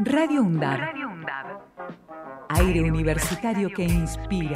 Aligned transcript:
Radio 0.00 0.42
UNDAB. 0.42 0.78
Aire 2.50 2.82
universitario 2.82 3.68
que 3.68 3.82
inspira. 3.82 4.54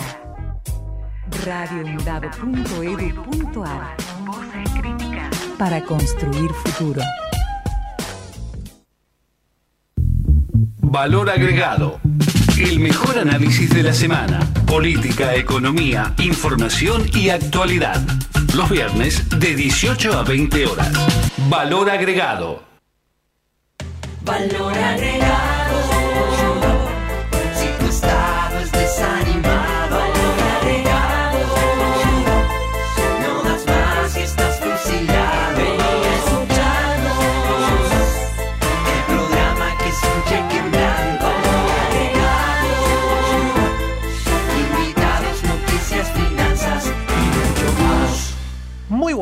radioundab.edu.ar 1.45 3.97
Para 5.59 5.83
construir 5.83 6.49
futuro. 6.53 7.03
Valor 10.81 11.29
agregado. 11.29 11.99
El 12.57 12.79
mejor 12.79 13.19
análisis 13.19 13.75
de 13.75 13.83
la 13.83 13.93
semana. 13.93 14.39
Política, 14.69 15.35
economía, 15.35 16.15
información 16.19 17.03
y 17.15 17.31
actualidad. 17.31 18.01
Los 18.55 18.71
viernes 18.71 19.29
de 19.41 19.57
18 19.57 20.13
a 20.13 20.23
20 20.23 20.67
horas. 20.67 20.93
Valor 21.49 21.91
agregado. 21.91 22.72
Valor 24.25 24.79
agregado. 24.79 25.52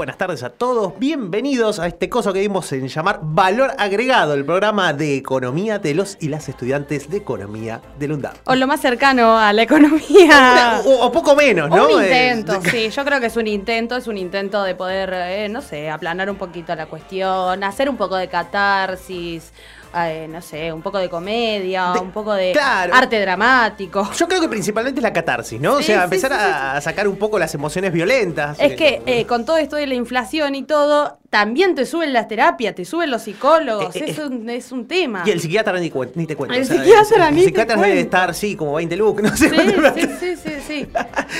Buenas 0.01 0.17
tardes 0.17 0.43
a 0.43 0.49
todos, 0.49 0.99
bienvenidos 0.99 1.79
a 1.79 1.87
este 1.87 2.09
coso 2.09 2.33
que 2.33 2.41
dimos 2.41 2.73
en 2.73 2.89
llamar 2.89 3.21
Valor 3.21 3.73
Agregado, 3.77 4.33
el 4.33 4.47
programa 4.47 4.95
de 4.95 5.15
economía 5.15 5.79
de 5.79 5.93
los 5.93 6.17
y 6.21 6.29
las 6.29 6.49
estudiantes 6.49 7.11
de 7.11 7.19
economía 7.19 7.83
del 7.99 8.13
UNDAP. 8.13 8.35
O 8.47 8.55
lo 8.55 8.67
más 8.67 8.81
cercano 8.81 9.37
a 9.39 9.53
la 9.53 9.61
economía. 9.61 10.81
O, 10.87 11.05
o 11.05 11.13
poco 11.13 11.37
menos, 11.37 11.69
¿no? 11.69 11.97
Un 11.97 12.03
Eh, 12.03 12.33
intento, 12.33 12.63
sí, 12.71 12.89
yo 12.89 13.05
creo 13.05 13.21
que 13.21 13.27
es 13.27 13.37
un 13.37 13.47
intento, 13.47 13.95
es 13.95 14.07
un 14.07 14.17
intento 14.17 14.63
de 14.63 14.75
poder, 14.75 15.13
eh, 15.13 15.51
no 15.51 15.61
sé, 15.61 15.91
aplanar 15.91 16.31
un 16.31 16.37
poquito 16.37 16.75
la 16.75 16.87
cuestión, 16.87 17.63
hacer 17.63 17.91
un 17.91 17.99
poco 17.99 18.17
de 18.17 18.29
catarsis, 18.29 19.53
eh, 19.95 20.27
no 20.29 20.41
sé, 20.41 20.73
un 20.73 20.83
poco 20.83 20.99
de 20.99 21.09
comedia, 21.09 21.93
De- 21.95 22.01
un 22.01 22.11
poco 22.13 22.33
de 22.35 22.53
claro. 22.53 22.95
arte 22.95 23.21
dramático. 23.21 24.09
Yo 24.17 24.29
creo 24.29 24.41
que 24.41 24.49
principalmente 24.49 25.01
es 25.01 25.03
la 25.03 25.13
catarsis, 25.13 25.61
¿no? 25.61 25.75
o 25.77 25.83
sea, 25.83 25.99
sí, 25.99 26.05
empezar 26.05 26.33
sí, 26.33 26.39
a, 26.41 26.81
sacar 26.81 27.09
un 27.09 27.17
poco 27.17 27.39
las 27.39 27.55
emociones 27.55 27.93
violentas. 27.93 28.59
Es 28.61 28.73
Eh, 28.73 28.77
que 28.77 29.03
eh, 29.07 29.27
con 29.27 29.45
todo 29.45 29.57
esto 29.57 29.77
de 29.77 29.87
la 29.87 29.95
inflación 29.95 30.55
y 30.55 30.63
todo, 30.63 31.19
también 31.31 31.77
te 31.77 31.87
suben 31.87 32.13
las 32.13 32.27
terapias, 32.27 32.75
te 32.75 32.85
suben 32.85 33.09
los 33.09 33.23
psicólogos, 33.23 33.95
Eh, 33.95 34.01
eh, 34.01 34.11
es, 34.11 34.19
un, 34.19 34.51
es 34.51 34.73
un 34.73 34.87
tema. 34.87 35.23
Y 35.25 35.31
el 35.31 35.41
psiquiatra 35.41 35.79
ni, 35.79 35.89
te 35.89 36.35
cuento. 36.35 36.55
El 36.55 36.63
o 36.63 36.65
sea, 36.65 36.77
psiquiatra 36.77 37.29
el, 37.29 37.35
ni 37.37 37.41
te 37.43 37.47
psiquiatra 37.47 37.77
debe 37.81 38.01
estar, 38.01 38.35
sí, 38.35 38.57
como 38.57 38.75
20 38.75 38.97
look, 38.97 39.23
no 39.23 39.37
sé 39.37 39.49
Sí, 39.49 39.57
sí, 39.95 40.09
sí, 40.19 40.37
sí, 40.37 40.53
sí. 40.67 40.89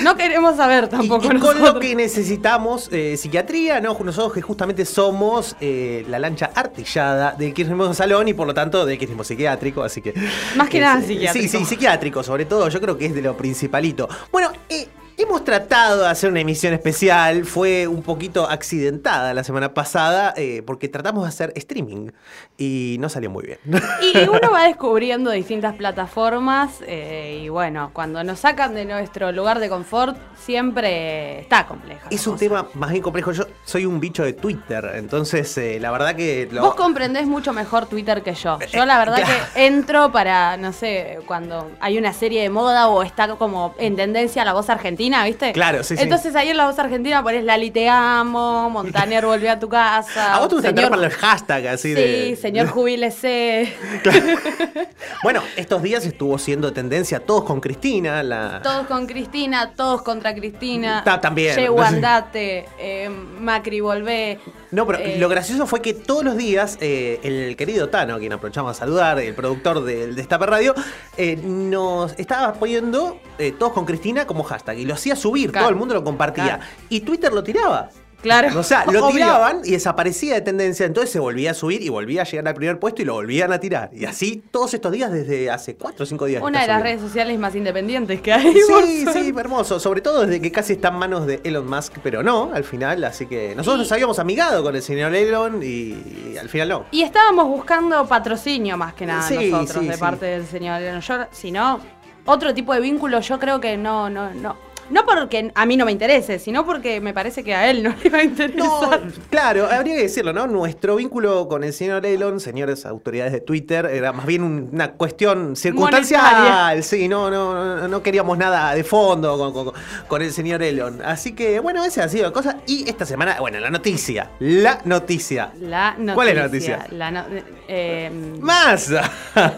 No 0.03 0.15
queremos 0.15 0.55
saber 0.55 0.87
tampoco 0.87 1.25
y 1.25 1.39
con 1.39 1.61
lo 1.61 1.77
que 1.77 1.93
necesitamos, 1.93 2.87
eh, 2.93 3.17
psiquiatría, 3.17 3.81
¿no? 3.81 3.97
Nosotros 4.01 4.31
que 4.31 4.41
justamente 4.41 4.85
somos 4.85 5.57
eh, 5.59 6.05
la 6.07 6.19
lancha 6.19 6.51
artillada 6.55 7.33
del 7.33 7.53
kirchnerismo 7.53 7.93
salón 7.93 8.29
y 8.29 8.33
por 8.33 8.47
lo 8.47 8.53
tanto 8.53 8.85
del 8.85 8.97
kirchnerismo 8.97 9.25
psiquiátrico, 9.25 9.83
así 9.83 10.01
que... 10.01 10.13
Más 10.55 10.69
que 10.69 10.77
eh, 10.77 10.81
nada 10.81 11.01
psiquiátrico. 11.01 11.49
Sí, 11.49 11.57
sí, 11.59 11.65
psiquiátrico, 11.65 12.23
sobre 12.23 12.45
todo, 12.45 12.69
yo 12.69 12.79
creo 12.79 12.97
que 12.97 13.07
es 13.07 13.13
de 13.13 13.21
lo 13.21 13.35
principalito. 13.35 14.07
Bueno, 14.31 14.51
eh, 14.69 14.87
hemos 15.21 15.43
tratado 15.43 16.01
de 16.01 16.07
hacer 16.07 16.29
una 16.29 16.39
emisión 16.39 16.73
especial, 16.73 17.45
fue 17.45 17.87
un 17.87 18.01
poquito 18.01 18.49
accidentada 18.49 19.33
la 19.33 19.43
semana 19.43 19.73
pasada, 19.73 20.33
eh, 20.37 20.63
porque 20.65 20.89
tratamos 20.89 21.23
de 21.23 21.29
hacer 21.29 21.53
streaming 21.55 22.11
y 22.57 22.97
no 22.99 23.09
salió 23.09 23.29
muy 23.29 23.45
bien. 23.45 23.59
Y 24.01 24.17
uno 24.29 24.51
va 24.51 24.63
descubriendo 24.63 25.31
distintas 25.31 25.75
plataformas 25.75 26.81
eh, 26.87 27.41
y 27.43 27.49
bueno, 27.49 27.91
cuando 27.93 28.23
nos 28.23 28.39
sacan 28.39 28.73
de 28.73 28.85
nuestro 28.85 29.31
lugar 29.31 29.59
de 29.59 29.69
confort 29.69 30.17
siempre 30.35 31.41
está 31.41 31.67
compleja. 31.67 32.01
la 32.09 32.15
Es 32.15 32.25
un 32.27 32.33
cosa. 32.33 32.45
tema 32.45 32.67
más 32.73 32.91
bien 32.91 33.03
complejo. 33.03 33.31
Yo 33.31 33.45
soy 33.65 33.85
un 33.85 33.99
bicho 33.99 34.23
de 34.23 34.33
Twitter, 34.33 34.91
entonces 34.95 35.57
eh, 35.57 35.79
la 35.79 35.91
verdad 35.91 36.15
que... 36.15 36.47
Lo... 36.51 36.61
Vos 36.61 36.75
comprendés 36.75 37.27
mucho 37.27 37.53
mejor 37.53 37.85
Twitter 37.85 38.23
que 38.23 38.33
yo. 38.33 38.59
Yo 38.71 38.85
la 38.85 38.97
verdad 38.97 39.17
que 39.17 39.65
entro 39.65 40.11
para, 40.11 40.57
no 40.57 40.73
sé, 40.73 41.19
cuando 41.27 41.71
hay 41.79 41.97
una 41.97 42.13
serie 42.13 42.41
de 42.41 42.49
moda 42.49 42.87
o 42.87 43.03
está 43.03 43.27
como 43.35 43.75
en 43.77 43.95
tendencia 43.95 44.43
la 44.45 44.53
voz 44.53 44.69
argentina, 44.69 45.10
¿viste? 45.25 45.51
Claro, 45.53 45.83
sí, 45.83 45.95
sí. 45.97 46.03
Entonces 46.03 46.35
ahí 46.35 46.49
en 46.49 46.57
la 46.57 46.65
voz 46.67 46.79
argentina 46.79 47.21
pones 47.23 47.43
Lali 47.43 47.69
te 47.71 47.87
amo, 47.89 48.69
Montaner 48.69 49.25
volvió 49.25 49.51
a 49.51 49.59
tu 49.59 49.67
casa. 49.69 50.33
A 50.35 50.39
vos 50.39 50.49
te 50.49 50.55
gusta 50.55 50.69
señor- 50.69 50.89
para 50.89 51.05
el 51.05 51.11
hashtag 51.11 51.67
así 51.67 51.89
Sí, 51.89 51.93
de. 51.95 52.37
señor 52.41 52.67
jubílese. 52.69 53.73
Bueno, 55.23 55.41
estos 55.55 55.83
días 55.83 56.05
estuvo 56.05 56.37
siendo 56.39 56.73
tendencia 56.73 57.19
todos 57.19 57.43
con 57.43 57.59
Cristina, 57.61 58.23
la. 58.23 58.59
Todos 58.63 58.87
con 58.87 59.05
Cristina, 59.05 59.71
todos 59.75 60.01
contra 60.01 60.33
Cristina. 60.33 61.03
Ta- 61.03 61.21
también. 61.21 61.55
Llego 61.55 61.81
andate, 61.81 62.65
eh, 62.79 63.09
Macri 63.09 63.79
volvé. 63.81 64.39
No, 64.71 64.87
pero 64.87 64.99
eh, 64.99 65.17
lo 65.19 65.27
gracioso 65.27 65.67
fue 65.67 65.81
que 65.81 65.93
todos 65.93 66.23
los 66.23 66.37
días 66.37 66.77
eh, 66.79 67.19
el 67.23 67.55
querido 67.57 67.89
Tano, 67.89 68.15
a 68.15 68.19
quien 68.19 68.31
aprovechamos 68.31 68.71
a 68.71 68.73
saludar, 68.73 69.19
el 69.19 69.35
productor 69.35 69.83
del 69.83 70.15
Destape 70.15 70.45
Radio, 70.45 70.73
eh, 71.17 71.35
nos 71.43 72.13
estaba 72.17 72.53
poniendo 72.53 73.19
eh, 73.37 73.51
todos 73.51 73.73
con 73.73 73.85
Cristina 73.85 74.25
como 74.25 74.43
hashtag 74.43 74.77
y 74.79 74.85
lo 74.85 74.93
hacía 74.93 75.15
subir, 75.17 75.51
Claro. 75.51 75.65
todo 75.65 75.69
el 75.73 75.75
mundo 75.79 75.93
lo 75.93 76.03
compartía. 76.03 76.45
Claro. 76.57 76.63
Y 76.89 77.01
Twitter 77.01 77.33
lo 77.33 77.43
tiraba. 77.43 77.89
Claro. 78.21 78.59
O 78.59 78.63
sea, 78.63 78.85
lo 78.85 79.05
Obvio. 79.07 79.15
tiraban 79.15 79.61
y 79.63 79.71
desaparecía 79.71 80.35
de 80.35 80.41
tendencia, 80.41 80.85
entonces 80.85 81.11
se 81.11 81.19
volvía 81.19 81.51
a 81.51 81.53
subir 81.53 81.81
y 81.81 81.89
volvía 81.89 82.21
a 82.21 82.25
llegar 82.25 82.47
al 82.47 82.53
primer 82.53 82.79
puesto 82.79 83.01
y 83.01 83.05
lo 83.05 83.13
volvían 83.15 83.51
a 83.51 83.59
tirar. 83.59 83.89
Y 83.93 84.05
así 84.05 84.43
todos 84.51 84.73
estos 84.73 84.91
días 84.91 85.11
desde 85.11 85.49
hace 85.49 85.75
cuatro 85.75 86.03
o 86.03 86.05
cinco 86.05 86.25
días. 86.25 86.41
Una 86.43 86.61
de 86.61 86.67
las 86.67 86.77
subiendo. 86.77 86.83
redes 86.83 87.01
sociales 87.01 87.39
más 87.39 87.55
independientes 87.55 88.21
que 88.21 88.31
hay. 88.33 88.53
Sí, 88.53 89.05
sí, 89.11 89.33
hermoso. 89.35 89.79
Sobre 89.79 90.01
todo 90.01 90.25
desde 90.25 90.39
que 90.41 90.51
casi 90.51 90.73
está 90.73 90.89
en 90.89 90.95
manos 90.95 91.25
de 91.25 91.41
Elon 91.43 91.67
Musk, 91.67 91.93
pero 92.03 92.21
no, 92.23 92.51
al 92.53 92.63
final. 92.63 93.03
Así 93.03 93.25
que 93.25 93.55
nosotros 93.55 93.79
Y- 93.79 93.83
nos 93.83 93.91
habíamos 93.91 94.19
amigado 94.19 94.63
con 94.63 94.75
el 94.75 94.81
señor 94.81 95.13
Elon 95.15 95.61
y, 95.63 96.37
al 96.39 96.47
final 96.49 96.69
no. 96.69 96.85
Y 96.91 97.01
estábamos 97.03 97.47
buscando 97.47 98.05
patrocinio 98.07 98.77
más 98.77 98.93
que 98.93 99.05
nada 99.05 99.27
Sí, 99.27 99.49
nosotros 99.49 99.83
sí, 99.83 99.87
de 99.87 99.93
sí. 99.95 99.99
parte 99.99 100.25
del 100.27 100.45
señor. 100.45 100.99
Yo, 101.01 101.15
si 101.31 101.51
no, 101.51 101.79
otro 102.25 102.53
tipo 102.53 102.73
de 102.73 102.81
vínculo 102.81 103.19
yo 103.19 103.39
creo 103.39 103.59
que 103.59 103.77
no, 103.77 104.09
no, 104.09 104.31
no. 104.33 104.55
No 104.91 105.05
porque 105.05 105.51
a 105.55 105.65
mí 105.65 105.77
no 105.77 105.85
me 105.85 105.91
interese, 105.91 106.37
sino 106.39 106.65
porque 106.65 106.99
me 107.01 107.13
parece 107.13 107.43
que 107.43 107.55
a 107.55 107.69
él 107.69 107.83
no 107.83 107.93
le 108.03 108.09
va 108.09 108.19
a 108.19 108.23
No, 108.23 108.29
interesar. 108.29 109.01
claro, 109.29 109.67
habría 109.71 109.95
que 109.95 110.01
decirlo, 110.03 110.33
¿no? 110.33 110.47
Nuestro 110.47 110.95
vínculo 110.97 111.47
con 111.47 111.63
el 111.63 111.73
señor 111.73 112.05
Elon, 112.05 112.39
señores 112.39 112.85
autoridades 112.85 113.31
de 113.31 113.39
Twitter, 113.41 113.85
era 113.85 114.11
más 114.11 114.25
bien 114.25 114.43
un- 114.43 114.69
una 114.71 114.91
cuestión 114.93 115.55
circunstancial. 115.55 116.21
Monetaria. 116.21 116.81
Sí, 116.83 117.07
no, 117.07 117.29
no, 117.31 117.77
no, 117.77 117.87
no 117.87 118.03
queríamos 118.03 118.37
nada 118.37 118.73
de 118.75 118.83
fondo 118.83 119.37
con, 119.37 119.53
con- 119.53 119.73
con 120.07 120.21
el 120.21 120.31
señor 120.31 120.61
Elon. 120.61 121.01
Así 121.03 121.33
que, 121.33 121.59
bueno, 121.59 121.83
esa 121.85 122.03
ha 122.03 122.09
sido 122.09 122.25
la 122.25 122.31
cosa. 122.33 122.57
Y 122.67 122.89
esta 122.89 123.05
semana, 123.05 123.37
bueno, 123.39 123.59
la 123.59 123.69
noticia. 123.69 124.31
La 124.39 124.81
noticia. 124.85 125.51
La 125.61 125.91
noticia. 125.91 126.13
¿Cuál 126.15 126.27
es 126.29 126.35
la 126.35 126.43
noticia? 126.43 126.87
La 126.91 127.11
no- 127.11 127.25
eh, 127.67 128.11
Masa. 128.39 129.09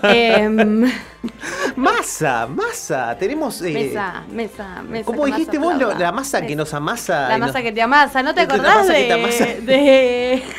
em, 0.04 0.92
Masa, 1.76 2.48
masa. 2.48 3.18
Tenemos. 3.18 3.62
eh, 3.62 3.72
mesa, 3.74 4.24
mesa, 4.32 4.84
mesa. 4.84 5.06
¿Cómo 5.06 5.23
dijiste 5.26 5.58
vos? 5.58 5.76
lo- 5.78 5.94
la 5.94 6.12
masa 6.12 6.42
que 6.46 6.56
nos 6.56 6.74
amasa. 6.74 7.30
La 7.30 7.38
nos- 7.38 7.48
masa 7.50 7.62
que 7.62 7.72
te 7.72 7.82
amasa, 7.82 8.24
¿no 8.24 8.34
te 8.34 8.42
acordás 8.42 8.88
de, 8.88 8.94
que 8.94 9.04
te 9.06 9.14
amasa. 9.14 9.46
de- 9.62 10.44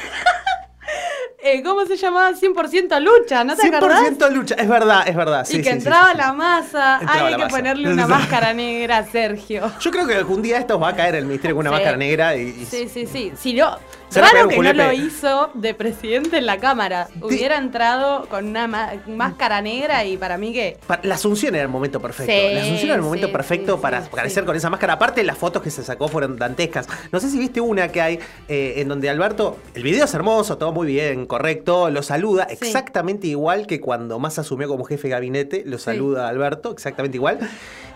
eh, 1.47 1.63
¿Cómo 1.63 1.85
se 1.85 1.97
llamaba? 1.97 2.31
100% 2.33 3.01
lucha, 3.01 3.45
¿no 3.45 3.55
te 3.55 3.67
acordás? 3.75 4.01
100% 4.03 4.31
lucha. 4.31 4.55
Es 4.55 4.69
verdad, 4.69 5.03
es 5.07 5.15
verdad. 5.15 5.45
Sí, 5.45 5.57
y 5.59 5.63
que 5.63 5.65
sí, 5.71 5.77
entraba 5.77 6.13
sí, 6.13 6.17
la 6.19 6.33
masa. 6.33 6.99
Entraba 7.01 7.27
Ay, 7.29 7.35
hay 7.35 7.41
que 7.43 7.47
ponerle 7.49 7.93
una 7.93 8.07
máscara 8.07 8.55
negra 8.55 8.99
a 8.99 9.05
Sergio. 9.05 9.71
Yo 9.81 9.91
creo 9.91 10.07
que 10.07 10.15
algún 10.15 10.41
día 10.43 10.59
esto 10.59 10.79
va 10.81 10.89
a 10.91 10.97
caer 10.97 11.17
el 11.17 11.27
ministerio 11.27 11.55
con 11.57 11.67
una 11.67 11.71
máscara 11.73 11.97
negra 11.97 12.35
y. 12.37 12.49
y- 12.49 12.65
Sí, 12.67 12.89
sí, 12.89 13.07
sí. 13.07 13.33
Si 13.39 13.53
no, 13.53 13.77
Raro 14.15 14.49
que 14.49 14.59
no 14.59 14.73
lo 14.73 14.93
hizo 14.93 15.51
de 15.55 15.75
presidente 15.75 16.39
en 16.39 16.47
la 16.47 16.59
Cámara. 16.59 17.09
Hubiera 17.21 17.59
entrado 17.59 18.27
con 18.29 18.47
una 18.47 18.67
máscara 19.07 19.61
negra 19.61 20.05
y 20.05 20.17
para 20.17 20.39
mí 20.39 20.53
que... 20.53 20.79
La 21.03 21.15
Asunción 21.17 21.55
era 21.55 21.63
el 21.65 21.69
momento 21.71 22.01
perfecto. 22.01 22.33
Sí, 22.33 22.55
la 22.55 22.63
Asunción 22.63 22.87
era 22.89 22.95
el 22.97 23.03
momento 23.03 23.27
sí, 23.27 23.33
perfecto 23.33 23.77
sí, 23.77 23.83
para 23.83 23.99
aparecer 23.99 24.45
con 24.45 24.57
esa 24.57 24.71
máscara. 24.71 24.95
Aparte, 24.95 25.23
las 25.23 25.39
fotos 25.39 25.63
que 25.63 25.71
se 25.71 25.83
sacó 25.83 26.09
fueron 26.09 26.37
dantescas. 26.37 26.87
No 27.13 27.21
sé 27.21 27.31
si 27.31 27.39
viste 27.39 27.61
una 27.61 27.89
que 27.89 28.01
hay 28.01 28.19
eh, 28.49 28.75
en 28.77 28.89
donde 28.89 29.09
Alberto. 29.11 29.59
El 29.75 29.83
video 29.83 30.05
es 30.05 30.15
hermoso, 30.15 30.59
todo 30.59 30.73
muy 30.73 30.87
bien, 30.87 31.27
correcto. 31.27 31.91
Lo 31.91 32.03
saluda 32.03 32.45
exactamente 32.45 33.27
igual 33.27 33.67
que 33.67 33.81
cuando 33.81 34.19
más 34.19 34.39
asumió 34.39 34.69
como 34.69 34.85
jefe 34.85 35.09
de 35.09 35.13
gabinete. 35.13 35.63
Lo 35.67 35.79
saluda 35.79 36.27
a 36.27 36.29
Alberto, 36.29 36.73
exactamente 36.73 37.17
igual. 37.17 37.39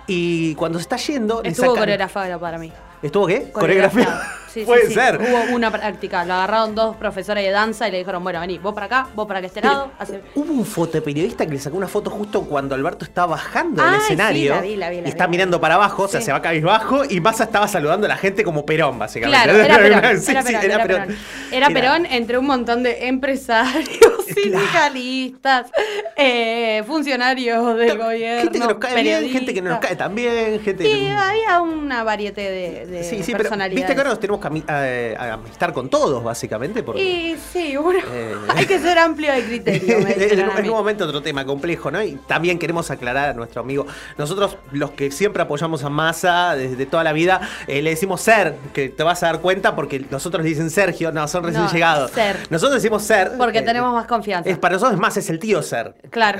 Y 0.07 0.55
cuando 0.55 0.79
se 0.79 0.83
está 0.83 0.97
yendo. 0.97 1.43
Estuvo 1.43 1.67
sacan- 1.67 1.81
coreografado 1.81 2.41
para 2.41 2.59
mí. 2.59 2.73
¿Estuvo 3.03 3.27
qué? 3.27 3.51
Coreografía. 3.53 4.21
Sí, 4.61 4.67
Puede 4.67 4.87
sí. 4.89 4.95
ser. 4.95 5.17
Hubo 5.21 5.55
una 5.55 5.71
práctica. 5.71 6.25
Lo 6.25 6.35
agarraron 6.35 6.75
dos 6.75 6.97
profesores 6.97 7.45
de 7.45 7.51
danza 7.51 7.89
y 7.89 7.93
le 7.93 7.99
dijeron, 7.99 8.23
bueno, 8.23 8.41
vení, 8.41 8.59
vos 8.59 8.75
para 8.75 8.87
acá, 8.87 9.09
vos 9.15 9.27
para 9.27 9.41
este 9.41 9.61
lado. 9.61 9.91
hace- 9.99 10.23
Hubo 10.35 10.53
un 10.53 10.65
fotoperiodista 10.67 11.47
que 11.47 11.53
le 11.53 11.59
sacó 11.61 11.77
una 11.77 11.89
foto 11.89 12.11
justo 12.11 12.43
cuando 12.43 12.75
Alberto 12.75 13.05
estaba 13.05 13.33
bajando 13.33 13.83
del 13.83 13.95
Ay, 13.95 14.01
escenario. 14.01 14.55
la 14.57 14.61
vi, 14.61 14.77
la 14.77 14.91
vi, 14.91 15.01
la 15.01 15.07
y 15.07 15.11
está 15.11 15.27
mirando 15.29 15.61
para 15.61 15.75
abajo, 15.77 16.05
o 16.05 16.09
sea, 16.09 16.21
se 16.21 16.33
va 16.33 16.43
cabizbajo 16.43 17.03
y 17.09 17.21
Massa 17.21 17.45
estaba 17.45 17.69
saludando 17.69 18.07
a 18.07 18.09
la 18.09 18.17
gente 18.17 18.45
como 18.45 18.65
Perón, 18.67 18.99
básicamente. 18.99 19.43
Claro, 19.45 19.59
era 19.63 19.77
Perón, 19.79 20.23
era 20.29 20.43
Perón, 20.43 20.65
era 20.65 20.83
Perón. 20.87 21.17
Era 21.53 21.71
Perón 21.71 22.07
entre 22.07 22.39
un 22.39 22.47
montón 22.47 22.83
de 22.83 23.07
empresarios 23.09 23.89
sindicalistas, 24.35 25.71
eh, 26.17 26.83
funcionarios 26.87 27.77
del 27.77 27.99
gobierno, 27.99 28.43
Gente 28.43 28.59
que 28.61 28.67
nos 28.67 28.75
cae 28.79 29.03
bien, 29.03 29.29
gente 29.31 29.55
que 29.55 29.63
no 29.63 29.71
nos 29.71 29.79
cae 29.81 29.97
tan 29.97 30.15
bien, 30.15 30.61
gente 30.61 30.85
Sí, 30.85 30.91
que... 30.91 31.11
había 31.11 31.61
una 31.61 32.05
variedad 32.05 32.35
de, 32.35 32.87
de 32.87 33.05
Sí, 33.05 33.23
sí, 33.23 33.33
pero 33.37 33.51
viste 33.71 33.87
que 33.95 33.99
ahora 33.99 34.11
nos 34.11 34.21
tenemos 34.21 34.41
que 34.41 34.47
eh, 34.69 35.17
amistar 35.19 35.73
con 35.73 35.89
todos, 35.89 36.23
básicamente, 36.23 36.83
porque... 36.83 37.03
Y 37.03 37.37
sí, 37.53 37.77
bueno, 37.77 38.01
Eh. 38.13 38.35
hay 38.55 38.67
que 38.67 38.79
ser 38.79 38.99
amplio 38.99 39.33
de 39.33 39.45
criterio. 39.45 39.99
en, 40.09 40.69
un 40.71 40.77
momento 40.77 41.05
otro 41.05 41.23
tema 41.23 41.45
complejo, 41.45 41.91
¿no? 41.91 42.03
Y 42.03 42.17
también 42.27 42.59
queremos 42.59 42.91
aclarar 42.91 43.31
a 43.31 43.35
nuestro 43.35 43.61
amigo, 43.63 43.87
nosotros 44.17 44.57
los 44.73 44.91
que 44.93 45.11
siempre 45.11 45.43
apoyamos 45.43 45.85
a 45.85 45.89
Massa 45.89 46.55
desde 46.57 46.87
toda 46.87 47.05
la 47.05 47.13
vida, 47.13 47.41
eh, 47.67 47.83
le 47.83 47.91
decimos 47.91 48.21
ser, 48.21 48.55
que 48.73 48.89
te 48.89 49.03
vas 49.03 49.23
a 49.23 49.27
dar 49.27 49.41
cuenta 49.41 49.75
porque 49.77 50.05
nosotros 50.11 50.43
le 50.43 50.49
dicen 50.51 50.71
Sergio, 50.71 51.13
no, 51.13 51.27
son 51.29 51.45
recién 51.45 51.65
No, 51.65 51.73
llegados. 51.73 52.11
Ser. 52.11 52.37
Nosotros 52.51 52.81
decimos 52.83 53.03
ser. 53.03 53.33
Porque 53.39 53.59
eh, 53.59 53.63
tenemos 53.63 53.93
más 53.95 54.07
confianza. 54.07 54.49
Es, 54.51 54.59
para 54.59 54.75
nosotros 54.75 54.95
es 54.95 55.01
más, 55.01 55.17
es 55.17 55.29
el 55.31 55.39
tío 55.39 55.63
ser. 55.63 55.95
Claro. 56.11 56.39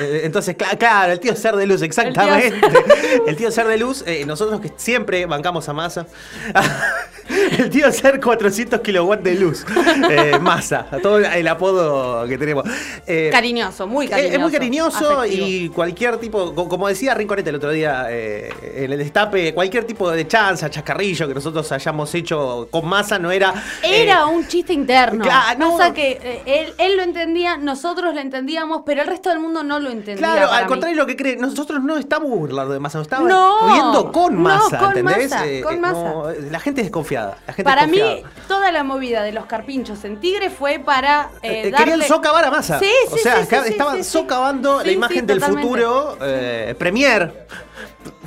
Entonces, 0.00 0.56
cla- 0.56 0.76
claro, 0.78 1.12
el 1.12 1.20
tío 1.20 1.34
ser 1.36 1.56
de 1.56 1.66
luz, 1.66 1.82
exactamente. 1.82 2.50
tío 2.58 3.26
El 3.26 3.36
tío 3.36 3.50
ser 3.50 3.66
de 3.66 3.76
luz, 3.78 4.04
nosotros 4.26 4.60
que 4.60 4.72
siempre 4.76 5.26
bancamos 5.26 5.68
a 5.68 5.72
masa. 5.72 6.06
el 7.58 7.70
tío 7.70 7.90
ser 7.92 8.20
400 8.20 8.80
kilowatts 8.80 9.24
de 9.24 9.34
luz. 9.34 9.64
Eh, 10.10 10.38
masa, 10.40 10.86
todo 11.02 11.18
el 11.18 11.48
apodo 11.48 12.26
que 12.28 12.38
tenemos. 12.38 12.64
Eh, 13.06 13.28
Cariñoso, 13.32 13.86
muy 13.86 14.04
es- 14.04 14.10
cariñoso. 14.10 14.34
Es 14.34 14.40
muy 14.40 14.52
cariñoso 14.52 15.20
afectivo. 15.20 15.46
y 15.46 15.68
cualquier 15.70 16.16
tipo, 16.18 16.54
co- 16.54 16.68
como 16.68 16.86
decía 16.88 17.14
Rinconete 17.14 17.50
el 17.50 17.56
otro 17.56 17.70
día 17.70 18.06
eh, 18.10 18.52
en 18.76 18.92
el 18.92 18.98
destape, 18.98 19.52
cualquier 19.54 19.84
tipo 19.84 20.10
de 20.10 20.26
chanza, 20.28 20.70
chascarrillo 20.70 21.26
que 21.26 21.34
nosotros 21.34 21.70
hayamos 21.72 22.14
hecho 22.14 22.68
con 22.70 22.86
masa 22.86 23.18
no 23.18 23.30
era. 23.30 23.52
eh, 23.82 24.02
Era 24.04 24.26
un 24.26 24.46
chiste 24.46 24.72
interno. 24.72 25.24
claro, 25.24 25.58
no. 25.58 25.70
Cosa 25.72 25.92
que 25.92 26.18
eh, 26.22 26.42
él, 26.46 26.74
él 26.78 26.96
lo 26.96 27.02
entendía, 27.02 27.56
nosotros 27.56 28.14
lo 28.14 28.20
entendíamos, 28.20 28.82
pero 28.86 29.02
el 29.02 29.08
resto 29.08 29.30
del 29.30 29.40
mundo 29.40 29.62
no 29.64 29.78
lo 29.80 29.90
entendía. 29.90 30.16
Claro, 30.16 30.50
al 30.52 30.66
contrario 30.66 30.96
lo 30.96 31.06
que 31.06 31.16
cree, 31.16 31.36
nosotros 31.36 31.82
no 31.82 31.96
estamos 31.98 32.28
burlando 32.30 32.72
de 32.74 32.80
masa, 32.80 32.98
nos 32.98 33.06
estamos 33.06 33.28
No, 33.28 33.68
riendo 33.72 34.12
con 34.12 34.34
no, 34.34 34.40
masa, 34.40 34.78
con 34.78 34.88
¿entendés? 34.98 35.30
masa, 35.30 35.44
con 35.62 35.80
masa. 35.80 35.94
no, 36.02 36.24
la 36.50 36.60
gente 36.60 36.82
es 36.82 36.90
desconfiada. 37.16 37.38
La 37.46 37.52
gente 37.52 37.64
Para 37.64 37.82
es 37.84 37.88
mí, 37.90 38.22
toda 38.48 38.72
la 38.72 38.84
movida 38.84 39.22
de 39.22 39.32
los 39.32 39.46
carpinchos 39.46 40.04
en 40.04 40.18
Tigre 40.20 40.50
fue 40.50 40.78
para 40.78 41.30
eh, 41.42 41.62
Eh, 41.66 41.70
darle... 41.70 41.92
Querían 41.92 42.08
socavar 42.08 42.44
a 42.44 42.50
masa. 42.50 42.78
Sí, 42.78 42.90
o 43.10 43.16
sí, 43.16 43.22
sea, 43.22 43.36
sí, 43.36 43.46
sí, 43.48 43.54
acá 43.54 43.64
sí, 43.64 43.70
estaban 43.72 44.04
socavando 44.04 44.82
la 44.82 44.90
imagen 44.92 45.26
del 45.26 45.38
totalmente. 45.38 45.68
futuro 45.68 46.18
eh, 46.22 46.74
Premier. 46.78 47.46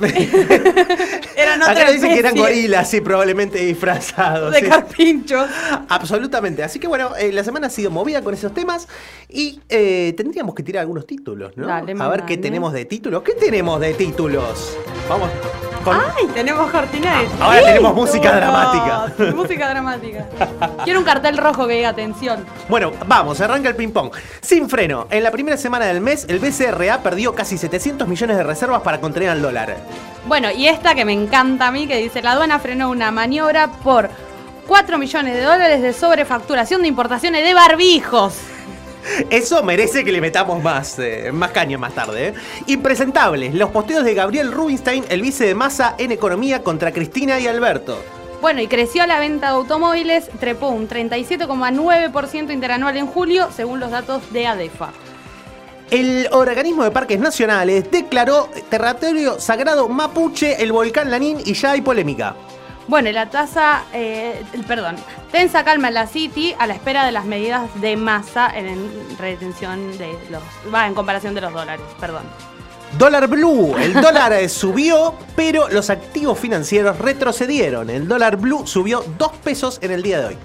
Eran 1.36 1.62
Acá 1.62 1.86
le 1.86 1.92
dicen 1.94 2.12
que 2.12 2.18
eran 2.18 2.34
gorilas, 2.34 2.88
sí, 2.88 3.00
probablemente 3.00 3.58
disfrazados. 3.64 4.52
De 4.52 4.60
sí. 4.60 4.66
carpinchos. 4.66 5.48
Absolutamente. 5.88 6.62
Así 6.62 6.78
que 6.78 6.86
bueno, 6.86 7.16
eh, 7.16 7.32
la 7.32 7.44
semana 7.44 7.68
ha 7.68 7.70
sido 7.70 7.90
movida 7.90 8.22
con 8.22 8.34
esos 8.34 8.52
temas 8.54 8.88
y 9.28 9.60
eh, 9.68 10.14
tendríamos 10.16 10.54
que 10.54 10.62
tirar 10.62 10.82
algunos 10.82 11.06
títulos, 11.06 11.56
¿no? 11.56 11.66
Dale, 11.66 11.94
a 11.98 12.08
ver 12.08 12.24
qué 12.24 12.36
tenemos 12.36 12.72
de 12.72 12.84
títulos. 12.84 13.22
¿Qué 13.22 13.32
tenemos 13.34 13.80
de 13.80 13.94
títulos? 13.94 14.76
Vamos. 15.08 15.30
Con... 15.84 15.96
¡Ay! 15.96 16.26
Tenemos 16.34 16.70
cortina 16.70 17.20
de 17.20 17.28
Ahora 17.40 17.60
tenemos 17.60 17.76
títulos. 17.76 17.94
música 17.94 18.36
dramática. 18.36 19.12
música 19.34 19.68
dramática. 19.70 20.26
Quiero 20.84 20.98
un 20.98 21.04
cartel 21.04 21.38
rojo 21.38 21.66
que 21.66 21.74
diga 21.74 21.88
atención. 21.88 22.44
Bueno, 22.68 22.92
vamos, 23.06 23.40
arranca 23.40 23.68
el 23.68 23.76
ping-pong. 23.76 24.10
Sin 24.40 24.68
freno, 24.68 25.06
en 25.10 25.22
la 25.22 25.30
primera 25.30 25.56
semana 25.56 25.86
del 25.86 26.00
mes, 26.00 26.26
el 26.28 26.38
BCRA 26.38 26.98
perdió 27.02 27.34
casi 27.34 27.56
700 27.56 28.06
millones 28.06 28.36
de 28.36 28.42
reservas 28.42 28.82
para 28.82 29.00
contener 29.00 29.30
al 29.30 29.40
dólar. 29.42 29.76
Bueno, 30.26 30.50
y 30.50 30.68
esta 30.68 30.94
que 30.94 31.04
me 31.04 31.12
encanta 31.12 31.68
a 31.68 31.72
mí, 31.72 31.86
que 31.86 31.96
dice, 31.96 32.20
la 32.22 32.32
aduana 32.32 32.58
frenó 32.58 32.90
una 32.90 33.10
maniobra 33.10 33.68
por 33.68 34.10
4 34.68 34.98
millones 34.98 35.34
de 35.34 35.42
dólares 35.42 35.82
de 35.82 35.92
sobrefacturación 35.92 36.82
de 36.82 36.88
importaciones 36.88 37.42
de 37.42 37.54
barbijos. 37.54 38.34
Eso 39.30 39.62
merece 39.62 40.04
que 40.04 40.12
le 40.12 40.20
metamos 40.20 40.62
más, 40.62 40.98
eh, 40.98 41.30
más 41.32 41.50
caña 41.50 41.78
más 41.78 41.94
tarde. 41.94 42.28
¿eh? 42.28 42.34
Impresentables, 42.66 43.54
los 43.54 43.70
posteos 43.70 44.04
de 44.04 44.14
Gabriel 44.14 44.52
Rubinstein, 44.52 45.04
el 45.08 45.22
vice 45.22 45.46
de 45.46 45.54
masa 45.54 45.94
en 45.98 46.12
economía 46.12 46.62
contra 46.62 46.92
Cristina 46.92 47.38
y 47.38 47.46
Alberto. 47.46 48.02
Bueno, 48.40 48.60
y 48.62 48.68
creció 48.68 49.06
la 49.06 49.20
venta 49.20 49.48
de 49.48 49.52
automóviles, 49.52 50.30
trepó 50.40 50.68
un 50.68 50.88
37,9% 50.88 52.52
interanual 52.52 52.96
en 52.96 53.06
julio, 53.06 53.48
según 53.54 53.80
los 53.80 53.90
datos 53.90 54.32
de 54.32 54.46
ADEFA. 54.46 54.92
El 55.90 56.28
organismo 56.30 56.84
de 56.84 56.92
parques 56.92 57.18
nacionales 57.18 57.90
declaró 57.90 58.48
territorio 58.68 59.40
sagrado 59.40 59.88
mapuche 59.88 60.62
el 60.62 60.70
volcán 60.72 61.10
Lanín 61.10 61.38
y 61.44 61.52
ya 61.52 61.72
hay 61.72 61.80
polémica. 61.80 62.36
Bueno, 62.90 63.08
y 63.08 63.12
la 63.12 63.26
tasa, 63.30 63.84
eh, 63.92 64.42
perdón, 64.66 64.96
tensa 65.30 65.62
calma 65.62 65.86
en 65.86 65.94
la 65.94 66.08
City 66.08 66.56
a 66.58 66.66
la 66.66 66.74
espera 66.74 67.06
de 67.06 67.12
las 67.12 67.24
medidas 67.24 67.70
de 67.80 67.96
masa 67.96 68.50
en, 68.52 68.66
en 68.66 69.16
retención 69.16 69.96
de 69.96 70.18
los, 70.28 70.42
va, 70.74 70.88
en 70.88 70.94
comparación 70.94 71.32
de 71.36 71.40
los 71.40 71.52
dólares, 71.52 71.86
perdón. 72.00 72.24
Dólar 72.98 73.28
blue, 73.28 73.76
el 73.78 73.92
dólar 74.02 74.32
eh, 74.32 74.48
subió, 74.48 75.14
pero 75.36 75.68
los 75.68 75.88
activos 75.88 76.36
financieros 76.36 76.98
retrocedieron. 76.98 77.90
El 77.90 78.08
dólar 78.08 78.36
blue 78.36 78.66
subió 78.66 79.04
2 79.16 79.32
pesos 79.36 79.78
en 79.82 79.92
el 79.92 80.02
día 80.02 80.18
de 80.18 80.26
hoy. 80.26 80.38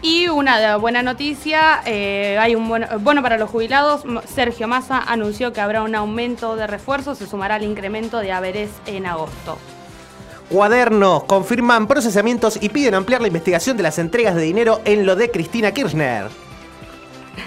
Y 0.00 0.28
una 0.28 0.78
buena 0.78 1.02
noticia, 1.02 1.82
eh, 1.84 2.38
hay 2.40 2.54
un 2.54 2.66
bono, 2.66 2.86
bono 3.00 3.22
para 3.22 3.36
los 3.36 3.50
jubilados. 3.50 4.04
Sergio 4.26 4.66
Massa 4.68 5.00
anunció 5.06 5.52
que 5.52 5.60
habrá 5.60 5.82
un 5.82 5.94
aumento 5.94 6.56
de 6.56 6.66
refuerzos, 6.66 7.18
se 7.18 7.26
sumará 7.26 7.56
al 7.56 7.64
incremento 7.64 8.20
de 8.20 8.32
haberes 8.32 8.70
en 8.86 9.04
agosto. 9.04 9.58
Cuadernos 10.50 11.24
confirman 11.24 11.86
procesamientos 11.86 12.58
y 12.60 12.70
piden 12.70 12.96
ampliar 12.96 13.20
la 13.20 13.28
investigación 13.28 13.76
de 13.76 13.84
las 13.84 14.00
entregas 14.00 14.34
de 14.34 14.42
dinero 14.42 14.80
en 14.84 15.06
lo 15.06 15.14
de 15.14 15.30
Cristina 15.30 15.72
Kirchner. 15.72 16.26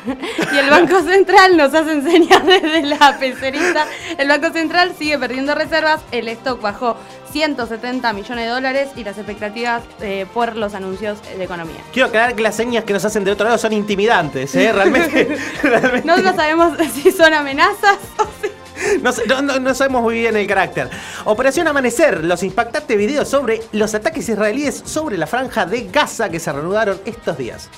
Y 0.54 0.58
el 0.58 0.70
Banco 0.70 1.02
Central 1.02 1.58
nos 1.58 1.74
hace 1.74 1.92
enseñar 1.92 2.46
desde 2.46 2.84
la 2.84 3.18
pecerita. 3.20 3.86
El 4.18 4.28
Banco 4.28 4.52
Central 4.52 4.94
sigue 4.98 5.18
perdiendo 5.20 5.54
reservas, 5.54 6.02
el 6.12 6.28
stock 6.30 6.62
bajó 6.62 6.96
170 7.32 8.14
millones 8.14 8.46
de 8.46 8.52
dólares 8.52 8.90
y 8.96 9.04
las 9.04 9.18
expectativas 9.18 9.84
eh, 10.02 10.26
por 10.34 10.56
los 10.56 10.74
anuncios 10.74 11.20
de 11.38 11.44
economía. 11.44 11.82
Quiero 11.92 12.08
aclarar 12.08 12.36
que 12.36 12.44
las 12.44 12.56
señas 12.56 12.84
que 12.84 12.94
nos 12.94 13.04
hacen 13.04 13.24
del 13.24 13.34
otro 13.34 13.46
lado 13.46 13.58
son 13.58 13.74
intimidantes, 13.74 14.56
¿eh? 14.56 14.72
Realmente. 14.72 15.38
realmente 15.62 16.04
No, 16.08 16.18
no 16.18 16.34
sabemos 16.34 16.78
si 16.94 17.12
son 17.12 17.34
amenazas 17.34 17.98
o 18.18 18.24
si... 18.42 18.63
no, 19.02 19.74
sabemos 19.74 20.02
muy 20.02 20.16
bien 20.16 20.36
el 20.36 20.48
carácter. 20.48 20.90
Operación 21.26 21.68
Amanecer, 21.68 22.24
los 22.24 22.44
impactantes 22.44 22.98
videos 22.98 23.28
sobre 23.28 23.62
los 23.72 23.94
ataques 23.94 24.28
israelíes 24.30 24.84
sobre 24.86 25.18
la 25.18 25.28
franja 25.28 25.66
de 25.66 25.88
Gaza 25.88 26.30
que 26.30 26.40
se 26.40 26.52
reanudaron 26.52 27.00
estos 27.06 27.38
días. 27.38 27.70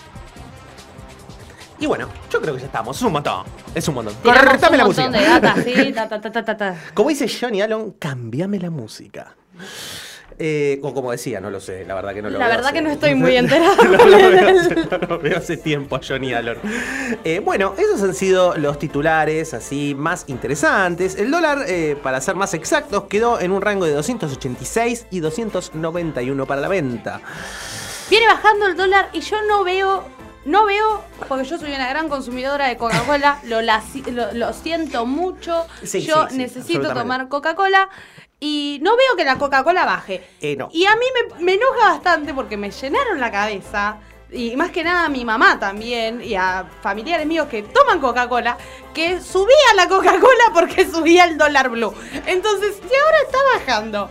Y 1.80 1.88
bueno, 1.88 2.10
yo 2.32 2.42
creo 2.42 2.54
que 2.56 2.62
ya 2.62 2.68
estamos. 2.68 2.96
Es 2.96 3.04
un 3.04 3.12
montón. 3.12 3.46
Es 3.74 3.88
un 3.88 3.96
montón. 3.96 4.16
Cortame 4.24 4.78
la 4.78 4.86
música. 4.86 5.10
de 5.10 5.22
data, 5.22 5.56
sí, 5.64 5.92
ta, 5.96 6.08
ta, 6.08 6.22
ta, 6.22 6.32
ta, 6.32 6.46
ta, 6.46 6.58
ta. 6.58 6.75
Como 6.94 7.10
dice 7.10 7.28
Johnny 7.28 7.62
Allen, 7.62 7.92
cambiame 8.00 8.60
la 8.60 8.70
música. 8.70 9.36
Eh, 10.38 10.80
o 10.84 10.94
como 10.94 11.12
decía, 11.12 11.39
no 11.39 11.50
lo 11.50 11.62
sé, 11.62 11.86
la 11.86 11.96
verdad 11.96 12.13
que 12.13 12.22
no 12.22 12.30
lo 12.30 12.38
La 12.38 12.48
verdad 12.50 12.65
hace- 12.65 12.74
que 12.75 12.82
no 12.82 12.89
estoy 12.92 13.15
muy 13.15 13.38
enterada. 13.38 13.75
no, 13.84 13.92
lo 14.06 14.18
veo 14.20 14.60
hace, 14.60 14.75
no 14.92 14.98
lo 15.08 15.20
veo 15.20 15.38
hace 15.38 15.58
tiempo 15.58 15.96
a 15.96 16.01
Johnny 16.06 16.34
Allen. 16.34 16.58
Eh, 17.24 17.39
bueno, 17.39 17.74
esos 17.77 18.01
han 18.04 18.13
sido 18.13 18.56
los 18.58 18.77
titulares 18.77 19.54
así 19.54 19.96
más 19.98 20.25
interesantes. 20.27 21.15
El 21.15 21.32
dólar, 21.32 21.60
eh, 21.68 21.96
para 22.04 22.20
ser 22.20 22.36
más 22.36 22.54
exactos, 22.54 23.06
quedó 23.06 23.39
en 23.39 23.51
un 23.51 23.62
rango 23.62 23.86
de 23.86 23.94
286 23.94 25.08
y 25.10 25.22
291 25.22 26.46
para 26.46 26.60
la 26.62 26.68
venta. 26.68 27.22
Viene 28.10 28.27
bajando 28.27 28.68
el 28.68 28.75
dólar 28.75 29.10
y 29.13 29.22
yo 29.22 29.38
no 29.48 29.63
veo, 29.63 30.04
no 30.46 30.66
veo, 30.66 31.04
porque 31.28 31.44
yo 31.44 31.58
soy 31.58 31.74
una 31.74 31.90
gran 31.90 32.08
consumidora 32.08 32.68
de 32.68 32.78
Coca-Cola, 32.78 33.40
lo, 33.46 33.62
lo, 33.62 34.34
lo 34.34 34.54
siento 34.54 35.06
mucho, 35.06 35.66
Sí, 35.84 36.02
yo 36.02 36.28
sí, 36.30 36.38
necesito 36.38 36.94
tomar 36.94 37.28
Coca-Cola 37.28 37.90
y 38.40 38.80
no 38.82 38.96
veo 38.96 39.16
que 39.16 39.25
la 39.25 39.38
Coca-Cola 39.38 39.86
baje. 39.86 40.28
Eh, 40.42 40.56
no. 40.56 40.70
Y 40.72 40.86
a 40.86 40.96
mí 40.96 41.06
me, 41.14 41.44
me 41.44 41.54
enoja 41.54 41.90
bastante 41.92 42.34
porque 42.34 42.58
me 42.58 42.70
llenaron 42.72 43.20
la 43.20 43.32
cabeza. 43.32 43.98
Y 44.32 44.56
más 44.56 44.72
que 44.72 44.84
nada 44.84 45.06
a 45.06 45.10
mi 45.10 45.24
mamá 45.24 45.60
también 45.60 46.22
y 46.22 46.36
a 46.36 46.66
familiares 46.82 47.25
míos 47.25 47.48
que 47.50 47.64
toman 47.64 48.00
Coca-Cola, 48.00 48.58
que 48.94 49.22
subía 49.22 49.74
la 49.75 49.88
Coca-Cola 49.88 50.52
porque 50.54 50.86
subía 50.92 51.25
el 51.25 51.38
dólar 51.38 51.70
blue. 51.70 51.94
Entonces, 52.25 52.75
si 52.75 52.96
ahora 52.96 53.18
está 53.25 53.38
bajando, 53.54 54.10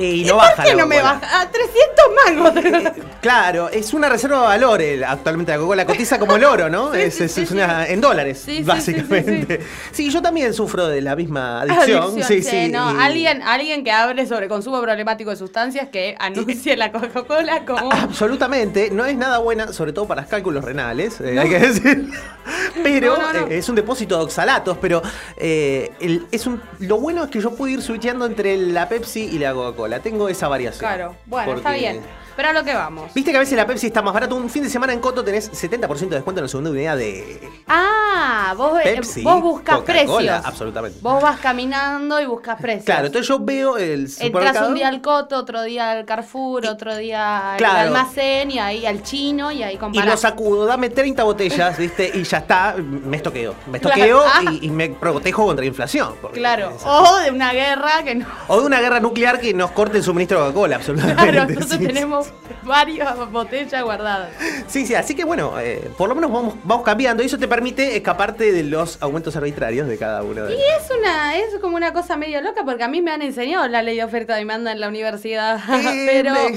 Eh, 0.00 0.04
y 0.14 0.20
¿y 0.22 0.24
no 0.24 0.32
por 0.38 0.42
baja 0.42 0.62
qué 0.62 0.70
la 0.70 0.76
no 0.82 0.86
me 0.86 1.02
baja? 1.02 1.40
A 1.42 1.48
300 1.50 2.54
mangos. 2.64 2.92
Claro, 3.20 3.68
es 3.68 3.92
una 3.92 4.08
reserva 4.08 4.38
de 4.40 4.46
valor 4.46 4.80
el- 4.80 5.04
actualmente 5.04 5.52
la 5.52 5.58
Coca-Cola 5.58 5.84
cotiza 5.86 6.18
como 6.18 6.36
el 6.36 6.44
oro, 6.44 6.70
¿no? 6.70 6.92
Sí, 6.94 7.00
es 7.02 7.14
sí, 7.14 7.24
es- 7.24 7.32
sí, 7.32 7.42
es 7.42 7.48
sí. 7.50 7.54
una, 7.54 7.86
en 7.86 8.00
dólares, 8.00 8.46
básicamente. 8.64 9.60
Sí, 9.92 10.10
yo 10.10 10.22
también 10.22 10.54
sufro 10.54 10.88
de 10.88 11.00
la 11.02 11.14
misma 11.16 11.60
adicción. 11.60 12.02
Adicción, 12.02 12.22
sí, 12.28 12.42
sí, 12.42 12.50
sí. 12.66 12.68
no, 12.72 12.94
y- 12.94 12.98
alguien, 12.98 13.42
alguien 13.42 13.84
que 13.84 13.92
hable 13.92 14.26
sobre 14.26 14.48
consumo 14.48 14.80
problemático 14.80 15.30
de 15.30 15.36
sustancias 15.36 15.88
que 15.90 16.16
anuncie 16.18 16.76
la 16.78 16.92
Coca-Cola 16.92 17.64
como... 17.66 17.92
Absolutamente, 17.92 18.90
no 18.90 19.04
es 19.04 19.16
nada 19.16 19.38
buena, 19.38 19.72
sobre 19.72 19.92
todo 19.92 20.06
para 20.08 20.22
los 20.22 20.30
cálculos 20.30 20.64
renales, 20.64 21.20
eh, 21.20 21.38
hay 21.38 21.48
que 21.48 21.58
decir. 21.58 22.08
Pero 22.82 23.18
no. 23.18 23.46
eh, 23.48 23.58
es 23.58 23.68
un 23.68 23.74
depósito 23.74 24.16
de 24.16 24.24
oxalatos, 24.24 24.78
pero 24.80 25.02
eh, 25.36 25.90
el- 26.00 26.26
es 26.30 26.46
un, 26.46 26.60
lo 26.78 26.98
bueno 26.98 27.24
es 27.24 27.30
que 27.30 27.40
yo 27.40 27.50
puedo 27.54 27.70
ir 27.72 27.82
switchando 27.82 28.24
entre 28.26 28.56
la 28.56 28.88
Pepsi 28.88 29.22
y 29.24 29.38
la 29.38 29.52
Coca-Cola. 29.52 29.89
Tengo 29.98 30.28
esa 30.28 30.46
variación. 30.46 30.78
Claro, 30.78 31.16
bueno, 31.26 31.56
está 31.56 31.72
bien. 31.72 32.00
Pero 32.36 32.48
a 32.48 32.52
lo 32.52 32.64
que 32.64 32.74
vamos. 32.74 33.12
Viste 33.14 33.30
que 33.30 33.36
a 33.36 33.40
veces 33.40 33.56
la 33.56 33.66
Pepsi 33.66 33.86
está 33.88 34.02
más 34.02 34.14
barato. 34.14 34.34
Un 34.36 34.48
fin 34.50 34.62
de 34.62 34.70
semana 34.70 34.92
en 34.92 35.00
Coto 35.00 35.22
tenés 35.24 35.50
70% 35.52 36.08
de 36.08 36.16
descuento 36.16 36.40
en 36.40 36.44
la 36.44 36.48
segunda 36.48 36.70
unidad 36.70 36.96
de 36.96 37.48
Ah, 37.68 38.54
vos, 38.56 38.80
Pepsi. 38.82 39.22
vos 39.22 39.40
buscas 39.42 39.80
precios. 39.80 40.28
absolutamente. 40.44 40.98
Vos 41.02 41.22
vas 41.22 41.38
caminando 41.40 42.20
y 42.20 42.26
buscas 42.26 42.60
precios. 42.60 42.84
Claro, 42.84 43.06
entonces 43.06 43.28
yo 43.28 43.38
veo 43.40 43.76
el 43.76 44.00
Entras 44.00 44.12
supermercado. 44.26 44.68
un 44.68 44.74
día 44.74 44.88
al 44.88 45.00
Coto, 45.00 45.36
otro 45.36 45.62
día 45.62 45.90
al 45.92 46.04
Carrefour, 46.04 46.66
otro 46.66 46.96
día 46.96 47.52
al 47.52 47.58
Claro. 47.58 47.78
almacén 47.96 48.50
y 48.50 48.58
ahí 48.58 48.86
al 48.86 49.02
chino 49.02 49.50
y 49.52 49.62
ahí 49.62 49.74
y 49.74 49.78
comparás. 49.78 50.08
lo 50.10 50.16
sacudo, 50.16 50.66
dame 50.66 50.90
30 50.90 51.22
botellas, 51.24 51.76
¿viste? 51.78 52.10
Y 52.14 52.22
ya 52.24 52.38
está, 52.38 52.74
me 52.78 53.16
estoqueo. 53.16 53.54
Me 53.66 53.78
Claro. 53.80 53.94
estoqueo 53.96 54.20
Ah. 54.26 54.40
y, 54.52 54.66
y 54.66 54.70
me 54.70 54.88
protejo 54.90 55.44
contra 55.46 55.64
inflación. 55.64 56.14
porque 56.20 56.38
Claro, 56.38 56.72
o 56.84 57.18
de 57.18 57.30
una 57.30 57.52
guerra 57.52 58.02
que 58.04 58.14
no. 58.16 58.26
O 58.48 58.60
de 58.60 58.66
una 58.66 58.80
guerra 58.80 59.00
nuclear 59.00 59.40
que 59.40 59.54
nos 59.54 59.70
corte 59.72 59.98
el 59.98 60.04
suministro 60.04 60.38
de 60.40 60.44
Coca-Cola, 60.46 60.76
absolutamente. 60.76 61.22
Claro, 61.22 61.46
nosotros 61.52 61.78
sí. 61.80 61.86
tenemos 61.86 62.19
varias 62.62 63.16
botellas 63.30 63.82
guardadas. 63.82 64.30
Sí, 64.66 64.86
sí, 64.86 64.94
así 64.94 65.14
que 65.14 65.24
bueno, 65.24 65.58
eh, 65.60 65.90
por 65.96 66.08
lo 66.08 66.14
menos 66.14 66.30
vamos, 66.32 66.54
vamos 66.64 66.84
cambiando 66.84 67.22
y 67.22 67.26
eso 67.26 67.38
te 67.38 67.48
permite 67.48 67.96
escaparte 67.96 68.52
de 68.52 68.62
los 68.64 69.00
aumentos 69.02 69.34
arbitrarios 69.36 69.88
de 69.88 69.98
cada 69.98 70.22
uno 70.22 70.44
de 70.44 70.54
Y 70.54 70.58
es 70.58 70.90
una, 70.98 71.36
es 71.36 71.58
como 71.60 71.76
una 71.76 71.92
cosa 71.92 72.16
medio 72.16 72.40
loca 72.40 72.64
porque 72.64 72.84
a 72.84 72.88
mí 72.88 73.00
me 73.02 73.10
han 73.12 73.22
enseñado 73.22 73.66
la 73.68 73.82
ley 73.82 73.96
de 73.96 74.04
oferta 74.04 74.36
y 74.36 74.40
demanda 74.40 74.72
en 74.72 74.80
la 74.80 74.88
universidad. 74.88 75.58
Eh, 75.70 76.06
pero 76.22 76.34
me- 76.34 76.56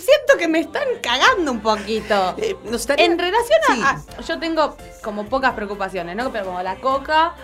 siento 0.00 0.36
que 0.38 0.46
me 0.46 0.60
están 0.60 0.84
cagando 1.02 1.50
un 1.50 1.60
poquito. 1.60 2.34
Eh, 2.38 2.54
estaría- 2.72 3.04
En 3.06 3.18
relación 3.18 3.58
a, 3.68 3.74
Sí. 3.74 3.82
a- 4.16 4.20
Yo 4.22 4.38
tengo 4.38 4.76
como 5.02 5.26
pocas 5.26 5.52
preocupaciones, 5.54 6.14
¿no? 6.16 6.30
Pero 6.30 6.46
como 6.46 6.62
la 6.62 6.76
coca, 6.76 7.34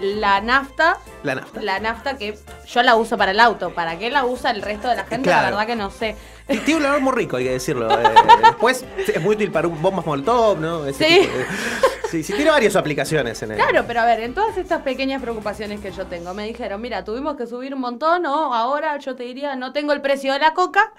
la 0.00 0.40
nafta. 0.40 0.98
La 1.22 1.34
nafta. 1.36 1.60
La 1.62 1.78
nafta 1.80 2.16
que 2.18 2.38
yo 2.66 2.82
la 2.82 2.96
uso 2.96 3.16
para 3.16 3.30
el 3.32 3.40
auto. 3.40 3.70
¿Para 3.74 3.98
qué 3.98 4.10
la 4.10 4.24
usa 4.24 4.50
el 4.50 4.62
resto 4.62 4.88
de 4.88 4.96
la 4.96 5.04
gente? 5.04 5.28
Claro. 5.28 5.42
La 5.42 5.50
verdad 5.50 5.66
que 5.66 5.76
no 5.76 5.90
sé. 5.90 6.16
Tiene 6.46 6.76
un 6.76 6.86
olor 6.86 7.00
muy 7.00 7.12
rico, 7.14 7.36
hay 7.36 7.44
que 7.44 7.50
decirlo. 7.52 7.88
eh, 7.98 8.04
después 8.42 8.84
es 8.98 9.20
muy 9.22 9.34
útil 9.34 9.50
para 9.50 9.68
un 9.68 9.80
bombas 9.80 10.04
molotov, 10.04 10.58
¿no? 10.60 10.84
Ese 10.86 11.04
Sí. 11.04 11.20
tipo 11.20 11.38
de- 11.38 11.46
sí, 12.10 12.22
sí, 12.22 12.32
tiene 12.34 12.50
varias 12.50 12.76
aplicaciones 12.76 13.42
en 13.42 13.52
el. 13.52 13.56
Claro, 13.56 13.84
pero 13.86 14.00
a 14.00 14.04
ver, 14.04 14.20
en 14.20 14.34
todas 14.34 14.56
estas 14.56 14.82
pequeñas 14.82 15.22
preocupaciones 15.22 15.80
que 15.80 15.90
yo 15.92 16.06
tengo, 16.06 16.34
me 16.34 16.44
dijeron, 16.44 16.80
mira, 16.80 17.04
tuvimos 17.04 17.36
que 17.36 17.46
subir 17.46 17.74
un 17.74 17.80
montón, 17.80 18.26
o 18.26 18.52
ahora 18.54 18.98
yo 18.98 19.16
te 19.16 19.22
diría, 19.24 19.56
no 19.56 19.72
tengo 19.72 19.92
el 19.92 20.00
precio 20.00 20.32
de 20.32 20.38
la 20.40 20.52
coca, 20.54 20.92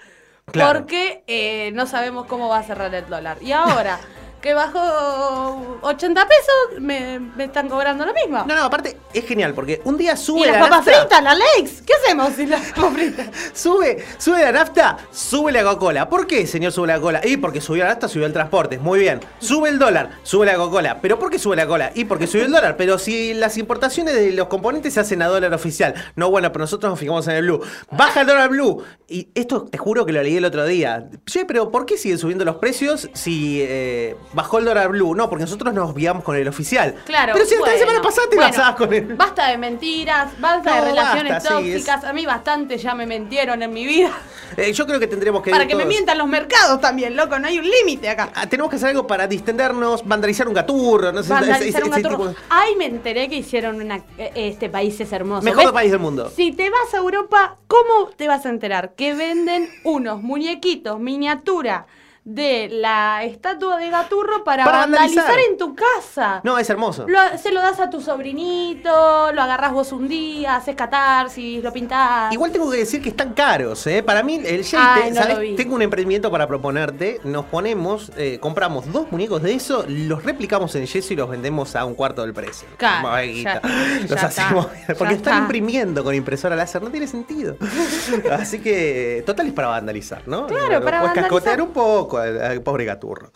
Claro. 0.50 0.78
porque 0.80 1.24
eh, 1.26 1.70
no 1.74 1.86
sabemos 1.86 2.26
cómo 2.26 2.48
va 2.48 2.58
a 2.58 2.62
cerrar 2.62 2.94
el 2.94 3.06
dólar. 3.08 3.38
Y 3.40 3.52
ahora 3.52 3.98
que 4.46 4.54
bajó 4.54 5.78
80 5.82 6.28
pesos, 6.28 6.80
me, 6.80 7.18
me 7.18 7.44
están 7.46 7.68
cobrando 7.68 8.06
lo 8.06 8.14
mismo. 8.14 8.44
No, 8.46 8.54
no, 8.54 8.62
aparte 8.62 8.96
es 9.12 9.26
genial 9.26 9.54
porque 9.54 9.80
un 9.82 9.96
día 9.96 10.12
y 10.12 10.16
sube 10.16 10.46
las 10.46 10.56
la 10.56 10.60
papas 10.60 10.86
nafta, 10.86 11.00
fritas, 11.00 11.22
la 11.24 11.34
Lex, 11.34 11.82
¿qué 11.82 11.94
hacemos 11.94 12.32
si 12.34 12.46
las 12.46 12.60
papas 12.72 12.92
fritas? 12.92 13.26
Sube, 13.54 14.04
sube 14.18 14.42
la 14.42 14.52
nafta, 14.52 14.98
sube 15.10 15.50
la 15.50 15.64
Coca-Cola. 15.64 16.08
¿Por 16.08 16.28
qué, 16.28 16.46
señor, 16.46 16.70
sube 16.70 16.86
la 16.86 16.94
Coca-Cola? 16.94 17.22
Y 17.24 17.38
porque 17.38 17.60
subió 17.60 17.82
la 17.82 17.90
nafta, 17.90 18.06
subió 18.06 18.26
el 18.26 18.32
transporte. 18.32 18.78
Muy 18.78 19.00
bien. 19.00 19.20
Sube 19.40 19.68
el 19.68 19.80
dólar, 19.80 20.10
sube 20.22 20.46
la 20.46 20.54
Coca-Cola. 20.54 21.00
¿Pero 21.00 21.18
por 21.18 21.30
qué 21.30 21.40
sube 21.40 21.56
la 21.56 21.66
cola? 21.66 21.90
Y 21.94 22.04
porque 22.04 22.28
subió 22.28 22.44
el 22.44 22.52
dólar. 22.52 22.76
Pero 22.76 22.98
si 22.98 23.34
las 23.34 23.58
importaciones 23.58 24.14
de 24.14 24.30
los 24.32 24.46
componentes 24.46 24.94
se 24.94 25.00
hacen 25.00 25.22
a 25.22 25.26
dólar 25.26 25.52
oficial. 25.54 25.94
No, 26.14 26.30
bueno, 26.30 26.52
pero 26.52 26.62
nosotros 26.62 26.90
nos 26.90 27.00
fijamos 27.00 27.26
en 27.26 27.34
el 27.34 27.42
blue. 27.42 27.60
Baja 27.90 28.20
el 28.20 28.28
dólar 28.28 28.50
blue. 28.50 28.84
Y 29.08 29.28
esto 29.34 29.64
te 29.64 29.78
juro 29.78 30.06
que 30.06 30.12
lo 30.12 30.22
leí 30.22 30.36
el 30.36 30.44
otro 30.44 30.64
día. 30.66 31.08
Che, 31.24 31.44
pero 31.46 31.70
¿por 31.70 31.86
qué 31.86 31.96
siguen 31.96 32.18
subiendo 32.18 32.44
los 32.44 32.56
precios 32.56 33.08
si 33.14 33.60
eh, 33.62 34.16
bajó 34.36 34.58
el 34.58 34.66
dólar 34.66 34.90
blue? 34.90 35.14
No, 35.16 35.28
porque 35.28 35.42
nosotros 35.44 35.74
nos 35.74 35.92
guiamos 35.94 36.22
con 36.22 36.36
el 36.36 36.46
oficial. 36.46 36.94
Claro. 37.06 37.32
Pero 37.32 37.44
si 37.46 37.54
hasta 37.56 37.72
la 37.72 37.78
semana 37.78 38.02
pasada 38.02 38.28
te 38.28 38.36
bueno, 38.36 38.50
basabas 38.50 38.76
con 38.76 38.94
el. 38.94 39.14
Basta 39.16 39.48
de 39.48 39.58
mentiras, 39.58 40.30
basta 40.38 40.70
No, 40.76 40.82
de 40.84 40.88
relaciones 40.90 41.32
basta, 41.32 41.48
sí, 41.58 41.72
tóxicas. 41.72 42.04
A 42.04 42.12
mí 42.12 42.24
bastante 42.26 42.78
ya 42.78 42.94
me 42.94 43.06
mentieron 43.06 43.62
en 43.62 43.72
mi 43.72 43.84
vida. 43.84 44.10
Eh, 44.56 44.72
yo 44.72 44.86
creo 44.86 45.00
que 45.00 45.08
tendremos 45.08 45.42
que. 45.42 45.50
Para 45.50 45.66
que 45.66 45.74
me 45.74 45.84
mientan 45.84 46.16
los 46.16 46.28
mercados 46.28 46.80
también, 46.80 47.16
loco, 47.16 47.36
no 47.38 47.48
hay 47.48 47.58
un 47.58 47.68
límite 47.68 48.08
acá. 48.08 48.30
Ah, 48.32 48.46
tenemos 48.46 48.70
que 48.70 48.76
hacer 48.76 48.90
algo 48.90 49.04
para 49.06 49.26
distendernos, 49.26 50.06
vandalizar 50.06 50.46
un 50.46 50.54
gaturro, 50.54 51.10
no 51.12 51.22
sé 51.24 51.30
Vandalizar 51.30 51.82
ese- 51.82 51.88
un 51.88 51.92
ese 51.92 52.02
gaturro. 52.02 52.28
de- 52.28 52.36
Ay, 52.48 52.76
me 52.76 52.86
enteré 52.86 53.28
que 53.28 53.34
hicieron 53.36 53.82
una. 53.82 53.96
eh, 54.16 54.30
Este 54.36 54.70
país 54.70 54.98
es 55.00 55.12
hermoso. 55.12 55.42
Mejor 55.42 55.64
¿Ves? 55.64 55.72
país 55.72 55.90
del 55.90 56.00
mundo. 56.00 56.30
Si 56.34 56.52
te 56.52 56.70
vas 56.70 56.94
a 56.94 56.98
Europa, 56.98 57.56
¿cómo 57.66 58.10
te 58.16 58.28
vas 58.28 58.46
a 58.46 58.48
enterar? 58.50 58.94
Que 58.94 59.14
venden 59.14 59.68
unos 59.82 60.22
muñequitos 60.22 61.00
miniatura 61.00 61.86
de 62.28 62.68
la 62.72 63.22
estatua 63.22 63.76
de 63.78 63.88
Gaturro 63.88 64.42
para, 64.42 64.64
Para 64.64 64.78
vandalizar. 64.78 65.24
vandalizar. 65.26 65.50
en 65.52 65.58
tu 65.58 65.76
casa. 65.76 66.40
No, 66.42 66.58
es 66.58 66.68
hermoso. 66.68 67.06
Lo- 67.06 67.38
se 67.38 67.52
lo 67.52 67.62
das 67.62 67.78
a 67.78 67.88
tu 67.88 68.00
sobrinito, 68.00 69.32
lo 69.32 69.42
agarras 69.42 69.72
vos 69.72 69.92
un 69.92 70.08
día, 70.08 70.56
haces 70.56 70.74
catarsis, 70.74 71.62
lo 71.62 71.72
pintás. 71.72 72.32
Igual 72.32 72.50
tengo 72.50 72.68
que 72.68 72.78
decir 72.78 73.00
que 73.00 73.10
están 73.10 73.32
caros, 73.32 73.86
¿eh? 73.86 74.02
Para 74.02 74.24
mí, 74.24 74.40
el 74.44 74.64
Ay. 74.76 75.54
Tengo 75.56 75.76
un 75.76 75.82
emprendimiento 75.82 76.28
para 76.30 76.48
proponerte. 76.48 77.20
Nos 77.22 77.44
ponemos, 77.46 78.10
eh, 78.16 78.38
compramos 78.40 78.90
dos 78.92 79.06
muñecos 79.12 79.40
de 79.42 79.54
eso, 79.54 79.84
los 79.88 80.24
replicamos 80.24 80.74
en 80.74 80.86
yeso 80.86 81.12
y 81.12 81.16
los 81.16 81.30
vendemos 81.30 81.76
a 81.76 81.84
un 81.84 81.94
cuarto 81.94 82.22
del 82.22 82.34
precio. 82.34 82.66
Claro, 82.76 83.22
ya- 83.24 83.60
Los 84.08 84.20
ya 84.20 84.26
hacemos. 84.26 84.66
está, 84.74 84.94
Porque 84.98 85.14
están 85.14 85.34
está. 85.34 85.38
imprimiendo 85.38 86.02
con 86.02 86.12
impresora 86.12 86.56
láser, 86.56 86.82
no 86.82 86.90
tiene 86.90 87.06
sentido. 87.06 87.56
Así 88.32 88.58
que, 88.58 89.22
total 89.24 89.46
es 89.46 89.52
para 89.52 89.68
vandalizar, 89.68 90.22
¿no? 90.26 90.48
Claro, 90.48 90.82
para 90.82 91.00
Pues 91.02 91.12
cascotear 91.12 91.58
vandalizar. 91.58 91.60
un 91.62 91.72
poco 91.72 92.15
al, 92.18 92.40
al 92.42 92.62
pobre 92.62 92.84
gaturro. 92.84 93.30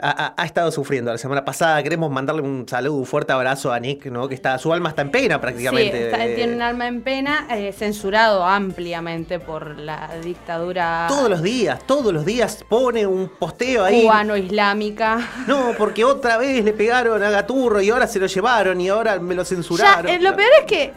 Ha, 0.00 0.10
ha- 0.10 0.34
ha 0.36 0.44
estado 0.46 0.70
sufriendo 0.70 1.10
la 1.10 1.18
semana 1.18 1.44
pasada. 1.44 1.82
Queremos 1.82 2.08
mandarle 2.08 2.42
un 2.42 2.68
saludo, 2.68 2.94
un 2.98 3.04
fuerte 3.04 3.32
abrazo 3.32 3.72
a 3.72 3.80
Nick, 3.80 4.06
¿no? 4.06 4.28
Que 4.28 4.36
está, 4.36 4.56
su 4.58 4.72
alma 4.72 4.90
está 4.90 5.02
en 5.02 5.10
pena 5.10 5.34
Sí, 5.34 5.40
prácticamente. 5.40 6.04
está- 6.06 6.24
Eh, 6.24 6.34
tiene 6.36 6.54
un 6.54 6.62
alma 6.62 6.86
en 6.86 7.02
pena, 7.02 7.48
eh, 7.50 7.72
censurado 7.72 8.44
ampliamente 8.46 9.40
por 9.40 9.76
la 9.76 10.08
dictadura 10.22 11.06
Todos 11.08 11.28
los 11.28 11.42
días, 11.42 11.80
todos 11.84 12.12
los 12.12 12.24
días 12.24 12.64
pone 12.68 13.08
un 13.08 13.28
posteo 13.28 13.84
ahí. 13.84 14.02
cubano-islámica. 14.02 15.18
No, 15.48 15.72
porque 15.76 16.04
otra 16.04 16.36
vez 16.36 16.64
le 16.64 16.72
pegaron 16.74 17.20
a 17.22 17.30
Gaturro 17.30 17.80
y 17.80 17.90
ahora 17.90 18.06
se 18.06 18.20
lo 18.20 18.26
llevaron 18.26 18.80
y 18.80 18.88
ahora 18.88 19.18
me 19.18 19.34
lo 19.34 19.42
Ya, 19.42 19.48
censuraron. 19.48 20.06
eh, 20.08 20.20
lo 20.20 20.36
peor 20.36 20.50
es 20.60 20.64
que, 20.66 20.92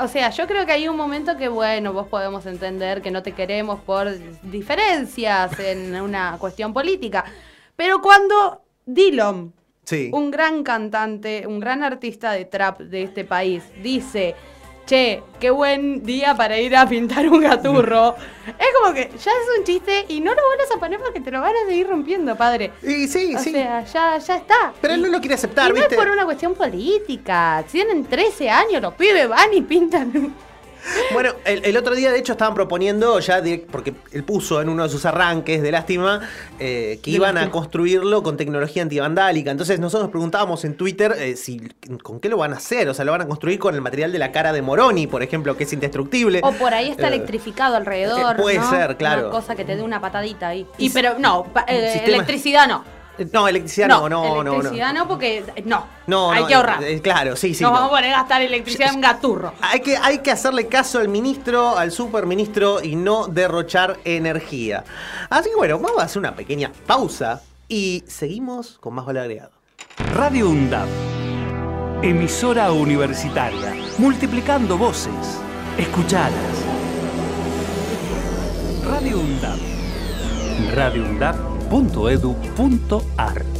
o 0.00 0.08
sea, 0.08 0.30
yo 0.30 0.46
creo 0.46 0.64
que 0.66 0.72
hay 0.72 0.88
un 0.88 0.96
momento 0.96 1.36
que, 1.36 1.48
bueno, 1.48 1.92
vos 1.92 2.08
podemos 2.08 2.46
entender 2.46 3.02
que 3.02 3.10
no 3.10 3.22
te 3.22 3.32
queremos 3.32 3.80
por 3.80 4.08
diferencias 4.42 5.58
en 5.60 6.00
una 6.00 6.36
cuestión 6.38 6.72
política. 6.72 7.24
Pero 7.76 8.00
cuando 8.00 8.62
Dillon, 8.86 9.52
Sí. 9.84 10.10
un 10.12 10.30
gran 10.30 10.62
cantante, 10.62 11.46
un 11.46 11.58
gran 11.58 11.82
artista 11.82 12.32
de 12.32 12.44
trap 12.44 12.80
de 12.80 13.02
este 13.02 13.24
país, 13.24 13.64
dice, 13.82 14.34
che, 14.90 15.22
qué 15.38 15.50
buen 15.50 16.02
día 16.02 16.34
para 16.34 16.58
ir 16.58 16.74
a 16.74 16.84
pintar 16.84 17.28
un 17.28 17.40
gaturro, 17.40 18.16
es 18.46 18.66
como 18.80 18.92
que 18.92 19.02
ya 19.02 19.30
es 19.30 19.58
un 19.58 19.64
chiste 19.64 20.04
y 20.08 20.20
no 20.20 20.34
lo 20.34 20.42
vuelvas 20.48 20.68
a 20.74 20.80
poner 20.80 20.98
porque 20.98 21.20
te 21.20 21.30
lo 21.30 21.40
van 21.40 21.54
a 21.54 21.68
seguir 21.68 21.86
rompiendo, 21.86 22.34
padre. 22.34 22.72
Y 22.82 23.06
sí, 23.06 23.36
O 23.36 23.38
sí. 23.38 23.52
sea, 23.52 23.84
ya, 23.84 24.18
ya 24.18 24.36
está. 24.36 24.72
Pero 24.80 24.94
él 24.94 25.02
no 25.02 25.08
lo 25.08 25.20
quiere 25.20 25.36
aceptar, 25.36 25.66
y 25.66 25.68
no 25.68 25.74
¿viste? 25.76 25.94
es 25.94 26.00
por 26.00 26.10
una 26.10 26.24
cuestión 26.24 26.54
política. 26.54 27.64
Tienen 27.70 28.04
13 28.04 28.50
años, 28.50 28.82
los 28.82 28.94
pibes 28.94 29.28
van 29.28 29.54
y 29.54 29.62
pintan. 29.62 30.34
Bueno, 31.12 31.32
el, 31.44 31.64
el 31.64 31.76
otro 31.76 31.94
día 31.94 32.10
de 32.12 32.18
hecho 32.18 32.32
estaban 32.32 32.54
proponiendo 32.54 33.18
ya, 33.20 33.42
direct- 33.42 33.66
porque 33.70 33.94
él 34.12 34.24
puso 34.24 34.60
en 34.60 34.68
uno 34.68 34.84
de 34.84 34.88
sus 34.88 35.04
arranques 35.04 35.62
de 35.62 35.72
lástima, 35.72 36.20
eh, 36.58 36.98
que 37.02 37.10
De 37.10 37.16
iban 37.16 37.36
a 37.38 37.50
construirlo 37.50 38.22
con 38.22 38.36
tecnología 38.36 38.82
antivandálica. 38.82 39.50
Entonces 39.50 39.78
nosotros 39.80 40.04
nos 40.04 40.10
preguntábamos 40.10 40.64
en 40.64 40.76
Twitter 40.76 41.14
eh, 41.18 41.36
si 41.36 41.68
con 42.02 42.20
qué 42.20 42.28
lo 42.28 42.36
van 42.38 42.52
a 42.52 42.56
hacer. 42.56 42.88
O 42.88 42.94
sea, 42.94 43.04
lo 43.04 43.12
van 43.12 43.22
a 43.22 43.26
construir 43.28 43.58
con 43.58 43.74
el 43.74 43.80
material 43.80 44.12
de 44.12 44.18
la 44.18 44.32
cara 44.32 44.52
de 44.52 44.62
Moroni, 44.62 45.06
por 45.06 45.22
ejemplo, 45.22 45.56
que 45.56 45.64
es 45.64 45.72
indestructible. 45.72 46.40
O 46.42 46.52
por 46.52 46.72
ahí 46.74 46.90
está 46.90 47.08
Eh, 47.08 47.14
electrificado 47.14 47.76
alrededor. 47.76 48.36
eh, 48.36 48.42
puede 48.42 48.58
¿no? 48.58 48.70
ser, 48.70 48.96
claro. 48.96 49.22
Una 49.22 49.30
cosa 49.30 49.56
que 49.56 49.64
te 49.64 49.76
dé 49.76 49.82
una 49.82 50.00
patadita 50.00 50.48
ahí. 50.48 50.66
Y 50.78 50.86
Y 50.86 50.90
pero 50.90 51.18
no, 51.18 51.46
eh, 51.68 52.02
electricidad 52.06 52.66
no. 52.68 52.84
No, 53.32 53.48
electricidad 53.48 53.88
no, 53.88 54.08
no, 54.08 54.42
no. 54.42 54.52
electricidad 54.54 54.92
no, 54.94 55.08
porque 55.08 55.44
no. 55.64 55.86
No, 56.06 56.30
hay 56.32 56.42
no, 56.42 56.46
que 56.48 56.54
ahorrar. 56.54 56.82
eh, 56.84 57.00
claro, 57.00 57.36
sí, 57.36 57.54
sí. 57.54 57.62
Nos 57.62 57.72
no. 57.72 57.76
vamos 57.78 57.92
a 57.92 57.96
poner 57.96 58.14
a 58.14 58.18
gastar 58.18 58.42
electricidad 58.42 58.92
en 58.94 59.00
gaturro. 59.00 59.52
Hay 59.60 59.80
que, 59.80 59.96
hay 59.96 60.18
que 60.18 60.30
hacerle 60.30 60.66
caso 60.66 60.98
al 60.98 61.08
ministro, 61.08 61.76
al 61.78 61.92
superministro 61.92 62.82
y 62.82 62.96
no 62.96 63.26
derrochar 63.28 63.98
energía. 64.04 64.84
Así 65.28 65.50
que 65.50 65.56
bueno, 65.56 65.78
vamos 65.78 66.00
a 66.00 66.04
hacer 66.04 66.18
una 66.18 66.34
pequeña 66.34 66.72
pausa 66.86 67.42
y 67.68 68.02
seguimos 68.06 68.78
con 68.80 68.94
más 68.94 69.06
valor 69.06 69.22
agregado. 69.22 69.50
Radio 70.14 70.48
UNDAP. 70.48 70.88
Emisora 72.02 72.72
universitaria. 72.72 73.74
Multiplicando 73.98 74.78
voces. 74.78 75.12
Escuchadas. 75.76 76.32
Radio 78.82 79.18
UNDAP. 81.04 81.36
radioundap.edu.ar 81.70 83.59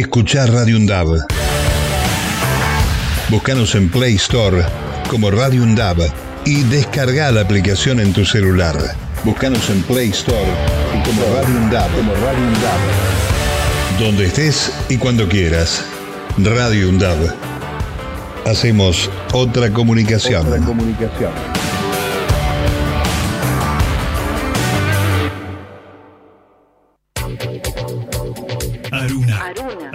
escuchar 0.00 0.50
Radio 0.52 0.76
UNDAB. 0.76 1.06
Búscanos 3.30 3.74
en 3.74 3.88
Play 3.88 4.16
Store 4.16 4.64
como 5.08 5.30
Radio 5.30 5.62
UNDAB 5.62 5.98
y 6.44 6.62
descarga 6.64 7.30
la 7.32 7.40
aplicación 7.40 8.00
en 8.00 8.12
tu 8.12 8.24
celular. 8.24 8.76
Búscanos 9.24 9.70
en 9.70 9.82
Play 9.82 10.10
Store 10.10 10.52
y 10.94 11.02
como 11.02 11.22
Radio 11.34 11.56
UNDAB. 11.56 11.90
Como 11.96 12.12
Radio 12.14 12.46
UNDAB. 12.46 13.98
Donde 13.98 14.26
estés 14.26 14.72
y 14.88 14.98
cuando 14.98 15.28
quieras. 15.28 15.84
Radio 16.36 16.90
UNDAB. 16.90 17.34
Hacemos 18.44 19.10
otra 19.32 19.72
comunicación. 19.72 20.46
Otra 20.46 20.60
comunicación. 20.60 21.32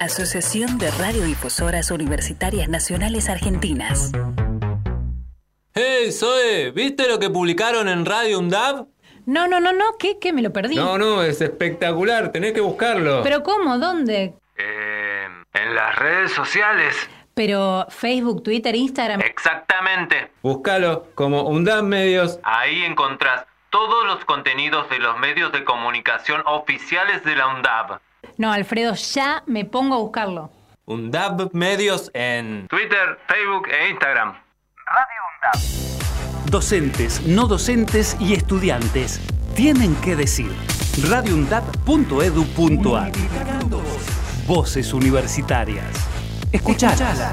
Asociación 0.00 0.78
de 0.78 0.90
Radiodifusoras 0.90 1.90
Universitarias 1.90 2.68
Nacionales 2.68 3.28
Argentinas. 3.28 4.12
¡Hey, 5.74 6.12
Zoe! 6.12 6.70
¿Viste 6.72 7.08
lo 7.08 7.18
que 7.18 7.30
publicaron 7.30 7.88
en 7.88 8.04
Radio 8.04 8.38
UNDAB? 8.38 8.86
No, 9.26 9.48
no, 9.48 9.60
no, 9.60 9.72
no, 9.72 9.96
¿qué? 9.98 10.18
¿Qué? 10.18 10.32
Me 10.32 10.42
lo 10.42 10.52
perdí. 10.52 10.76
No, 10.76 10.98
no, 10.98 11.22
es 11.22 11.40
espectacular, 11.40 12.30
tenés 12.30 12.52
que 12.52 12.60
buscarlo. 12.60 13.22
¿Pero 13.22 13.42
cómo? 13.42 13.78
¿Dónde? 13.78 14.34
Eh, 14.56 15.26
en 15.54 15.74
las 15.74 15.96
redes 15.96 16.32
sociales. 16.32 16.94
Pero 17.34 17.86
Facebook, 17.88 18.42
Twitter, 18.42 18.76
Instagram. 18.76 19.20
Exactamente. 19.20 20.30
Búscalo 20.42 21.06
como 21.14 21.42
UNDAB 21.42 21.82
Medios. 21.82 22.38
Ahí 22.44 22.84
encontrás 22.84 23.44
todos 23.70 24.06
los 24.06 24.24
contenidos 24.24 24.88
de 24.90 25.00
los 25.00 25.18
medios 25.18 25.50
de 25.50 25.64
comunicación 25.64 26.42
oficiales 26.46 27.24
de 27.24 27.34
la 27.34 27.48
UNDAB. 27.48 27.98
No, 28.36 28.52
Alfredo, 28.52 28.94
ya 28.94 29.42
me 29.46 29.64
pongo 29.64 29.94
a 29.94 29.98
buscarlo. 29.98 30.50
UNDAB 30.86 31.50
Medios 31.54 32.10
en 32.14 32.66
Twitter, 32.68 33.18
Facebook 33.26 33.68
e 33.68 33.88
Instagram. 33.90 34.34
Radio 34.86 35.22
UNDAB. 35.34 36.50
Docentes, 36.50 37.22
no 37.26 37.46
docentes 37.46 38.16
y 38.20 38.34
estudiantes 38.34 39.20
tienen 39.54 39.94
que 39.96 40.14
decir. 40.16 40.52
radioundab.edu.ar 41.08 43.12
Voces 44.46 44.92
universitarias. 44.92 45.86
Escuchalas. 46.52 47.32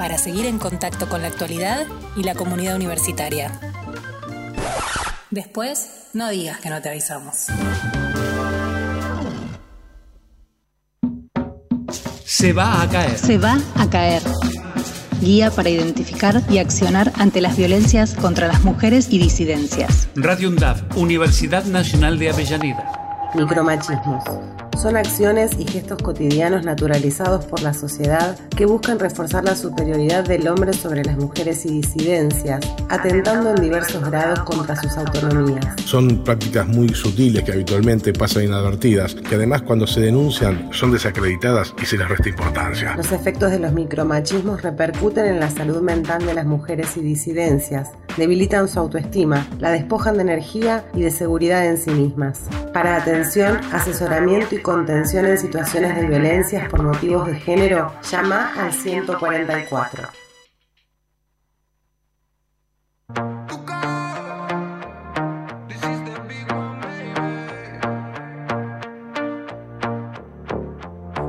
para 0.00 0.16
seguir 0.16 0.46
en 0.46 0.58
contacto 0.58 1.10
con 1.10 1.20
la 1.20 1.28
actualidad 1.28 1.86
y 2.16 2.22
la 2.22 2.34
comunidad 2.34 2.74
universitaria. 2.74 3.52
Después, 5.30 6.06
no 6.14 6.30
digas 6.30 6.58
que 6.60 6.70
no 6.70 6.80
te 6.80 6.88
avisamos. 6.88 7.48
Se 12.24 12.54
va 12.54 12.80
a 12.80 12.88
caer. 12.88 13.18
Se 13.18 13.36
va 13.36 13.58
a 13.74 13.90
caer. 13.90 14.22
Guía 15.20 15.50
para 15.50 15.68
identificar 15.68 16.42
y 16.48 16.56
accionar 16.56 17.12
ante 17.18 17.42
las 17.42 17.58
violencias 17.58 18.14
contra 18.14 18.46
las 18.48 18.64
mujeres 18.64 19.08
y 19.10 19.18
disidencias. 19.18 20.08
Radio 20.14 20.48
UNDAV, 20.48 20.96
Universidad 20.96 21.64
Nacional 21.64 22.18
de 22.18 22.30
Avellaneda. 22.30 23.30
Micromachismos. 23.34 24.24
Son 24.80 24.96
acciones 24.96 25.50
y 25.58 25.66
gestos 25.66 26.00
cotidianos 26.02 26.64
naturalizados 26.64 27.44
por 27.44 27.60
la 27.60 27.74
sociedad 27.74 28.38
que 28.56 28.64
buscan 28.64 28.98
reforzar 28.98 29.44
la 29.44 29.54
superioridad 29.54 30.24
del 30.24 30.48
hombre 30.48 30.72
sobre 30.72 31.04
las 31.04 31.18
mujeres 31.18 31.66
y 31.66 31.82
disidencias, 31.82 32.60
atentando 32.88 33.50
en 33.50 33.56
diversos 33.56 34.02
grados 34.10 34.40
contra 34.40 34.74
sus 34.76 34.96
autonomías. 34.96 35.66
Son 35.84 36.24
prácticas 36.24 36.66
muy 36.66 36.88
sutiles 36.94 37.44
que 37.44 37.52
habitualmente 37.52 38.14
pasan 38.14 38.44
inadvertidas, 38.44 39.14
que 39.16 39.34
además 39.34 39.60
cuando 39.60 39.86
se 39.86 40.00
denuncian 40.00 40.70
son 40.72 40.92
desacreditadas 40.92 41.74
y 41.82 41.84
se 41.84 41.98
les 41.98 42.08
resta 42.08 42.30
importancia. 42.30 42.96
Los 42.96 43.12
efectos 43.12 43.50
de 43.50 43.58
los 43.58 43.74
micromachismos 43.74 44.62
repercuten 44.62 45.26
en 45.26 45.40
la 45.40 45.50
salud 45.50 45.82
mental 45.82 46.24
de 46.24 46.32
las 46.32 46.46
mujeres 46.46 46.96
y 46.96 47.02
disidencias, 47.02 47.90
debilitan 48.16 48.66
su 48.66 48.78
autoestima, 48.78 49.46
la 49.58 49.72
despojan 49.72 50.16
de 50.16 50.22
energía 50.22 50.86
y 50.94 51.02
de 51.02 51.10
seguridad 51.10 51.66
en 51.66 51.76
sí 51.76 51.90
mismas. 51.90 52.40
Para 52.72 52.96
atención, 52.96 53.60
asesoramiento 53.72 54.54
y 54.54 54.58
contención 54.70 55.26
en 55.26 55.36
situaciones 55.36 55.96
de 55.96 56.06
violencias 56.06 56.68
por 56.68 56.80
motivos 56.84 57.26
de 57.26 57.34
género, 57.34 57.92
llama 58.08 58.52
al 58.56 58.72
144. 58.72 60.08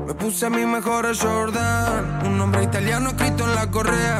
Me 0.05 0.13
puse 0.13 0.49
mi 0.51 0.63
mejor 0.67 1.07
Jordan, 1.17 2.21
un 2.23 2.37
nombre 2.37 2.63
italiano 2.63 3.09
escrito 3.09 3.45
en 3.45 3.55
la 3.55 3.71
correa. 3.71 4.19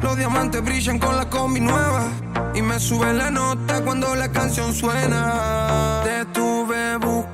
Los 0.00 0.16
diamantes 0.16 0.64
brillan 0.64 0.98
con 0.98 1.14
la 1.14 1.28
combi 1.28 1.60
nueva 1.60 2.08
y 2.54 2.62
me 2.62 2.80
sube 2.80 3.12
la 3.12 3.30
nota 3.30 3.82
cuando 3.84 4.14
la 4.14 4.32
canción 4.32 4.72
suena. 4.72 6.00
Te 6.04 6.22
estuve 6.22 6.96
buscando 6.96 7.25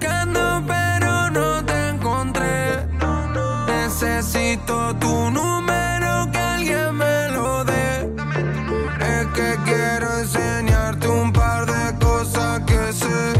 Necesito 4.22 4.94
tu 5.00 5.30
número 5.32 6.30
que 6.30 6.38
alguien 6.38 6.94
me 6.94 7.28
lo 7.30 7.64
dé. 7.64 8.08
Es 9.00 9.26
que 9.34 9.56
quiero 9.64 10.16
enseñarte 10.20 11.08
un 11.08 11.32
par 11.32 11.66
de 11.66 11.98
cosas 11.98 12.60
que 12.60 12.92
sé. 12.92 13.32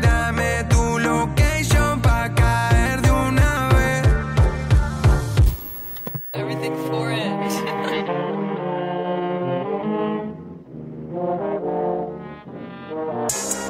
Dame 0.00 0.62
tu 0.70 1.00
location 1.00 2.00
pa' 2.00 2.32
caer 2.36 3.02
de 3.02 3.10
una 3.10 3.68
vez. 3.74 4.02
Everything 6.34 6.76
for 6.86 7.10
it. 7.10 7.18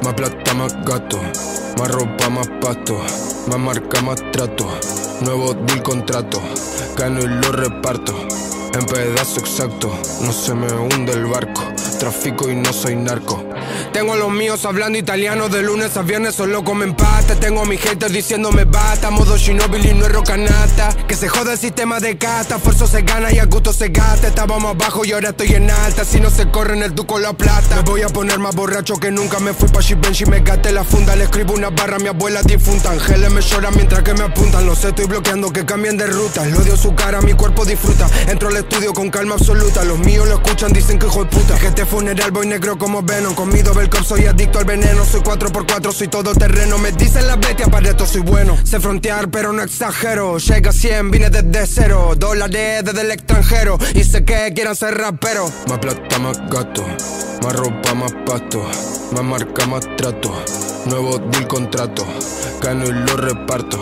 Más 0.03 0.13
plata, 0.13 0.53
más 0.53 0.85
gato, 0.85 1.19
más 1.79 1.91
ropa, 1.91 2.29
más 2.29 2.47
pasto, 2.61 3.01
más 3.47 3.59
marca, 3.59 4.01
más 4.03 4.21
trato, 4.31 4.67
nuevo 5.21 5.53
deal 5.53 5.83
contrato, 5.83 6.41
gano 6.97 7.19
y 7.21 7.27
lo 7.27 7.51
reparto. 7.51 8.13
En 8.73 8.85
pedazo 8.85 9.39
exacto, 9.39 9.91
no 10.21 10.31
se 10.31 10.53
me 10.53 10.71
hunde 10.71 11.13
el 11.13 11.25
barco. 11.25 11.61
Trafico 11.99 12.49
y 12.49 12.55
no 12.55 12.71
soy 12.71 12.95
narco. 12.95 13.43
Tengo 13.93 14.15
los 14.15 14.31
míos 14.31 14.65
hablando 14.65 14.97
italiano 14.99 15.49
de 15.49 15.61
lunes 15.61 15.97
a 15.97 16.03
viernes, 16.03 16.35
solo 16.35 16.63
comen 16.63 16.95
pasta. 16.95 17.35
Tengo 17.35 17.61
a 17.61 17.65
mis 17.65 17.81
haters 17.81 18.13
diciéndome 18.13 18.65
basta. 18.65 19.09
Modo 19.09 19.35
Shinobi 19.35 19.79
y 19.79 19.93
no 19.93 20.05
es 20.05 20.11
rocanata. 20.11 20.95
Que 21.07 21.15
se 21.15 21.27
joda 21.27 21.53
el 21.53 21.59
sistema 21.59 21.99
de 21.99 22.17
casta. 22.17 22.57
Esfuerzo 22.57 22.87
se 22.87 23.01
gana 23.01 23.31
y 23.31 23.39
a 23.39 23.45
gusto 23.45 23.73
se 23.73 23.89
gasta. 23.89 24.27
Estábamos 24.27 24.75
abajo 24.75 25.03
y 25.05 25.11
ahora 25.11 25.29
estoy 25.29 25.53
en 25.55 25.69
alta. 25.69 26.05
Si 26.05 26.19
no 26.19 26.29
se 26.29 26.49
corre 26.51 26.75
en 26.75 26.83
el 26.83 26.93
duco 26.93 27.19
la 27.19 27.33
plata. 27.33 27.77
Me 27.77 27.81
voy 27.81 28.03
a 28.03 28.09
poner 28.09 28.39
más 28.39 28.55
borracho 28.55 28.95
que 28.95 29.11
nunca. 29.11 29.39
Me 29.39 29.53
fui 29.53 29.67
pa' 29.69 29.81
Givenchy, 29.81 30.25
me 30.27 30.41
gasté 30.41 30.71
la 30.71 30.83
funda. 30.83 31.15
Le 31.15 31.23
escribo 31.23 31.53
una 31.53 31.69
barra 31.69 31.95
a 31.95 31.99
mi 31.99 32.07
abuela 32.07 32.43
difunta. 32.43 32.91
Ángeles 32.91 33.31
me 33.31 33.41
lloran 33.41 33.73
mientras 33.75 34.03
que 34.03 34.13
me 34.13 34.23
apuntan. 34.23 34.65
Lo 34.65 34.75
sé, 34.75 34.89
estoy 34.89 35.07
bloqueando 35.07 35.51
que 35.51 35.65
cambien 35.65 35.97
de 35.97 36.05
ruta. 36.05 36.45
Lo 36.45 36.59
odio 36.59 36.77
su 36.77 36.93
cara, 36.93 37.21
mi 37.21 37.33
cuerpo 37.33 37.65
disfruta. 37.65 38.07
Entro 38.27 38.49
al 38.49 38.57
estudio 38.57 38.93
con 38.93 39.09
calma 39.09 39.35
absoluta. 39.35 39.83
Los 39.83 39.97
míos 39.99 40.27
lo 40.27 40.35
escuchan, 40.35 40.71
dicen 40.71 40.99
que 40.99 41.07
hijo 41.07 41.23
de 41.23 41.31
puta. 41.31 41.57
Que 41.57 41.67
este 41.67 41.85
funeral 41.85 42.31
voy 42.31 42.47
negro 42.47 42.77
como 42.77 43.01
Venom. 43.01 43.33
Comido 43.33 43.73
Belcop, 43.79 44.03
soy 44.03 44.25
adicto 44.25 44.59
al 44.59 44.65
veneno. 44.65 45.05
Soy 45.05 45.21
4x4, 45.21 45.93
soy 45.93 46.09
todo 46.09 46.35
terreno. 46.35 46.77
Me 46.79 46.91
dicen 46.91 47.25
las 47.27 47.39
bestias, 47.39 47.69
para 47.69 47.89
esto 47.89 48.05
soy 48.05 48.19
bueno. 48.19 48.57
Sé 48.65 48.77
frontear, 48.81 49.29
pero 49.29 49.53
no 49.53 49.61
exagero. 49.61 50.37
Llega 50.37 50.71
a 50.71 50.73
100, 50.73 51.11
vine 51.11 51.29
desde 51.29 51.65
cero. 51.65 52.13
Dólares 52.17 52.83
desde 52.83 53.01
el 53.01 53.11
extranjero. 53.11 53.77
Y 53.95 54.03
sé 54.03 54.25
que 54.25 54.51
quieran 54.53 54.75
ser 54.75 54.97
rapero. 54.97 55.49
Más 55.69 55.79
plata, 55.79 56.19
más 56.19 56.37
gato. 56.49 56.85
Más 57.41 57.55
ropa, 57.55 57.93
más 57.93 58.11
pasto. 58.25 58.61
Más 59.13 59.23
marca, 59.23 59.65
más 59.65 59.87
trato. 59.95 60.33
Nuevo 60.85 61.17
deal 61.17 61.47
contrato. 61.47 62.05
Gano 62.61 62.85
y 62.85 62.91
lo 62.91 63.15
reparto. 63.15 63.79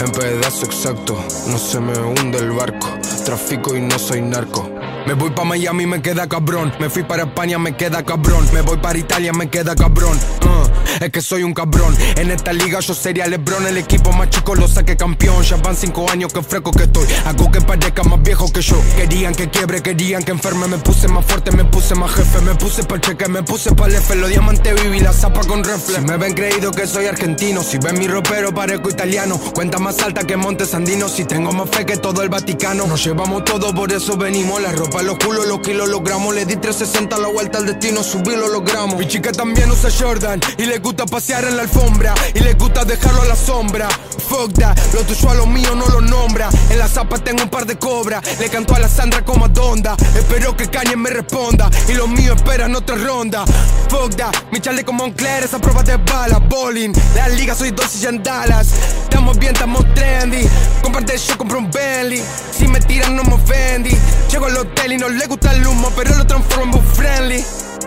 En 0.00 0.12
pedazo 0.12 0.66
exacto, 0.66 1.16
no 1.46 1.58
se 1.58 1.80
me 1.80 1.98
hunde 1.98 2.38
el 2.38 2.50
barco. 2.50 2.88
Trafico 3.24 3.74
y 3.74 3.80
no 3.80 3.98
soy 3.98 4.20
narco. 4.20 4.79
Me 5.06 5.14
voy 5.14 5.30
pa' 5.30 5.44
Miami, 5.44 5.86
me 5.86 6.02
queda 6.02 6.28
cabrón. 6.28 6.72
Me 6.78 6.88
fui 6.88 7.02
para 7.02 7.24
España, 7.24 7.58
me 7.58 7.76
queda 7.76 8.04
cabrón. 8.04 8.48
Me 8.52 8.62
voy 8.62 8.76
para 8.78 8.98
Italia, 8.98 9.32
me 9.32 9.48
queda 9.48 9.74
cabrón. 9.74 10.16
Uh, 10.42 11.04
es 11.04 11.10
que 11.10 11.20
soy 11.20 11.42
un 11.42 11.52
cabrón. 11.52 11.96
En 12.16 12.30
esta 12.30 12.52
liga 12.52 12.80
yo 12.80 12.94
sería 12.94 13.26
Lebron. 13.26 13.66
El 13.66 13.76
equipo 13.76 14.12
más 14.12 14.30
chico 14.30 14.54
lo 14.54 14.68
saqué 14.68 14.96
campeón. 14.96 15.42
Ya 15.42 15.56
van 15.56 15.76
cinco 15.76 16.08
años 16.10 16.32
que 16.32 16.42
fresco 16.42 16.70
que 16.70 16.84
estoy. 16.84 17.06
Hago 17.24 17.50
que 17.50 17.60
parezca 17.60 18.02
más 18.04 18.22
viejo 18.22 18.52
que 18.52 18.60
yo. 18.60 18.76
Querían 18.96 19.34
que 19.34 19.50
quiebre, 19.50 19.82
querían 19.82 20.22
que 20.22 20.30
enferme. 20.32 20.68
Me 20.68 20.78
puse 20.78 21.08
más 21.08 21.24
fuerte, 21.24 21.50
me 21.52 21.64
puse 21.64 21.94
más 21.94 22.12
jefe. 22.12 22.40
Me 22.42 22.54
puse 22.54 22.84
pa' 22.84 23.00
cheque, 23.00 23.28
me 23.28 23.42
puse 23.42 23.74
pa' 23.74 23.88
F. 23.88 24.14
Los 24.14 24.30
diamantes 24.30 24.82
viví 24.82 25.00
la 25.00 25.12
zapa 25.12 25.40
con 25.44 25.64
reflex. 25.64 26.00
Si 26.00 26.06
me 26.06 26.16
ven 26.16 26.34
creído 26.34 26.70
que 26.70 26.86
soy 26.86 27.06
argentino. 27.06 27.62
Si 27.62 27.78
ven 27.78 27.98
mi 27.98 28.06
ropero, 28.06 28.54
parezco 28.54 28.90
italiano. 28.90 29.38
Cuenta 29.54 29.78
más 29.78 30.00
alta 30.00 30.24
que 30.24 30.36
Montes 30.36 30.74
Andinos. 30.74 31.12
Si 31.12 31.24
tengo 31.24 31.52
más 31.52 31.68
fe 31.70 31.84
que 31.84 31.96
todo 31.96 32.22
el 32.22 32.28
Vaticano. 32.28 32.86
Nos 32.86 33.04
llevamos 33.04 33.44
todo, 33.44 33.74
por 33.74 33.92
eso 33.92 34.16
venimos. 34.16 34.60
La 34.60 34.72
ropa, 34.72 34.89
los 34.98 35.18
culos, 35.18 35.46
los 35.46 35.60
kilos, 35.60 35.88
los 35.88 36.02
gramos. 36.02 36.34
Le 36.34 36.44
di 36.44 36.56
360 36.56 37.18
la 37.18 37.28
vuelta 37.28 37.58
al 37.58 37.66
destino, 37.66 38.02
subí 38.02 38.36
lo 38.36 38.48
logramos. 38.48 38.96
Mi 38.96 39.06
chica 39.06 39.32
también 39.32 39.70
usa 39.70 39.90
Jordan 39.90 40.40
y 40.58 40.66
le 40.66 40.78
gusta 40.78 41.06
pasear 41.06 41.44
en 41.44 41.56
la 41.56 41.62
alfombra. 41.62 42.14
Y 42.34 42.40
le 42.40 42.54
gusta 42.54 42.84
dejarlo 42.84 43.22
a 43.22 43.24
la 43.26 43.36
sombra. 43.36 43.88
Fuck 44.28 44.52
that, 44.58 44.76
lo 44.92 45.00
tuyo 45.02 45.30
a 45.30 45.34
lo 45.34 45.46
mío 45.46 45.74
no 45.74 45.86
lo 45.88 46.00
nombra. 46.00 46.48
En 46.70 46.78
la 46.78 46.88
zapa 46.88 47.18
tengo 47.18 47.42
un 47.42 47.48
par 47.50 47.66
de 47.66 47.76
cobras. 47.76 48.22
Le 48.38 48.48
canto 48.48 48.74
a 48.74 48.78
la 48.78 48.88
Sandra 48.88 49.24
como 49.24 49.48
Donda. 49.48 49.96
Espero 50.14 50.56
que 50.56 50.68
Kanye 50.68 50.96
me 50.96 51.10
responda. 51.10 51.70
Y 51.88 51.94
los 51.94 52.08
míos 52.08 52.36
esperan 52.36 52.74
otra 52.74 52.96
ronda. 52.96 53.44
Fuck 53.88 54.16
that, 54.16 54.34
mi 54.52 54.60
chale 54.60 54.84
como 54.84 55.04
Moncler, 55.04 55.44
esa 55.44 55.58
prueba 55.58 55.82
de 55.82 55.96
bala. 55.96 56.38
Bowling, 56.38 56.92
la 57.14 57.28
liga 57.28 57.54
soy 57.54 57.70
dos 57.70 58.02
y 58.02 58.06
en 58.06 58.22
Dallas. 58.22 58.68
Estamos 59.04 59.38
bien, 59.38 59.54
estamos 59.54 59.84
trendy. 59.94 60.48
Comparte 60.82 61.16
yo 61.16 61.38
compro 61.38 61.58
un 61.58 61.70
Bentley. 61.70 62.22
Si 62.56 62.66
me 62.68 62.80
tiran 62.80 63.16
no 63.16 63.24
me 63.24 63.34
ofendí. 63.34 63.96
Llego 64.30 64.48
y 64.88 64.96
no 64.96 65.08
le 65.08 65.26
gusta 65.26 65.52
el 65.52 65.66
humo, 65.66 65.92
pero 65.94 66.16
lo 66.16 66.26
transformo 66.26 66.78
en 66.78 66.86
friendly. 66.94 67.44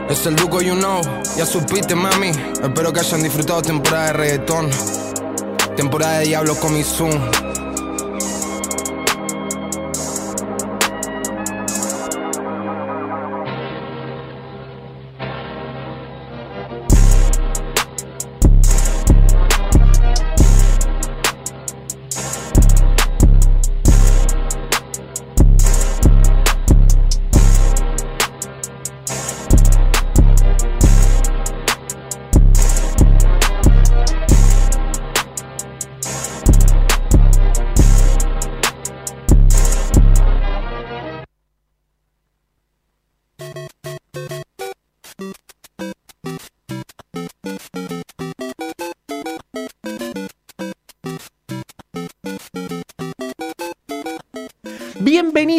Es 0.09 0.25
el 0.25 0.35
Duco, 0.35 0.61
you 0.61 0.75
know, 0.75 1.01
ya 1.35 1.45
supiste, 1.45 1.95
mami. 1.95 2.29
Espero 2.61 2.93
que 2.93 2.99
hayan 2.99 3.23
disfrutado 3.23 3.61
temporada 3.61 4.07
de 4.07 4.13
reggaetón. 4.13 4.69
Temporada 5.75 6.19
de 6.19 6.25
Diablo 6.25 6.55
con 6.55 6.73
mi 6.73 6.83
Zoom. 6.83 7.11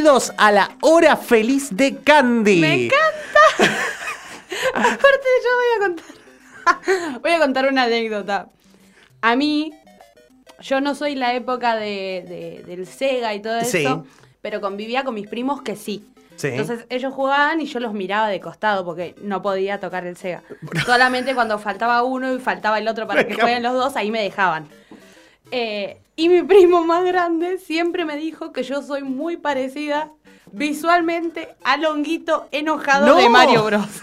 Bienvenidos 0.05 0.35
a 0.37 0.53
la 0.53 0.71
hora 0.83 1.17
feliz 1.17 1.75
de 1.75 1.97
Candy. 1.97 2.61
¡Me 2.61 2.75
encanta! 2.85 3.41
Aparte, 4.75 5.29
yo 5.43 5.51
voy 5.57 5.71
a 5.77 5.81
contar. 5.87 7.21
voy 7.23 7.31
a 7.31 7.39
contar 7.39 7.69
una 7.71 7.85
anécdota. 7.85 8.49
A 9.23 9.35
mí, 9.35 9.73
yo 10.61 10.83
no 10.83 10.95
soy 10.95 11.15
la 11.15 11.33
época 11.33 11.77
de, 11.77 12.23
de- 12.29 12.65
del 12.67 12.87
Sega 12.87 13.33
y 13.33 13.41
todo 13.41 13.59
Sí. 13.65 13.79
eso, 13.79 14.05
pero 14.43 14.61
convivía 14.61 15.05
con 15.05 15.15
mis 15.15 15.27
primos 15.27 15.63
que 15.63 15.75
sí. 15.75 16.07
Sí. 16.37 16.49
Entonces 16.49 16.85
ellos 16.91 17.15
jugaban 17.15 17.63
y 17.63 17.65
yo 17.65 17.81
los 17.81 17.95
miraba 17.95 18.29
de 18.29 18.41
costado 18.41 18.85
porque 18.85 19.15
no 19.23 19.41
podía 19.41 19.81
tocar 19.81 20.07
el 20.07 20.19
Sega. 20.19 20.43
Solamente 20.85 21.35
cuando 21.35 21.59
faltaba 21.59 22.03
uno 22.03 22.31
y 22.35 22.39
faltaba 22.41 22.77
el 22.79 22.87
otro 22.89 23.07
para 23.07 23.27
que 23.27 23.37
jueguen 23.37 23.63
los 23.63 23.73
dos, 23.73 23.97
ahí 23.97 24.11
me 24.11 24.21
dejaban. 24.21 24.69
Eh, 25.57 26.01
y 26.17 26.29
mi 26.29 26.43
primo 26.43 26.85
más 26.85 27.05
grande 27.05 27.59
siempre 27.59 28.05
me 28.05 28.17
dijo 28.17 28.51
que 28.53 28.65
yo 28.65 28.83
soy 28.83 29.05
muy 29.05 29.37
parecida 29.37 30.11
visualmente 30.51 31.55
al 31.63 31.85
honguito 31.85 32.49
enojado 32.51 33.07
¡No! 33.07 33.15
de 33.15 33.29
Mario 33.29 33.63
Bros. 33.63 34.03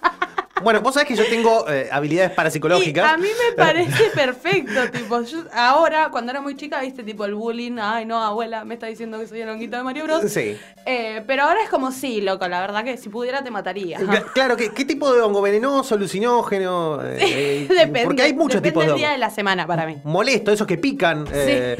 Bueno, 0.62 0.80
vos 0.80 0.94
sabés 0.94 1.08
que 1.08 1.16
yo 1.16 1.24
tengo 1.28 1.68
eh, 1.68 1.88
habilidades 1.90 2.32
Y 2.32 2.34
parapsicológicas. 2.36 3.12
a 3.12 3.16
mí 3.16 3.28
me 3.28 3.56
parece 3.56 4.04
perfecto, 4.14 4.90
tipo, 4.90 5.20
yo 5.22 5.44
ahora, 5.52 6.08
cuando 6.10 6.30
era 6.32 6.40
muy 6.40 6.56
chica, 6.56 6.80
viste, 6.80 7.02
tipo, 7.02 7.24
el 7.24 7.34
bullying, 7.34 7.78
ay, 7.80 8.04
no, 8.06 8.22
abuela, 8.22 8.64
me 8.64 8.74
está 8.74 8.86
diciendo 8.86 9.18
que 9.18 9.26
soy 9.26 9.40
el 9.40 9.48
honguito 9.48 9.76
de 9.76 9.82
Mario 9.82 10.04
Bros. 10.04 10.30
Sí. 10.30 10.56
Eh, 10.86 11.22
pero 11.26 11.44
ahora 11.44 11.62
es 11.62 11.68
como, 11.70 11.92
sí, 11.92 12.20
loco, 12.20 12.46
la 12.48 12.60
verdad 12.60 12.84
que 12.84 12.96
si 12.96 13.08
pudiera 13.08 13.42
te 13.42 13.50
mataría. 13.50 13.98
Cla- 13.98 14.24
Claro, 14.32 14.56
¿qué, 14.56 14.70
qué 14.72 14.84
tipo 14.84 15.12
de 15.12 15.20
hongo? 15.20 15.42
¿Venenoso, 15.42 15.94
alucinógeno? 15.94 17.00
Eh, 17.04 17.66
depende, 17.68 18.02
porque 18.04 18.22
hay 18.22 18.32
muchos 18.34 18.62
depende 18.62 18.70
tipos 18.70 18.82
de 18.82 18.86
del 18.86 18.90
hongo. 18.94 18.98
día 18.98 19.10
de 19.12 19.18
la 19.18 19.30
semana 19.30 19.66
para 19.66 19.86
mí. 19.86 19.98
Molesto, 20.04 20.52
esos 20.52 20.66
que 20.66 20.78
pican. 20.78 21.26
eh, 21.32 21.76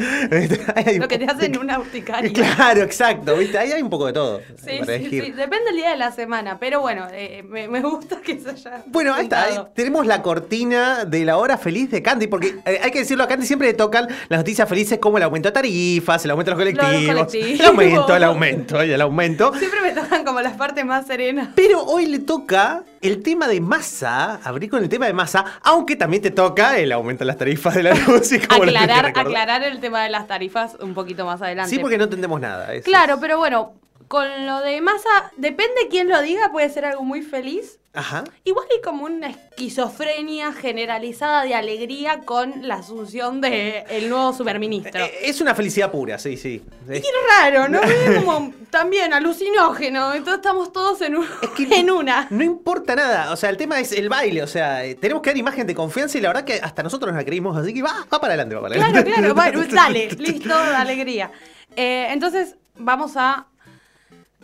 hay- 0.74 0.98
Lo 0.98 1.08
que 1.08 1.18
te 1.18 1.26
hacen 1.26 1.58
una 1.58 1.78
urticaria. 1.78 2.32
Claro, 2.32 2.82
exacto, 2.82 3.36
¿viste? 3.36 3.58
Ahí 3.58 3.72
hay 3.72 3.82
un 3.82 3.90
poco 3.90 4.06
de 4.06 4.12
todo. 4.12 4.40
Sí, 4.62 4.78
sí, 4.86 5.06
sí, 5.10 5.20
depende 5.32 5.66
del 5.66 5.76
día 5.76 5.90
de 5.90 5.96
la 5.96 6.12
semana, 6.12 6.58
pero 6.58 6.80
bueno, 6.80 7.06
eh, 7.12 7.42
me, 7.48 7.68
me 7.68 7.80
gusta 7.80 8.20
que 8.20 8.38
se 8.38 8.50
haya. 8.50 8.69
Bueno, 8.86 9.14
ahí 9.14 9.24
está. 9.24 9.44
ahí 9.44 9.58
tenemos 9.74 10.06
la 10.06 10.22
cortina 10.22 11.04
de 11.04 11.24
la 11.24 11.36
hora 11.36 11.58
feliz 11.58 11.90
de 11.90 12.02
Candy, 12.02 12.26
porque 12.26 12.56
eh, 12.64 12.80
hay 12.82 12.90
que 12.90 13.00
decirlo, 13.00 13.24
a 13.24 13.28
Candy 13.28 13.46
siempre 13.46 13.68
le 13.68 13.74
tocan 13.74 14.08
las 14.28 14.40
noticias 14.40 14.68
felices 14.68 14.98
como 14.98 15.18
el 15.18 15.24
aumento 15.24 15.48
de 15.48 15.52
tarifas, 15.52 16.24
el 16.24 16.30
aumento 16.30 16.54
de 16.54 16.64
los 16.64 16.74
Los 16.74 16.84
colectivos, 17.06 17.60
el 17.60 17.66
aumento, 17.66 18.16
el 18.16 18.24
aumento 18.24 18.84
y 18.84 18.92
el 18.92 19.00
aumento. 19.00 19.52
Siempre 19.54 19.80
me 19.82 19.92
tocan 19.92 20.24
como 20.24 20.40
las 20.40 20.56
partes 20.56 20.84
más 20.84 21.06
serenas. 21.06 21.50
Pero 21.54 21.82
hoy 21.84 22.06
le 22.06 22.20
toca 22.20 22.84
el 23.00 23.22
tema 23.22 23.48
de 23.48 23.60
masa, 23.60 24.40
abrir 24.44 24.70
con 24.70 24.82
el 24.82 24.88
tema 24.88 25.06
de 25.06 25.12
masa, 25.12 25.44
aunque 25.62 25.96
también 25.96 26.22
te 26.22 26.30
toca 26.30 26.78
el 26.78 26.92
aumento 26.92 27.24
de 27.24 27.26
las 27.26 27.38
tarifas 27.38 27.74
de 27.74 27.82
la 27.82 27.94
luz. 28.06 28.32
y 28.32 28.38
que 28.38 28.54
Aclarar, 28.54 29.06
aclarar 29.06 29.62
el 29.62 29.80
tema 29.80 30.02
de 30.02 30.10
las 30.10 30.26
tarifas 30.26 30.76
un 30.80 30.94
poquito 30.94 31.24
más 31.24 31.40
adelante. 31.42 31.70
Sí, 31.70 31.78
porque 31.78 31.98
no 31.98 32.04
entendemos 32.04 32.40
nada. 32.40 32.68
Claro, 32.82 33.18
pero 33.20 33.38
bueno, 33.38 33.74
con 34.08 34.46
lo 34.46 34.60
de 34.60 34.80
masa, 34.80 35.32
depende 35.36 35.88
quién 35.90 36.08
lo 36.08 36.20
diga, 36.20 36.50
puede 36.52 36.68
ser 36.68 36.84
algo 36.84 37.02
muy 37.02 37.22
feliz. 37.22 37.79
Ajá. 37.92 38.22
Igual 38.44 38.66
hay 38.72 38.80
como 38.82 39.04
una 39.04 39.30
esquizofrenia 39.30 40.52
generalizada 40.52 41.42
de 41.42 41.56
alegría 41.56 42.20
con 42.20 42.68
la 42.68 42.76
asunción 42.76 43.40
del 43.40 43.82
el 43.90 44.08
nuevo 44.08 44.32
superministro. 44.32 45.04
Eh, 45.04 45.12
Es 45.24 45.40
una 45.40 45.56
felicidad 45.56 45.90
pura, 45.90 46.16
sí, 46.18 46.36
sí. 46.36 46.62
Y 46.88 46.92
es 46.96 47.04
raro, 47.40 47.68
¿no? 47.68 47.80
Es 47.82 48.22
como 48.22 48.52
también 48.70 49.12
alucinógeno. 49.12 50.12
Entonces 50.14 50.36
estamos 50.36 50.72
todos 50.72 51.00
en, 51.00 51.16
un- 51.16 51.26
en 51.72 51.90
una. 51.90 52.28
No 52.30 52.44
importa 52.44 52.94
nada, 52.94 53.32
o 53.32 53.36
sea, 53.36 53.50
el 53.50 53.56
tema 53.56 53.80
es 53.80 53.90
el 53.90 54.08
baile, 54.08 54.42
o 54.44 54.46
sea, 54.46 54.84
eh, 54.84 54.94
tenemos 54.94 55.20
que 55.22 55.30
dar 55.30 55.36
imagen 55.36 55.66
de 55.66 55.74
confianza 55.74 56.16
y 56.16 56.20
la 56.20 56.28
verdad 56.28 56.44
que 56.44 56.60
hasta 56.62 56.84
nosotros 56.84 57.12
nos 57.12 57.20
la 57.20 57.24
creímos, 57.26 57.56
así 57.56 57.74
que 57.74 57.82
va, 57.82 58.06
va 58.12 58.20
para 58.20 58.34
adelante, 58.34 58.54
va 58.54 58.60
para 58.62 58.74
Claro, 58.76 58.90
adelante. 58.98 59.12
claro, 59.12 59.34
bueno, 59.34 59.64
dale, 59.74 60.08
listo, 60.12 60.54
alegría. 60.54 61.32
Eh, 61.74 62.06
entonces, 62.10 62.54
vamos 62.76 63.12
a 63.16 63.46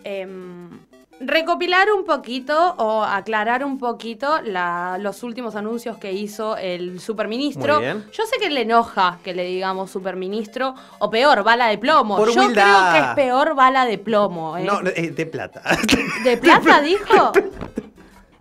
em, 0.04 0.70
recopilar 1.20 1.88
un 1.96 2.04
poquito 2.04 2.74
o 2.78 3.02
aclarar 3.02 3.64
un 3.64 3.78
poquito 3.78 4.40
la- 4.42 4.98
los 5.00 5.22
últimos 5.22 5.56
anuncios 5.56 5.96
que 5.98 6.12
hizo 6.12 6.56
el 6.56 7.00
superministro. 7.00 7.80
Yo 7.80 8.26
sé 8.26 8.36
que 8.40 8.50
le 8.50 8.62
enoja 8.62 9.18
que 9.24 9.34
le 9.34 9.44
digamos 9.44 9.90
superministro, 9.90 10.74
o 10.98 11.10
peor, 11.10 11.42
bala 11.42 11.68
de 11.68 11.78
plomo. 11.78 12.16
Por 12.16 12.32
Yo 12.32 12.40
humildad. 12.42 12.90
creo 12.90 12.92
que 12.92 13.08
es 13.08 13.14
peor 13.14 13.54
bala 13.54 13.86
de 13.86 13.98
plomo. 13.98 14.56
¿eh? 14.58 14.64
No, 14.64 14.82
no, 14.82 14.90
eh, 14.90 15.10
de 15.10 15.26
plata. 15.26 15.62
¿De 16.24 16.36
plata 16.36 16.80
dijo? 16.80 17.32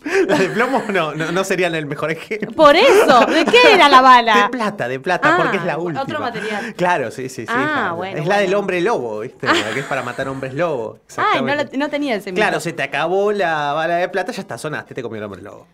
Las 0.28 0.40
de 0.40 0.50
plomo 0.50 0.84
no, 0.90 1.14
no, 1.16 1.32
no 1.32 1.44
serían 1.44 1.74
el 1.76 1.86
mejor 1.86 2.12
ejemplo. 2.12 2.52
Por 2.52 2.76
eso, 2.76 3.26
¿de 3.26 3.44
qué 3.46 3.74
era 3.74 3.90
la 3.90 4.02
bala? 4.02 4.44
De 4.44 4.50
plata, 4.50 4.88
de 4.88 5.00
plata, 5.00 5.34
Ah, 5.34 5.38
porque 5.42 5.58
es 5.58 5.64
la 5.66 5.78
última. 5.78 6.04
otro 6.04 6.20
material. 6.20 6.74
Claro, 6.76 7.12
sí, 7.12 7.28
sí, 7.30 7.42
sí. 7.46 7.48
Ah, 7.50 7.74
claro. 7.74 7.96
bueno, 7.96 8.18
es 8.20 8.28
la 8.28 8.38
del 8.38 8.54
hombre 8.54 8.82
lobo, 8.82 9.20
¿viste? 9.22 9.48
La 9.48 9.74
que 9.74 9.80
es 9.80 9.86
para 9.86 10.04
matar 10.04 10.28
hombres 10.28 10.54
lobo. 10.54 11.00
Ay, 11.18 11.42
no, 11.42 11.56
la- 11.56 11.68
no 11.74 11.90
tenía 11.90 12.16
ese 12.16 12.34
Claro, 12.34 12.52
mito. 12.54 12.60
se 12.62 12.74
te 12.74 12.84
acabó 12.84 13.32
la 13.32 13.74
bala 13.74 13.96
de 13.96 14.08
plata, 14.10 14.32
ya 14.32 14.42
está, 14.42 14.58
sonaste, 14.58 14.94
te 14.94 15.02
comió 15.02 15.18
el 15.18 15.24
hombre 15.26 15.42
lobo. 15.42 15.68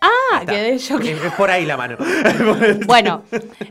Ah, 0.00 0.42
quedé 0.46 0.78
yo 0.78 0.98
que... 0.98 1.12
Es, 1.12 1.24
es 1.24 1.32
por 1.32 1.50
ahí 1.50 1.66
la 1.66 1.76
mano. 1.76 1.96
Bueno, 2.86 3.24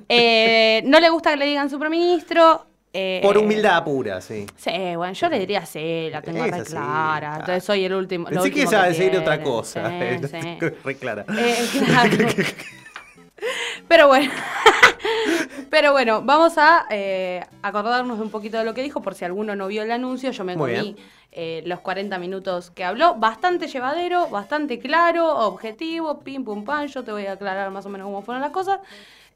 eh, 0.10 0.82
no 0.86 1.00
le 1.00 1.10
gusta 1.10 1.32
que 1.32 1.38
le 1.38 1.46
digan 1.46 1.70
superministro. 1.70 2.65
Eh, 2.99 3.19
Por 3.21 3.38
humildad 3.38 3.83
pura, 3.83 4.19
sí. 4.21 4.47
Sí, 4.55 4.95
bueno, 4.95 5.13
yo 5.13 5.29
le 5.29 5.38
diría 5.38 5.63
sí, 5.67 6.10
la 6.12 6.19
tengo 6.23 6.43
re 6.43 6.63
clara. 6.63 7.36
Entonces 7.39 7.63
soy 7.63 7.86
el 7.86 7.93
último. 7.93 8.23
lo 8.23 8.41
Pensé 8.41 8.49
que 8.49 8.62
último 8.62 8.71
ibas 8.71 8.83
a 8.83 8.88
decir 8.88 9.15
otra 9.15 9.43
cosa. 9.43 9.88
sí, 9.89 10.27
sí. 10.41 10.57
Re 10.83 10.95
clara. 10.95 11.23
Eh, 11.38 11.67
claro. 11.86 12.17
Pero 13.88 14.07
bueno. 14.07 14.31
Pero 15.69 15.91
bueno, 15.91 16.23
vamos 16.23 16.57
a 16.57 16.88
eh, 16.89 17.43
acordarnos 17.62 18.19
un 18.19 18.31
poquito 18.31 18.57
de 18.57 18.63
lo 18.63 18.73
que 18.73 18.81
dijo, 18.81 19.01
por 19.03 19.13
si 19.13 19.25
alguno 19.25 19.55
no 19.55 19.67
vio 19.67 19.83
el 19.83 19.91
anuncio. 19.91 20.31
Yo 20.31 20.43
me 20.43 20.55
Muy 20.55 20.73
comí 20.75 20.95
eh, 21.31 21.62
los 21.67 21.81
40 21.81 22.17
minutos 22.17 22.71
que 22.71 22.83
habló. 22.83 23.13
Bastante 23.13 23.67
llevadero, 23.67 24.27
bastante 24.29 24.79
claro, 24.79 25.38
objetivo, 25.45 26.21
pim 26.21 26.43
pum 26.43 26.65
pam. 26.65 26.88
Yo 26.88 27.03
te 27.03 27.12
voy 27.12 27.27
a 27.27 27.33
aclarar 27.33 27.69
más 27.69 27.86
o 27.86 27.89
menos 27.89 28.05
cómo 28.05 28.23
fueron 28.23 28.41
las 28.41 28.51
cosas. 28.51 28.79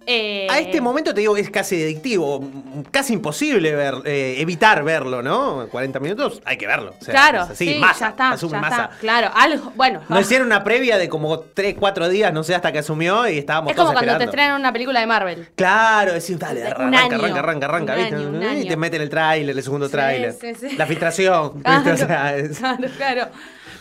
Eh, 0.08 0.48
A 0.50 0.58
este 0.60 0.82
momento 0.82 1.14
te 1.14 1.22
digo 1.22 1.36
que 1.36 1.42
es 1.42 1.52
casi 1.52 1.82
adictivo, 1.84 2.44
casi 2.90 3.14
imposible 3.14 3.76
ver, 3.76 3.96
eh, 4.06 4.36
evitar 4.40 4.84
verlo, 4.84 5.22
¿no? 5.22 5.68
40 5.70 6.00
minutos, 6.00 6.42
hay 6.44 6.58
que 6.58 6.66
verlo. 6.66 6.96
o 7.00 7.04
sea, 7.04 7.14
claro, 7.14 7.42
así, 7.42 7.74
sí, 7.74 7.80
masa, 7.80 8.00
ya 8.00 8.10
está, 8.10 8.30
asume 8.32 8.54
ya 8.54 8.60
masa. 8.62 8.84
está. 8.86 8.98
Claro, 9.00 9.32
algo, 9.36 9.72
bueno. 9.76 10.02
Nos 10.10 10.22
hicieron 10.22 10.48
una 10.48 10.64
previa 10.64 10.98
de 10.98 11.08
como 11.08 11.40
3, 11.42 11.76
4 11.80 12.10
días, 12.10 12.34
no 12.34 12.44
sé, 12.44 12.56
hasta 12.56 12.72
que 12.72 12.80
asumió 12.80 13.28
y 13.30 13.38
estábamos 13.38 13.72
es 13.72 13.78
como 13.78 13.90
todos 13.92 14.02
cuando 14.02 14.18
te 14.18 14.24
estrenan 14.24 14.60
una 14.60 14.74
película 14.74 15.00
de 15.02 15.06
Marvel. 15.06 15.50
Claro, 15.56 16.14
decís, 16.14 16.38
dale, 16.40 16.62
Un 16.62 16.68
arranca, 16.68 16.98
año, 17.00 17.16
arranca, 17.16 17.40
arranca, 17.40 17.66
arranca, 17.68 17.94
un 17.94 18.00
¿viste? 18.00 18.16
año, 18.16 18.30
un 18.30 18.58
Y 18.64 18.68
te 18.68 18.78
meten 18.78 19.02
el 19.04 19.10
tráiler, 19.10 19.56
el 19.56 19.64
segundo 19.64 19.88
tráiler. 19.88 20.34
sí, 20.34 20.56
sí. 20.56 20.76
La 20.78 20.88
filtración, 20.88 21.62
Claro, 21.62 21.84
¿viste? 21.92 22.04
O 22.04 22.08
sea, 22.08 22.36
es- 22.38 22.58
claro, 22.58 22.88
claro. 22.98 23.28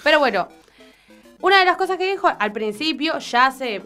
Pero 0.05 0.19
bueno, 0.19 0.49
una 1.41 1.59
de 1.61 1.65
las 1.65 1.77
cosas 1.79 1.97
que 1.97 2.11
dijo 2.11 2.31
al 2.39 2.53
principio 2.53 3.19
ya 3.21 3.51
se. 3.51 3.81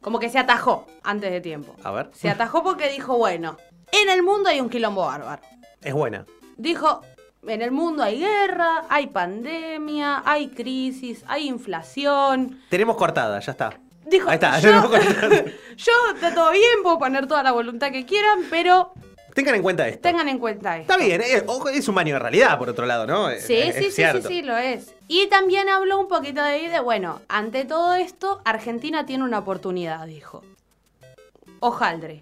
Como 0.00 0.18
que 0.18 0.30
se 0.30 0.38
atajó 0.38 0.86
antes 1.02 1.30
de 1.30 1.40
tiempo. 1.40 1.74
A 1.82 1.90
ver, 1.90 2.10
Se 2.12 2.30
atajó 2.30 2.62
porque 2.62 2.88
dijo, 2.90 3.16
bueno, 3.16 3.56
en 3.92 4.08
el 4.10 4.22
mundo 4.22 4.48
hay 4.48 4.60
un 4.60 4.68
quilombo 4.68 5.06
bárbaro. 5.06 5.42
es 5.82 5.94
buena. 5.94 6.24
Dijo, 6.56 7.02
en 7.46 7.62
el 7.62 7.70
mundo 7.70 8.02
hay 8.02 8.18
guerra, 8.20 8.84
hay 8.88 9.08
pandemia, 9.08 10.22
hay 10.24 10.48
crisis, 10.48 11.24
hay 11.26 11.48
inflación. 11.48 12.60
Tenemos 12.68 12.96
cortada, 12.96 13.38
ya 13.40 13.52
está. 13.52 13.78
Dijo, 14.06 14.28
Ahí 14.28 14.34
está, 14.34 14.58
yo, 14.58 14.70
yo 15.76 15.92
está 16.14 16.34
todo 16.34 16.50
bien, 16.52 16.82
puedo 16.82 16.98
poner 16.98 17.26
toda 17.26 17.42
la 17.42 17.52
voluntad 17.52 17.90
que 17.92 18.06
quieran, 18.06 18.40
pero 18.50 18.92
Tengan 19.38 19.54
en 19.54 19.62
cuenta 19.62 19.86
esto. 19.86 20.00
tengan 20.02 20.28
en 20.28 20.38
cuenta 20.40 20.76
esto. 20.78 20.92
Está 20.92 21.04
bien, 21.04 21.22
ojo, 21.46 21.68
es 21.68 21.86
un 21.86 21.94
baño 21.94 22.14
de 22.14 22.18
realidad, 22.18 22.58
por 22.58 22.68
otro 22.70 22.86
lado, 22.86 23.06
¿no? 23.06 23.28
Sí, 23.30 23.36
Es- 23.36 23.44
sí, 23.46 23.54
es 23.54 23.94
sí, 23.94 24.02
sí, 24.20 24.22
sí, 24.26 24.42
lo 24.42 24.56
es. 24.56 24.94
Y 25.06 25.28
también 25.28 25.68
habló 25.68 26.00
un 26.00 26.08
poquito 26.08 26.42
de 26.42 26.48
ahí 26.50 26.66
de, 26.66 26.80
bueno, 26.80 27.20
ante 27.28 27.64
todo 27.64 27.94
esto, 27.94 28.42
Argentina 28.44 29.06
tiene 29.06 29.22
una 29.22 29.38
oportunidad, 29.38 30.04
dijo. 30.08 30.42
Ojaldre. 31.60 32.20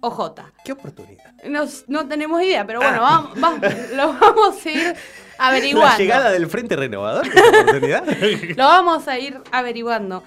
Ojota. 0.00 0.52
¿Qué 0.64 0.72
oportunidad? 0.72 1.32
No, 1.44 1.64
no 1.86 2.06
tenemos 2.08 2.42
idea, 2.42 2.66
pero 2.66 2.80
bueno, 2.80 2.98
Ah. 3.00 3.30
vamos, 3.34 3.40
vamos- 3.40 3.60
lo 3.94 4.12
vamos 4.12 4.66
a 4.66 4.70
ir 4.70 4.94
averiguando. 5.38 5.88
La 5.92 5.98
llegada 5.98 6.30
del 6.30 6.46
Frente 6.48 6.76
Renovador, 6.76 7.30
¿qué 7.30 7.40
oportunidad? 7.40 8.04
Lo 8.56 8.64
vamos 8.64 9.08
a 9.08 9.18
ir 9.18 9.40
averiguando. 9.50 10.22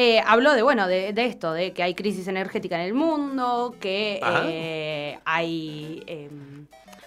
Eh, 0.00 0.22
habló 0.24 0.52
de, 0.52 0.62
bueno, 0.62 0.86
de, 0.86 1.12
de 1.12 1.26
esto, 1.26 1.52
de 1.52 1.72
que 1.72 1.82
hay 1.82 1.96
crisis 1.96 2.28
energética 2.28 2.76
en 2.76 2.82
el 2.82 2.94
mundo, 2.94 3.74
que 3.80 4.20
eh, 4.44 5.18
hay 5.24 6.04
eh, 6.06 6.30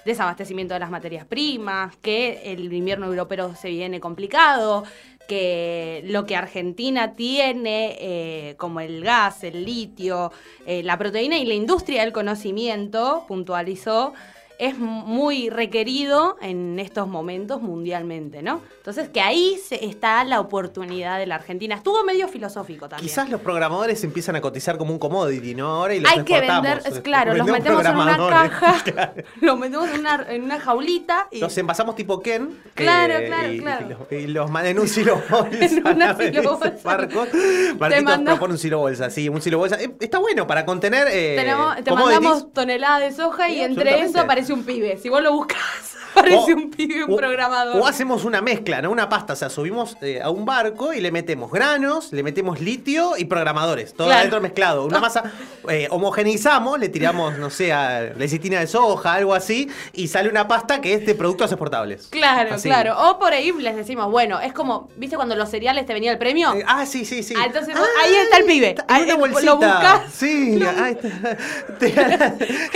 desabastecimiento 0.04 0.74
de 0.74 0.82
las 0.82 0.90
materias 0.90 1.26
primas, 1.26 1.96
que 2.02 2.42
el 2.52 2.74
invierno 2.74 3.06
europeo 3.06 3.56
se 3.56 3.70
viene 3.70 4.02
complicado, 4.02 4.84
que 5.26 6.04
lo 6.08 6.26
que 6.26 6.36
Argentina 6.36 7.14
tiene, 7.14 7.96
eh, 7.98 8.56
como 8.58 8.82
el 8.82 9.06
gas, 9.06 9.46
el 9.46 9.64
litio, 9.64 10.34
eh, 10.66 10.84
la 10.84 10.98
proteína 10.98 11.38
y 11.38 11.46
la 11.46 11.54
industria 11.54 12.02
del 12.02 12.12
conocimiento, 12.12 13.24
puntualizó, 13.26 14.14
es 14.60 14.78
muy 14.78 15.50
requerido 15.50 16.38
en 16.42 16.80
estos 16.80 17.08
momentos 17.08 17.62
mundialmente, 17.62 18.42
¿no? 18.42 18.62
Entonces, 18.78 19.10
que 19.10 19.22
ahí 19.22 19.60
se- 19.64 19.86
está 19.86 20.24
la 20.24 20.40
oportunidad 20.40 21.20
de 21.20 21.28
la 21.28 21.36
Argentina. 21.36 21.76
Estuvo 21.76 22.04
medio 22.04 22.28
filosófico 22.28 22.90
también. 22.90 23.08
Quizás 23.08 23.30
los 23.30 23.42
programadores 23.42 24.04
empiezan 24.04 24.36
a 24.36 24.42
cotizar 24.42 24.78
como 24.78 24.92
un 24.94 25.00
commodity, 25.00 25.56
¿no? 25.56 25.68
Ahora 25.68 25.96
y 25.96 26.00
los 26.00 26.12
Hay 26.12 26.24
que 26.24 26.42
vender, 26.42 26.82
es 26.86 27.00
claro, 27.02 27.34
los 27.36 27.48
metemos 27.48 27.86
en 27.86 27.96
una 27.96 28.18
caja, 28.18 28.82
los 29.42 29.58
metemos 29.60 29.90
en 29.90 30.00
una, 30.00 30.26
en 30.30 30.44
una 30.44 30.60
jaulita 30.60 31.28
y 31.32 31.40
Los 31.40 31.58
envasamos 31.58 31.96
tipo 31.96 32.20
Ken. 32.22 32.58
Claro, 32.74 33.14
eh, 33.18 33.26
claro, 33.28 33.54
y, 33.54 33.60
claro. 33.60 33.86
Y 33.86 33.90
los, 33.90 34.12
y 34.12 34.28
los 34.28 34.52
en 34.64 34.80
un 34.80 34.88
silobolsa. 34.88 35.48
En 35.62 35.88
una. 35.88 36.14
Marquitos 36.14 38.04
manda- 38.04 38.32
propone 38.34 38.54
un 38.54 38.60
silobolsa, 38.60 39.10
sí, 39.10 39.30
un 39.30 39.42
silobolsa. 39.42 39.82
Eh, 39.82 39.92
está 40.00 40.18
bueno 40.20 40.48
para 40.48 40.66
contener. 40.66 41.08
Eh, 41.12 41.36
tenemos, 41.38 41.76
te 41.84 41.92
mandamos 41.92 42.52
toneladas 42.54 43.02
de 43.02 43.12
soja 43.12 43.50
y 43.50 43.60
entre 43.62 44.02
eso 44.02 44.20
aparece 44.20 44.51
un 44.54 44.64
pibe. 44.64 44.98
Si 44.98 45.10
vos 45.10 45.22
lo 45.22 45.34
buscas, 45.34 45.91
aparece 46.16 46.54
O- 46.54 46.58
un 46.58 46.70
pibe, 46.72 47.04
un 47.06 47.14
o- 47.14 47.16
programador. 47.18 47.82
O 47.82 47.88
hacemos 47.88 48.26
una 48.26 48.42
mezcla, 48.42 48.82
¿no? 48.82 48.92
Una 48.92 49.10
pasta. 49.10 49.34
O 49.34 49.36
sea, 49.36 49.50
subimos 49.50 49.98
eh, 50.02 50.22
a 50.22 50.30
un 50.30 50.46
barco 50.46 50.94
y 50.94 51.02
le 51.02 51.12
metemos 51.12 51.52
granos, 51.52 52.12
le 52.12 52.24
metemos 52.24 52.60
litio 52.62 53.18
y 53.18 53.26
programadores. 53.26 53.94
Todo 53.94 54.08
Claro. 54.08 54.20
adentro 54.20 54.42
mezclado. 54.42 54.86
Una 54.86 55.00
masa. 55.02 55.24
eh, 55.70 55.88
homogeneizamos, 55.92 56.80
le 56.80 56.90
tiramos, 56.90 57.38
no 57.38 57.50
sé, 57.50 57.72
a 57.74 58.02
lecitina 58.18 58.60
de 58.60 58.68
soja, 58.68 59.14
algo 59.14 59.34
así, 59.34 59.70
y 59.94 60.08
sale 60.08 60.30
una 60.30 60.48
pasta 60.48 60.82
que 60.82 60.94
es 60.96 61.06
de 61.06 61.16
productos 61.16 61.52
exportables. 61.52 62.08
Claro, 62.10 62.56
Así. 62.56 62.68
claro. 62.70 62.96
O 63.10 63.20
por 63.20 63.34
ahí 63.34 63.52
les 63.52 63.76
decimos, 63.76 64.10
bueno, 64.12 64.40
es 64.40 64.54
como, 64.54 64.90
¿viste 64.98 65.16
cuando 65.16 65.36
los 65.36 65.50
cereales 65.50 65.86
te 65.86 65.94
venía 65.94 66.12
el 66.12 66.18
premio? 66.18 66.54
ah, 66.68 66.86
sí, 66.86 67.06
sí, 67.06 67.24
sí. 67.24 67.34
Ah, 67.38 67.46
entonces 67.46 67.76
ahí 67.76 68.14
está 68.16 68.38
el 68.38 68.46
pibe. 68.46 68.76
Ahí, 68.88 69.04
Una 69.04 69.14
eh, 69.14 69.18
bolsita. 69.18 69.42
lo 69.46 69.56
buscas, 69.58 70.02
Sí, 70.14 70.60
ahí 70.78 70.98
está. 71.00 71.38
te 71.80 71.90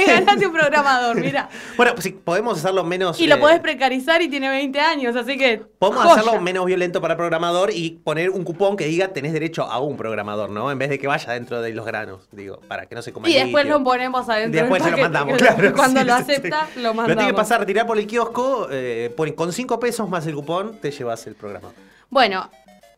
ganaste 0.06 0.48
un 0.48 0.54
programador, 0.54 1.16
mira. 1.16 1.50
Bueno, 1.78 1.94
pues 1.94 2.04
sí, 2.04 2.12
podemos 2.12 2.58
hacerlo 2.60 2.84
menos. 2.84 3.18
Y 3.26 3.28
lo 3.28 3.36
eh, 3.36 3.40
podés 3.40 3.60
precarizar 3.60 4.22
y 4.22 4.30
tiene 4.30 4.50
20 4.50 4.80
años, 4.80 5.16
así 5.16 5.38
que. 5.38 5.62
Podemos 5.80 6.04
joya. 6.04 6.22
hacerlo 6.22 6.42
menos 6.42 6.66
violento 6.66 7.02
para 7.02 7.14
el 7.14 7.18
programador 7.18 7.72
y 7.72 8.00
poner 8.04 8.30
un 8.30 8.44
cupón 8.44 8.78
que 8.78 8.86
diga 8.86 9.10
tenés 9.10 9.34
derecho 9.34 9.64
a 9.64 9.80
un 9.80 9.98
programador, 9.98 10.50
¿no? 10.50 10.72
En 10.72 10.78
vez 10.78 10.90
de 10.90 11.00
que 11.00 11.08
vaya 11.08 11.34
dentro 11.34 11.62
de 11.62 11.74
los 11.74 11.86
granos, 11.86 12.28
digo, 12.32 12.60
para 12.68 12.86
que 12.86 12.96
no 12.96 13.02
se 13.02 13.12
coma 13.12 13.30
Y 13.30 13.34
después 13.34 13.66
litio. 13.66 13.80
lo 13.80 13.84
ponemos 13.84 14.30
adentro. 14.30 14.62
Después 14.62 14.84
del 14.84 14.92
se 14.92 14.98
lo 14.98 15.04
mandamos, 15.04 15.38
claro. 15.38 15.74
Cuando 15.76 16.02
sí, 16.02 16.06
lo 16.06 16.18
sí, 16.18 16.24
sí. 16.26 16.32
acepta, 16.32 16.68
lo 16.78 16.94
mandamos. 16.94 17.10
Lo 17.10 17.16
tiene 17.16 17.32
que 17.32 17.36
pasar, 17.36 17.60
retirar 17.60 17.86
por 17.86 17.98
el 17.98 18.08
kiosco, 18.08 18.68
eh, 18.72 19.14
con 19.36 19.52
5 19.52 19.80
pesos 19.80 20.10
más 20.10 20.26
el 20.28 20.36
cupón, 20.36 20.78
te 20.80 20.92
llevas 20.92 21.26
el 21.28 21.36
programa. 21.36 21.70
Bueno, 22.10 22.50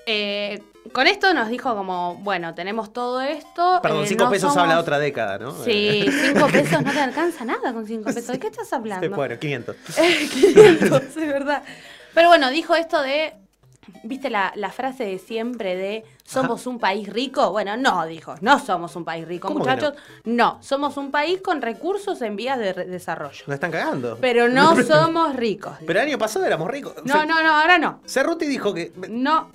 eh, 0.05 0.61
con 0.93 1.07
esto 1.07 1.33
nos 1.33 1.49
dijo 1.49 1.75
como, 1.75 2.15
bueno, 2.17 2.53
tenemos 2.55 2.91
todo 2.93 3.21
esto. 3.21 3.79
Perdón, 3.81 4.03
eh, 4.03 4.07
5 4.07 4.23
no 4.25 4.29
pesos 4.29 4.53
somos- 4.53 4.63
habla 4.63 4.79
otra 4.79 4.99
década, 4.99 5.37
¿no? 5.37 5.51
Sí, 5.63 6.05
Eh, 6.07 6.31
5 6.33 6.47
pesos 6.51 6.81
no 6.83 6.91
te 6.91 6.99
alcanza 6.99 7.45
nada 7.45 7.73
con 7.73 7.85
5 7.85 8.05
pesos. 8.05 8.27
¿De 8.27 8.39
qué 8.39 8.47
estás 8.47 8.71
hablando? 8.73 9.09
bueno, 9.15 9.37
500. 9.39 9.75
500, 10.31 11.01
es 11.01 11.15
verdad. 11.15 11.63
Pero 12.13 12.29
bueno, 12.29 12.49
dijo 12.49 12.75
esto 12.75 13.01
de, 13.01 13.33
¿viste 14.03 14.29
la, 14.29 14.51
la 14.55 14.71
frase 14.71 15.05
de 15.05 15.19
siempre 15.19 15.75
de 15.75 16.03
somos 16.23 16.67
un 16.67 16.79
país 16.79 17.07
rico? 17.07 17.51
Bueno, 17.51 17.77
no, 17.77 18.05
dijo, 18.05 18.35
no 18.41 18.59
somos 18.59 18.95
un 18.95 19.05
país 19.05 19.27
rico, 19.27 19.47
¿Cómo 19.47 19.63
que 19.63 19.69
muchachos. 19.69 19.93
No? 20.25 20.57
somos 20.61 20.97
un 20.97 21.11
país 21.11 21.41
con 21.41 21.61
recursos 21.61 22.21
en 22.21 22.35
vías 22.35 22.59
de 22.59 22.73
desarrollo. 22.73 23.43
Nos 23.47 23.53
están 23.55 23.71
cagando. 23.71 24.17
Pero 24.19 24.47
no 24.49 24.75
somos 24.83 25.35
ricos. 25.35 25.73
Pero 25.85 25.99
el 25.99 26.07
año 26.07 26.17
pasado 26.17 26.45
éramos 26.45 26.69
ricos. 26.69 26.93
O 26.97 27.01
No, 27.03 27.13
sea, 27.13 27.25
no, 27.25 27.41
no, 27.43 27.53
ahora 27.53 27.77
no. 27.77 28.01
Cerruti 28.05 28.45
dijo 28.45 28.73
que. 28.73 28.91
No, 29.09 29.49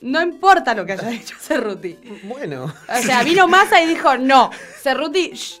no 0.00 0.22
importa 0.22 0.74
lo 0.74 0.84
que 0.84 0.92
haya 0.92 1.08
dicho 1.08 1.36
Cerruti. 1.38 1.98
Bueno. 2.24 2.64
O 2.64 3.02
sea, 3.02 3.22
vino 3.22 3.46
Massa 3.48 3.80
y 3.82 3.86
dijo, 3.86 4.16
no, 4.18 4.50
Cerruti, 4.82 5.30
shh. 5.34 5.60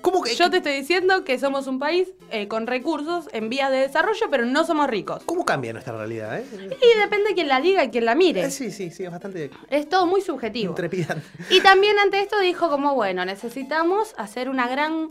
¿Cómo 0.00 0.22
que? 0.22 0.34
Yo 0.34 0.50
te 0.50 0.58
estoy 0.58 0.72
diciendo 0.72 1.24
que 1.24 1.38
somos 1.38 1.66
un 1.66 1.78
país 1.78 2.08
eh, 2.30 2.48
con 2.48 2.66
recursos 2.66 3.28
en 3.32 3.48
vías 3.48 3.70
de 3.70 3.78
desarrollo, 3.78 4.26
pero 4.30 4.44
no 4.46 4.64
somos 4.64 4.88
ricos. 4.88 5.22
¿Cómo 5.24 5.44
cambia 5.44 5.72
nuestra 5.72 5.96
realidad, 5.96 6.38
eh? 6.38 6.44
Y 6.52 6.98
depende 7.00 7.30
de 7.30 7.34
quién 7.34 7.48
la 7.48 7.60
diga 7.60 7.84
y 7.84 7.90
quién 7.90 8.04
la 8.04 8.14
mire. 8.14 8.44
Eh, 8.44 8.50
Sí, 8.50 8.70
sí, 8.70 8.90
sí, 8.90 9.04
es 9.04 9.10
bastante 9.10 9.50
Es 9.70 9.88
todo 9.88 10.06
muy 10.06 10.20
subjetivo. 10.20 10.74
trepidante. 10.74 11.24
Y 11.50 11.60
también 11.60 11.98
ante 11.98 12.20
esto 12.20 12.38
dijo 12.40 12.70
como, 12.70 12.94
bueno, 12.94 13.24
necesitamos 13.24 14.14
hacer 14.16 14.48
una 14.48 14.68
gran 14.68 15.10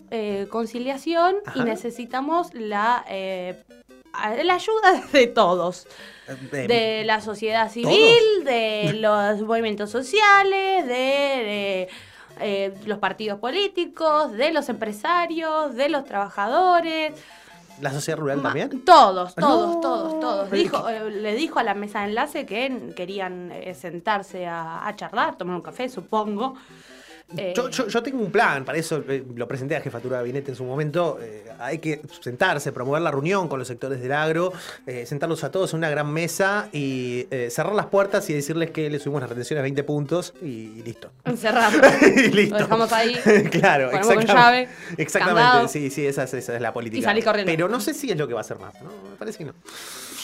conciliación 0.50 1.36
y 1.56 1.62
necesitamos 1.62 2.54
la 2.54 3.06
la 4.44 4.54
ayuda 4.56 5.04
de 5.12 5.28
todos. 5.28 5.88
De 6.52 7.04
la 7.06 7.20
sociedad 7.20 7.70
civil, 7.70 8.46
de 8.46 8.94
los 8.94 9.42
movimientos 9.42 9.90
sociales, 9.90 10.86
de, 10.88 10.94
de, 10.94 11.90
eh, 12.40 12.74
los 12.86 13.00
partidos 13.00 13.40
políticos, 13.40 14.32
de 14.34 14.52
los 14.54 14.70
empresarios, 14.70 15.76
de 15.76 15.90
los 15.90 16.06
trabajadores. 16.06 17.14
¿La 17.82 17.92
sociedad 17.92 18.20
rural 18.20 18.42
también? 18.42 18.86
Todos, 18.86 19.34
Ah, 19.36 19.42
todos, 19.42 19.76
no. 19.76 19.82
todos, 19.82 20.20
todos. 20.20 20.52
Dijo, 20.52 20.88
eh, 20.90 21.10
le 21.10 21.34
dijo 21.36 21.58
a 21.60 21.64
la 21.64 21.74
mesa 21.74 22.02
de 22.02 22.06
enlace 22.10 22.46
que 22.46 22.94
querían 22.96 23.52
eh, 23.52 23.74
sentarse 23.74 24.46
a, 24.46 24.88
a 24.88 24.96
charlar, 24.96 25.38
tomar 25.38 25.56
un 25.56 25.62
café, 25.62 25.90
supongo. 25.90 26.56
Eh, 27.36 27.54
Yo, 27.56 27.70
yo- 27.70 27.88
yo 27.88 28.04
tengo 28.04 28.20
un 28.24 28.32
plan, 28.32 28.64
para 28.64 28.78
eso 28.78 29.04
eh, 29.08 29.24
lo 29.36 29.48
presenté 29.48 29.76
a 29.76 29.82
Jefatura 29.82 30.18
de 30.18 30.24
Gabinete 30.24 30.52
en 30.52 30.56
su 30.58 30.64
momento. 30.64 31.18
eh, 31.22 31.46
hay 31.60 31.80
que 31.80 32.02
sentarse, 32.22 32.72
promover 32.72 33.02
la 33.02 33.10
reunión 33.12 33.48
con 33.48 33.58
los 33.58 33.68
sectores 33.68 34.02
del 34.02 34.12
agro, 34.12 34.52
eh, 34.86 35.06
sentarlos 35.06 35.44
a 35.44 35.50
todos 35.52 35.72
en 35.74 35.78
una 35.78 35.90
gran 35.90 36.12
mesa 36.12 36.68
y 36.74 37.26
cerrar 37.50 37.74
las 37.74 37.86
puertas 37.88 38.30
y 38.30 38.34
decirles 38.34 38.72
que 38.72 38.90
le 38.90 39.00
subimos 39.00 39.22
las 39.22 39.30
retenciones 39.30 39.62
a 39.62 39.64
20 39.64 39.84
puntos 39.84 40.34
y, 40.42 40.82
listo. 40.84 41.12
encerrado. 41.26 41.80
y 42.18 42.28
listo. 42.30 42.56
Lo 42.56 42.62
dejamos 42.64 42.92
ahí. 42.92 43.14
claro, 43.52 43.90
con 43.90 44.00
exactamente. 44.00 44.34
llave, 44.34 44.70
Exactamente, 44.98 45.42
candado. 45.50 45.68
sí, 45.70 45.90
sí, 45.90 46.06
esa, 46.06 46.24
es- 46.24 46.34
esa 46.34 46.56
es 46.56 46.62
la 46.62 46.74
política. 46.74 47.00
Y 47.00 47.04
salís 47.04 47.24
corriendo. 47.24 47.52
Pero 47.52 47.70
no 47.70 47.80
sé 47.80 47.94
si 47.94 48.12
es 48.12 48.18
lo 48.18 48.28
que 48.28 48.34
va 48.34 48.42
a 48.42 48.42
hacer 48.42 48.60
más, 48.60 48.74
¿no? 48.82 48.90
Me 49.12 49.16
parece 49.18 49.40
que 49.40 49.46
no. 49.46 49.54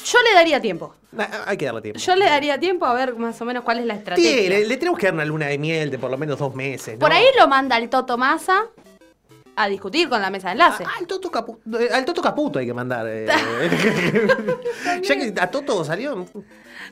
Yo 0.05 0.19
le 0.21 0.33
daría 0.33 0.59
tiempo. 0.61 0.95
Ah, 1.17 1.43
Hay 1.47 1.57
que 1.57 1.65
darle 1.65 1.81
tiempo. 1.81 1.99
Yo 1.99 2.15
le 2.15 2.25
daría 2.25 2.59
tiempo 2.59 2.85
a 2.85 2.93
ver 2.93 3.15
más 3.15 3.39
o 3.41 3.45
menos 3.45 3.63
cuál 3.63 3.79
es 3.79 3.85
la 3.85 3.93
Sí, 3.95 3.99
estrategia. 3.99 4.49
le, 4.49 4.65
le 4.67 4.77
tenemos 4.77 4.99
que 4.99 5.07
dar 5.07 5.13
una 5.15 5.25
luna 5.25 5.47
de 5.47 5.57
miel 5.57 5.89
de 5.91 5.97
por 5.99 6.09
lo 6.11 6.17
menos 6.17 6.37
dos 6.39 6.53
meses. 6.55 6.93
¿no? 6.95 6.99
Por 6.99 7.11
ahí 7.11 7.25
lo 7.37 7.47
manda 7.47 7.77
el 7.77 7.89
Toto 7.89 8.17
Massa 8.17 8.65
a 9.55 9.67
discutir 9.67 10.07
con 10.07 10.21
la 10.21 10.29
mesa 10.29 10.47
de 10.49 10.51
enlace. 10.53 10.83
Al 10.99 11.05
Toto, 11.07 11.29
Capu- 11.31 11.57
eh, 11.79 11.89
al 11.93 12.05
Toto 12.05 12.21
Caputo 12.21 12.59
hay 12.59 12.65
que 12.65 12.73
mandar. 12.73 13.05
eh. 13.09 13.25
ya 15.03 15.15
que 15.15 15.33
a 15.39 15.51
Toto 15.51 15.83
salió. 15.83 16.25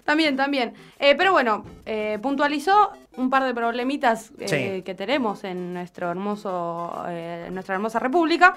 También, 0.04 0.36
también. 0.36 0.74
Eh, 1.00 1.16
pero 1.16 1.32
bueno, 1.32 1.66
eh, 1.86 2.18
puntualizó 2.22 2.92
un 3.18 3.30
par 3.30 3.44
de 3.44 3.54
problemitas 3.54 4.32
Sí. 4.46 4.82
que 4.84 4.96
tenemos 4.96 5.44
en 5.44 5.74
nuestro 5.74 6.10
hermoso, 6.12 7.04
en 7.10 7.54
nuestra 7.54 7.76
hermosa 7.76 8.00
república. 8.00 8.56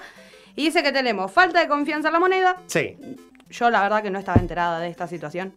Y 0.55 0.65
dice 0.65 0.83
que 0.83 0.91
tenemos 0.91 1.31
falta 1.31 1.61
de 1.61 1.67
confianza 1.69 2.09
en 2.09 2.13
la 2.13 2.19
moneda. 2.19 2.57
Sí. 2.67 2.97
Yo 3.51 3.69
la 3.69 3.81
verdad 3.81 4.01
que 4.03 4.09
no 4.09 4.19
estaba 4.19 4.39
enterada 4.41 4.79
de 4.79 4.89
esta 4.89 5.07
situación. 5.07 5.53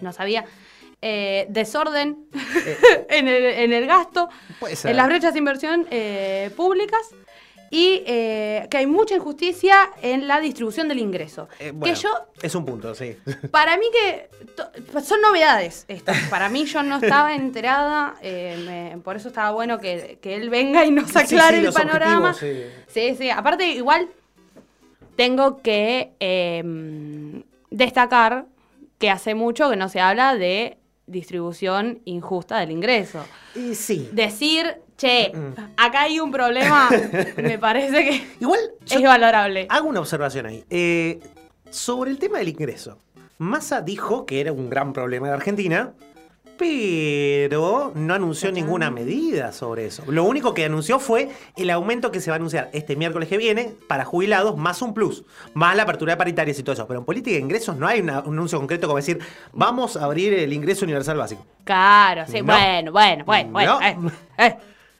No 0.00 0.12
sabía. 0.12 0.44
Eh, 1.02 1.46
desorden 1.50 2.26
en, 3.10 3.28
el, 3.28 3.44
en 3.44 3.72
el 3.72 3.86
gasto. 3.86 4.28
Puede 4.58 4.76
ser. 4.76 4.90
En 4.92 4.96
las 4.96 5.06
brechas 5.06 5.32
de 5.34 5.38
inversión 5.38 5.86
eh, 5.90 6.50
públicas. 6.56 7.00
Y 7.68 8.04
eh, 8.06 8.68
que 8.70 8.76
hay 8.76 8.86
mucha 8.86 9.16
injusticia 9.16 9.90
en 10.00 10.28
la 10.28 10.40
distribución 10.40 10.86
del 10.86 11.00
ingreso. 11.00 11.48
Eh, 11.58 11.72
que 11.82 11.94
yo 11.96 12.10
Es 12.40 12.54
un 12.54 12.64
punto, 12.64 12.94
sí. 12.94 13.16
para 13.50 13.76
mí 13.76 13.86
que 13.92 14.30
son 15.02 15.20
novedades 15.20 15.84
estas. 15.88 16.16
Para 16.28 16.48
mí 16.48 16.64
yo 16.64 16.84
no 16.84 16.98
estaba 16.98 17.34
enterada, 17.34 18.14
eh, 18.22 18.62
me- 18.94 18.98
por 19.02 19.16
eso 19.16 19.28
estaba 19.28 19.50
bueno 19.50 19.80
que, 19.80 20.18
que 20.22 20.36
él 20.36 20.48
venga 20.48 20.84
y 20.84 20.92
nos 20.92 21.14
aclare 21.16 21.58
sí, 21.58 21.66
el 21.66 21.72
panorama. 21.72 22.34
Sí, 22.34 23.16
sí. 23.16 23.30
Aparte 23.30 23.66
igual 23.66 24.08
tengo 25.16 25.62
que 25.62 26.12
eh, 26.20 27.42
destacar 27.70 28.46
que 28.98 29.10
hace 29.10 29.34
mucho 29.34 29.70
que 29.70 29.76
no 29.76 29.88
se 29.88 30.00
habla 30.00 30.34
de 30.34 30.78
distribución 31.06 32.00
injusta 32.04 32.58
del 32.58 32.70
ingreso. 32.70 33.24
Y 33.54 33.74
sí. 33.74 34.08
Decir, 34.12 34.76
che, 34.96 35.32
acá 35.76 36.02
hay 36.02 36.20
un 36.20 36.30
problema, 36.30 36.88
me 37.36 37.58
parece 37.58 38.04
que 38.04 38.26
Igual 38.40 38.60
es 38.88 39.02
valorable. 39.02 39.66
Hago 39.68 39.88
una 39.88 40.00
observación 40.00 40.46
ahí. 40.46 40.64
Eh, 40.70 41.20
sobre 41.70 42.10
el 42.10 42.18
tema 42.18 42.38
del 42.38 42.48
ingreso. 42.48 42.98
Massa 43.38 43.82
dijo 43.82 44.24
que 44.24 44.40
era 44.40 44.52
un 44.52 44.70
gran 44.70 44.92
problema 44.92 45.28
de 45.28 45.34
Argentina, 45.34 45.92
pero 46.58 47.92
no 47.94 48.14
anunció 48.14 48.50
ninguna 48.52 48.90
medida 48.90 49.52
sobre 49.52 49.86
eso. 49.86 50.02
Lo 50.08 50.24
único 50.24 50.54
que 50.54 50.64
anunció 50.64 50.98
fue 50.98 51.30
el 51.56 51.70
aumento 51.70 52.10
que 52.10 52.20
se 52.20 52.30
va 52.30 52.36
a 52.36 52.38
anunciar 52.38 52.70
este 52.72 52.96
miércoles 52.96 53.28
que 53.28 53.36
viene 53.36 53.74
para 53.88 54.04
jubilados, 54.04 54.56
más 54.56 54.82
un 54.82 54.94
plus, 54.94 55.24
más 55.54 55.76
la 55.76 55.84
apertura 55.84 56.12
de 56.12 56.16
paritarias 56.16 56.58
y 56.58 56.62
todo 56.62 56.72
eso. 56.74 56.86
Pero 56.86 57.00
en 57.00 57.06
política 57.06 57.36
de 57.36 57.42
ingresos 57.42 57.76
no 57.76 57.86
hay 57.86 58.00
un 58.00 58.10
anuncio 58.10 58.58
concreto 58.58 58.86
como 58.86 58.96
decir, 58.96 59.18
vamos 59.52 59.96
a 59.96 60.04
abrir 60.04 60.34
el 60.34 60.52
ingreso 60.52 60.84
universal 60.84 61.16
básico. 61.16 61.44
Claro, 61.64 62.24
sí, 62.26 62.40
No. 62.40 62.44
bueno, 62.44 62.92
bueno, 62.92 63.24
bueno, 63.24 63.50
bueno. 63.52 63.80
No. 63.80 63.86
eh, 63.86 63.96
eh, 64.38 64.56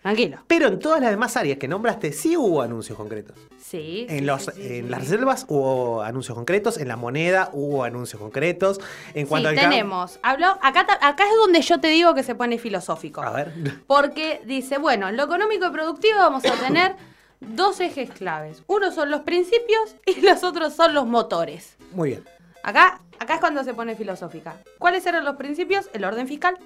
tranquilo. 0.07 0.39
Pero 0.47 0.69
en 0.69 0.79
todas 0.79 1.01
las 1.01 1.11
demás 1.11 1.37
áreas 1.37 1.59
que 1.59 1.67
nombraste 1.67 2.13
sí 2.13 2.37
hubo 2.37 2.63
anuncios 2.63 2.97
concretos. 2.97 3.37
Sí. 3.59 4.07
En, 4.09 4.21
sí, 4.21 4.25
los, 4.25 4.45
sí, 4.45 4.51
sí, 4.55 4.63
en 4.63 4.85
sí. 4.85 4.89
las 4.89 5.01
reservas 5.01 5.47
hubo 5.49 6.01
anuncios 6.03 6.37
concretos, 6.37 6.79
en 6.79 6.87
la 6.87 6.97
moneda 6.97 7.51
hubo 7.53 7.83
anuncios 7.83 8.23
concretos. 8.23 8.81
En 9.15 9.27
cuanto 9.27 9.51
sí, 9.51 9.57
al 9.57 9.63
tenemos. 9.69 10.21
Habló, 10.23 10.59
acá, 10.63 10.87
es 11.19 11.37
donde 11.45 11.61
yo 11.61 11.81
te 11.81 11.89
digo 11.89 12.15
que 12.15 12.23
se 12.23 12.37
pone 12.37 12.57
filosófico. 12.59 13.21
A 13.21 13.31
ver. 13.31 13.53
Porque 13.89 14.43
dice, 14.47 14.79
bueno, 14.79 15.09
en 15.09 15.17
lo 15.17 15.25
económico 15.25 15.67
y 15.67 15.71
productivo 15.71 16.19
vamos 16.19 16.45
a 16.45 16.53
tener 16.53 16.95
dos 17.41 17.81
ejes 17.81 18.11
claves. 18.11 18.63
Uno 18.69 18.93
son 18.93 19.11
los 19.11 19.23
principios 19.23 19.97
y 20.07 20.21
los 20.21 20.45
otros 20.45 20.73
son 20.75 20.95
los 20.95 21.07
motores. 21.07 21.77
Muy 21.91 22.11
bien. 22.11 22.25
Acá, 22.63 23.01
acá 23.19 23.35
es 23.35 23.41
cuando 23.41 23.65
se 23.65 23.75
pone 23.75 23.97
filosófica. 23.97 24.55
¿Cuáles 24.79 25.05
eran 25.05 25.25
los 25.25 25.35
principios? 25.35 25.91
El 25.93 26.05
orden 26.05 26.29
fiscal, 26.29 26.59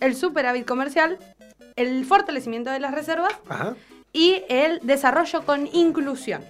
el 0.00 0.16
superávit 0.16 0.66
comercial, 0.66 1.18
el 1.76 2.04
fortalecimiento 2.04 2.70
de 2.70 2.80
las 2.80 2.92
reservas 2.92 3.34
Ajá. 3.48 3.76
y 4.12 4.42
el 4.48 4.80
desarrollo 4.82 5.42
con 5.44 5.68
inclusión. 5.72 6.42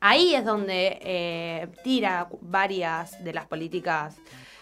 Ahí 0.00 0.34
es 0.34 0.44
donde 0.44 0.98
eh, 1.02 1.68
tira 1.82 2.28
varias 2.40 3.22
de 3.22 3.32
las 3.32 3.46
políticas, 3.46 4.16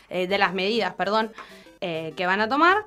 eh, 0.08 0.26
de 0.26 0.38
las 0.38 0.54
medidas, 0.54 0.94
perdón, 0.94 1.32
eh, 1.80 2.12
que 2.16 2.26
van 2.26 2.40
a 2.40 2.48
tomar. 2.48 2.78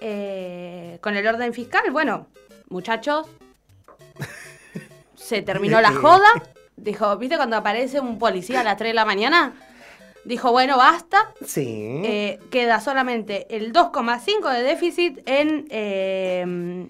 Eh, 0.00 0.98
con 1.00 1.16
el 1.16 1.26
orden 1.26 1.54
fiscal, 1.54 1.90
bueno, 1.90 2.26
muchachos, 2.68 3.26
se 5.14 5.42
terminó 5.42 5.80
la 5.80 5.92
joda. 6.02 6.28
Dijo, 6.76 7.16
¿viste 7.16 7.36
cuando 7.36 7.56
aparece 7.56 8.00
un 8.00 8.18
policía 8.18 8.60
a 8.60 8.64
las 8.64 8.76
3 8.76 8.90
de 8.90 8.94
la 8.94 9.04
mañana? 9.04 9.54
Dijo, 10.26 10.50
bueno, 10.50 10.76
basta. 10.76 11.32
Sí. 11.44 12.02
Eh, 12.04 12.40
queda 12.50 12.80
solamente 12.80 13.46
el 13.56 13.72
2,5 13.72 14.52
de 14.52 14.62
déficit 14.62 15.20
en 15.24 15.66
eh, 15.70 16.88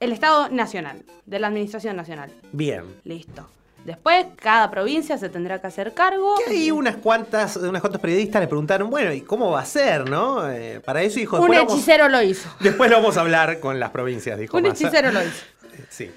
el 0.00 0.12
Estado 0.12 0.48
Nacional, 0.48 1.04
de 1.26 1.38
la 1.38 1.46
Administración 1.46 1.96
Nacional. 1.96 2.32
Bien. 2.50 2.82
Listo. 3.04 3.48
Después, 3.84 4.26
cada 4.36 4.68
provincia 4.70 5.16
se 5.16 5.28
tendrá 5.28 5.60
que 5.60 5.68
hacer 5.68 5.94
cargo. 5.94 6.34
Que 6.44 6.54
ahí 6.54 6.70
unas 6.72 6.96
cuantas, 6.96 7.56
unas 7.56 7.80
cuantas 7.80 8.00
periodistas 8.00 8.40
le 8.40 8.48
preguntaron, 8.48 8.90
bueno, 8.90 9.12
¿y 9.12 9.20
cómo 9.20 9.52
va 9.52 9.60
a 9.60 9.64
ser, 9.64 10.08
no? 10.10 10.50
Eh, 10.50 10.80
para 10.80 11.02
eso 11.02 11.20
dijo, 11.20 11.38
Un 11.38 11.48
vamos, 11.48 11.72
hechicero 11.72 12.08
lo 12.08 12.20
hizo. 12.20 12.48
después 12.60 12.90
lo 12.90 12.96
vamos 12.96 13.16
a 13.16 13.20
hablar 13.20 13.60
con 13.60 13.78
las 13.78 13.90
provincias, 13.90 14.38
dijo 14.38 14.56
Un 14.56 14.64
Massa. 14.64 14.86
hechicero 14.86 15.12
lo 15.12 15.22
hizo. 15.22 15.44
Sí. 15.90 16.10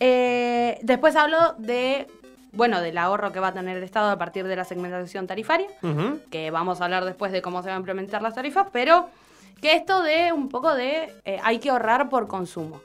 Eh, 0.00 0.78
después 0.82 1.14
habló 1.14 1.54
de, 1.58 2.06
bueno, 2.54 2.80
del 2.80 2.98
ahorro 2.98 3.32
que 3.32 3.40
va 3.40 3.48
a 3.48 3.52
tener 3.52 3.76
el 3.76 3.82
Estado 3.82 4.10
a 4.10 4.18
partir 4.18 4.46
de 4.46 4.56
la 4.56 4.64
segmentación 4.64 5.26
tarifaria, 5.26 5.68
que 6.30 6.50
vamos 6.50 6.80
a 6.80 6.84
hablar 6.84 7.04
después 7.04 7.32
de 7.32 7.42
cómo 7.42 7.62
se 7.62 7.68
van 7.68 7.76
a 7.76 7.78
implementar 7.78 8.22
las 8.22 8.34
tarifas, 8.34 8.68
pero 8.72 9.08
que 9.60 9.74
esto 9.74 10.02
de 10.02 10.32
un 10.32 10.48
poco 10.48 10.74
de 10.74 11.14
eh, 11.24 11.40
hay 11.42 11.58
que 11.58 11.70
ahorrar 11.70 12.08
por 12.08 12.26
consumo. 12.26 12.80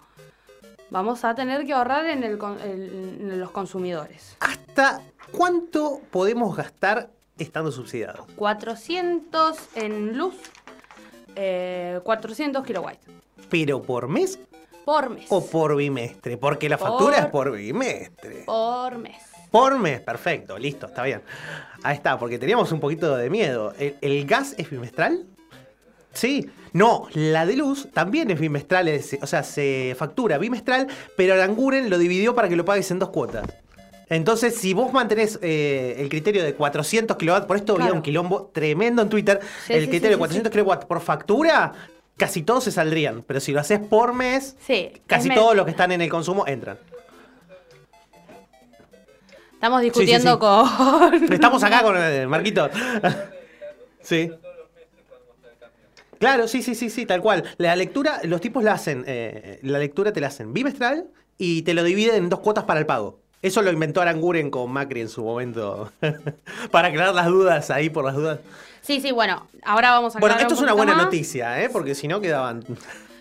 Vamos 0.90 1.24
a 1.24 1.36
tener 1.36 1.66
que 1.66 1.74
ahorrar 1.74 2.06
en, 2.08 2.24
el 2.24 3.40
los 3.40 3.52
consumidores. 3.52 4.38
¿Hasta 4.40 5.02
cuánto 5.32 6.02
podemos 6.10 6.56
gastar 6.56 7.10
estando 7.38 7.72
subsidiados? 7.72 8.26
400 8.36 9.58
en 9.76 10.18
luz, 10.18 10.36
eh, 11.36 12.00
400 12.04 12.66
kilowatts 12.66 13.06
¿Pero 13.50 13.82
por 13.82 14.08
mes 14.08 14.40
por 14.86 15.10
mes. 15.10 15.26
o 15.30 15.46
por 15.46 15.76
bimestre? 15.76 16.38
Porque 16.38 16.68
la 16.70 16.78
factura 16.78 17.20
es 17.20 17.26
por 17.28 17.52
bimestre. 17.52 18.44
Por 18.46 18.98
mes. 18.98 19.29
Por 19.52 19.80
mes, 19.80 20.00
perfecto, 20.02 20.58
listo, 20.58 20.86
está 20.88 21.04
bien. 21.04 21.22
Ahí 21.84 21.96
está, 21.96 22.20
porque 22.20 22.38
teníamos 22.38 22.72
un 22.72 22.80
poquito 22.80 23.16
de 23.16 23.30
miedo. 23.30 23.74
¿El, 23.80 23.96
el 24.02 24.26
gas 24.26 24.54
es 24.58 24.70
bimestral? 24.70 25.26
Sí. 26.14 26.50
No, 26.74 27.08
la 27.14 27.46
de 27.46 27.56
luz 27.56 27.88
también 27.94 28.30
es 28.30 28.40
bimestral, 28.40 28.88
es- 28.88 29.18
o 29.22 29.26
sea, 29.28 29.42
se 29.44 29.96
factura 29.98 30.38
bimestral, 30.38 30.88
pero 31.18 31.34
Aranguren 31.34 31.90
lo 31.90 31.98
dividió 31.98 32.36
para 32.36 32.48
que 32.48 32.56
lo 32.56 32.66
pagues 32.66 32.92
en 32.92 33.00
dos 33.00 33.10
cuotas. 33.10 33.48
Entonces, 34.08 34.56
si 34.56 34.74
vos 34.74 34.92
mantenés 34.92 35.40
eh, 35.42 35.96
el 36.00 36.10
criterio 36.10 36.44
de 36.44 36.54
400 36.56 37.16
kilowatts, 37.18 37.46
por 37.46 37.58
esto 37.58 37.76
había 37.80 37.94
un 37.94 38.02
quilombo 38.02 38.50
tremendo 38.54 39.02
en 39.04 39.10
Twitter, 39.10 39.40
Sí, 39.68 39.74
el 39.74 39.82
sí, 39.84 39.90
criterio 39.90 40.08
sí, 40.08 40.10
de 40.10 40.16
sí, 40.16 40.20
400 40.20 40.52
kilowatts 40.52 40.86
por 40.86 41.00
factura, 41.00 41.74
casi 42.18 42.42
todos 42.42 42.64
se 42.64 42.72
saldrían. 42.72 43.24
Pero 43.26 43.40
si 43.40 43.52
lo 43.52 43.60
haces 43.60 43.80
por 43.80 44.14
mes, 44.14 44.56
casi 45.06 45.30
todos 45.30 45.56
los 45.56 45.66
que 45.66 45.72
están 45.72 45.92
en 45.92 46.02
el 46.02 46.10
consumo 46.10 46.46
entran. 46.48 46.78
Estamos 49.60 49.82
Sí, 49.82 49.88
sí, 49.88 49.92
discutiendo 49.92 50.34
sí. 50.34 50.40
con. 50.40 51.24
Estamos 51.34 51.62
acá 51.64 51.84
con 51.84 51.98
el 51.98 52.28
Marquito. 52.30 52.70
sí. 54.02 54.32
Claro, 56.18 56.48
sí, 56.48 56.62
sí, 56.62 56.76
sí, 56.76 56.90
sí, 56.90 57.06
tal 57.06 57.22
cual. 57.22 57.44
La 57.58 57.76
lectura, 57.76 58.22
los 58.24 58.40
tipos 58.40 58.64
la 58.64 58.72
hacen, 58.74 59.04
eh, 59.06 59.60
la 59.64 59.80
lectura 59.80 60.14
te 60.14 60.22
la 60.22 60.28
hacen 60.28 60.54
bimestral 60.54 61.08
y 61.38 61.64
te 61.64 61.74
lo 61.74 61.84
dividen 61.84 62.16
en 62.16 62.30
dos 62.30 62.40
cuotas 62.40 62.64
para 62.64 62.80
el 62.80 62.86
pago. 62.86 63.20
Eso 63.42 63.62
lo 63.62 63.70
inventó 63.70 64.02
Aranguren 64.02 64.50
con 64.50 64.72
Macri 64.72 65.02
en 65.02 65.10
su 65.10 65.24
momento. 65.24 65.92
Para 66.72 66.88
aclarar 66.90 67.14
las 67.16 67.28
dudas 67.28 67.70
ahí 67.70 67.90
por 67.90 68.04
las 68.06 68.16
dudas. 68.16 68.40
Sí, 68.82 69.00
sí, 69.02 69.12
bueno, 69.12 69.48
ahora 69.64 69.92
vamos 69.92 70.16
a 70.16 70.20
Bueno, 70.20 70.36
esto 70.38 70.50
un 70.50 70.54
es 70.56 70.62
una 70.62 70.74
buena 70.74 70.94
más. 70.96 71.06
noticia, 71.06 71.62
¿eh? 71.64 71.70
Porque 71.70 71.96
si 71.96 72.08
no 72.10 72.20
quedaban 72.22 72.66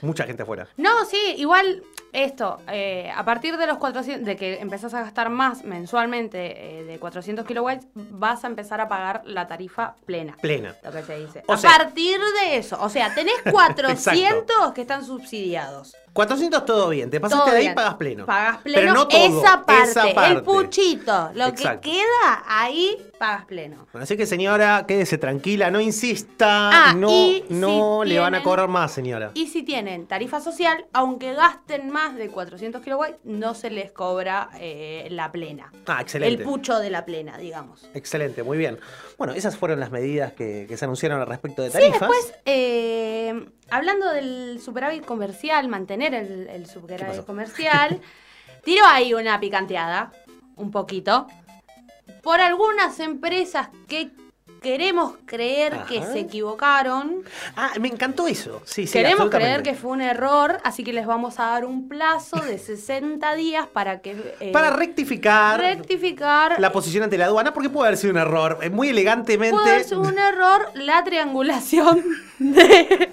mucha 0.02 0.24
gente 0.24 0.42
afuera. 0.44 0.68
No, 0.76 1.04
sí, 1.04 1.18
igual 1.36 1.82
esto, 2.12 2.58
eh, 2.68 3.10
a 3.14 3.24
partir 3.24 3.56
de 3.56 3.66
los 3.66 3.78
400, 3.78 4.24
de 4.26 4.36
que 4.36 4.60
empezás 4.60 4.94
a 4.94 5.00
gastar 5.02 5.28
más 5.30 5.64
mensualmente 5.64 6.80
eh, 6.80 6.84
de 6.84 6.98
400 6.98 7.44
kilowatts, 7.46 7.86
vas 7.94 8.44
a 8.44 8.46
empezar 8.46 8.80
a 8.80 8.88
pagar 8.88 9.22
la 9.26 9.46
tarifa 9.46 9.94
plena. 10.06 10.36
Plena. 10.40 10.74
Lo 10.82 10.90
que 10.92 11.02
se 11.02 11.18
dice. 11.18 11.42
O 11.46 11.52
a 11.54 11.56
sea- 11.58 11.70
partir 11.76 12.18
de 12.42 12.56
eso, 12.56 12.78
o 12.80 12.88
sea, 12.88 13.14
tenés 13.14 13.34
400 13.50 14.72
que 14.72 14.80
están 14.82 15.04
subsidiados. 15.04 15.94
400 16.12 16.64
todo 16.64 16.88
bien, 16.88 17.10
te 17.10 17.20
pasaste 17.20 17.42
Todo 17.44 17.50
de 17.52 17.56
ahí 17.58 17.64
bien. 17.64 17.74
pagas 17.74 17.94
pleno. 17.94 18.26
Pagas 18.26 18.58
Pero 18.64 18.74
pleno 18.74 18.94
no 18.94 19.08
todo, 19.08 19.40
esa, 19.42 19.64
parte, 19.64 19.90
esa 19.90 20.14
parte. 20.14 20.32
el 20.34 20.42
puchito, 20.42 21.30
lo 21.34 21.46
Exacto. 21.46 21.80
que 21.82 21.90
queda 21.92 22.44
ahí 22.46 22.96
pagas 23.18 23.44
pleno. 23.46 23.86
Bueno, 23.92 24.02
así 24.04 24.16
que 24.16 24.26
señora, 24.26 24.84
quédese 24.86 25.18
tranquila, 25.18 25.70
no 25.70 25.80
insista, 25.80 26.88
Ah, 26.88 26.94
no, 26.94 27.10
y 27.10 27.44
no 27.50 28.00
si 28.04 28.08
le 28.10 28.18
van 28.18 28.34
a 28.34 28.42
cobrar 28.42 28.68
más, 28.68 28.92
señora. 28.92 29.30
Y 29.34 29.46
si 29.48 29.62
tienen 29.62 30.06
tarifa 30.06 30.40
social, 30.40 30.86
aunque 30.92 31.32
gasten 31.34 31.90
más 31.90 32.14
de 32.16 32.28
400 32.28 32.82
kilowatts, 32.82 33.18
no 33.24 33.54
se 33.54 33.70
les 33.70 33.90
cobra 33.92 34.50
eh, 34.60 35.08
la 35.10 35.30
plena. 35.32 35.72
Ah, 35.86 36.00
excelente. 36.00 36.42
El 36.42 36.48
pucho 36.48 36.78
de 36.78 36.90
la 36.90 37.04
plena, 37.04 37.36
digamos. 37.38 37.88
Excelente, 37.94 38.42
muy 38.42 38.56
bien. 38.58 38.78
Bueno, 39.16 39.32
esas 39.34 39.56
fueron 39.56 39.80
las 39.80 39.90
medidas 39.90 40.32
que, 40.32 40.66
que 40.68 40.76
se 40.76 40.84
anunciaron 40.84 41.20
al 41.20 41.26
respecto 41.26 41.62
de 41.62 41.68
Sí, 41.70 41.74
tarifas. 41.78 42.00
después, 42.00 42.34
eh, 42.44 43.46
hablando 43.70 44.10
del 44.10 44.60
superávit 44.60 45.04
comercial, 45.04 45.68
mantener 45.68 46.14
el, 46.14 46.66
superávit 46.66 47.24
comercial, 47.24 48.00
tiro 48.64 48.84
ahí 48.86 49.14
una 49.14 49.38
picanteada, 49.40 50.12
un 50.56 50.70
poquito, 50.70 51.26
por 52.22 52.40
algunas 52.40 52.98
empresas 53.00 53.68
que 53.86 54.10
queremos 54.62 55.14
creer 55.26 55.84
que 55.88 56.02
se 56.02 56.20
equivocaron. 56.20 57.22
Ah, 57.56 57.72
me 57.80 57.88
encantó 57.88 58.26
eso. 58.28 58.60
Sí, 58.64 58.86
sí, 58.86 58.92
Queremos 58.92 59.30
creer 59.30 59.62
que 59.62 59.74
fue 59.74 59.90
un 59.92 60.00
error, 60.00 60.58
así 60.64 60.84
que 60.84 60.92
les 60.92 61.06
vamos 61.06 61.38
a 61.40 61.44
dar 61.46 61.64
un 61.64 61.88
plazo 61.88 62.36
de 62.36 62.58
60 62.58 63.34
días 63.34 63.66
para 63.66 64.00
que... 64.00 64.34
eh, 64.40 64.52
Para 64.52 64.70
rectificar 64.70 65.60
rectificar 65.60 66.60
la 66.60 66.72
posición 66.72 67.04
ante 67.04 67.18
la 67.18 67.26
aduana, 67.26 67.52
porque 67.54 67.68
puede 67.70 67.88
haber 67.88 67.98
sido 67.98 68.12
un 68.12 68.18
error. 68.18 68.58
Eh, 68.62 68.70
Muy 68.70 68.88
elegantemente. 68.88 69.56
Puede 69.56 69.84
ser 69.84 69.98
un 69.98 70.18
error 70.18 70.70
la 70.74 71.02
triangulación 71.04 72.04
de 72.38 73.10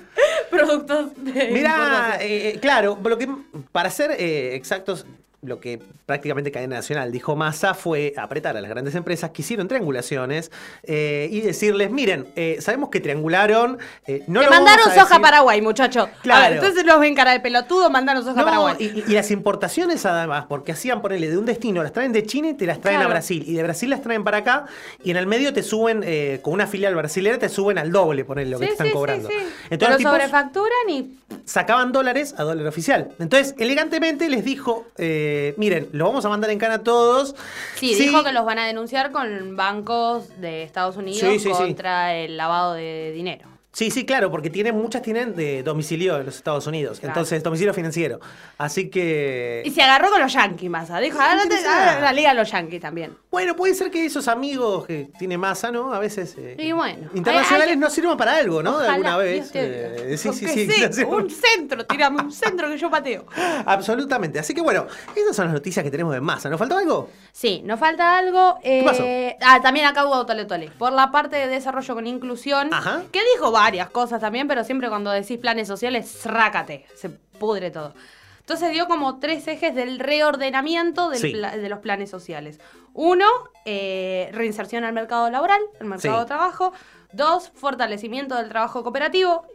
productos 0.50 1.12
de 1.18 1.50
Mirá, 1.52 1.76
importación. 1.76 2.20
eh, 2.22 2.60
claro, 2.62 3.00
lo 3.04 3.18
que, 3.18 3.30
para 3.72 3.90
ser 3.90 4.12
eh, 4.12 4.56
exactos, 4.56 5.06
lo 5.42 5.60
que 5.60 5.80
prácticamente 6.06 6.52
Cadena 6.52 6.78
Nacional 6.78 7.12
dijo 7.12 7.36
Massa 7.36 7.74
fue 7.74 8.14
apretar 8.18 8.58
a 8.58 8.62
las 8.62 8.70
grandes 8.70 8.96
empresas 8.96 9.32
que 9.32 9.42
hicieron 9.42 9.68
triangulaciones 9.68 10.52
eh, 10.84 11.30
y 11.32 11.42
decirles, 11.42 11.92
miren, 11.92 12.28
eh, 12.36 12.58
sabemos 12.62 12.90
que 12.90 13.00
triangularon, 13.00 13.78
eh, 14.08 14.24
no 14.28 14.42
lo 14.42 14.50
mandaron 14.50 14.86
soja 14.86 15.02
a 15.02 15.06
decir- 15.06 15.22
Paraguay, 15.22 15.62
muchacho. 15.62 16.10
Claro. 16.22 16.46
A 16.46 16.50
ver, 16.50 16.58
entonces 16.58 16.86
los 16.86 17.00
ven 17.00 17.16
cara 17.16 17.32
de 17.32 17.40
pelotudo, 17.40 17.90
mandaron 17.90 18.24
soja 18.24 18.34
a 18.42 18.44
No, 18.44 18.46
Paraguay. 18.46 18.76
y, 19.08 19.12
y 19.12 19.14
las 19.14 19.30
importaciones 19.32 20.06
además, 20.06 20.46
porque 20.48 20.72
hacían 20.72 21.02
ponerle 21.02 21.30
de 21.30 21.38
un 21.38 21.46
destino, 21.46 21.84
las 21.84 21.94
traen 21.94 22.12
de 22.14 22.24
China 22.26 22.50
y 22.50 22.54
te 22.56 22.66
las 22.66 22.82
traen 22.82 22.98
Claro. 22.98 23.10
a 23.10 23.14
Brasil. 23.14 23.44
Y 23.46 23.54
de 23.54 23.64
Brasil 23.64 23.90
las 23.90 24.02
traen 24.02 24.24
para 24.24 24.38
acá 24.38 24.66
y 25.04 25.12
en 25.12 25.18
el 25.18 25.28
medio 25.28 25.54
te 25.54 25.64
suben, 25.64 26.02
eh, 26.06 26.40
con 26.42 26.54
una 26.54 26.68
filial 26.68 26.96
brasilera, 26.96 27.38
te 27.38 27.50
suben 27.50 27.78
al 27.78 27.92
doble, 27.92 28.26
ponerle 28.26 28.52
lo 28.52 28.60
que 28.60 28.68
te 28.68 28.72
están 28.72 28.88
sí, 28.88 28.94
cobrando. 28.94 29.30
sí. 29.30 29.36
Entonces 29.70 29.98
Pero 29.98 30.10
sobrefacturan 30.10 30.90
y 30.90 31.18
sacaban 31.46 31.92
dólares 31.92 32.34
a 32.38 32.44
dólar 32.44 32.68
oficial. 32.68 33.10
Entonces, 33.20 33.54
elegantemente 33.58 34.30
les 34.30 34.44
dijo, 34.44 34.86
eh, 34.98 35.34
miren, 35.58 35.90
lo 35.92 36.06
vamos 36.06 36.24
a 36.26 36.30
mandar 36.30 36.50
en 36.50 36.60
cana 36.60 36.76
a 36.76 36.84
todos. 36.84 37.36
sí, 37.76 37.96
dijo 37.96 38.24
que 38.24 38.32
los 38.32 38.46
van 38.46 38.60
a 38.60 38.66
denunciar 38.68 39.12
con 39.12 39.56
bancos 39.56 40.30
de 40.42 40.64
Estados 40.64 40.98
Unidos 40.98 41.20
Sí, 41.20 41.40
sí, 41.40 41.50
sí. 41.50 41.52
contra 41.52 42.16
el 42.16 42.38
lavado 42.38 42.74
de 42.74 43.12
dinero. 43.14 43.48
Sí, 43.76 43.92
sí, 43.92 44.06
claro, 44.06 44.32
porque 44.32 44.50
tienen, 44.50 44.74
muchas 44.74 45.02
tienen 45.02 45.36
de 45.36 45.62
domicilio 45.62 46.18
en 46.18 46.26
los 46.26 46.38
Estados 46.38 46.66
Unidos. 46.66 47.02
Claro. 47.02 47.12
Entonces, 47.12 47.44
domicilio 47.44 47.74
financiero. 47.74 48.22
Así 48.58 48.90
que... 48.90 49.64
Y 49.66 49.72
se 49.72 49.82
agarró 49.82 50.10
con 50.10 50.22
los 50.22 50.32
yankees, 50.32 50.70
Massa. 50.70 50.98
Dijo, 51.00 51.20
ahora 51.20 51.42
ahora 51.44 52.00
la 52.00 52.14
liga 52.14 52.30
de 52.30 52.36
los 52.36 52.50
yankees 52.50 52.80
también. 52.80 53.18
Bueno, 53.30 53.54
puede 53.58 53.74
ser 53.76 53.92
que 53.92 54.06
esos 54.06 54.30
amigos 54.30 54.86
que 54.86 55.10
tiene 55.20 55.38
masa, 55.38 55.72
¿no? 55.72 55.94
A 55.94 56.00
veces... 56.00 56.36
eh, 56.38 56.56
Y 56.58 56.72
bueno. 56.72 57.10
internacionales 57.16 57.68
hay- 57.68 57.74
hay- 57.74 57.78
no 57.78 57.90
sirvan 57.90 58.16
para 58.16 58.38
algo, 58.38 58.64
¿no? 58.64 58.78
De 58.78 58.86
Ojalá, 58.88 58.94
alguna 58.94 59.18
vez. 59.18 59.52
Eh, 59.54 60.16
sí, 60.18 60.32
sí, 60.32 60.48
sí. 60.48 60.70
sí, 60.94 61.04
Un 61.04 61.30
centro, 61.30 61.86
tirame 61.86 62.22
un 62.24 62.32
centro 62.32 62.70
que 62.70 62.78
yo 62.78 62.90
pateo. 62.90 63.26
Absolutamente. 63.66 64.40
Así 64.40 64.54
que 64.54 64.62
bueno, 64.62 64.88
esas 65.16 65.36
son 65.36 65.46
las 65.48 65.54
noticias 65.54 65.84
que 65.84 65.92
tenemos 65.92 66.14
de 66.14 66.22
masa. 66.22 66.50
¿Nos 66.50 66.60
faltó 66.60 66.78
algo? 66.78 67.10
Sí, 67.34 67.62
nos 67.66 67.78
falta 67.78 68.18
algo. 68.18 68.58
eh, 68.64 68.84
pasó? 68.86 69.04
Ah, 69.42 69.60
también 69.62 69.86
acá 69.86 70.06
hubo 70.06 70.26
Tole 70.26 70.46
Tole. 70.46 70.72
Por 70.78 70.94
la 70.94 71.12
parte 71.12 71.36
de 71.36 71.48
desarrollo 71.48 71.94
con 71.94 72.08
inclusión, 72.08 72.74
Ajá. 72.74 73.04
que 73.12 73.20
dijo 73.36 73.52
varias 73.66 73.90
cosas 73.90 74.20
también, 74.22 74.48
pero 74.48 74.64
siempre 74.64 74.90
cuando 74.90 75.12
decís 75.12 75.38
planes 75.38 75.68
sociales, 75.68 76.22
rácate, 76.26 76.86
se 76.96 77.10
pudre 77.10 77.72
todo. 77.72 77.94
Entonces 78.40 78.72
dio 78.72 78.88
como 78.88 79.20
tres 79.20 79.48
ejes 79.48 79.74
del 79.74 79.98
reordenamiento 80.00 81.10
del 81.10 81.20
Sí. 81.20 81.32
pla- 81.32 81.58
de 81.58 81.68
los 81.70 81.80
planes 81.80 82.10
sociales. 82.12 82.60
Uno, 82.94 83.26
eh, 83.66 84.30
reinserción 84.34 84.84
al 84.84 84.94
mercado 84.94 85.30
laboral, 85.30 85.62
al 85.80 85.88
mercado 85.88 86.16
Sí. 86.18 86.20
de 86.22 86.26
trabajo. 86.28 86.72
Dos, 87.12 87.52
fortalecimiento 87.56 88.36
del 88.36 88.50
trabajo 88.50 88.84
cooperativo. 88.84 89.46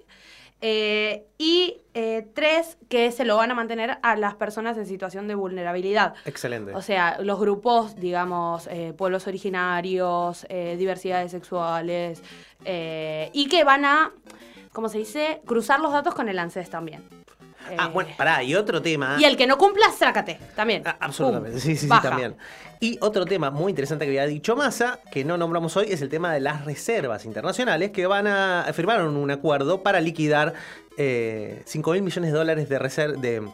Eh, 0.62 1.26
y 1.38 1.78
eh, 1.94 2.26
tres, 2.34 2.76
que 2.88 3.12
se 3.12 3.24
lo 3.24 3.36
van 3.36 3.50
a 3.50 3.54
mantener 3.54 3.98
a 4.02 4.16
las 4.16 4.34
personas 4.34 4.76
en 4.76 4.86
situación 4.86 5.26
de 5.26 5.34
vulnerabilidad. 5.34 6.14
Excelente. 6.24 6.74
O 6.74 6.82
sea, 6.82 7.18
los 7.20 7.40
grupos, 7.40 7.96
digamos, 7.96 8.66
eh, 8.70 8.92
pueblos 8.96 9.26
originarios, 9.26 10.46
diversidades 10.48 11.30
sexuales, 11.30 12.22
y 12.64 13.48
que 13.48 13.64
van 13.64 13.84
a, 13.84 14.12
¿cómo 14.72 14.88
se 14.88 14.98
dice? 14.98 15.40
Cruzar 15.46 15.80
los 15.80 15.92
datos 15.92 16.14
con 16.14 16.28
el 16.28 16.38
ANSES 16.38 16.68
también. 16.68 17.02
Ah, 17.78 17.86
Eh, 17.86 17.90
bueno, 17.92 18.11
pará, 18.16 18.42
y 18.42 18.54
otro 18.54 18.80
tema. 18.82 19.16
Y 19.20 19.24
el 19.24 19.36
que 19.36 19.46
no 19.46 19.56
cumpla, 19.58 19.86
sácate, 19.96 20.38
también. 20.56 20.82
Absolutamente, 20.98 21.52
Pum, 21.52 21.61
sí, 21.61 21.76
sí, 21.76 21.88
sí, 21.88 21.94
también. 22.02 22.36
Y 22.80 22.96
otro 23.00 23.26
tema 23.26 23.50
muy 23.50 23.70
interesante 23.70 24.06
que 24.06 24.11
había 24.11 24.26
dicho 24.26 24.56
Massa, 24.56 25.00
que 25.12 25.24
no 25.24 25.36
nombramos 25.36 25.76
hoy, 25.76 25.86
es 25.90 26.00
el 26.02 26.08
tema 26.08 26.32
de 26.32 26.40
las 26.40 26.64
reservas 26.64 27.24
internacionales 27.26 27.90
que 27.90 28.06
van 28.06 28.26
a 28.26 28.64
firmaron 28.72 29.16
un 29.16 29.30
acuerdo 29.30 29.82
para 29.82 30.00
liquidar 30.00 30.54
eh, 30.96 31.62
5 31.66 31.92
mil 31.92 32.02
millones 32.02 32.32
de 32.32 32.38
dólares 32.38 32.68
de 32.68 32.78
reser- 32.80 33.16
de 33.20 33.46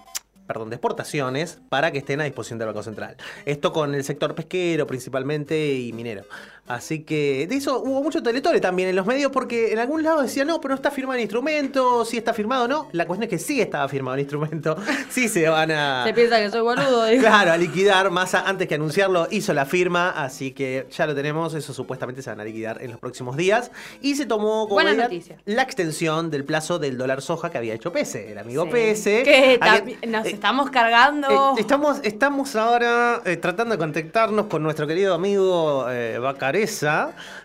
perdón, 0.46 0.70
de 0.70 0.76
exportaciones 0.76 1.58
para 1.68 1.90
que 1.90 1.98
estén 1.98 2.20
a 2.20 2.24
disposición 2.24 2.60
del 2.60 2.68
Banco 2.68 2.84
Central. 2.84 3.16
Esto 3.46 3.72
con 3.72 3.96
el 3.96 4.04
sector 4.04 4.36
pesquero 4.36 4.86
principalmente 4.86 5.72
y 5.74 5.92
minero. 5.92 6.22
Así 6.66 7.00
que 7.04 7.46
de 7.48 7.56
eso 7.56 7.80
hubo 7.80 8.02
mucho 8.02 8.22
teletore 8.22 8.60
también 8.60 8.88
en 8.88 8.96
los 8.96 9.06
medios 9.06 9.30
porque 9.32 9.72
en 9.72 9.78
algún 9.78 10.02
lado 10.02 10.22
decían, 10.22 10.46
no, 10.48 10.60
pero 10.60 10.70
no 10.70 10.76
está 10.76 10.90
firmado 10.90 11.14
el 11.16 11.22
instrumento, 11.22 12.04
si 12.04 12.16
está 12.16 12.32
firmado 12.32 12.64
o 12.64 12.68
no. 12.68 12.88
La 12.92 13.06
cuestión 13.06 13.24
es 13.24 13.30
que 13.30 13.38
sí 13.38 13.60
estaba 13.60 13.88
firmado 13.88 14.14
el 14.14 14.20
instrumento, 14.20 14.76
sí 15.10 15.28
se 15.28 15.48
van 15.48 15.70
a... 15.70 16.04
Se 16.04 16.12
piensa 16.12 16.38
que 16.38 16.50
soy 16.50 16.60
boludo. 16.62 17.04
digo. 17.06 17.22
Claro, 17.22 17.52
a 17.52 17.56
liquidar. 17.56 18.10
Massa, 18.10 18.42
antes 18.46 18.66
que 18.68 18.74
anunciarlo, 18.76 19.28
hizo 19.30 19.52
la 19.54 19.64
firma, 19.66 20.10
así 20.10 20.50
que 20.52 20.86
ya 20.90 21.06
lo 21.06 21.14
tenemos. 21.14 21.54
Eso 21.54 21.72
supuestamente 21.72 22.22
se 22.22 22.30
van 22.30 22.40
a 22.40 22.44
liquidar 22.44 22.82
en 22.82 22.90
los 22.90 23.00
próximos 23.00 23.36
días. 23.36 23.70
Y 24.00 24.14
se 24.16 24.26
tomó 24.26 24.64
como 24.64 24.74
Buena 24.74 24.90
medida 24.90 25.04
noticia. 25.04 25.36
la 25.44 25.62
extensión 25.62 26.30
del 26.30 26.44
plazo 26.44 26.78
del 26.78 26.98
dólar 26.98 27.22
soja 27.22 27.50
que 27.50 27.58
había 27.58 27.74
hecho 27.74 27.92
Pese, 27.92 28.32
el 28.32 28.38
amigo 28.38 28.64
Sí. 28.64 28.70
Pese. 28.72 29.22
Que 29.22 29.98
nos 30.08 30.26
estamos 30.26 30.70
cargando. 30.70 31.54
eh, 31.56 31.60
estamos, 31.60 32.00
estamos 32.02 32.56
ahora 32.56 33.22
eh, 33.24 33.36
tratando 33.36 33.74
de 33.74 33.78
contactarnos 33.78 34.46
con 34.46 34.62
nuestro 34.62 34.86
querido 34.86 35.14
amigo 35.14 35.86
eh, 35.90 36.18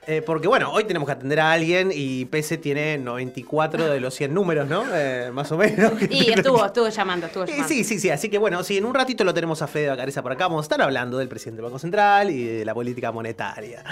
Eh, 0.07 0.21
porque 0.25 0.47
bueno, 0.47 0.71
hoy 0.71 0.85
tenemos 0.85 1.07
que 1.07 1.13
atender 1.13 1.39
a 1.39 1.51
alguien 1.51 1.91
y 1.93 2.25
Pese 2.25 2.57
tiene 2.57 2.97
94 2.97 3.87
de 3.87 3.99
los 3.99 4.13
100 4.15 4.33
números, 4.33 4.67
¿no? 4.67 4.83
Eh, 4.93 5.31
más 5.33 5.51
o 5.51 5.57
menos. 5.57 5.93
y 6.09 6.31
estuvo, 6.31 6.65
estuvo 6.65 6.89
llamando, 6.89 7.27
estuvo 7.27 7.45
llamando. 7.45 7.67
Sí, 7.67 7.83
sí, 7.83 7.99
sí. 7.99 8.09
Así 8.09 8.29
que 8.29 8.37
bueno, 8.37 8.63
sí, 8.63 8.77
en 8.77 8.85
un 8.85 8.93
ratito 8.93 9.23
lo 9.23 9.33
tenemos 9.33 9.61
a 9.61 9.67
Fede 9.67 9.89
Bacareza 9.89 10.21
por 10.21 10.31
acá. 10.31 10.45
Vamos 10.45 10.63
a 10.63 10.65
estar 10.65 10.81
hablando 10.81 11.17
del 11.17 11.27
presidente 11.27 11.57
del 11.57 11.65
Banco 11.65 11.79
Central 11.79 12.31
y 12.31 12.43
de 12.43 12.65
la 12.65 12.73
política 12.73 13.11
monetaria. 13.11 13.83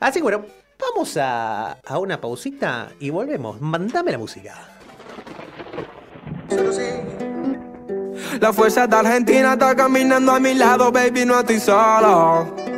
Así 0.00 0.20
que 0.20 0.22
bueno, 0.22 0.44
vamos 0.78 1.16
a, 1.16 1.72
a 1.72 1.98
una 1.98 2.20
pausita 2.20 2.90
y 3.00 3.10
volvemos. 3.10 3.60
Mándame 3.60 4.12
la 4.12 4.18
música. 4.18 4.54
La 8.40 8.52
fuerza 8.52 8.86
de 8.86 8.96
Argentina 8.96 9.54
está 9.54 9.74
caminando 9.74 10.32
a 10.32 10.40
mi 10.40 10.54
lado, 10.54 10.92
baby, 10.92 11.24
no 11.24 11.40
estoy 11.40 11.58
solo. 11.58 12.77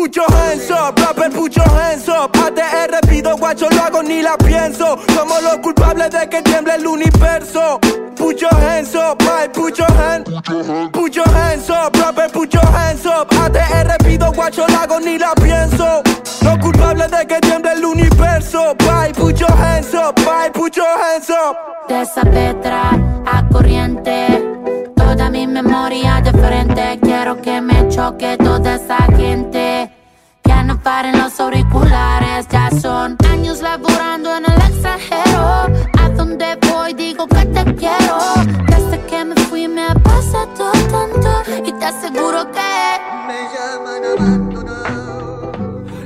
Put 0.00 0.16
your 0.16 0.30
hands 0.30 0.70
up, 0.70 0.98
rapper, 0.98 1.28
put 1.30 1.54
your 1.54 1.68
hands 1.68 2.08
up. 2.08 2.32
ATR 2.32 3.00
pido 3.08 3.36
guacho, 3.36 3.68
lo 3.70 3.82
hago 3.82 4.02
ni 4.02 4.22
la 4.22 4.36
pienso. 4.38 4.96
Somos 5.14 5.42
los 5.42 5.58
culpables 5.58 6.10
de 6.10 6.26
que 6.28 6.42
tiemble 6.42 6.74
el 6.74 6.86
universo. 6.86 7.78
Put 8.16 8.40
your 8.40 8.54
hands 8.54 8.94
up, 8.94 9.22
my, 9.22 9.48
put 9.48 9.78
your 9.78 9.92
hands. 9.92 10.24
Put 10.92 11.14
your 11.14 11.28
hands 11.28 11.68
up, 11.68 11.94
rapper, 11.96 12.30
put 12.32 12.54
hands 12.54 13.04
up. 13.04 13.28
ATR 13.30 13.98
pido 14.02 14.32
guacho, 14.32 14.66
lo 14.68 14.78
hago 14.78 15.00
ni 15.00 15.18
la 15.18 15.34
pienso. 15.34 16.02
Los 16.42 16.58
culpables 16.58 17.10
de 17.10 17.26
que 17.26 17.38
tiemble 17.40 17.72
el 17.72 17.84
universo. 17.84 18.74
Bye, 18.78 19.12
put 19.12 19.38
your 19.38 19.52
hands 19.52 19.92
up, 19.94 20.14
bye, 20.24 20.50
put 20.50 20.78
hands 20.78 21.28
up. 21.28 21.56
De 21.88 22.00
esa 22.00 22.22
letra 22.22 22.92
a 23.26 23.46
corriente. 23.48 24.50
Toda 24.96 25.28
mi 25.28 25.46
memoria 25.46 26.20
de 26.22 26.32
frente. 26.32 26.98
Quiero 27.02 27.40
que 27.42 27.60
me 27.60 27.88
choque 27.88 28.36
toda 28.38 28.76
esa 28.76 28.98
gente. 29.16 29.59
Que 30.80 30.88
no 30.88 30.94
paren 30.94 31.18
los 31.18 31.38
auriculares. 31.40 32.46
Ya 32.48 32.70
son 32.80 33.16
años 33.30 33.60
laburando 33.60 34.36
en 34.36 34.44
el 34.44 34.60
extranjero. 34.60 35.66
A 35.98 36.08
donde 36.16 36.58
voy 36.70 36.94
digo 36.94 37.26
que 37.26 37.44
te 37.46 37.74
quiero. 37.74 38.18
Desde 38.66 39.00
que 39.06 39.24
me 39.24 39.34
fui 39.48 39.68
me 39.68 39.86
ha 39.86 39.94
pasado 39.94 40.72
tanto. 40.90 41.42
Y 41.64 41.72
te 41.72 41.84
aseguro 41.84 42.50
que. 42.52 42.60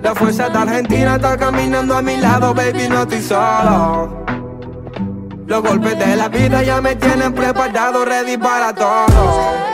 La 0.02 0.14
fuerza 0.14 0.48
de 0.48 0.58
Argentina 0.58 1.16
está 1.16 1.36
caminando 1.36 1.96
a 1.96 2.02
mi 2.02 2.18
lado, 2.18 2.52
baby, 2.52 2.88
no 2.88 3.02
estoy 3.02 3.22
solo. 3.22 4.24
Los 5.46 5.62
golpes 5.62 5.98
de 5.98 6.16
la 6.16 6.28
vida 6.28 6.62
ya 6.62 6.80
me 6.80 6.94
tienen 6.96 7.32
preparado, 7.32 8.04
ready 8.04 8.36
para 8.36 8.74
todo. 8.74 9.73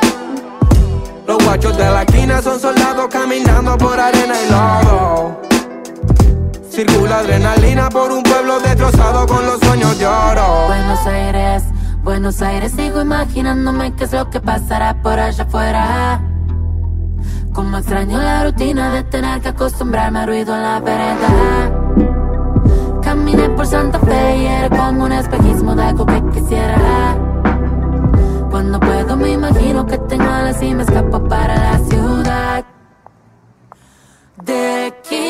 Los 1.31 1.45
guachos 1.45 1.77
de 1.77 1.85
la 1.85 2.03
esquina 2.03 2.43
son 2.43 2.59
soldados 2.59 3.07
caminando 3.07 3.79
por 3.79 4.01
arena 4.01 4.35
y 4.35 4.51
lodo. 4.51 5.41
Circula 6.69 7.19
adrenalina 7.19 7.89
por 7.89 8.11
un 8.11 8.25
pueblo 8.25 8.59
destrozado 8.59 9.29
con 9.29 9.47
los 9.47 9.61
sueños 9.61 9.97
de 10.01 10.09
oro. 10.09 10.67
Buenos 10.67 11.07
Aires, 11.07 11.63
Buenos 12.03 12.43
Aires, 12.43 12.73
sigo 12.73 13.01
imaginándome 13.01 13.95
qué 13.95 14.05
es 14.05 14.13
lo 14.13 14.29
que 14.29 14.41
pasará 14.41 15.01
por 15.03 15.21
allá 15.21 15.45
afuera. 15.45 16.21
Como 17.53 17.79
extraño 17.79 18.19
la 18.19 18.47
rutina 18.47 18.93
de 18.93 19.05
tener 19.05 19.41
que 19.41 19.51
acostumbrarme 19.51 20.19
al 20.19 20.27
ruido 20.27 20.53
en 20.53 20.63
la 20.65 20.81
vereda. 20.81 21.71
Caminé 23.03 23.51
por 23.51 23.67
Santa 23.69 24.01
Fe 24.01 24.37
y 24.37 24.47
era 24.47 24.69
como 24.69 25.05
un 25.05 25.13
espejismo 25.13 25.77
de 25.77 25.83
algo 25.85 26.05
que 26.07 26.25
quisiera. 26.33 27.17
Cuando 28.51 28.81
puedo 28.81 29.00
me 29.21 29.33
imagino 29.33 29.87
que 29.87 29.99
tengo 29.99 30.25
alas 30.25 30.63
y 30.63 30.75
me 30.75 30.83
escapo 30.83 31.23
para 31.29 31.55
la 31.55 31.79
ciudad. 31.79 32.65
De 34.43 34.81
Oh, 35.13 35.30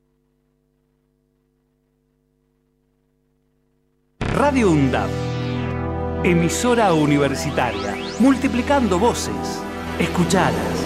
Radio 4.31 4.71
UNDAP. 4.71 5.09
Emisora 6.23 6.93
universitaria. 6.93 7.97
Multiplicando 8.19 8.97
voces. 8.97 9.61
Escuchadas. 9.99 10.85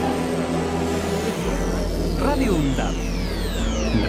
Radio 2.19 2.55
UNDAP. 2.55 2.95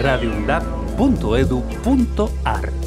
radioundap.edu.ar 0.01 2.86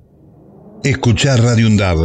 escuchar 0.83 1.41
Radio 1.41 1.67
Undab. 1.67 1.97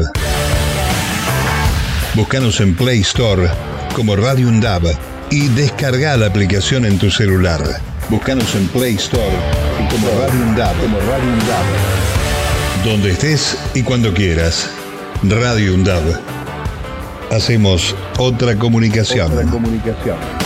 Búscanos 2.15 2.61
en 2.61 2.75
Play 2.75 3.01
Store 3.01 3.49
como 3.95 4.17
Radio 4.17 4.49
Undab 4.49 4.83
y 5.31 5.49
descarga 5.49 6.17
la 6.17 6.27
aplicación 6.27 6.85
en 6.85 6.99
tu 6.99 7.11
celular. 7.11 7.61
Búscanos 8.09 8.55
en 8.55 8.67
Play 8.69 8.95
Store 8.97 9.37
como 9.91 10.09
Radio 10.21 10.43
Undab. 10.43 10.77
Como 10.81 10.99
Radio 11.01 11.33
Undab. 11.33 11.65
Donde 12.85 13.11
estés 13.13 13.59
y 13.75 13.83
cuando 13.83 14.13
quieras. 14.13 14.71
Radio 15.23 15.75
Undab. 15.75 16.03
Hacemos 17.31 17.95
otra 18.19 18.57
comunicación. 18.57 19.33
Otra 19.33 19.51
comunicación. 19.51 20.46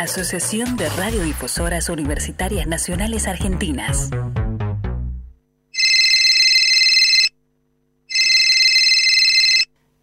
Asociación 0.00 0.78
de 0.78 0.88
Radiodifusoras 0.88 1.90
Universitarias 1.90 2.66
Nacionales 2.66 3.28
Argentinas. 3.28 4.08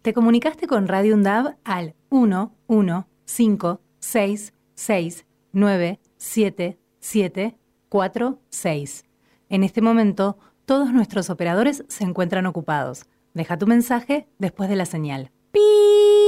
Te 0.02 0.12
comunicaste 0.14 0.68
con 0.68 0.86
Radio 0.86 1.16
UNDAB 1.16 1.56
al 1.64 1.96
1 2.10 2.54
1 2.68 3.08
5 3.24 3.80
6 3.98 4.54
6 4.76 5.26
9 5.50 6.00
7 6.16 6.78
7 7.00 7.58
4 7.88 8.40
6. 8.50 9.04
En 9.48 9.64
este 9.64 9.80
momento, 9.80 10.38
todos 10.64 10.92
nuestros 10.92 11.28
operadores 11.28 11.84
se 11.88 12.04
encuentran 12.04 12.46
ocupados. 12.46 13.06
Deja 13.34 13.58
tu 13.58 13.66
mensaje 13.66 14.28
después 14.38 14.70
de 14.70 14.76
la 14.76 14.86
señal. 14.86 15.32
¡Pip! 15.50 16.27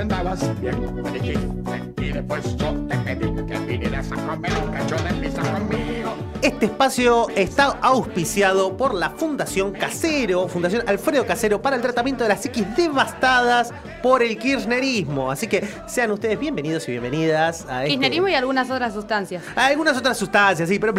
Te 0.00 0.14
andabas 0.14 0.60
bien. 0.60 1.02
Me 1.02 1.10
dijiste. 1.10 2.02
Y 2.02 2.12
después 2.12 2.56
yo 2.56 2.72
te 2.88 2.96
pedí 2.98 3.46
que 3.46 3.58
vinieras 3.66 4.10
a 4.12 4.16
comer 4.16 4.52
un 4.64 4.72
cacho 4.72 4.96
de 4.96 5.12
pizza 5.20 5.42
conmigo. 5.42 6.16
Este 6.40 6.66
espacio 6.66 7.28
está 7.36 7.66
auspiciado 7.82 8.74
por 8.78 8.94
la 8.94 9.10
Fundación 9.10 9.72
Casero, 9.72 10.48
Fundación 10.48 10.82
Alfredo 10.88 11.26
Casero, 11.26 11.60
para 11.60 11.76
el 11.76 11.82
tratamiento 11.82 12.22
de 12.24 12.30
las 12.30 12.40
psiquis 12.40 12.64
devastadas 12.76 13.74
por 14.02 14.22
el 14.22 14.38
kirchnerismo. 14.38 15.30
Así 15.30 15.46
que 15.46 15.68
sean 15.86 16.10
ustedes 16.12 16.38
bienvenidos 16.40 16.88
y 16.88 16.92
bienvenidas 16.92 17.66
a 17.68 17.82
este- 17.82 17.90
Kirchnerismo 17.90 18.28
y 18.28 18.34
algunas 18.34 18.70
otras 18.70 18.94
sustancias. 18.94 19.42
a 19.54 19.66
algunas 19.66 19.98
otras 19.98 20.16
sustancias, 20.16 20.66
sí, 20.68 20.78
pero. 20.78 20.94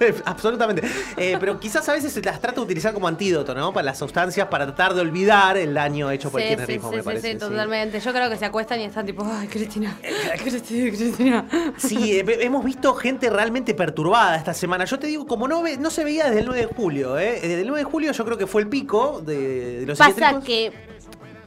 Absolutamente. 0.24 0.82
Eh, 1.16 1.36
pero 1.38 1.58
quizás 1.60 1.88
a 1.88 1.92
veces 1.92 2.12
se 2.12 2.22
las 2.22 2.40
trata 2.40 2.56
de 2.56 2.62
utilizar 2.62 2.92
como 2.92 3.08
antídoto, 3.08 3.54
¿no? 3.54 3.72
Para 3.72 3.84
las 3.86 3.98
sustancias, 3.98 4.46
para 4.48 4.66
tratar 4.66 4.94
de 4.94 5.00
olvidar 5.00 5.56
el 5.56 5.74
daño 5.74 6.10
hecho 6.10 6.30
por 6.30 6.40
el 6.40 6.48
kirchnerismo, 6.48 6.90
sí, 6.90 6.96
me 6.96 7.02
parece. 7.02 7.32
sí, 7.32 7.38
totalmente. 7.38 8.00
Yo 8.00 8.12
creo 8.12 8.30
que 8.30 8.36
se 8.36 8.44
acuestan 8.44 8.80
y 8.80 8.84
están 8.84 9.06
tipo, 9.06 9.24
ay, 9.24 9.48
Cristina, 9.48 9.96
Cristina, 10.42 10.88
Cristina. 10.90 11.48
Sí, 11.76 12.18
eh, 12.18 12.24
hemos 12.40 12.64
visto 12.64 12.94
gente 12.94 13.28
realmente 13.30 13.74
perturbada 13.74 14.36
esta 14.36 14.54
semana. 14.54 14.84
Yo 14.84 14.98
te 14.98 15.06
digo, 15.06 15.26
como 15.26 15.46
no, 15.48 15.62
ve- 15.62 15.76
no 15.76 15.90
se 15.90 16.04
veía 16.04 16.26
desde 16.26 16.40
el 16.40 16.46
9 16.46 16.60
de 16.66 16.74
julio, 16.74 17.18
¿eh? 17.18 17.38
Desde 17.42 17.60
el 17.60 17.66
9 17.68 17.80
de 17.84 17.84
julio 17.90 18.12
yo 18.12 18.24
creo 18.24 18.38
que 18.38 18.46
fue 18.46 18.62
el 18.62 18.68
pico 18.68 19.20
de, 19.24 19.80
de 19.80 19.86
los 19.86 19.98
Pasa 19.98 20.40
que 20.44 20.72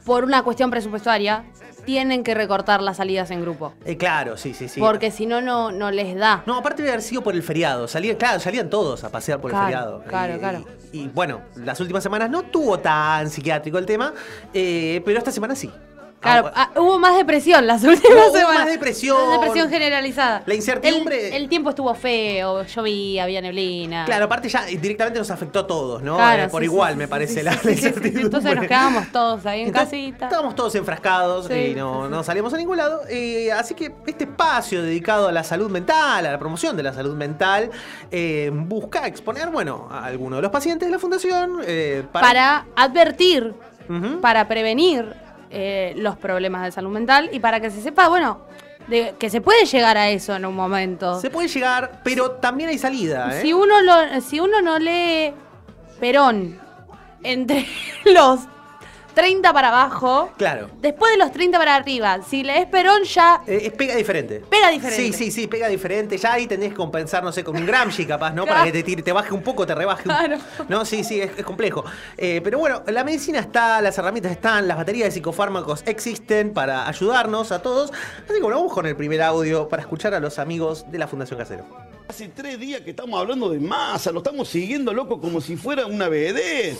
por 0.04 0.24
una 0.24 0.42
cuestión 0.42 0.70
presupuestaria 0.70 1.44
tienen 1.84 2.24
que 2.24 2.34
recortar 2.34 2.82
las 2.82 2.96
salidas 2.98 3.30
en 3.30 3.40
grupo. 3.42 3.72
Eh, 3.84 3.96
claro, 3.96 4.36
sí, 4.36 4.54
sí, 4.54 4.68
sí. 4.68 4.80
Porque 4.80 5.10
si 5.10 5.26
no, 5.26 5.40
no, 5.40 5.70
no 5.72 5.90
les 5.90 6.16
da. 6.16 6.42
No, 6.46 6.56
aparte 6.56 6.82
de 6.82 6.88
haber 6.90 7.02
sido 7.02 7.22
por 7.22 7.34
el 7.34 7.42
feriado. 7.42 7.88
Salían, 7.88 8.16
claro, 8.16 8.40
salían 8.40 8.70
todos 8.70 9.04
a 9.04 9.10
pasear 9.10 9.40
por 9.40 9.50
Claro, 9.50 9.66
el 9.66 9.72
feriado. 9.72 10.02
claro, 10.08 10.34
Y- 10.34 10.38
claro. 10.38 10.64
Y, 10.92 10.98
y, 11.02 11.08
bueno, 11.08 11.40
las 11.56 11.80
últimas 11.80 12.02
semanas 12.02 12.30
no 12.30 12.42
tuvo 12.42 12.78
tan 12.78 13.28
psiquiátrico 13.30 13.78
el 13.78 13.86
tema, 13.86 14.12
eh, 14.52 15.02
pero 15.04 15.18
esta 15.18 15.30
semana 15.32 15.54
sí. 15.54 15.70
Claro, 16.24 16.50
Ah, 16.54 16.70
ah, 16.74 16.80
hubo 16.80 16.98
más 16.98 17.16
depresión 17.16 17.66
las 17.66 17.84
últimas 17.84 18.28
Hubo 18.28 18.36
semanas. 18.36 18.58
más 18.62 18.66
depresión. 18.70 19.16
Más 19.28 19.40
depresión 19.40 19.70
generalizada. 19.70 20.42
La 20.46 20.54
incertidumbre- 20.54 21.28
El, 21.28 21.34
el 21.34 21.48
tiempo 21.48 21.70
estuvo 21.70 21.94
feo, 21.94 22.64
llovía, 22.64 23.22
había 23.24 23.40
neblina. 23.40 24.04
Claro, 24.06 24.24
aparte 24.24 24.48
ya 24.48 24.64
directamente 24.64 25.18
nos 25.18 25.30
afectó 25.30 25.60
a 25.60 25.66
todos, 25.66 26.02
¿no? 26.02 26.16
Claro, 26.16 26.42
Eh, 26.44 26.48
por 26.48 26.60
sí, 26.62 26.64
igual, 26.66 26.92
sí, 26.94 26.98
me 26.98 27.06
parece 27.08 27.34
sí, 27.34 27.42
la, 27.42 27.52
la 27.62 27.70
incertidumbre. 27.70 28.22
Entonces 28.22 28.56
nos 28.56 28.66
quedamos 28.66 29.12
todos 29.12 29.46
ahí 29.46 29.60
en 29.62 29.66
Entonces, 29.68 29.90
casita. 29.90 30.24
Estábamos 30.26 30.54
todos 30.54 30.74
enfrascados 30.74 31.50
y 31.50 31.74
no, 31.74 32.08
no 32.08 32.24
salíamos 32.24 32.52
a 32.54 32.56
ningún 32.56 32.76
lado. 32.78 33.02
Eh, 33.08 33.52
así 33.52 33.74
que 33.74 33.94
este 34.06 34.24
espacio 34.24 34.82
dedicado 34.82 35.28
a 35.28 35.32
la 35.32 35.44
salud 35.44 35.70
mental, 35.70 36.26
a 36.26 36.32
la 36.32 36.38
promoción 36.38 36.76
de 36.76 36.82
la 36.82 36.92
salud 36.92 37.14
mental, 37.14 37.70
eh, 38.10 38.50
busca 38.52 39.06
exponer, 39.06 39.50
bueno, 39.50 39.88
a 39.90 40.04
algunos 40.06 40.38
de 40.38 40.42
los 40.42 40.50
pacientes 40.50 40.88
de 40.88 40.92
la 40.92 40.98
fundación 40.98 41.60
eh, 41.66 42.04
para, 42.12 42.26
para 42.26 42.66
advertir, 42.76 43.54
para 44.22 44.48
prevenir 44.48 45.14
eh, 45.56 45.94
los 45.96 46.16
problemas 46.16 46.64
de 46.64 46.72
salud 46.72 46.90
mental 46.90 47.30
y 47.32 47.38
para 47.38 47.60
que 47.60 47.70
se 47.70 47.80
sepa, 47.80 48.08
bueno, 48.08 48.40
de, 48.88 49.14
que 49.18 49.30
se 49.30 49.40
puede 49.40 49.64
llegar 49.66 49.96
a 49.96 50.10
eso 50.10 50.34
en 50.34 50.44
un 50.44 50.54
momento. 50.54 51.20
Se 51.20 51.30
puede 51.30 51.48
llegar, 51.48 52.00
pero 52.02 52.32
también 52.32 52.70
hay 52.70 52.78
salida, 52.78 53.38
¿eh? 53.38 53.42
Si 53.42 53.52
uno, 53.52 53.80
lo, 53.80 54.20
si 54.20 54.40
uno 54.40 54.60
no 54.60 54.78
lee 54.78 55.32
Perón 56.00 56.58
entre 57.22 57.66
los 58.04 58.40
30 59.14 59.52
para 59.52 59.68
abajo, 59.68 60.30
Claro. 60.36 60.68
después 60.80 61.12
de 61.12 61.18
los 61.18 61.32
30 61.32 61.58
para 61.58 61.76
arriba, 61.76 62.20
si 62.28 62.42
lees 62.42 62.66
Perón 62.66 63.04
ya 63.04 63.40
Eh, 63.46 63.60
es 63.66 63.72
pega 63.72 63.94
diferente. 63.96 64.42
pega 64.50 64.68
diferente. 64.70 65.02
Sí, 65.02 65.12
sí, 65.12 65.30
sí, 65.30 65.46
pega 65.46 65.68
diferente. 65.68 66.18
Ya 66.18 66.32
ahí 66.32 66.46
tenés 66.46 66.70
que 66.70 66.74
compensar, 66.76 67.22
no 67.24 67.32
sé, 67.32 67.44
con 67.44 67.56
un 67.56 67.64
Gramsci 67.66 68.04
capaz, 68.06 68.32
¿no? 68.32 68.44
Para 68.46 68.64
que 68.64 68.72
te, 68.72 68.84
tire- 68.84 69.02
te 69.02 69.12
baje 69.12 69.32
un 69.32 69.42
poco, 69.42 69.66
te 69.66 69.74
rebaje 69.74 70.08
un 70.08 70.14
Claro. 70.16 70.36
No, 70.68 70.84
sí, 70.84 71.04
sí, 71.04 71.20
es, 71.20 71.30
es 71.38 71.44
complejo. 71.44 71.84
Eh, 72.16 72.40
pero 72.42 72.58
bueno, 72.58 72.82
la 72.86 73.04
medicina 73.04 73.38
está, 73.38 73.80
las 73.80 73.96
herramientas 73.98 74.32
están, 74.32 74.66
las 74.68 74.76
baterías 74.76 75.06
de 75.06 75.12
psicofármacos 75.12 75.82
existen 75.86 76.52
para 76.52 76.88
ayudarnos 76.88 77.52
a 77.52 77.62
todos. 77.62 77.92
Así 77.92 78.34
que 78.34 78.40
bueno, 78.40 78.56
vamos 78.56 78.72
con 78.72 78.86
el 78.86 78.96
primer 78.96 79.22
audio 79.22 79.68
para 79.68 79.82
escuchar 79.82 80.14
a 80.14 80.20
los 80.20 80.38
amigos 80.38 80.90
de 80.90 80.98
la 80.98 81.06
Fundación 81.06 81.38
Casero. 81.38 81.93
Hace 82.06 82.28
tres 82.28 82.60
días 82.60 82.82
que 82.82 82.90
estamos 82.90 83.18
hablando 83.18 83.48
de 83.48 83.58
masa, 83.58 84.12
lo 84.12 84.18
estamos 84.18 84.46
siguiendo, 84.48 84.92
loco, 84.92 85.18
como 85.18 85.40
si 85.40 85.56
fuera 85.56 85.86
una 85.86 86.08
BD. 86.08 86.76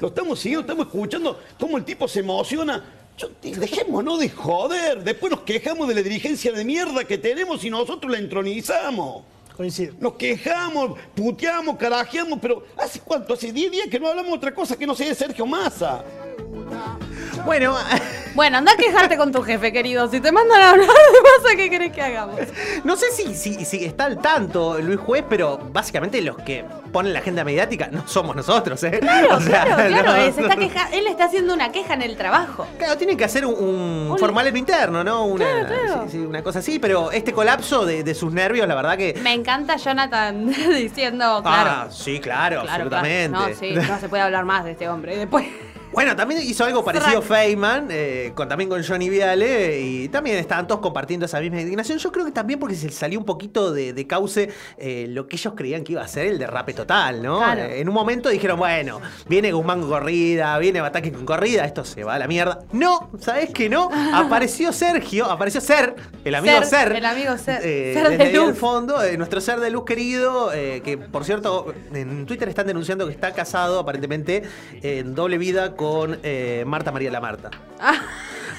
Lo 0.00 0.08
estamos 0.08 0.38
siguiendo, 0.38 0.60
estamos 0.60 0.86
escuchando 0.86 1.40
cómo 1.58 1.78
el 1.78 1.84
tipo 1.84 2.06
se 2.06 2.20
emociona. 2.20 2.84
Yo, 3.18 3.28
dejémonos 3.42 4.20
de 4.20 4.30
joder. 4.30 5.02
Después 5.02 5.32
nos 5.32 5.40
quejamos 5.40 5.88
de 5.88 5.96
la 5.96 6.02
dirigencia 6.02 6.52
de 6.52 6.64
mierda 6.64 7.04
que 7.04 7.18
tenemos 7.18 7.64
y 7.64 7.70
nosotros 7.70 8.10
la 8.10 8.18
entronizamos. 8.18 9.24
Coincido. 9.56 9.94
Nos 9.98 10.14
quejamos, 10.14 10.98
puteamos, 11.14 11.76
carajeamos, 11.76 12.38
pero 12.40 12.64
¿hace 12.76 13.00
cuánto? 13.00 13.34
Hace 13.34 13.52
10 13.52 13.70
días 13.72 13.88
que 13.88 13.98
no 13.98 14.08
hablamos 14.08 14.30
de 14.30 14.36
otra 14.36 14.54
cosa 14.54 14.76
que 14.76 14.86
no 14.86 14.94
sea 14.94 15.08
de 15.08 15.14
Sergio 15.16 15.44
Massa. 15.44 16.04
Bueno, 17.44 17.76
Bueno, 18.34 18.56
anda 18.56 18.72
a 18.72 18.76
quejarte 18.76 19.18
con 19.18 19.30
tu 19.30 19.42
jefe, 19.42 19.72
querido. 19.74 20.08
Si 20.10 20.18
te 20.18 20.32
mandan 20.32 20.58
a 20.58 20.70
hablar 20.70 20.86
de 20.86 20.92
masa, 21.20 21.54
¿qué 21.54 21.68
querés 21.68 21.92
que 21.92 22.00
hagamos? 22.00 22.40
no 22.82 22.96
sé 22.96 23.10
si, 23.12 23.34
si, 23.34 23.66
si 23.66 23.84
está 23.84 24.06
al 24.06 24.22
tanto 24.22 24.78
Luis 24.80 24.98
Juez, 24.98 25.22
pero 25.28 25.58
básicamente 25.70 26.22
los 26.22 26.38
que 26.38 26.64
ponen 26.90 27.12
la 27.12 27.18
agenda 27.18 27.44
mediática 27.44 27.88
no 27.92 28.08
somos 28.08 28.34
nosotros, 28.34 28.82
¿eh? 28.84 29.00
Claro, 29.00 29.28
O 29.36 29.40
sea, 29.40 29.64
claro, 29.66 29.86
claro. 29.88 30.08
no, 30.12 30.16
está 30.16 30.56
queja- 30.56 30.88
él 30.94 31.06
está 31.08 31.24
haciendo 31.26 31.52
una 31.52 31.70
queja 31.72 31.92
en 31.92 32.00
el 32.00 32.16
trabajo. 32.16 32.66
Claro, 32.78 32.96
tienen 32.96 33.18
que 33.18 33.24
hacer 33.24 33.44
un, 33.44 33.52
un 33.52 34.10
Un- 34.12 34.18
formalero 34.18 34.56
interno, 34.56 35.04
¿no? 35.04 35.26
Una, 35.26 35.44
Claro, 35.44 35.66
claro. 35.68 36.04
sí, 36.06 36.12
sí, 36.12 36.18
una 36.20 36.42
cosa 36.42 36.60
así, 36.60 36.78
pero 36.78 37.10
este 37.12 37.34
colapso 37.34 37.84
de, 37.84 38.02
de 38.02 38.14
sus 38.14 38.32
nervios, 38.32 38.66
la 38.66 38.74
verdad 38.74 38.96
que. 38.96 39.12
Me 39.22 39.34
encanta 39.34 39.76
Jonathan 39.76 40.46
diciendo, 40.74 41.40
claro. 41.42 41.70
Ah, 41.70 41.88
sí, 41.90 42.18
claro, 42.18 42.60
absolutamente. 42.62 43.28
No, 43.28 43.46
sí, 43.54 43.74
no 43.74 44.00
se 44.00 44.08
puede 44.08 44.22
hablar 44.22 44.46
más 44.46 44.64
de 44.64 44.70
este 44.70 44.88
hombre. 44.88 45.18
Después, 45.18 45.44
Bueno, 45.92 46.16
también 46.16 46.40
hizo 46.42 46.64
algo 46.64 46.82
parecido 46.84 47.20
Feynman, 47.20 47.88
eh, 47.90 48.32
con, 48.34 48.48
también 48.48 48.70
con 48.70 48.82
Johnny 48.82 49.10
Viale, 49.10 49.78
y 49.80 50.08
también 50.08 50.38
estaban 50.38 50.66
todos 50.66 50.80
compartiendo 50.80 51.26
esa 51.26 51.38
misma 51.40 51.60
indignación. 51.60 51.98
Yo 51.98 52.10
creo 52.10 52.24
que 52.24 52.32
también 52.32 52.58
porque 52.58 52.74
se 52.74 52.88
salió 52.90 53.18
un 53.18 53.26
poquito 53.26 53.72
de, 53.72 53.92
de 53.92 54.06
cauce 54.06 54.48
eh, 54.78 55.06
lo 55.10 55.28
que 55.28 55.36
ellos 55.36 55.52
creían 55.54 55.84
que 55.84 55.92
iba 55.92 56.02
a 56.02 56.08
ser 56.08 56.26
el 56.26 56.38
derrape 56.38 56.72
total, 56.72 57.22
¿no? 57.22 57.38
Claro. 57.38 57.60
Eh, 57.62 57.80
en 57.80 57.88
un 57.88 57.94
momento 57.94 58.30
dijeron, 58.30 58.58
bueno, 58.58 59.00
viene 59.28 59.52
Guzmán 59.52 59.80
con 59.80 59.90
corrida, 59.90 60.56
viene 60.58 60.80
Bataque 60.80 61.12
con 61.12 61.26
corrida, 61.26 61.64
esto 61.66 61.84
se 61.84 62.04
va 62.04 62.14
a 62.14 62.18
la 62.18 62.26
mierda. 62.26 62.60
No, 62.72 63.10
¿sabés 63.20 63.50
que 63.50 63.68
no? 63.68 63.90
Apareció 64.14 64.72
Sergio, 64.72 65.26
apareció 65.26 65.60
Ser, 65.60 65.94
el 66.24 66.34
amigo 66.34 66.56
Ser. 66.62 66.88
Ser, 66.88 66.92
el 66.96 67.04
amigo 67.04 67.36
Ser. 67.36 67.60
eh, 67.64 67.92
Ser 67.94 68.08
de 68.08 68.16
desde 68.16 68.38
al 68.38 68.46
luz. 68.48 68.58
fondo, 68.58 69.02
eh, 69.02 69.18
nuestro 69.18 69.40
ser 69.42 69.60
de 69.60 69.70
luz 69.70 69.84
querido, 69.84 70.52
eh, 70.54 70.80
que 70.82 70.96
por 70.96 71.24
cierto, 71.24 71.74
en 71.92 72.24
Twitter 72.24 72.48
están 72.48 72.66
denunciando 72.66 73.06
que 73.06 73.12
está 73.12 73.32
casado 73.32 73.78
aparentemente 73.78 74.42
en 74.82 75.14
doble 75.14 75.36
vida 75.36 75.74
con 75.76 75.81
eh, 76.22 76.64
Marta 76.66 76.92
María 76.92 77.10
la 77.10 77.20
Marta. 77.20 77.50
Ah. 77.80 77.94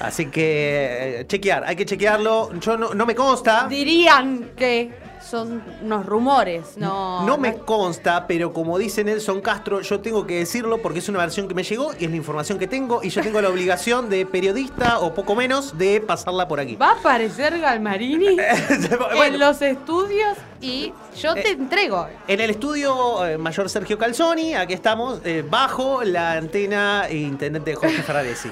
Así 0.00 0.26
que 0.26 1.20
eh, 1.20 1.26
chequear, 1.26 1.64
hay 1.64 1.76
que 1.76 1.86
chequearlo. 1.86 2.52
Yo 2.60 2.76
no, 2.76 2.94
no 2.94 3.06
me 3.06 3.14
consta. 3.14 3.66
Dirían 3.68 4.50
que 4.56 5.03
son 5.34 5.62
unos 5.82 6.06
rumores, 6.06 6.76
no. 6.76 7.26
No 7.26 7.36
me 7.38 7.54
consta, 7.56 8.26
pero 8.28 8.52
como 8.52 8.78
dice 8.78 9.02
Nelson 9.02 9.40
Castro, 9.40 9.80
yo 9.80 9.98
tengo 10.00 10.26
que 10.26 10.38
decirlo 10.38 10.78
porque 10.80 11.00
es 11.00 11.08
una 11.08 11.18
versión 11.18 11.48
que 11.48 11.54
me 11.54 11.64
llegó 11.64 11.90
y 11.98 12.04
es 12.04 12.10
la 12.10 12.16
información 12.16 12.58
que 12.58 12.68
tengo 12.68 13.02
y 13.02 13.10
yo 13.10 13.20
tengo 13.20 13.40
la 13.40 13.48
obligación 13.48 14.08
de 14.08 14.24
periodista 14.26 15.00
o 15.00 15.12
poco 15.12 15.34
menos 15.34 15.76
de 15.76 16.00
pasarla 16.00 16.46
por 16.46 16.60
aquí. 16.60 16.76
Va 16.76 16.90
a 16.90 16.94
aparecer 17.00 17.58
Galmarini 17.58 18.36
Bueno. 19.16 19.24
en 19.24 19.38
los 19.40 19.60
estudios 19.60 20.36
y 20.60 20.92
yo 21.20 21.34
te 21.34 21.48
Eh, 21.48 21.52
entrego. 21.52 22.06
En 22.28 22.40
el 22.40 22.50
estudio 22.50 23.26
eh, 23.26 23.36
mayor 23.36 23.68
Sergio 23.68 23.98
Calzoni, 23.98 24.54
aquí 24.54 24.72
estamos, 24.72 25.20
eh, 25.24 25.44
bajo 25.48 26.02
la 26.04 26.32
antena 26.34 27.06
intendente 27.10 27.74
Jorge 27.74 28.02
Ferraresi. 28.02 28.50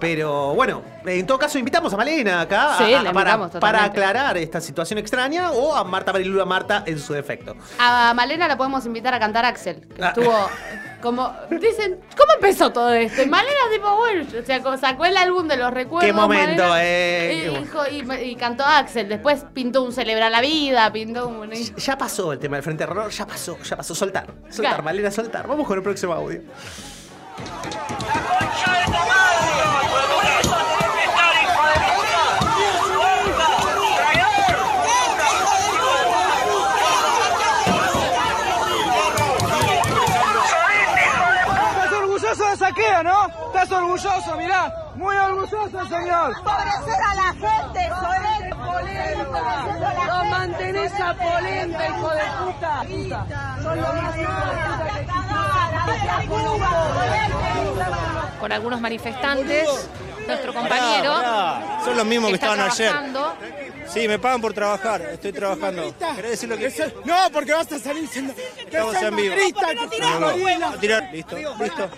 Pero 0.00 0.54
bueno, 0.54 0.82
en 1.04 1.26
todo 1.26 1.38
caso 1.38 1.58
invitamos 1.58 1.92
a 1.92 1.96
Malena 1.96 2.40
acá 2.42 2.76
Sí, 2.78 2.92
a- 2.94 3.00
a- 3.00 3.02
la 3.02 3.12
para, 3.12 3.48
para 3.50 3.84
aclarar 3.84 4.36
esta 4.36 4.60
situación 4.60 4.98
extraña 4.98 5.50
o 5.52 5.71
a 5.76 5.84
Marta 5.84 6.12
Marilula 6.12 6.44
Marta 6.44 6.82
en 6.86 6.98
su 6.98 7.12
defecto. 7.12 7.56
A 7.78 8.12
Malena 8.14 8.48
la 8.48 8.56
podemos 8.56 8.84
invitar 8.86 9.14
a 9.14 9.18
cantar 9.20 9.44
Axel, 9.44 9.86
que 9.96 10.02
Ah. 10.04 10.08
estuvo 10.08 10.34
como. 11.02 11.34
Dicen, 11.50 11.98
¿cómo 12.16 12.32
empezó 12.36 12.72
todo 12.72 12.92
esto? 12.92 13.22
Y 13.22 13.26
Malena, 13.26 13.56
tipo, 13.72 13.96
bueno, 13.96 14.24
o 14.40 14.44
sea, 14.46 14.76
sacó 14.78 15.04
el 15.04 15.16
álbum 15.16 15.48
de 15.48 15.56
los 15.56 15.72
recuerdos. 15.72 16.06
Qué 16.06 16.12
momento, 16.12 16.62
Malena, 16.68 16.84
eh, 16.84 17.34
Y, 17.36 17.40
qué 17.42 17.50
mo- 17.50 17.58
dijo- 17.58 18.14
y- 18.22 18.30
y 18.30 18.36
cantó 18.36 18.64
Axel. 18.64 19.08
Después 19.08 19.44
pintó 19.52 19.82
un 19.82 19.92
Celebrar 19.92 20.30
la 20.30 20.40
Vida, 20.40 20.92
pintó 20.92 21.26
un. 21.28 21.50
Ya 21.50 21.98
pasó 21.98 22.32
el 22.32 22.38
tema 22.38 22.56
del 22.56 22.62
Frente 22.62 22.86
Terror, 22.86 23.10
ya 23.10 23.26
pasó, 23.26 23.58
ya 23.62 23.76
pasó. 23.76 23.94
Soltar, 23.94 24.26
soltar, 24.48 24.72
Claro. 24.74 24.82
Malena, 24.84 25.10
soltar. 25.10 25.46
Vamos 25.48 25.66
con 25.66 25.76
el 25.78 25.82
próximo 25.82 26.12
audio. 26.12 26.40
Estás 28.84 29.31
de 42.74 42.82
saqueo, 42.82 43.02
¿no? 43.02 43.26
Estás 43.46 43.70
orgulloso, 43.70 44.36
mirá. 44.36 44.74
Muy 44.94 45.16
orgulloso, 45.16 45.86
señor. 45.88 46.34
Favorecer 46.44 47.02
a 47.02 47.14
la 47.14 47.32
gente, 47.32 47.90
polenta. 48.64 50.06
No 50.06 50.24
mantenés 50.24 51.00
a 51.00 51.14
polenta, 51.14 51.88
hijo 51.88 52.10
de 52.10 52.22
puta. 52.44 52.84
Son 53.62 53.80
los 53.80 53.94
más 53.94 54.16
hijos 54.18 54.44
de 54.44 54.52
puta 54.52 54.92
que 54.92 55.02
con 58.40 58.52
algunos 58.52 58.80
manifestantes. 58.80 59.68
Nuestro 60.26 60.54
compañero. 60.54 61.14
Pará, 61.14 61.80
Son 61.84 61.96
los 61.96 62.06
mismos 62.06 62.30
que, 62.30 62.34
estaban 62.36 62.60
ayer. 62.60 62.88
trabajando. 62.90 63.36
Sí, 63.88 64.06
me 64.06 64.18
pagan 64.18 64.40
por 64.40 64.54
trabajar. 64.54 65.00
Estoy 65.02 65.32
trabajando. 65.32 65.94
¿Querés 66.14 66.30
decir 66.32 66.48
lo 66.48 66.56
que 66.56 66.92
No, 67.04 67.16
porque 67.32 67.52
vas 67.52 67.70
a 67.72 67.78
salir 67.78 68.02
diciendo 68.02 68.32
que 68.34 68.62
Estamos 68.64 68.94
en 68.96 69.16
vivo. 69.16 69.34
No, 70.00 70.20
no, 70.20 70.58
no. 70.58 70.72
tirar. 70.78 71.08
Listo, 71.12 71.36
listo. 71.36 71.90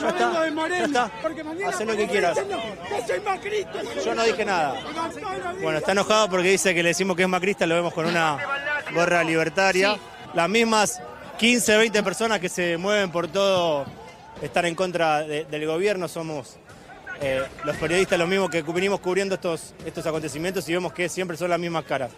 Yo 0.00 0.06
vengo 0.40 0.64
de 0.68 1.10
porque 1.22 1.44
mañana 1.44 1.68
Hacé 1.68 1.84
lo 1.84 1.96
que 1.96 2.06
quieras. 2.08 2.38
Que 2.38 3.06
soy 3.06 3.20
macrista. 3.20 3.80
Yo 4.04 4.14
no 4.14 4.24
dije 4.24 4.44
nada. 4.44 4.74
Bueno, 5.62 5.78
está 5.78 5.92
enojado 5.92 6.28
porque 6.30 6.48
dice 6.48 6.74
que 6.74 6.82
le 6.82 6.90
decimos 6.90 7.16
que 7.16 7.22
es 7.22 7.28
macrista, 7.28 7.66
lo 7.66 7.74
vemos 7.74 7.92
con 7.94 8.06
una 8.06 8.38
gorra 8.92 9.22
libertaria. 9.24 9.96
Las 10.34 10.48
mismas 10.48 11.00
15, 11.38 11.76
20 11.76 12.02
personas 12.02 12.40
que 12.40 12.48
se 12.48 12.76
mueven 12.76 13.10
por 13.10 13.28
todo 13.28 13.84
estar 14.42 14.64
en 14.66 14.74
contra 14.74 15.20
de- 15.22 15.44
del 15.44 15.66
gobierno 15.66 16.08
somos 16.08 16.56
eh, 17.20 17.42
los 17.62 17.76
periodistas 17.76 18.18
los 18.18 18.28
mismos 18.28 18.50
que 18.50 18.62
venimos 18.62 18.98
cubriendo 19.00 19.36
estos, 19.36 19.72
estos 19.86 20.04
acontecimientos 20.06 20.68
y 20.68 20.72
vemos 20.72 20.92
que 20.92 21.08
siempre 21.08 21.36
son 21.36 21.50
las 21.50 21.60
mismas 21.60 21.84
caras. 21.84 22.10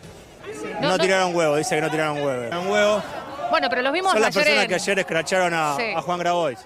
No, 0.75 0.81
No 0.81 0.89
no- 0.89 0.99
tiraron 0.99 1.35
huevo, 1.37 1.57
dice 1.57 1.75
que 1.75 1.83
no 1.83 1.91
tiraron 1.91 2.17
huevo. 2.23 2.45
Tiraron 2.45 2.69
huevo. 2.71 3.03
Bueno, 3.51 3.69
pero 3.69 3.83
los 3.83 3.93
vimos 3.93 4.13
Son 4.13 4.21
las 4.23 4.29
ayer 4.29 4.43
personas 4.45 4.63
en- 4.65 4.69
que 4.69 4.75
ayer 4.75 4.99
escracharon 4.99 5.55
a, 5.55 5.77
Sí. 5.77 5.93
a 5.95 6.01
Juan 6.01 6.19
Grabois. 6.19 6.59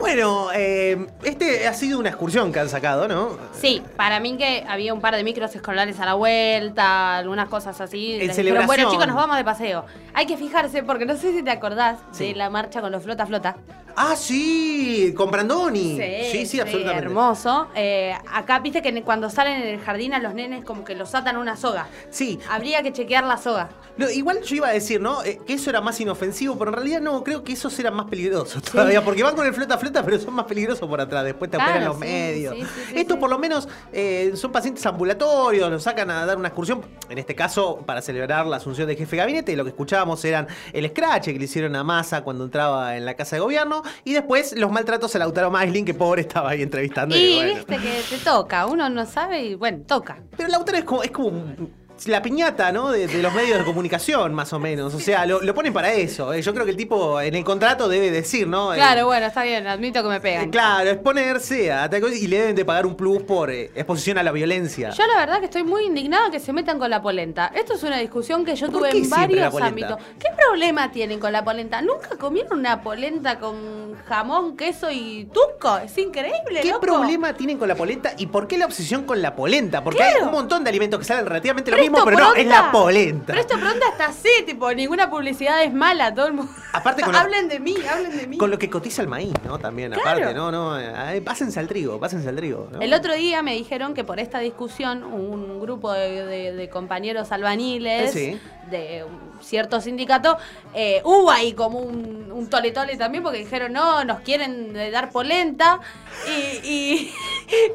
Bueno, 0.00 0.48
eh, 0.54 1.06
este 1.22 1.68
ha 1.68 1.74
sido 1.74 1.98
una 1.98 2.08
excursión 2.08 2.50
que 2.52 2.58
han 2.58 2.70
sacado, 2.70 3.06
¿no? 3.06 3.36
Sí, 3.52 3.82
para 3.96 4.18
mí 4.18 4.36
que 4.38 4.64
había 4.66 4.94
un 4.94 5.00
par 5.02 5.14
de 5.14 5.22
micros 5.22 5.54
escolares 5.54 6.00
a 6.00 6.06
la 6.06 6.14
vuelta, 6.14 7.18
algunas 7.18 7.50
cosas 7.50 7.78
así. 7.82 8.14
En 8.14 8.28
Les 8.28 8.36
dijeron, 8.36 8.66
bueno, 8.66 8.90
chicos, 8.90 9.06
nos 9.06 9.14
vamos 9.14 9.36
de 9.36 9.44
paseo. 9.44 9.84
Hay 10.14 10.24
que 10.24 10.38
fijarse, 10.38 10.82
porque 10.82 11.04
no 11.04 11.16
sé 11.16 11.32
si 11.32 11.42
te 11.42 11.50
acordás 11.50 11.98
de 12.18 12.34
la 12.34 12.48
marcha 12.48 12.80
con 12.80 12.90
los 12.90 13.02
flota 13.02 13.26
flota. 13.26 13.56
Ah, 13.96 14.16
sí, 14.16 15.12
con 15.16 15.30
Brandoni. 15.30 15.98
Sí, 16.32 16.46
sí, 16.46 16.60
absolutamente. 16.60 17.06
Hermoso. 17.06 17.68
Eh, 17.74 18.14
acá, 18.32 18.58
viste 18.60 18.80
que 18.80 19.02
cuando 19.02 19.28
salen 19.28 19.62
en 19.62 19.68
el 19.68 19.80
jardín 19.80 20.14
a 20.14 20.18
los 20.18 20.32
nenes 20.32 20.64
como 20.64 20.84
que 20.84 20.94
los 20.94 21.14
atan 21.14 21.36
a 21.36 21.38
una 21.38 21.56
soga. 21.56 21.88
Sí. 22.08 22.38
Habría 22.48 22.82
que 22.82 22.92
chequear 22.92 23.24
la 23.24 23.36
soga. 23.36 23.68
No, 23.96 24.08
igual 24.08 24.40
yo 24.42 24.56
iba 24.56 24.68
a 24.68 24.72
decir, 24.72 25.00
¿no? 25.00 25.22
Eh, 25.24 25.40
que 25.46 25.54
eso 25.54 25.68
era 25.68 25.80
más 25.80 26.00
inofensivo, 26.00 26.56
pero 26.56 26.70
en 26.70 26.76
realidad 26.76 27.00
no, 27.00 27.22
creo 27.22 27.44
que 27.44 27.52
esos 27.52 27.78
eran 27.78 27.94
más 27.94 28.06
peligrosos 28.06 28.62
todavía, 28.62 29.04
porque 29.04 29.22
van 29.22 29.34
con 29.34 29.46
el 29.46 29.52
flota 29.52 29.76
flota, 29.76 29.89
pero 29.92 30.18
son 30.18 30.34
más 30.34 30.44
peligrosos 30.46 30.88
por 30.88 31.00
atrás, 31.00 31.24
después 31.24 31.50
te 31.50 31.56
Claro, 31.56 31.72
operan 31.72 31.88
los 31.88 31.96
sí, 31.96 32.00
medios. 32.02 32.54
sí, 32.56 32.64
Estos 32.94 33.18
por 33.18 33.28
lo 33.30 33.38
menos 33.38 33.68
eh, 33.92 34.32
son 34.34 34.52
pacientes 34.52 34.84
ambulatorios, 34.86 35.70
los 35.70 35.82
sacan 35.82 36.10
a 36.10 36.24
dar 36.26 36.36
una 36.36 36.48
excursión, 36.48 36.82
en 37.08 37.18
este 37.18 37.34
caso 37.34 37.82
para 37.84 38.00
celebrar 38.02 38.46
la 38.46 38.56
asunción 38.56 38.86
del 38.86 38.96
jefe 38.96 39.16
de 39.16 39.22
gabinete, 39.22 39.52
y 39.52 39.56
lo 39.56 39.64
que 39.64 39.70
escuchábamos 39.70 40.24
eran 40.24 40.46
el 40.72 40.88
scratch 40.88 41.24
que 41.26 41.38
le 41.38 41.44
hicieron 41.44 41.74
a 41.76 41.82
Massa 41.84 42.22
cuando 42.22 42.44
entraba 42.44 42.96
en 42.96 43.04
la 43.04 43.14
casa 43.14 43.36
de 43.36 43.40
gobierno, 43.40 43.82
y 44.04 44.12
después 44.12 44.56
los 44.56 44.70
maltratos 44.70 45.14
a 45.16 45.18
Lautaro 45.18 45.50
Maislin, 45.50 45.84
que 45.84 45.94
pobre 45.94 46.22
estaba 46.22 46.50
ahí 46.50 46.62
entrevistando. 46.62 47.16
Y 47.16 47.34
bueno. 47.34 47.54
viste 47.54 47.76
que 47.78 48.16
te 48.16 48.24
toca, 48.24 48.66
uno 48.66 48.88
no 48.88 49.06
sabe 49.06 49.42
y 49.42 49.54
bueno, 49.54 49.84
toca. 49.86 50.18
Pero 50.36 50.48
Lautaro 50.48 50.78
es 50.78 50.84
como, 50.84 51.02
es 51.02 51.10
como 51.10 51.28
un- 51.28 51.79
la 52.06 52.22
piñata, 52.22 52.72
¿no? 52.72 52.90
De, 52.90 53.06
de 53.06 53.22
los 53.22 53.32
medios 53.34 53.58
de 53.58 53.64
comunicación, 53.64 54.32
más 54.34 54.52
o 54.52 54.58
menos. 54.58 54.94
O 54.94 55.00
sea, 55.00 55.26
lo, 55.26 55.40
lo 55.42 55.54
ponen 55.54 55.72
para 55.72 55.92
eso. 55.92 56.32
eh. 56.32 56.42
Yo 56.42 56.52
creo 56.54 56.64
que 56.64 56.70
el 56.70 56.76
tipo 56.76 57.20
en 57.20 57.34
el 57.34 57.44
contrato 57.44 57.88
debe 57.88 58.10
decir, 58.10 58.46
¿no? 58.48 58.72
Eh, 58.72 58.76
Claro, 58.76 59.06
bueno, 59.06 59.26
está 59.26 59.42
bien, 59.42 59.66
admito 59.66 60.02
que 60.02 60.08
me 60.08 60.20
pegan. 60.20 60.44
eh, 60.44 60.50
claro, 60.50 60.90
exponerse 60.90 61.72
a 61.72 61.88
tal 61.90 62.00
cosa 62.00 62.14
y 62.14 62.26
le 62.26 62.38
deben 62.40 62.56
de 62.56 62.64
pagar 62.64 62.86
un 62.86 62.94
plus 62.96 63.22
por 63.22 63.50
eh, 63.50 63.70
exposición 63.74 64.18
a 64.18 64.22
la 64.22 64.32
violencia. 64.32 64.90
Yo 64.90 65.06
la 65.06 65.16
verdad 65.20 65.38
que 65.40 65.46
estoy 65.46 65.62
muy 65.64 65.84
indignada 65.84 66.30
que 66.30 66.40
se 66.40 66.52
metan 66.52 66.78
con 66.78 66.90
la 66.90 67.02
polenta. 67.02 67.52
Esto 67.54 67.74
es 67.74 67.82
una 67.82 67.98
discusión 67.98 68.44
que 68.44 68.56
yo 68.56 68.66
¿Por 68.70 68.78
tuve 68.88 68.90
en 68.96 69.10
varios 69.10 69.54
ámbitos. 69.60 69.98
¿Qué 70.18 70.28
problema 70.36 70.90
tienen 70.90 71.20
con 71.20 71.32
la 71.32 71.44
polenta? 71.44 71.82
¿Nunca 71.82 72.16
comieron 72.18 72.58
una 72.60 72.82
polenta 72.82 73.38
con 73.38 73.94
jamón, 74.06 74.56
queso 74.56 74.90
y 74.90 75.28
tuco? 75.32 75.78
Es 75.78 75.96
increíble, 75.98 76.60
¿Qué 76.62 76.68
loco. 76.68 76.80
problema 76.80 77.34
tienen 77.34 77.58
con 77.58 77.68
la 77.68 77.74
polenta 77.74 78.12
y 78.16 78.26
por 78.26 78.46
qué 78.46 78.56
la 78.58 78.66
obsesión 78.66 79.04
con 79.04 79.20
la 79.22 79.34
polenta? 79.36 79.84
Porque 79.84 80.02
hay 80.02 80.22
un 80.22 80.30
montón 80.30 80.64
de 80.64 80.70
alimentos 80.70 80.98
que 80.98 81.04
salen 81.04 81.26
relativamente 81.26 81.70
lo 81.70 81.76
Presto 81.76 81.89
mismo, 81.90 82.04
pero 82.04 82.18
no, 82.18 82.34
es 82.34 82.44
pronta. 82.44 82.62
la 82.62 82.72
polenta. 82.72 83.24
Pero 83.26 83.40
esto 83.40 83.58
pronto 83.58 83.86
está 83.90 84.06
así, 84.06 84.28
tipo, 84.46 84.72
ninguna 84.72 85.10
publicidad 85.10 85.62
es 85.62 85.72
mala, 85.72 86.14
todo 86.14 86.26
el 86.26 86.32
mundo. 86.34 86.52
Aparte 86.72 87.02
con 87.04 87.14
hablen 87.14 87.48
de 87.48 87.60
mí, 87.60 87.74
hablen 87.90 88.16
de 88.16 88.26
mí. 88.26 88.38
Con 88.38 88.50
lo 88.50 88.58
que 88.58 88.70
cotiza 88.70 89.02
el 89.02 89.08
maíz, 89.08 89.32
¿no? 89.44 89.58
También, 89.58 89.92
Claro. 89.92 90.08
aparte, 90.20 90.34
no, 90.34 90.50
no. 90.50 90.78
eh, 90.78 91.20
pásense 91.22 91.58
al 91.60 91.68
trigo, 91.68 91.98
pásense 91.98 92.28
al 92.28 92.36
trigo. 92.36 92.68
¿no? 92.72 92.80
El 92.80 92.92
otro 92.94 93.14
día 93.14 93.42
me 93.42 93.54
dijeron 93.54 93.94
que 93.94 94.04
por 94.04 94.20
esta 94.20 94.38
discusión 94.38 95.02
un 95.04 95.60
grupo 95.60 95.92
de, 95.92 96.24
de- 96.26 96.52
de 96.52 96.68
compañeros 96.68 97.32
albaniles 97.32 98.14
Eh, 98.16 98.38
sí. 98.40 98.40
de 98.70 99.04
un 99.04 99.30
cierto 99.42 99.80
sindicato 99.80 100.36
eh, 100.74 101.00
hubo 101.04 101.30
ahí 101.30 101.54
como 101.54 101.78
un, 101.78 102.30
un 102.30 102.50
tole 102.50 102.72
tole 102.72 102.96
también 102.96 103.22
porque 103.24 103.38
dijeron 103.38 103.72
no, 103.72 104.04
nos 104.04 104.20
quieren 104.20 104.76
eh, 104.76 104.90
dar 104.90 105.10
polenta 105.10 105.80
y, 106.28 106.68
y, 106.68 107.14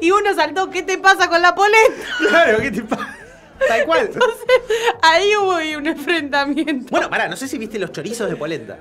y 0.00 0.10
uno 0.10 0.32
saltó, 0.34 0.70
¿qué 0.70 0.82
te 0.82 0.98
pasa 0.98 1.28
con 1.28 1.42
la 1.42 1.54
polenta? 1.54 2.06
Claro, 2.28 2.58
¿qué 2.58 2.70
te 2.70 2.82
pasa? 2.82 3.16
Tal 3.68 3.84
cual. 3.86 4.10
Ahí 5.02 5.30
hubo 5.36 5.78
un 5.78 5.86
enfrentamiento. 5.86 6.90
Bueno, 6.90 7.08
pará, 7.10 7.28
no 7.28 7.36
sé 7.36 7.48
si 7.48 7.58
viste 7.58 7.78
los 7.78 7.92
chorizos 7.92 8.28
de 8.28 8.36
polenta. 8.36 8.78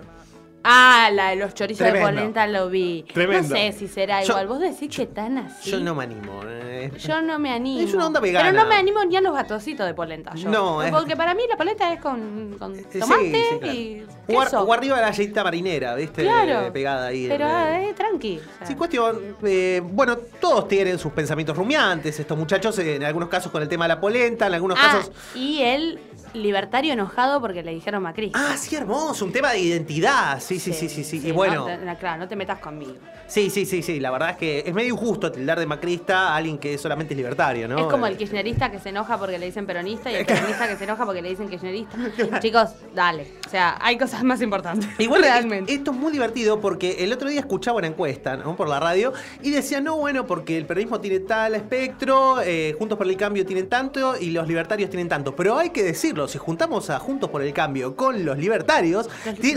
Ah, 0.67 1.09
la 1.13 1.29
de 1.29 1.35
los 1.35 1.53
chorizos 1.53 1.79
Tremendo. 1.87 2.07
de 2.07 2.13
polenta 2.15 2.47
lo 2.47 2.69
vi. 2.69 3.05
Tremendo. 3.13 3.49
No 3.49 3.55
sé 3.55 3.71
si 3.73 3.87
será 3.87 4.21
Yo- 4.23 4.29
igual. 4.33 4.47
Vos 4.47 4.59
decís 4.59 4.95
que 4.95 5.05
tan 5.05 5.37
así. 5.37 5.69
Yo 5.71 5.79
no 5.79 5.93
me 5.93 6.03
animo. 6.05 6.41
eh. 6.47 6.91
Yo 6.97 7.21
no 7.21 7.37
me 7.37 7.51
animo. 7.51 7.81
Es 7.87 7.93
una 7.93 8.07
onda 8.07 8.19
vegana. 8.19 8.49
Pero 8.49 8.63
no 8.63 8.67
me 8.69 8.75
animo 8.75 9.03
ni 9.05 9.15
a 9.15 9.21
los 9.21 9.31
batocitos 9.33 9.85
de 9.85 9.93
polenta. 9.93 10.33
Yo. 10.35 10.49
No, 10.49 10.81
es- 10.81 10.91
Porque 10.91 11.15
para 11.15 11.33
mí 11.35 11.43
la 11.49 11.55
polenta 11.55 11.93
es 11.93 11.99
con, 12.01 12.55
con 12.57 12.75
Sí, 12.75 12.99
tomate 12.99 13.31
sí, 13.31 13.59
claro. 13.59 13.73
y 13.73 14.05
O, 14.35 14.41
ar- 14.41 14.47
queso. 14.47 14.61
o 14.63 14.73
arriba 14.73 14.95
de 14.95 15.01
la 15.03 15.07
galletita 15.09 15.43
marinera, 15.43 15.95
¿viste? 15.95 16.23
Claro. 16.23 16.67
Eh, 16.67 16.71
Pegada 16.71 17.07
ahí. 17.07 17.27
Pero 17.29 17.45
eh, 17.47 17.89
eh, 17.89 17.93
tranqui. 17.95 18.37
o 18.39 18.57
sea. 18.57 18.67
Sí, 18.67 18.75
cuestión. 18.75 19.35
eh, 19.43 19.81
bueno, 19.83 20.17
todos 20.17 20.67
tienen 20.67 20.97
sus 20.97 21.11
pensamientos 21.11 21.55
rumiantes, 21.55 22.19
estos 22.19 22.37
muchachos, 22.37 22.77
en 22.79 23.03
algunos 23.03 23.29
casos 23.29 23.51
con 23.51 23.61
el 23.61 23.69
tema 23.69 23.85
de 23.85 23.89
la 23.89 24.01
polenta, 24.01 24.47
en 24.47 24.53
algunos 24.55 24.77
Ah, 24.81 24.91
casos. 24.97 25.11
y 25.35 25.61
el 25.61 25.99
libertario 26.35 26.93
enojado 26.93 27.41
porque 27.41 27.63
le 27.63 27.71
dijeron 27.73 28.03
Macri. 28.03 28.31
Ah, 28.33 28.55
sí, 28.57 28.75
hermoso, 28.75 29.25
un 29.25 29.31
tema 29.31 29.51
de 29.51 29.59
identidad. 29.59 30.39
Sí, 30.39 30.59
sí, 30.59 30.73
sí, 30.73 30.89
sí, 30.89 31.03
sí. 31.03 31.21
y 31.25 31.31
bueno, 31.31 31.67
no 31.67 31.91
te- 31.93 31.97
claro, 31.99 32.19
no 32.19 32.27
te 32.27 32.35
metas 32.35 32.59
conmigo. 32.59 32.93
sí, 33.27 33.49
sí, 33.49 33.65
sí, 33.65 33.81
sí. 33.81 33.99
La 33.99 34.11
verdad 34.11 34.31
es 34.31 34.37
que 34.37 34.63
es 34.65 34.73
medio 34.73 34.93
injusto 34.93 35.31
tildar 35.31 35.59
de 35.59 35.65
macrista 35.65 36.29
a 36.29 36.35
alguien 36.35 36.57
que 36.57 36.77
solamente 36.77 37.13
es 37.13 37.17
libertario, 37.17 37.67
¿no? 37.67 37.79
Es 37.79 37.85
como 37.85 38.05
Eh, 38.07 38.11
el 38.11 38.17
kirchnerista 38.17 38.71
que 38.71 38.79
se 38.79 38.89
enoja 38.89 39.17
porque 39.17 39.39
le 39.39 39.45
dicen 39.47 39.65
peronista 39.65 40.11
y 40.11 40.15
el 40.15 40.25
peronista 40.27 40.67
que 40.67 40.75
se 40.75 40.83
enoja 40.83 41.05
porque 41.05 41.21
le 41.21 41.29
dicen 41.29 41.49
kirchnerista. 41.49 41.97
Chicos, 42.39 42.69
dale. 42.93 43.27
O 43.45 43.49
sea, 43.49 43.77
hay 43.81 43.97
cosas 43.97 44.23
más 44.23 44.41
importantes. 44.41 44.87
Igual 44.99 45.21
realmente. 45.21 45.73
esto 45.73 45.91
es 45.91 45.97
muy 45.97 46.11
divertido 46.11 46.59
porque 46.61 47.03
el 47.03 47.11
otro 47.13 47.29
día 47.29 47.39
escuchaba 47.39 47.77
una 47.77 47.87
encuesta 47.87 48.35
¿no? 48.37 48.55
por 48.55 48.67
la 48.69 48.79
radio 48.79 49.13
y 49.41 49.51
decía, 49.51 49.81
no, 49.81 49.97
bueno, 49.97 50.25
porque 50.27 50.57
el 50.57 50.65
peronismo 50.65 50.99
tiene 50.99 51.19
tal 51.19 51.55
espectro, 51.55 52.41
eh, 52.41 52.75
Juntos 52.77 52.97
por 52.97 53.07
el 53.07 53.15
Cambio 53.17 53.45
tienen 53.45 53.67
tanto 53.69 54.15
y 54.19 54.31
los 54.31 54.47
libertarios 54.47 54.89
tienen 54.89 55.07
tanto. 55.09 55.35
Pero 55.35 55.57
hay 55.57 55.69
que 55.69 55.83
decirlo, 55.83 56.24
si 56.27 56.37
juntamos 56.37 56.89
a 56.89 56.99
Juntos 56.99 57.29
por 57.29 57.41
el 57.41 57.53
Cambio 57.53 57.95
con 57.95 58.25
los 58.25 58.37
libertarios, 58.37 59.09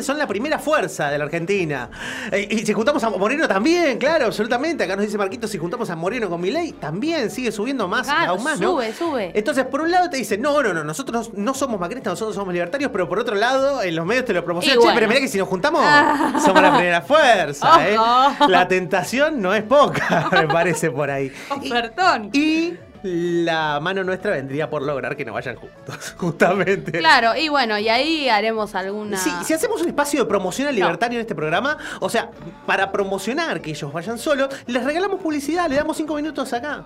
son 0.03 0.19
la 0.19 0.27
primera 0.27 0.59
fuerza 0.59 1.11
de 1.11 1.19
la 1.19 1.25
Argentina. 1.25 1.91
Eh, 2.33 2.49
y 2.51 2.59
si 2.67 2.73
juntamos 2.73 3.03
a 3.05 3.11
Moreno 3.11 3.47
también, 3.49 3.99
claro, 3.99 4.27
absolutamente. 4.27 4.85
Acá 4.85 4.97
nos 4.97 5.05
dice 5.05 5.19
Marquito, 5.19 5.47
si 5.49 5.59
juntamos 5.59 5.89
a 5.91 5.97
Moreno 5.97 6.29
con 6.29 6.41
Milei, 6.41 6.73
también 6.73 7.31
sigue 7.31 7.53
subiendo 7.53 7.89
más, 7.89 8.07
Claro, 8.07 8.33
aún 8.33 8.45
más, 8.45 8.61
¿no? 8.61 8.73
sube, 8.73 8.93
sube. 8.93 9.33
Entonces, 9.35 9.65
por 9.67 9.81
un 9.81 9.91
lado 9.91 10.09
te 10.11 10.17
dicen, 10.17 10.41
no, 10.43 10.63
no, 10.63 10.73
no, 10.75 10.85
nosotros 10.85 11.31
no 11.35 11.55
somos 11.55 11.79
macristas, 11.81 12.13
nosotros 12.13 12.35
somos 12.35 12.53
libertarios, 12.53 12.91
pero 12.93 13.09
por 13.09 13.19
otro 13.19 13.35
lado, 13.35 13.83
en 13.83 13.95
los 13.97 14.05
medios 14.07 14.25
te 14.25 14.33
lo 14.33 14.45
promocionan. 14.45 14.79
Bueno. 14.81 14.95
pero 14.95 15.09
mirá 15.09 15.21
que 15.21 15.29
si 15.29 15.39
nos 15.39 15.49
juntamos, 15.49 15.81
Ah. 15.85 16.41
somos 16.45 16.63
la 16.63 16.73
primera 16.75 17.03
fuerza, 17.03 17.89
¿eh? 17.89 17.97
La 18.49 18.69
tentación 18.69 19.41
no 19.41 19.55
es 19.55 19.63
poca, 19.63 20.29
me 20.33 20.47
parece 20.49 20.91
por 20.91 21.11
ahí. 21.11 21.33
Ofertón. 21.51 22.31
Y 22.33 22.75
la 23.03 23.79
mano 23.81 24.05
nuestra 24.05 24.33
vendría 24.33 24.69
por 24.71 24.83
lograr 24.83 25.17
que 25.17 25.25
no 25.25 25.33
vayan 25.33 25.57
juntos, 25.57 26.15
justamente. 26.17 26.93
Claro, 26.93 27.37
y 27.37 27.49
bueno, 27.49 27.79
y 27.79 27.89
ahí 27.89 28.29
haremos 28.29 28.75
alguna. 28.75 29.17
Sí, 29.17 29.31
si 29.45 29.53
hacemos 29.53 29.81
un 29.83 29.89
espacio 29.89 30.21
de 30.21 30.29
promoción 30.29 30.69
al 30.69 30.75
libertario 30.75 31.19
en 31.19 31.23
este 31.23 31.35
programa, 31.35 31.79
o 32.01 32.09
sea, 32.09 32.31
para 32.67 32.91
promocionar 32.93 33.61
que 33.61 33.71
ellos 33.71 33.93
vayan 33.93 34.19
solos, 34.19 34.49
les 34.67 34.85
regalamos 34.85 35.21
publicidad, 35.21 35.69
le 35.69 35.77
damos 35.77 35.97
cinco 35.97 36.15
minutos 36.15 36.53
acá. 36.53 36.85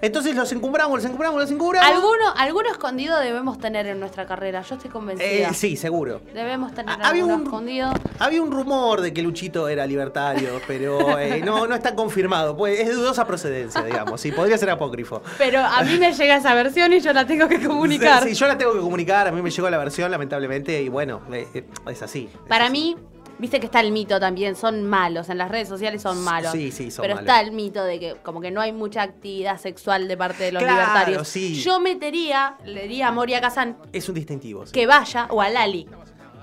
Entonces 0.00 0.34
los 0.36 0.50
encumbramos, 0.52 0.96
los 0.98 1.04
encumbramos, 1.04 1.40
los 1.40 1.50
encumbramos. 1.50 1.90
Alguno, 1.90 2.24
alguno 2.36 2.70
escondido 2.70 3.18
debemos 3.18 3.58
tener 3.58 3.86
en 3.86 3.98
nuestra 4.00 4.26
carrera, 4.26 4.62
yo 4.62 4.74
estoy 4.76 4.90
convencida. 4.90 5.26
Eh, 5.50 5.54
sí, 5.54 5.76
seguro. 5.76 6.20
Debemos 6.32 6.72
tener 6.74 6.90
Ah, 6.90 7.08
había 7.08 7.22
alguno 7.22 7.36
un- 7.36 7.42
escondido. 7.44 7.92
Había 8.18 8.42
un 8.42 8.52
rumor 8.52 9.00
de 9.00 9.12
que 9.12 9.22
Luchito 9.22 9.68
era 9.68 9.86
libertario, 9.86 10.60
pero 10.66 11.18
eh, 11.18 11.40
no, 11.44 11.66
no 11.66 11.74
está 11.74 11.94
confirmado. 11.94 12.56
Pues 12.56 12.78
es 12.80 12.88
de 12.88 12.94
dudosa 12.94 13.26
procedencia, 13.26 13.82
digamos. 13.82 14.20
Sí, 14.20 14.30
podría 14.32 14.56
ser 14.58 14.70
apócrifo. 14.70 15.22
Pero 15.36 15.60
a 15.60 15.82
mí 15.82 15.98
me 15.98 16.12
llega 16.12 16.36
esa 16.36 16.54
versión 16.54 16.92
y 16.92 17.00
yo 17.00 17.12
la 17.12 17.26
tengo 17.26 17.48
que 17.48 17.60
comunicar. 17.64 18.22
Sí, 18.24 18.34
yo 18.34 18.46
la 18.46 18.56
tengo 18.56 18.72
que 18.74 18.80
comunicar. 18.80 19.26
A 19.28 19.32
mí 19.32 19.42
me 19.42 19.50
llegó 19.50 19.68
la 19.68 19.78
versión, 19.78 20.10
lamentablemente, 20.10 20.80
y 20.82 20.88
bueno, 20.88 21.22
eh, 21.32 21.46
eh, 21.54 21.64
es 21.88 22.02
así. 22.02 22.28
Para 22.48 22.70
mí, 22.70 22.96
viste 23.38 23.60
que 23.60 23.66
está 23.66 23.80
el 23.80 23.92
mito 23.92 24.18
también, 24.20 24.56
son 24.56 24.84
malos, 24.84 25.28
en 25.28 25.38
las 25.38 25.50
redes 25.50 25.68
sociales 25.68 26.02
son 26.02 26.22
malos. 26.24 26.52
Sí, 26.52 26.70
sí, 26.72 26.90
son 26.90 27.02
Pero 27.02 27.14
malos. 27.16 27.28
está 27.28 27.40
el 27.40 27.52
mito 27.52 27.84
de 27.84 27.98
que 28.00 28.16
como 28.22 28.40
que 28.40 28.50
no 28.50 28.60
hay 28.60 28.72
mucha 28.72 29.02
actividad 29.02 29.58
sexual 29.58 30.08
de 30.08 30.16
parte 30.16 30.44
de 30.44 30.52
los 30.52 30.62
Claro, 30.62 30.78
libertarios. 30.80 31.28
sí. 31.28 31.54
Yo 31.62 31.80
metería, 31.80 32.56
le 32.64 32.82
diría 32.82 33.08
a 33.08 33.12
Moria 33.12 33.40
Kazan 33.40 33.76
Es 33.92 34.08
un 34.08 34.14
distintivo. 34.14 34.66
sí. 34.66 34.72
que 34.72 34.86
vaya, 34.86 35.26
o 35.30 35.40
a 35.40 35.48
Lali, 35.50 35.86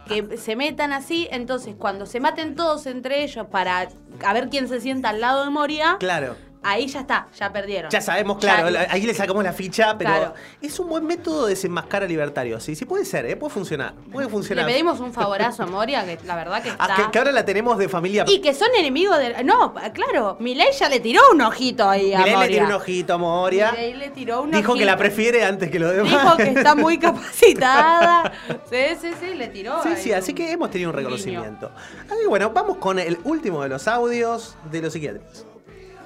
que 0.07 0.37
se 0.37 0.55
metan 0.55 0.93
así, 0.93 1.27
entonces 1.31 1.75
cuando 1.77 2.05
se 2.05 2.19
maten 2.19 2.55
todos 2.55 2.85
entre 2.85 3.23
ellos 3.23 3.47
para 3.47 3.87
a 4.23 4.33
ver 4.33 4.49
quién 4.49 4.67
se 4.67 4.79
sienta 4.79 5.09
al 5.09 5.19
lado 5.19 5.43
de 5.43 5.49
Moria, 5.49 5.97
Claro. 5.99 6.35
Ahí 6.65 6.87
ya 6.87 7.01
está, 7.01 7.27
ya 7.37 7.51
perdieron. 7.53 7.89
Ya 7.91 8.01
sabemos, 8.01 8.37
claro, 8.37 8.69
Ya- 8.69 8.87
ahí 8.89 9.03
le 9.03 9.13
sacamos 9.13 9.43
la 9.43 9.53
ficha, 9.53 9.97
pero 9.97 10.09
Claro. 10.11 10.33
es 10.61 10.79
un 10.79 10.89
buen 10.89 11.05
método 11.05 11.45
de 11.45 11.51
desenmascar 11.51 12.03
a 12.03 12.07
libertarios. 12.07 12.63
Sí, 12.63 12.75
sí 12.75 12.85
puede 12.85 13.05
ser, 13.05 13.25
¿eh? 13.25 13.35
puede 13.35 13.53
funcionar. 13.53 13.93
Puede 14.11 14.27
Le 14.27 14.31
funcionar. 14.31 14.65
pedimos 14.65 14.99
un 14.99 15.13
favorazo 15.13 15.63
a 15.63 15.65
Moria, 15.67 16.03
que 16.05 16.17
la 16.25 16.35
verdad 16.35 16.61
que 16.61 16.69
está... 16.69 16.83
Ah, 16.85 16.95
que, 16.97 17.11
que 17.11 17.17
ahora 17.19 17.31
la 17.31 17.45
tenemos 17.45 17.77
de 17.77 17.87
familia. 17.89 18.25
Y 18.27 18.41
que 18.41 18.53
son 18.53 18.67
enemigos 18.77 19.17
de... 19.17 19.43
No, 19.43 19.73
claro, 19.93 20.37
Milei 20.39 20.71
ya 20.77 20.89
le 20.89 20.99
tiró 20.99 21.21
un 21.31 21.41
ojito 21.41 21.89
ahí 21.89 22.13
a 22.13 22.19
Milei 22.19 22.31
le 22.31 22.37
Moria. 22.37 22.47
tiró 22.53 22.65
un 22.65 22.71
ojito 22.73 23.13
a 23.13 23.17
Moria. 23.17 23.71
Milei 23.71 23.93
le 23.93 24.09
tiró 24.09 24.41
un 24.41 24.51
Dijo 24.51 24.73
que 24.75 24.85
la 24.85 24.97
prefiere 24.97 25.43
antes 25.45 25.69
que 25.71 25.79
lo 25.79 25.89
demás. 25.91 26.11
Dijo 26.11 26.37
que 26.37 26.49
está 26.59 26.75
muy 26.75 26.97
capacitada. 26.99 28.31
Sí, 28.69 28.77
sí, 29.01 29.11
sí, 29.19 29.33
le 29.35 29.47
tiró. 29.47 29.81
Sí, 29.83 29.89
sí, 29.97 30.13
así 30.13 30.33
que 30.33 30.51
hemos 30.51 30.69
tenido 30.71 30.89
un 30.91 30.95
reconocimiento. 30.95 31.71
Así 32.09 32.21
que 32.21 32.27
bueno, 32.27 32.49
vamos 32.51 32.77
con 32.77 32.99
el 32.99 33.17
último 33.23 33.63
de 33.63 33.69
los 33.69 33.87
audios 33.87 34.55
de 34.71 34.81
los 34.81 34.93
psiquiátricos. 34.93 35.45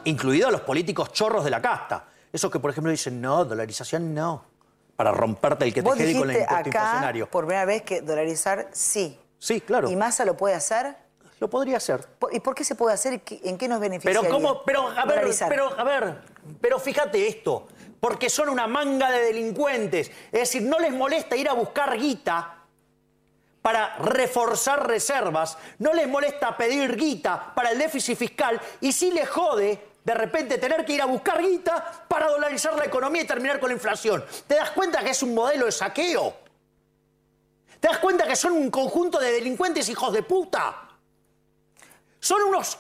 Incluidos 0.09 0.51
los 0.51 0.61
políticos 0.61 1.13
chorros 1.13 1.43
de 1.43 1.51
la 1.51 1.61
casta. 1.61 2.07
Esos 2.33 2.51
que, 2.51 2.59
por 2.59 2.71
ejemplo, 2.71 2.91
dicen, 2.91 3.21
no, 3.21 3.45
dolarización 3.45 4.13
no. 4.13 4.43
Para 4.95 5.11
romperte 5.11 5.65
el 5.65 5.73
que 5.73 5.81
te 5.81 5.89
quede 5.91 6.17
con 6.17 6.29
el 6.29 6.37
impuesto 6.37 6.55
acá 6.55 7.13
por 7.31 7.45
primera 7.45 7.65
vez 7.65 7.83
que 7.83 8.01
dolarizar 8.01 8.67
sí. 8.71 9.17
Sí, 9.37 9.61
claro. 9.61 9.89
¿Y 9.89 9.95
Massa 9.95 10.25
lo 10.25 10.35
puede 10.35 10.55
hacer? 10.55 10.95
Lo 11.39 11.49
podría 11.49 11.77
hacer. 11.77 12.05
¿Y 12.31 12.39
por 12.41 12.53
qué 12.53 12.65
se 12.65 12.75
puede 12.75 12.93
hacer? 12.93 13.21
¿En 13.43 13.57
qué 13.57 13.67
nos 13.67 13.79
beneficia? 13.79 14.19
Pero 14.19 14.29
cómo, 14.29 14.63
pero 14.63 14.89
a 14.89 15.05
ver, 15.05 15.29
pero 15.47 15.79
a 15.79 15.83
ver, 15.85 16.21
pero 16.59 16.79
fíjate 16.79 17.27
esto, 17.27 17.67
porque 18.01 18.29
son 18.29 18.49
una 18.49 18.67
manga 18.67 19.09
de 19.09 19.21
delincuentes, 19.21 20.11
es 20.31 20.39
decir, 20.39 20.63
no 20.63 20.79
les 20.79 20.91
molesta 20.91 21.37
ir 21.37 21.47
a 21.47 21.53
buscar 21.53 21.97
guita 21.97 22.57
para 23.61 23.95
reforzar 23.97 24.85
reservas, 24.85 25.57
no 25.77 25.93
les 25.93 26.09
molesta 26.09 26.57
pedir 26.57 26.97
guita 26.97 27.53
para 27.55 27.71
el 27.71 27.77
déficit 27.77 28.17
fiscal 28.17 28.59
y 28.81 28.91
sí 28.91 29.11
les 29.11 29.29
jode 29.29 29.88
de 30.09 30.15
repente 30.15 30.57
tener 30.57 30.83
que 30.83 30.93
ir 30.93 31.01
a 31.03 31.05
buscar 31.05 31.39
guita 31.39 32.03
para 32.07 32.27
dolarizar 32.29 32.73
la 32.75 32.85
economía 32.85 33.21
y 33.21 33.27
terminar 33.27 33.59
con 33.59 33.69
la 33.69 33.75
inflación. 33.75 34.25
¿Te 34.47 34.55
das 34.55 34.71
cuenta 34.71 35.03
que 35.03 35.11
es 35.11 35.21
un 35.21 35.35
modelo 35.35 35.65
de 35.67 35.71
saqueo? 35.71 36.33
¿Te 37.79 37.87
das 37.87 37.99
cuenta 37.99 38.25
que 38.25 38.35
son 38.35 38.53
un 38.53 38.71
conjunto 38.71 39.19
de 39.19 39.31
delincuentes 39.33 39.87
hijos 39.87 40.11
de 40.11 40.23
puta? 40.23 40.89
Son 42.19 42.41
unos 42.41 42.79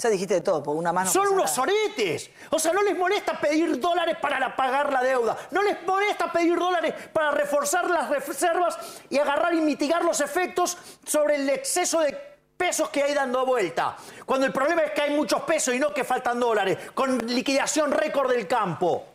Ya 0.00 0.08
dijiste 0.08 0.34
de 0.34 0.40
todo, 0.40 0.62
por 0.62 0.76
una 0.76 0.92
mano. 0.92 1.10
son 1.10 1.26
unos 1.26 1.50
soretes. 1.50 2.30
O 2.50 2.60
sea, 2.60 2.72
no 2.72 2.82
les 2.82 2.96
molesta 2.96 3.40
pedir 3.40 3.80
dólares 3.80 4.16
para 4.22 4.38
la- 4.38 4.54
pagar 4.54 4.92
la 4.92 5.02
deuda. 5.02 5.36
No 5.50 5.62
les 5.64 5.82
molesta 5.84 6.30
pedir 6.30 6.56
dólares 6.56 6.94
para 7.12 7.32
reforzar 7.32 7.90
las 7.90 8.08
reservas 8.08 8.78
y 9.10 9.18
agarrar 9.18 9.52
y 9.54 9.60
mitigar 9.60 10.04
los 10.04 10.20
efectos 10.20 10.78
sobre 11.04 11.34
el 11.34 11.50
exceso 11.50 11.98
de 11.98 12.37
pesos 12.58 12.90
que 12.90 13.02
hay 13.02 13.14
dando 13.14 13.46
vuelta. 13.46 13.96
Cuando 14.26 14.44
el 14.44 14.52
problema 14.52 14.82
es 14.82 14.90
que 14.90 15.02
hay 15.02 15.16
muchos 15.16 15.40
pesos 15.42 15.74
y 15.74 15.78
no 15.78 15.94
que 15.94 16.04
faltan 16.04 16.38
dólares, 16.38 16.76
con 16.92 17.16
liquidación 17.18 17.92
récord 17.92 18.30
del 18.30 18.46
campo. 18.46 19.06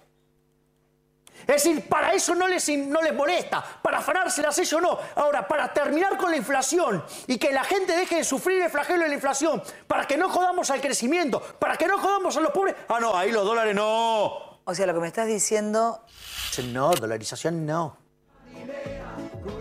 Es 1.42 1.62
decir, 1.62 1.90
para 1.90 2.14
eso 2.14 2.34
no 2.36 2.48
les, 2.48 2.70
no 2.70 3.02
les 3.02 3.14
molesta, 3.14 3.62
para 3.82 3.98
afanárselas 3.98 4.58
ellos 4.60 4.82
no. 4.82 4.98
Ahora, 5.16 5.46
para 5.46 5.74
terminar 5.74 6.18
con 6.18 6.32
la 6.32 6.38
inflación 6.38 7.04
y 7.28 7.38
que 7.38 7.52
la 7.52 7.66
gente 7.66 7.98
deje 7.98 8.16
de 8.16 8.24
sufrir 8.24 8.62
el 8.62 8.70
flagelo 8.70 9.04
de 9.04 9.10
la 9.10 9.16
inflación, 9.16 9.62
para 9.86 10.08
que 10.08 10.16
no 10.16 10.30
jodamos 10.30 10.72
al 10.72 10.80
crecimiento, 10.80 11.42
para 11.60 11.76
que 11.76 11.86
no 11.86 12.00
jodamos 12.00 12.38
a 12.38 12.40
los 12.40 12.52
pobres. 12.52 12.76
Ah, 12.88 13.00
no, 13.02 13.16
ahí 13.16 13.32
los 13.32 13.44
dólares 13.44 13.76
no. 13.76 14.54
O 14.64 14.74
sea, 14.74 14.86
lo 14.86 14.94
que 14.94 15.02
me 15.02 15.08
estás 15.08 15.28
diciendo. 15.28 16.02
No, 16.72 16.92
dolarización 16.92 17.66
no. 17.66 17.98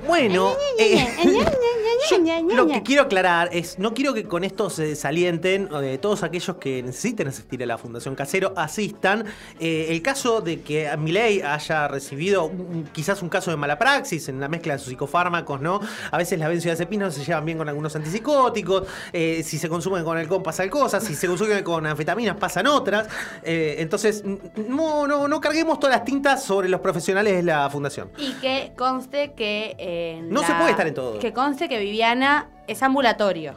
Bueno, 0.07 0.53
eh, 0.79 1.07
yo 1.25 2.19
lo 2.57 2.67
que 2.67 2.83
quiero 2.83 3.03
aclarar 3.03 3.51
es, 3.53 3.79
no 3.79 3.95
quiero 3.95 4.13
que 4.15 4.25
con 4.25 4.43
esto 4.45 4.69
se 4.69 4.85
desalienten 4.85 5.69
eh, 5.83 5.99
todos 6.03 6.23
aquellos 6.25 6.57
que 6.57 6.83
necesiten 6.83 7.29
asistir 7.29 7.63
a 7.63 7.67
la 7.67 7.79
Fundación 7.79 8.15
Casero, 8.17 8.53
asistan. 8.57 9.25
Eh, 9.61 9.87
el 9.91 10.03
caso 10.03 10.41
de 10.41 10.61
que 10.61 10.91
Milei 10.99 11.41
haya 11.43 11.87
recibido 11.89 12.47
un- 12.47 12.89
quizás 12.93 13.23
un 13.23 13.29
caso 13.29 13.51
de 13.53 13.57
mala 13.57 13.79
praxis 13.79 14.29
en 14.29 14.41
la 14.41 14.49
mezcla 14.49 14.73
de 14.75 14.79
sus 14.81 14.89
psicofármacos, 14.89 15.61
¿no? 15.61 15.81
A 16.11 16.19
veces 16.19 16.39
las 16.39 16.49
benzodiazepinas 16.49 17.17
no 17.17 17.23
se 17.23 17.25
llevan 17.25 17.45
bien 17.45 17.59
con 17.59 17.69
algunos 17.69 17.95
antipsicóticos, 17.95 18.89
eh, 19.13 19.43
si 19.45 19.59
se 19.59 19.69
consumen 19.69 20.03
con 20.05 20.19
alcohol 20.19 20.43
pasan 20.43 20.69
cosas, 20.69 21.05
si 21.05 21.15
se 21.15 21.27
consumen 21.29 21.63
con 21.63 21.87
anfetaminas 21.87 22.37
pasan 22.37 22.67
otras. 22.67 23.07
Eh, 23.45 23.77
entonces, 23.79 24.25
no, 24.69 25.07
no, 25.07 25.29
no 25.29 25.41
carguemos 25.41 25.79
todas 25.79 25.97
las 25.97 26.05
tintas 26.05 26.43
sobre 26.43 26.69
los 26.69 26.81
profesionales 26.81 27.35
de 27.35 27.43
la 27.45 27.71
Fundación. 27.71 28.11
Y 28.19 28.33
que 28.35 28.73
conste 28.77 29.33
que. 29.37 29.77
En 29.93 30.31
No 30.31 30.43
se 30.43 30.53
puede 30.55 30.71
estar 30.71 30.87
en 30.87 30.95
todo. 30.95 31.19
Que 31.19 31.33
conste 31.33 31.69
que 31.69 31.79
Viviana 31.79 32.49
es 32.67 32.83
ambulatorio. 32.83 33.55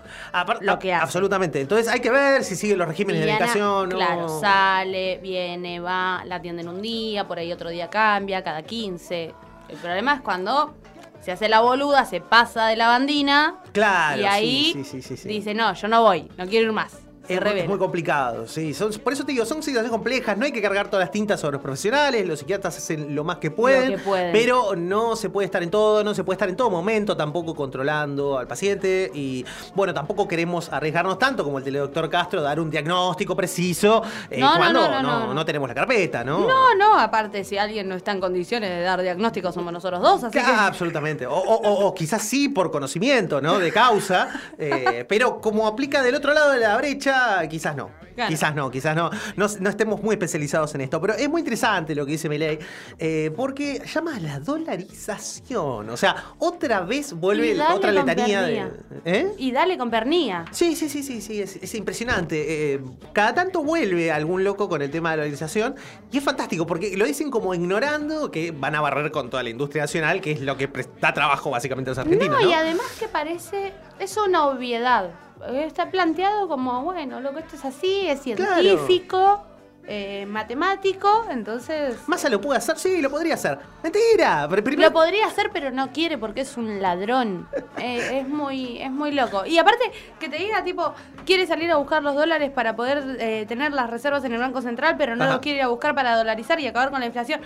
lo 0.62 0.80
que 0.80 0.94
hace. 0.94 1.04
Absolutamente. 1.04 1.62
Entonces 1.62 1.88
hay 1.88 2.00
que 2.00 2.12
ver 2.12 2.44
si 2.44 2.56
siguen 2.56 2.78
los 2.80 2.88
regímenes 2.88 3.22
Viviana, 3.22 3.54
de. 3.54 3.60
¿no? 3.60 3.88
Claro, 3.90 4.40
sale, 4.40 5.20
viene, 5.22 5.80
va, 5.80 6.24
la 6.26 6.36
atienden 6.36 6.68
un 6.68 6.82
día, 6.82 7.28
por 7.28 7.40
ahí 7.40 7.52
otro 7.52 7.70
día 7.70 7.90
cambia, 7.90 8.44
cada 8.44 8.64
15. 8.64 9.34
El 9.70 9.78
problema 9.78 10.16
es 10.16 10.22
cuando 10.22 10.76
se 11.22 11.32
hace 11.32 11.50
la 11.50 11.62
boluda, 11.62 12.06
se 12.06 12.22
pasa 12.22 12.68
de 12.68 12.76
la 12.76 12.88
bandina. 12.88 13.56
Claro, 13.72 14.22
Y 14.22 14.26
ahí 14.26 14.72
sí, 14.74 14.84
sí, 14.84 15.02
sí, 15.02 15.18
sí. 15.18 15.28
dice, 15.28 15.54
no, 15.54 15.74
yo 15.74 15.88
no 15.88 16.04
voy, 16.04 16.30
no 16.38 16.46
quiero 16.46 16.68
ir 16.68 16.72
más. 16.72 17.05
Se 17.28 17.34
Es, 17.60 17.68
muy 17.68 17.78
complicado, 17.78 18.48
sí. 18.48 18.74
Son- 18.74 18.92
por 18.94 19.14
eso 19.14 19.26
te 19.26 19.32
digo, 19.32 19.46
son 19.46 19.62
situaciones 19.64 19.92
complejas. 19.92 20.38
No 20.38 20.46
hay 20.46 20.52
que 20.52 20.62
cargar 20.62 20.88
todas 20.90 21.04
las 21.06 21.12
tintas 21.12 21.40
sobre 21.40 21.54
los 21.54 21.62
profesionales. 21.62 22.28
Los 22.28 22.40
psiquiatras 22.40 22.78
hacen 22.78 23.16
lo 23.16 23.24
más 23.24 23.38
que 23.38 23.52
pueden. 23.52 23.92
que 23.92 23.98
pueden. 24.00 24.32
Pero 24.32 24.76
no 24.76 25.16
se 25.16 25.30
puede 25.30 25.46
estar 25.46 25.62
en 25.64 25.70
todo, 25.72 26.04
no 26.04 26.14
se 26.14 26.24
puede 26.24 26.36
estar 26.36 26.50
en 26.50 26.56
todo 26.56 26.70
momento 26.70 27.16
tampoco 27.18 27.56
controlando 27.56 28.38
al 28.38 28.48
paciente. 28.48 29.12
Y 29.14 29.46
bueno, 29.74 29.94
tampoco 29.94 30.28
queremos 30.28 30.72
arriesgarnos 30.72 31.18
tanto 31.20 31.44
como 31.44 31.58
el 31.58 31.64
teledoctor 31.64 32.10
Castro, 32.10 32.42
dar 32.42 32.60
un 32.60 32.70
diagnóstico 32.70 33.36
preciso 33.36 34.02
eh, 34.30 34.40
No, 34.40 34.54
cuando 34.58 34.82
no, 34.88 35.02
no, 35.02 35.34
no. 35.34 35.46
tenemos 35.46 35.68
la 35.70 35.76
carpeta, 35.76 36.24
¿no? 36.24 36.40
No, 36.48 36.76
no, 36.76 36.98
aparte, 37.00 37.44
si 37.44 37.58
alguien 37.58 37.88
no 37.90 37.96
está 37.96 38.12
en 38.12 38.20
condiciones 38.20 38.70
de 38.70 38.82
dar 38.82 39.02
diagnóstico, 39.02 39.52
somos 39.52 39.72
nosotros 39.74 40.02
dos, 40.02 40.24
así 40.24 40.38
que. 40.38 40.44
Ah, 40.46 40.68
absolutamente. 40.68 41.26
O, 41.28 41.34
o- 41.36 41.56
o- 41.62 41.86
o 41.88 41.94
quizás 41.94 42.22
sí 42.22 42.50
por 42.50 42.72
conocimiento, 42.72 43.42
¿no? 43.42 43.60
De 43.60 43.72
causa. 43.72 44.30
eh, 44.58 45.06
pero 45.08 45.40
como 45.42 45.68
aplica 45.68 46.02
del 46.02 46.16
otro 46.16 46.34
lado 46.34 46.52
de 46.52 46.60
la 46.60 46.76
brecha, 46.78 47.15
quizás 47.50 47.76
no. 47.76 47.90
Claro. 48.16 48.30
Quizás 48.30 48.56
no, 48.56 48.72
quizás 48.72 48.96
no. 48.96 49.10
no. 49.36 49.48
no 49.60 49.70
estemos 49.70 50.02
muy 50.02 50.14
especializados 50.14 50.74
en 50.76 50.82
esto. 50.82 51.02
Pero 51.02 51.14
es 51.16 51.30
muy 51.30 51.42
interesante 51.42 51.94
lo 51.96 52.06
que 52.06 52.14
dice 52.14 52.30
Milei. 52.30 52.60
eh, 52.98 53.32
porque 53.36 53.82
llama 53.94 54.16
a 54.16 54.20
la 54.20 54.40
dolarización. 54.40 55.90
O 55.90 55.98
sea, 55.98 56.16
otra 56.40 56.82
vez 56.82 57.14
vuelve 57.14 57.60
otra 57.62 57.92
letanía 57.92 58.42
de. 58.44 58.72
¿Eh? 59.06 59.32
Y 59.38 59.52
dale 59.52 59.78
con 59.78 59.90
pernía. 59.90 60.46
Sí, 60.52 60.76
sí, 60.76 60.90
sí, 60.90 61.04
sí, 61.04 61.22
sí, 61.22 61.42
es, 61.42 61.58
es 61.58 61.76
impresionante. 61.76 62.74
Eh, 62.74 62.82
cada 63.14 63.34
tanto 63.34 63.64
vuelve 63.64 64.12
algún 64.12 64.44
loco 64.44 64.70
con 64.70 64.82
el 64.82 64.92
tema 64.92 65.12
de 65.12 65.18
la 65.18 65.24
dolarización 65.24 65.76
y 66.12 66.18
es 66.18 66.24
fantástico 66.24 66.66
porque 66.66 66.96
lo 66.96 67.06
dicen 67.06 67.30
como 67.32 67.54
ignorando 67.54 68.32
que 68.32 68.52
van 68.52 68.76
a 68.76 68.82
barrer 68.82 69.12
con 69.12 69.30
toda 69.30 69.44
la 69.44 69.50
industria 69.50 69.84
nacional, 69.84 70.22
que 70.22 70.32
es 70.32 70.42
lo 70.42 70.58
que 70.58 70.70
da 71.02 71.14
trabajo 71.14 71.50
básicamente 71.50 71.90
a 71.90 71.92
los 71.92 71.98
argentinos. 72.00 72.40
no, 72.40 72.46
¿no? 72.46 72.50
y 72.50 72.54
además 72.54 72.88
que 73.00 73.08
parece. 73.08 73.74
Es 74.00 74.18
una 74.18 74.48
obviedad. 74.48 75.12
Está 75.54 75.90
planteado 75.90 76.48
como, 76.48 76.82
bueno, 76.84 77.20
lo 77.22 77.34
que 77.34 77.40
esto 77.42 77.56
es 77.56 77.66
así, 77.66 78.08
es 78.08 78.22
científico, 78.22 79.44
eh, 79.88 80.26
matemático, 80.28 81.26
entonces. 81.30 81.96
Massa 82.08 82.28
lo 82.30 82.42
puede 82.42 82.58
hacer, 82.58 82.78
sí, 82.80 83.02
lo 83.02 83.10
podría 83.12 83.36
hacer. 83.36 83.60
Mentira. 83.84 84.48
primero- 84.50 84.90
Lo 84.90 84.94
podría 84.94 85.28
hacer, 85.28 85.52
pero 85.54 85.70
no 85.72 85.92
quiere 85.92 86.18
porque 86.18 86.42
es 86.42 86.58
un 86.58 86.82
ladrón. 86.82 87.48
Eh, 87.78 88.20
es 88.22 88.28
muy 88.28 88.82
es 88.82 88.90
muy 88.90 89.12
loco. 89.12 89.46
Y 89.46 89.58
aparte, 89.60 89.92
que 90.20 90.28
te 90.28 90.38
diga, 90.38 90.64
tipo, 90.64 90.94
quiere 91.26 91.46
salir 91.46 91.70
a 91.72 91.76
buscar 91.76 92.02
los 92.02 92.16
dólares 92.16 92.50
para 92.50 92.76
poder 92.76 93.18
eh, 93.20 93.46
tener 93.48 93.74
las 93.74 93.90
reservas 93.90 94.24
en 94.26 94.34
el 94.34 94.40
Banco 94.40 94.62
Central, 94.62 94.96
pero 94.98 95.16
no 95.16 95.24
Ajá. 95.26 95.34
los 95.34 95.42
quiere 95.42 95.60
ir 95.60 95.64
a 95.66 95.68
buscar 95.68 95.94
para 95.94 96.18
dolarizar 96.18 96.60
y 96.60 96.66
acabar 96.68 96.90
con 96.90 97.00
la 97.00 97.06
inflación. 97.06 97.42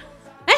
¿Eh? 0.48 0.54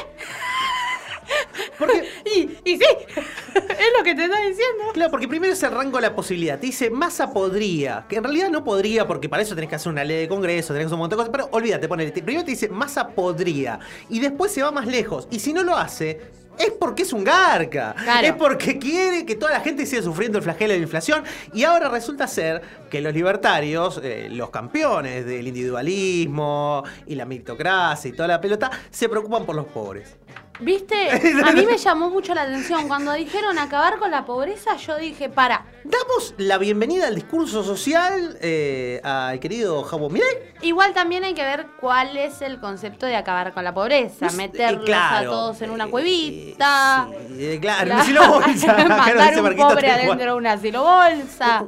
Y, 2.25 2.39
y 2.63 2.77
sí, 2.77 2.85
es 3.55 3.97
lo 3.97 4.03
que 4.03 4.15
te 4.15 4.25
está 4.25 4.39
diciendo. 4.41 4.83
Claro, 4.93 5.11
porque 5.11 5.27
primero 5.27 5.55
se 5.55 5.65
arranca 5.65 5.99
la 6.01 6.15
posibilidad. 6.15 6.59
Te 6.59 6.67
dice, 6.67 6.89
Massa 6.89 7.31
podría. 7.31 8.05
Que 8.07 8.17
en 8.17 8.23
realidad 8.23 8.49
no 8.49 8.63
podría, 8.63 9.07
porque 9.07 9.29
para 9.29 9.43
eso 9.43 9.55
tenés 9.55 9.69
que 9.69 9.75
hacer 9.75 9.91
una 9.91 10.03
ley 10.03 10.21
de 10.21 10.27
congreso, 10.27 10.73
tenés 10.73 10.83
que 10.83 10.87
hacer 10.87 10.93
un 10.95 10.99
montón 10.99 11.17
de 11.17 11.23
cosas. 11.23 11.31
Pero 11.31 11.49
olvídate, 11.51 11.87
ponele. 11.87 12.11
Primero 12.11 12.43
te 12.43 12.51
dice, 12.51 12.69
Massa 12.69 13.07
podría. 13.09 13.79
Y 14.09 14.19
después 14.19 14.51
se 14.51 14.61
va 14.61 14.71
más 14.71 14.87
lejos. 14.87 15.27
Y 15.31 15.39
si 15.39 15.53
no 15.53 15.63
lo 15.63 15.75
hace, 15.75 16.19
es 16.57 16.71
porque 16.71 17.03
es 17.03 17.13
un 17.13 17.23
garca. 17.23 17.95
Claro. 17.97 18.27
Es 18.27 18.33
porque 18.33 18.77
quiere 18.77 19.25
que 19.25 19.35
toda 19.35 19.51
la 19.51 19.61
gente 19.61 19.85
siga 19.85 20.01
sufriendo 20.01 20.37
el 20.37 20.43
flagelo 20.43 20.73
de 20.73 20.79
la 20.79 20.83
inflación. 20.83 21.23
Y 21.53 21.63
ahora 21.63 21.89
resulta 21.89 22.27
ser 22.27 22.61
que 22.89 23.01
los 23.01 23.13
libertarios, 23.13 23.99
eh, 24.03 24.27
los 24.29 24.49
campeones 24.49 25.25
del 25.25 25.47
individualismo 25.47 26.83
y 27.07 27.15
la 27.15 27.25
meritocracia 27.25 28.09
y 28.09 28.13
toda 28.13 28.27
la 28.27 28.41
pelota, 28.41 28.69
se 28.89 29.09
preocupan 29.09 29.45
por 29.45 29.55
los 29.55 29.65
pobres. 29.67 30.17
¿Viste? 30.59 31.09
A 31.45 31.51
mí 31.53 31.65
me 31.65 31.77
llamó 31.77 32.09
mucho 32.11 32.35
la 32.35 32.43
atención. 32.43 32.87
Cuando 32.87 33.13
dijeron 33.13 33.57
acabar 33.57 33.97
con 33.97 34.11
la 34.11 34.25
pobreza, 34.25 34.77
yo 34.77 34.95
dije, 34.97 35.27
para. 35.27 35.65
Damos 35.83 36.35
la 36.37 36.59
bienvenida 36.59 37.07
al 37.07 37.15
discurso 37.15 37.63
social 37.63 38.37
eh, 38.41 39.01
al 39.03 39.39
querido 39.39 39.81
Jabo 39.83 40.09
Milei. 40.11 40.53
Igual 40.61 40.93
también 40.93 41.23
hay 41.23 41.33
que 41.33 41.43
ver 41.43 41.65
cuál 41.79 42.15
es 42.15 42.43
el 42.43 42.59
concepto 42.59 43.07
de 43.07 43.15
acabar 43.15 43.53
con 43.53 43.63
la 43.63 43.73
pobreza. 43.73 44.29
Meterlos 44.33 44.83
eh, 44.83 44.85
claro. 44.85 45.29
a 45.29 45.31
todos 45.31 45.61
en 45.63 45.71
una 45.71 45.87
cuevita. 45.87 47.07
Eh, 47.31 47.57
claro, 47.59 47.85
Claro. 47.85 47.95
un 47.95 47.99
asilo 48.01 48.27
bolsa. 48.31 48.71
Acá 48.73 48.83
no 48.83 48.97
Mandar 48.97 49.29
dice 49.29 49.41
un 49.41 49.55
pobre 49.55 49.91
adentro 49.91 50.31
de 50.33 50.37
una 50.37 50.51
asilo 50.53 50.83
bolsa. 50.83 51.65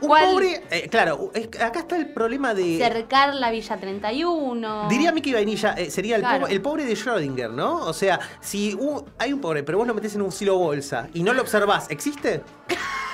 Un 0.00 0.08
¿Cuál? 0.08 0.24
pobre, 0.26 0.62
eh, 0.70 0.88
claro, 0.90 1.30
es- 1.34 1.48
acá 1.60 1.78
está 1.80 1.96
el 1.96 2.08
problema 2.12 2.52
de. 2.52 2.76
Cercar 2.76 3.34
la 3.34 3.50
Villa 3.50 3.76
31. 3.78 4.88
Diría 4.88 5.10
Miki 5.12 5.32
Vainilla, 5.32 5.72
eh, 5.72 5.90
sería 5.90 6.16
el, 6.16 6.22
Claro. 6.22 6.40
pobre, 6.40 6.52
el 6.54 6.60
pobre 6.62 6.84
de 6.84 6.92
Schrödinger, 6.94 7.50
¿no? 7.50 7.76
O 7.78 7.92
sea, 7.94 8.20
si 8.40 8.74
un- 8.74 9.04
hay 9.18 9.32
un 9.32 9.40
pobre, 9.40 9.62
pero 9.62 9.78
vos 9.78 9.86
lo 9.86 9.94
metés 9.94 10.14
en 10.14 10.22
un 10.22 10.32
silo 10.32 10.58
bolsa 10.58 11.08
y 11.14 11.22
no 11.22 11.32
lo 11.32 11.40
observás, 11.42 11.90
¿existe? 11.90 12.42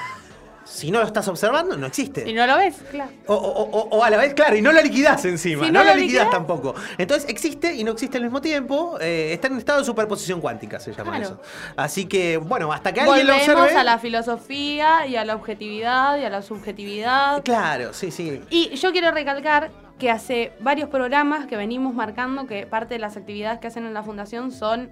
Si 0.82 0.90
no 0.90 0.98
lo 0.98 1.06
estás 1.06 1.28
observando, 1.28 1.76
no 1.76 1.86
existe. 1.86 2.24
Si 2.24 2.32
no 2.32 2.44
lo 2.44 2.56
ves, 2.56 2.74
claro. 2.90 3.12
O, 3.28 3.34
o- 3.34 3.70
o- 3.70 3.88
o 3.98 4.02
a 4.04 4.10
la 4.10 4.16
vez, 4.16 4.34
claro, 4.34 4.56
y 4.56 4.62
no 4.62 4.72
lo 4.72 4.82
liquidás 4.82 5.24
encima. 5.26 5.64
Si 5.66 5.70
no, 5.70 5.78
no 5.78 5.84
lo 5.84 5.90
lo 5.94 6.00
liquidás 6.00 6.24
liquidás. 6.24 6.30
tampoco. 6.32 6.74
Entonces 6.98 7.28
existe 7.30 7.72
y 7.76 7.84
no 7.84 7.92
existe 7.92 8.16
al 8.18 8.24
mismo 8.24 8.40
tiempo. 8.40 8.98
eh, 9.00 9.32
está 9.32 9.46
en 9.46 9.58
estado 9.58 9.78
de 9.78 9.84
superposición 9.84 10.40
cuántica, 10.40 10.80
se 10.80 10.92
llama 10.92 11.12
Claro. 11.18 11.24
eso. 11.24 11.40
Así 11.76 12.06
que, 12.06 12.36
bueno, 12.36 12.72
hasta 12.72 12.92
que 12.92 13.00
alguien 13.00 13.28
lo 13.28 13.32
Volvemos 13.34 13.62
observe. 13.62 13.78
a 13.80 13.84
la 13.84 13.98
filosofía 14.00 15.06
y 15.06 15.14
a 15.14 15.24
la 15.24 15.36
objetividad 15.36 16.18
y 16.18 16.24
a 16.24 16.30
la 16.30 16.42
subjetividad. 16.42 17.44
Claro, 17.44 17.92
sí, 17.92 18.10
sí. 18.10 18.40
Y 18.50 18.74
yo 18.74 18.90
quiero 18.90 19.12
recalcar 19.12 19.70
que 20.00 20.10
hace 20.10 20.52
varios 20.58 20.88
programas 20.88 21.46
que 21.46 21.56
venimos 21.56 21.94
marcando 21.94 22.46
que 22.48 22.66
parte 22.66 22.94
de 22.94 22.98
las 22.98 23.16
actividades 23.16 23.60
que 23.60 23.68
hacen 23.68 23.86
en 23.86 23.94
la 23.94 24.02
fundación 24.02 24.50
son 24.50 24.90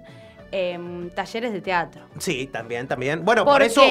em, 0.53 1.09
talleres 1.11 1.53
de 1.53 1.61
teatro. 1.61 2.05
Sí, 2.17 2.47
también, 2.51 2.87
también. 2.87 3.23
Bueno, 3.23 3.45
por 3.45 3.61
eso 3.61 3.81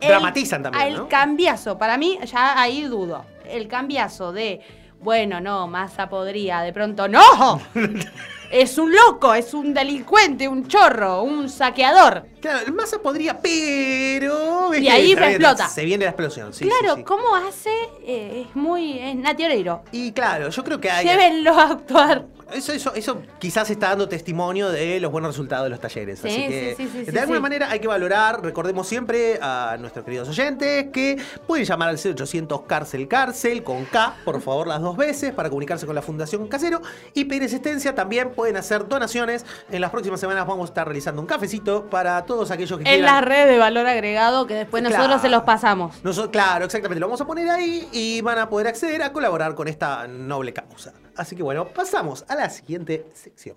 dramatizan 0.00 0.62
también, 0.62 0.88
El 0.88 0.94
¿no? 0.94 1.08
cambiazo, 1.08 1.78
para 1.78 1.96
mí, 1.96 2.18
ya 2.24 2.60
ahí 2.60 2.82
dudo. 2.82 3.24
El 3.48 3.68
cambiazo 3.68 4.32
de, 4.32 4.60
bueno, 5.00 5.40
no, 5.40 5.66
Massa 5.66 6.08
podría, 6.08 6.60
de 6.60 6.72
pronto, 6.72 7.08
¡no! 7.08 7.60
es 8.50 8.78
un 8.78 8.92
loco, 8.94 9.34
es 9.34 9.54
un 9.54 9.74
delincuente, 9.74 10.48
un 10.48 10.66
chorro, 10.66 11.22
un 11.22 11.48
saqueador. 11.48 12.26
Claro, 12.40 12.66
el 12.66 12.72
Massa 12.72 12.98
podría, 12.98 13.38
pero. 13.40 14.74
Y 14.74 14.88
ahí 14.88 15.14
bien, 15.14 15.22
explota. 15.22 15.68
Se 15.68 15.84
viene 15.84 16.04
la 16.04 16.10
explosión, 16.10 16.52
sí. 16.52 16.64
claro, 16.64 16.94
sí, 16.94 17.00
sí. 17.00 17.04
¿cómo 17.04 17.34
hace? 17.34 17.70
Eh, 18.04 18.46
es 18.48 18.56
muy. 18.56 18.98
Es 18.98 19.16
Nati 19.16 19.44
Oreiro. 19.44 19.82
Y 19.92 20.12
claro, 20.12 20.48
yo 20.48 20.64
creo 20.64 20.80
que 20.80 20.90
hay. 20.90 21.06
Llévenlo 21.06 21.58
a 21.58 21.70
actuar. 21.70 22.26
Eso, 22.52 22.72
eso, 22.72 22.94
eso 22.94 23.22
quizás 23.38 23.68
está 23.70 23.88
dando 23.88 24.08
testimonio 24.08 24.68
de 24.68 25.00
los 25.00 25.10
buenos 25.10 25.32
resultados 25.32 25.64
de 25.64 25.70
los 25.70 25.80
talleres. 25.80 26.20
Sí, 26.20 26.28
Así 26.28 26.36
que, 26.48 26.74
sí, 26.76 27.10
de 27.10 27.20
alguna 27.20 27.40
manera 27.40 27.70
hay 27.70 27.80
que 27.80 27.88
valorar, 27.88 28.42
recordemos 28.42 28.86
siempre 28.86 29.38
a 29.42 29.76
nuestros 29.80 30.04
queridos 30.04 30.28
oyentes 30.28 30.86
que 30.92 31.20
pueden 31.46 31.64
llamar 31.64 31.88
al 31.88 31.98
0800 31.98 32.62
cárcel 32.62 33.08
cárcel 33.08 33.62
con 33.64 33.84
K, 33.84 34.16
por 34.24 34.40
favor, 34.40 34.66
las 34.68 34.80
dos 34.80 34.96
veces 34.96 35.32
para 35.32 35.48
comunicarse 35.48 35.86
con 35.86 35.94
la 35.94 36.02
Fundación 36.02 36.46
Casero 36.48 36.80
y 37.14 37.24
pedir 37.24 37.44
asistencia. 37.44 37.94
También 37.94 38.30
pueden 38.30 38.56
hacer 38.56 38.86
donaciones. 38.86 39.44
En 39.70 39.80
las 39.80 39.90
próximas 39.90 40.20
semanas 40.20 40.46
vamos 40.46 40.68
a 40.68 40.70
estar 40.70 40.86
realizando 40.86 41.20
un 41.20 41.26
cafecito 41.26 41.86
para 41.86 42.24
todos 42.26 42.50
aquellos 42.50 42.78
que 42.78 42.84
En 42.84 42.96
quieran. 42.96 43.14
la 43.14 43.20
red 43.22 43.48
de 43.48 43.58
valor 43.58 43.86
agregado 43.86 44.46
que 44.46 44.54
después 44.54 44.82
nosotros 44.82 45.20
se 45.20 45.28
los 45.28 45.42
pasamos. 45.42 45.96
Nosotros, 46.04 46.30
claro, 46.30 46.64
exactamente. 46.66 47.00
Lo 47.00 47.06
vamos 47.06 47.20
a 47.20 47.26
poner 47.26 47.48
ahí 47.50 47.88
y 47.92 48.20
van 48.20 48.38
a 48.38 48.48
poder 48.48 48.68
acceder 48.68 49.02
a 49.02 49.12
colaborar 49.12 49.54
con 49.54 49.66
esta 49.68 50.06
noble 50.06 50.52
causa. 50.52 50.92
Así 51.16 51.34
que 51.34 51.42
bueno, 51.42 51.68
pasamos 51.68 52.24
a 52.28 52.34
la 52.34 52.50
siguiente 52.50 53.06
sección. 53.14 53.56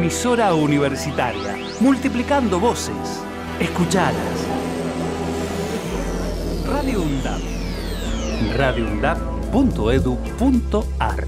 Emisora 0.00 0.54
universitaria. 0.54 1.58
Multiplicando 1.78 2.58
voces. 2.58 3.22
Escuchadas. 3.60 4.46
Radio 6.66 7.02
UNDAP. 7.02 7.42
radioundap.edu.ar 8.56 11.26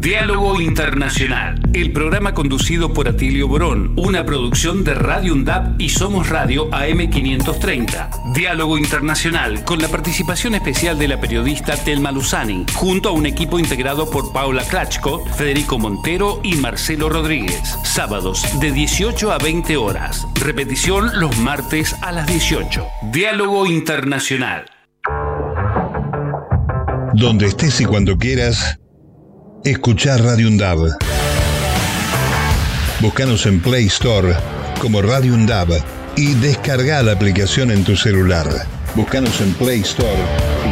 Diálogo 0.00 0.60
Internacional, 0.62 1.47
el 1.80 1.92
programa 1.92 2.34
conducido 2.34 2.92
por 2.92 3.08
Atilio 3.08 3.46
Borón, 3.46 3.92
una 3.96 4.24
producción 4.24 4.82
de 4.84 4.94
Radio 4.94 5.32
UNDAP 5.32 5.80
y 5.80 5.90
Somos 5.90 6.28
Radio 6.28 6.70
AM530. 6.70 8.32
Diálogo 8.34 8.78
Internacional, 8.78 9.64
con 9.64 9.80
la 9.80 9.88
participación 9.88 10.54
especial 10.54 10.98
de 10.98 11.08
la 11.08 11.20
periodista 11.20 11.76
Telma 11.76 12.10
Luzani, 12.10 12.66
junto 12.74 13.10
a 13.10 13.12
un 13.12 13.26
equipo 13.26 13.58
integrado 13.58 14.10
por 14.10 14.32
Paula 14.32 14.64
Klachko, 14.64 15.24
Federico 15.36 15.78
Montero 15.78 16.40
y 16.42 16.56
Marcelo 16.56 17.08
Rodríguez. 17.08 17.62
Sábados 17.84 18.42
de 18.60 18.72
18 18.72 19.30
a 19.30 19.38
20 19.38 19.76
horas. 19.76 20.26
Repetición 20.34 21.20
los 21.20 21.38
martes 21.38 21.94
a 22.02 22.12
las 22.12 22.26
18. 22.26 22.86
Diálogo 23.12 23.66
Internacional. 23.66 24.64
Donde 27.14 27.46
estés 27.46 27.80
y 27.80 27.84
cuando 27.84 28.16
quieras, 28.16 28.78
escuchar 29.64 30.20
Radio 30.22 30.48
Undab. 30.48 30.78
Búscanos 33.00 33.46
en 33.46 33.60
Play 33.60 33.86
Store 33.86 34.34
como 34.80 35.00
Radio 35.00 35.32
Undab 35.32 35.68
y 36.16 36.34
descarga 36.34 37.00
la 37.00 37.12
aplicación 37.12 37.70
en 37.70 37.84
tu 37.84 37.94
celular. 37.96 38.48
Búscanos 38.96 39.40
en 39.40 39.52
Play 39.52 39.82
Store 39.82 40.16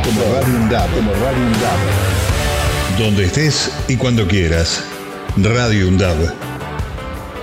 como 0.02 0.20
Radio 0.34 0.56
Undab. 0.56 0.90
Como 0.90 1.12
Radio 1.12 1.46
Undab. 1.46 2.98
Donde 2.98 3.26
estés 3.26 3.70
y 3.86 3.96
cuando 3.96 4.26
quieras. 4.26 4.82
Radio 5.36 5.86
Undab. 5.86 6.16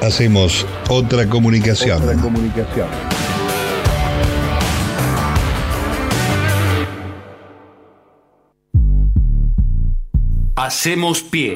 Hacemos 0.01 0.65
otra 0.89 1.30
comunicación. 1.30 2.03
Otra 2.03 2.15
comunicación. 2.15 2.88
Hacemos 10.57 11.23
pie. 11.23 11.55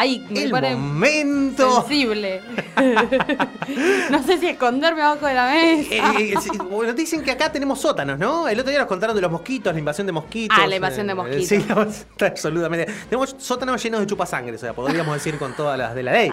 Ay, 0.00 0.24
me 0.30 0.44
El 0.44 0.50
pone 0.52 0.76
momento. 0.76 1.82
sensible. 1.82 2.40
no 4.10 4.22
sé 4.22 4.38
si 4.38 4.46
esconderme 4.46 5.02
abajo 5.02 5.26
de 5.26 5.34
la 5.34 5.50
mesa. 5.50 5.92
Eh, 5.92 6.30
eh, 6.30 6.34
sí, 6.40 6.50
bueno, 6.70 6.92
dicen 6.92 7.20
que 7.24 7.32
acá 7.32 7.50
tenemos 7.50 7.80
sótanos, 7.80 8.16
¿no? 8.16 8.46
El 8.48 8.60
otro 8.60 8.70
día 8.70 8.78
nos 8.78 8.86
contaron 8.86 9.16
de 9.16 9.22
los 9.22 9.32
mosquitos, 9.32 9.72
la 9.72 9.78
invasión 9.80 10.06
de 10.06 10.12
mosquitos. 10.12 10.56
Ah, 10.56 10.68
la 10.68 10.76
invasión 10.76 11.08
de 11.08 11.14
Eh, 11.14 11.16
mosquitos. 11.16 11.48
Sí, 11.48 11.66
absolutamente. 12.24 12.92
Tenemos 13.10 13.34
sótanos 13.38 13.82
llenos 13.82 13.98
de 13.98 14.06
chupasangre, 14.06 14.54
o 14.54 14.58
sea, 14.58 14.72
podríamos 14.72 15.14
decir 15.14 15.36
con 15.36 15.52
todas 15.54 15.76
las 15.76 15.96
de 15.96 16.02
la 16.04 16.12
ley, 16.12 16.32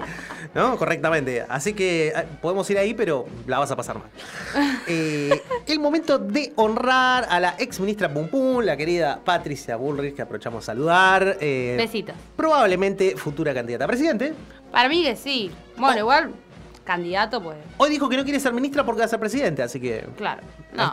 ¿no? 0.54 0.78
Correctamente. 0.78 1.44
Así 1.50 1.74
que 1.74 2.10
eh, 2.10 2.14
podemos 2.44 2.70
ir 2.70 2.78
ahí, 2.78 2.94
pero 2.94 3.26
la 3.48 3.58
vas 3.58 3.72
a 3.72 3.76
pasar 3.76 3.98
mal. 3.98 4.10
El 4.86 5.80
momento 5.80 6.20
de 6.20 6.54
honrar 6.56 7.26
a 7.32 7.40
la 7.40 7.56
ex 7.58 7.80
ministra 7.80 8.14
Pum 8.14 8.28
Pum, 8.28 8.60
la 8.62 8.78
querida 8.78 9.20
Patricia 9.26 9.76
Bullrich, 9.76 10.16
que 10.16 10.22
aprovechamos 10.22 10.64
a 10.64 10.68
saludar. 10.68 11.38
Besitos. 11.40 12.16
Probablemente 12.36 13.16
futura 13.18 13.55
candidata 13.56 13.86
a 13.86 13.88
presidente. 13.88 14.34
Para 14.72 14.88
mí 14.90 15.04
que 15.04 15.16
sí. 15.16 15.52
Bueno, 15.78 15.98
igual, 16.00 16.32
candidato, 16.84 17.42
pues, 17.42 17.58
Hoy 17.78 17.90
dijo 17.90 18.08
que 18.10 18.18
no 18.18 18.24
quiere 18.24 18.40
ser 18.40 18.54
ministra 18.54 18.86
porque 18.86 19.00
va 19.00 19.06
a 19.06 19.10
ser 19.10 19.20
presidente, 19.20 19.64
así 19.64 19.80
que 19.80 20.06
claro. 20.18 20.42
No, 20.74 20.92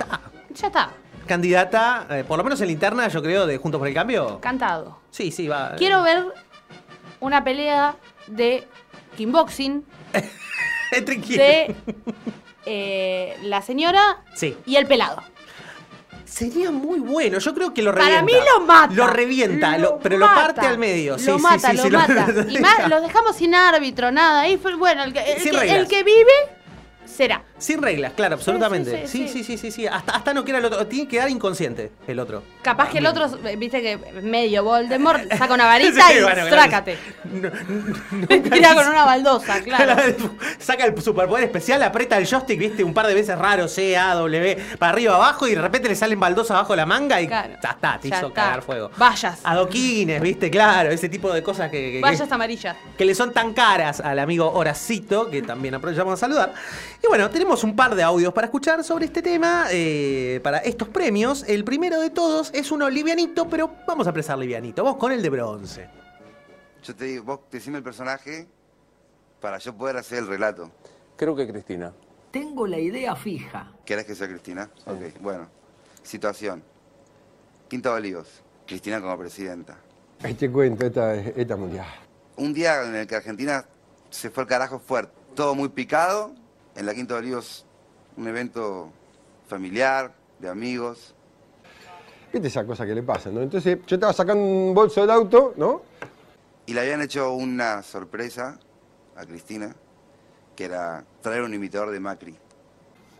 ya 0.54 0.66
está. 0.68 0.90
candidata, 1.26 2.06
eh, 2.10 2.24
por 2.26 2.38
lo 2.38 2.44
menos 2.44 2.60
en 2.60 2.66
la 2.68 2.72
interna, 2.72 3.08
yo 3.08 3.22
creo, 3.22 3.46
de 3.46 3.58
Juntos 3.58 3.78
por 3.78 3.88
el 3.88 3.94
Cambio. 3.94 4.40
Cantado. 4.40 4.98
Sí, 5.10 5.30
sí, 5.30 5.48
va. 5.48 5.74
Quiero 5.76 6.02
ver 6.02 6.24
una 7.20 7.44
pelea 7.44 7.96
de 8.26 8.66
kickboxing 9.16 9.84
Entre 10.92 11.20
quién. 11.20 11.38
de 11.38 11.76
eh, 12.66 13.36
la 13.42 13.62
señora 13.62 14.22
Sí. 14.34 14.56
y 14.66 14.76
el 14.76 14.86
pelado. 14.86 15.22
Sería 16.32 16.70
muy 16.70 16.98
bueno. 16.98 17.38
Yo 17.38 17.54
creo 17.54 17.74
que 17.74 17.82
lo 17.82 17.92
Para 17.92 18.20
revienta. 18.20 18.24
mí 18.24 18.32
lo 18.58 18.64
mata. 18.66 18.94
Lo 18.94 19.06
revienta, 19.06 19.76
Lo 19.76 19.90
lo- 19.92 19.98
pero 19.98 20.16
lo 20.16 20.26
parte 20.26 20.62
al 20.62 20.78
medio. 20.78 21.12
Lo 21.12 21.18
sí, 21.18 21.30
mata, 21.32 21.72
sí, 21.72 21.90
lo 21.90 21.98
mata. 21.98 22.26
y 22.48 22.58
más, 22.58 22.88
lo 22.88 23.00
dejamos 23.02 23.36
sin 23.36 23.54
árbitro, 23.54 24.10
nada. 24.10 24.48
Y 24.48 24.56
fue, 24.56 24.74
bueno, 24.76 25.02
el 25.04 25.12
que, 25.12 25.20
el 25.20 25.86
que 25.88 26.02
vive 26.02 26.32
será. 27.12 27.42
Sin 27.58 27.80
reglas, 27.82 28.12
claro, 28.14 28.34
absolutamente. 28.34 29.06
sí, 29.06 29.28
Sí, 29.28 29.28
sí, 29.28 29.44
sí, 29.44 29.58
sí, 29.58 29.70
sí. 29.70 29.86
Hasta, 29.86 30.12
hasta 30.16 30.34
no 30.34 30.44
queda 30.44 30.58
el 30.58 30.64
otro. 30.64 30.86
Tiene 30.86 31.04
que 31.06 31.16
quedar 31.16 31.28
inconsciente 31.30 31.92
el 32.08 32.18
otro. 32.18 32.42
Capaz 32.62 32.88
que 32.90 32.98
el 32.98 33.06
otro, 33.06 33.26
eh, 33.46 33.56
viste 33.56 33.80
que 33.82 33.96
medio 34.22 34.64
Voldemort 34.64 35.20
saca 35.38 35.54
una 35.54 35.66
varita 35.66 36.08
Sí, 36.08 36.14
y 36.18 36.22
bueno, 36.22 36.46
claro. 36.46 36.50
trácate. 36.50 36.98
Tira 38.50 38.74
con 38.74 38.88
una 38.88 39.04
baldosa, 39.04 39.60
claro. 39.64 39.96
Saca 40.58 40.84
el 40.86 41.00
superpoder 41.02 41.44
especial, 41.44 41.82
aprieta 41.82 42.18
el 42.18 42.26
joystick, 42.26 42.58
viste, 42.58 42.84
un 42.84 42.94
par 42.94 43.06
de 43.06 43.14
veces 43.14 43.38
raro, 43.38 43.68
C, 43.68 43.96
A, 43.96 44.14
W, 44.14 44.56
para 44.78 44.92
arriba, 44.92 45.14
abajo, 45.14 45.46
y 45.48 45.54
de 45.54 45.60
repente 45.62 45.88
le 45.88 45.94
salen 45.96 46.18
baldosas 46.20 46.52
abajo 46.56 46.72
de 46.72 46.78
la 46.78 46.86
manga 46.86 47.20
y 47.20 47.26
Claro. 47.26 47.54
ya 47.62 47.70
está, 47.70 47.98
te 48.00 48.08
Ya 48.10 48.18
hizo 48.18 48.28
está. 48.28 48.42
cagar 48.42 48.62
fuego. 48.62 48.90
Vallas. 48.96 49.40
Adoquines, 49.44 50.20
viste, 50.20 50.50
claro, 50.50 50.90
ese 50.90 51.08
tipo 51.08 51.32
de 51.32 51.42
cosas 51.42 51.70
que, 51.70 51.78
que- 51.80 51.92
que- 51.92 52.00
Vallas 52.00 52.30
amarillas. 52.30 52.76
que 52.96 53.04
le 53.04 53.14
son 53.14 53.32
tan 53.32 53.52
caras 53.54 54.00
al 54.00 54.18
amigo 54.18 54.50
Horacito, 54.52 55.30
que 55.30 55.42
también 55.42 55.74
aprovechamos 55.74 56.14
a 56.14 56.16
saludar. 56.16 56.52
Y 57.04 57.08
bueno, 57.08 57.28
tenemos 57.30 57.64
un 57.64 57.74
par 57.74 57.96
de 57.96 58.02
audios 58.04 58.32
para 58.32 58.46
escuchar 58.46 58.84
sobre 58.84 59.06
este 59.06 59.22
tema, 59.22 59.66
eh, 59.72 60.38
para 60.44 60.58
estos 60.58 60.88
premios. 60.88 61.44
El 61.48 61.64
primero 61.64 62.00
de 62.00 62.10
todos 62.10 62.50
es 62.54 62.70
uno 62.70 62.88
livianito, 62.88 63.48
pero 63.48 63.74
vamos 63.88 64.06
a 64.06 64.10
empezar 64.10 64.38
livianito. 64.38 64.84
Vamos 64.84 65.00
con 65.00 65.10
el 65.10 65.20
de 65.20 65.28
bronce. 65.28 65.90
Yo 66.84 66.94
te 66.94 67.06
digo, 67.06 67.24
vos 67.24 67.40
decime 67.50 67.78
el 67.78 67.82
personaje 67.82 68.46
para 69.40 69.58
yo 69.58 69.74
poder 69.76 69.96
hacer 69.96 70.18
el 70.18 70.28
relato. 70.28 70.70
Creo 71.16 71.34
que 71.34 71.48
Cristina. 71.48 71.92
Tengo 72.30 72.68
la 72.68 72.78
idea 72.78 73.16
fija. 73.16 73.72
¿Querés 73.84 74.06
que 74.06 74.14
sea 74.14 74.28
Cristina? 74.28 74.70
Ok, 74.86 75.20
bueno. 75.20 75.48
Situación. 76.04 76.62
Quinta 77.68 77.90
de 77.90 77.96
Olivos. 77.96 78.42
Cristina 78.64 79.00
como 79.00 79.18
presidenta. 79.18 79.76
Este 80.22 80.48
cuento, 80.50 80.86
esta, 80.86 81.16
esta 81.16 81.56
mundial. 81.56 81.86
Un 82.36 82.54
día 82.54 82.84
en 82.84 82.94
el 82.94 83.06
que 83.08 83.16
Argentina 83.16 83.64
se 84.08 84.30
fue 84.30 84.44
al 84.44 84.48
carajo 84.48 84.78
fuerte. 84.78 85.12
Todo 85.34 85.56
muy 85.56 85.68
picado. 85.68 86.32
En 86.74 86.86
la 86.86 86.94
Quinta 86.94 87.14
de 87.14 87.20
Olivos, 87.20 87.66
un 88.16 88.28
evento 88.28 88.90
familiar, 89.46 90.12
de 90.38 90.48
amigos. 90.48 91.14
Viste 92.32 92.48
esa 92.48 92.64
cosa 92.64 92.86
que 92.86 92.94
le 92.94 93.02
pasa, 93.02 93.30
¿no? 93.30 93.42
Entonces, 93.42 93.78
yo 93.86 93.96
estaba 93.96 94.12
sacando 94.12 94.42
un 94.42 94.74
bolso 94.74 95.02
del 95.02 95.10
auto, 95.10 95.54
¿no? 95.56 95.82
Y 96.66 96.72
le 96.72 96.80
habían 96.80 97.02
hecho 97.02 97.32
una 97.34 97.82
sorpresa 97.82 98.58
a 99.16 99.26
Cristina, 99.26 99.74
que 100.56 100.64
era 100.64 101.04
traer 101.20 101.42
un 101.42 101.52
imitador 101.52 101.90
de 101.90 102.00
Macri. 102.00 102.34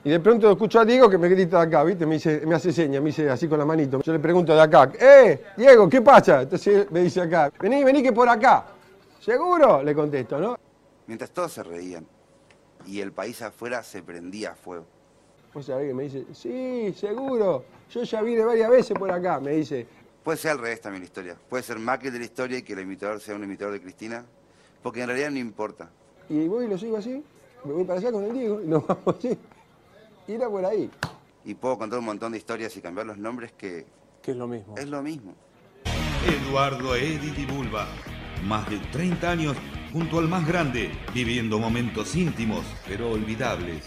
Y 0.04 0.10
de 0.10 0.18
pronto 0.18 0.50
escucho 0.50 0.80
a 0.80 0.84
Diego 0.84 1.08
que 1.08 1.18
me 1.18 1.28
grita 1.28 1.58
de 1.58 1.66
acá, 1.66 1.84
¿viste? 1.84 2.06
Me, 2.06 2.14
dice, 2.14 2.42
me 2.44 2.54
hace 2.54 2.72
seña, 2.72 3.00
me 3.00 3.06
dice 3.06 3.30
así 3.30 3.46
con 3.46 3.58
la 3.58 3.64
manito. 3.64 4.00
Yo 4.00 4.12
le 4.12 4.18
pregunto 4.18 4.54
de 4.54 4.60
acá, 4.60 4.90
¡eh, 4.98 5.44
Diego, 5.56 5.88
qué 5.88 6.00
pasa? 6.00 6.42
Entonces 6.42 6.90
me 6.90 7.00
dice 7.00 7.20
acá, 7.20 7.52
vení, 7.60 7.84
vení 7.84 8.02
que 8.02 8.12
por 8.12 8.28
acá. 8.28 8.64
¿Seguro? 9.20 9.82
Le 9.82 9.94
contesto, 9.94 10.40
¿no? 10.40 10.58
Mientras 11.06 11.30
todos 11.30 11.52
se 11.52 11.62
reían 11.62 12.04
y 12.86 13.00
el 13.00 13.12
país 13.12 13.42
afuera 13.42 13.82
se 13.82 14.02
prendía 14.02 14.52
a 14.52 14.54
fuego. 14.54 14.86
Vos 15.54 15.66
sabés 15.66 15.88
que 15.88 15.94
me 15.94 16.04
dice, 16.04 16.24
sí, 16.32 16.94
seguro. 16.96 17.64
Yo 17.90 18.02
ya 18.04 18.22
vine 18.22 18.44
varias 18.44 18.70
veces 18.70 18.98
por 18.98 19.10
acá, 19.10 19.38
me 19.38 19.52
dice. 19.52 19.86
Puede 20.22 20.38
ser 20.38 20.52
al 20.52 20.59
revés 20.59 20.80
también 20.80 21.02
la 21.02 21.06
historia. 21.06 21.36
Puede 21.48 21.62
ser 21.62 21.78
Macri 21.78 22.10
de 22.10 22.18
la 22.18 22.24
historia 22.24 22.59
y 22.59 22.62
que 22.62 22.72
el 22.72 22.80
imitador 22.80 23.20
sea 23.20 23.34
un 23.34 23.44
imitador 23.44 23.74
de 23.74 23.82
Cristina, 23.82 24.24
porque 24.82 25.02
en 25.02 25.09
realidad 25.09 25.30
no 25.30 25.38
importa. 25.38 25.90
Y 26.28 26.48
voy 26.48 26.64
y 26.64 26.68
lo 26.68 26.78
sigo 26.78 26.96
así, 26.96 27.22
me 27.64 27.72
voy 27.72 27.84
para 27.84 27.98
allá 27.98 28.12
con 28.12 28.24
el 28.24 28.32
Diego 28.32 28.62
y 28.62 28.66
nos 28.66 28.86
vamos 28.86 29.16
así. 29.18 29.36
Y 30.26 30.32
era 30.32 30.48
por 30.48 30.64
ahí. 30.64 30.90
Y 31.44 31.54
puedo 31.54 31.76
contar 31.76 31.98
un 31.98 32.06
montón 32.06 32.32
de 32.32 32.38
historias 32.38 32.76
y 32.76 32.80
cambiar 32.80 33.06
los 33.06 33.18
nombres 33.18 33.52
que... 33.52 33.84
Que 34.22 34.30
es 34.30 34.36
lo 34.36 34.46
mismo. 34.46 34.76
Es 34.78 34.88
lo 34.88 35.02
mismo. 35.02 35.34
Eduardo 36.24 36.94
Edith 36.94 37.36
y 37.36 37.44
Bulba. 37.44 37.88
Más 38.46 38.70
de 38.70 38.78
30 38.78 39.30
años 39.30 39.56
junto 39.93 40.19
al 40.19 40.28
más 40.28 40.47
grande, 40.47 40.90
viviendo 41.12 41.59
momentos 41.59 42.14
íntimos 42.16 42.64
pero 42.89 43.10
olvidables. 43.10 43.85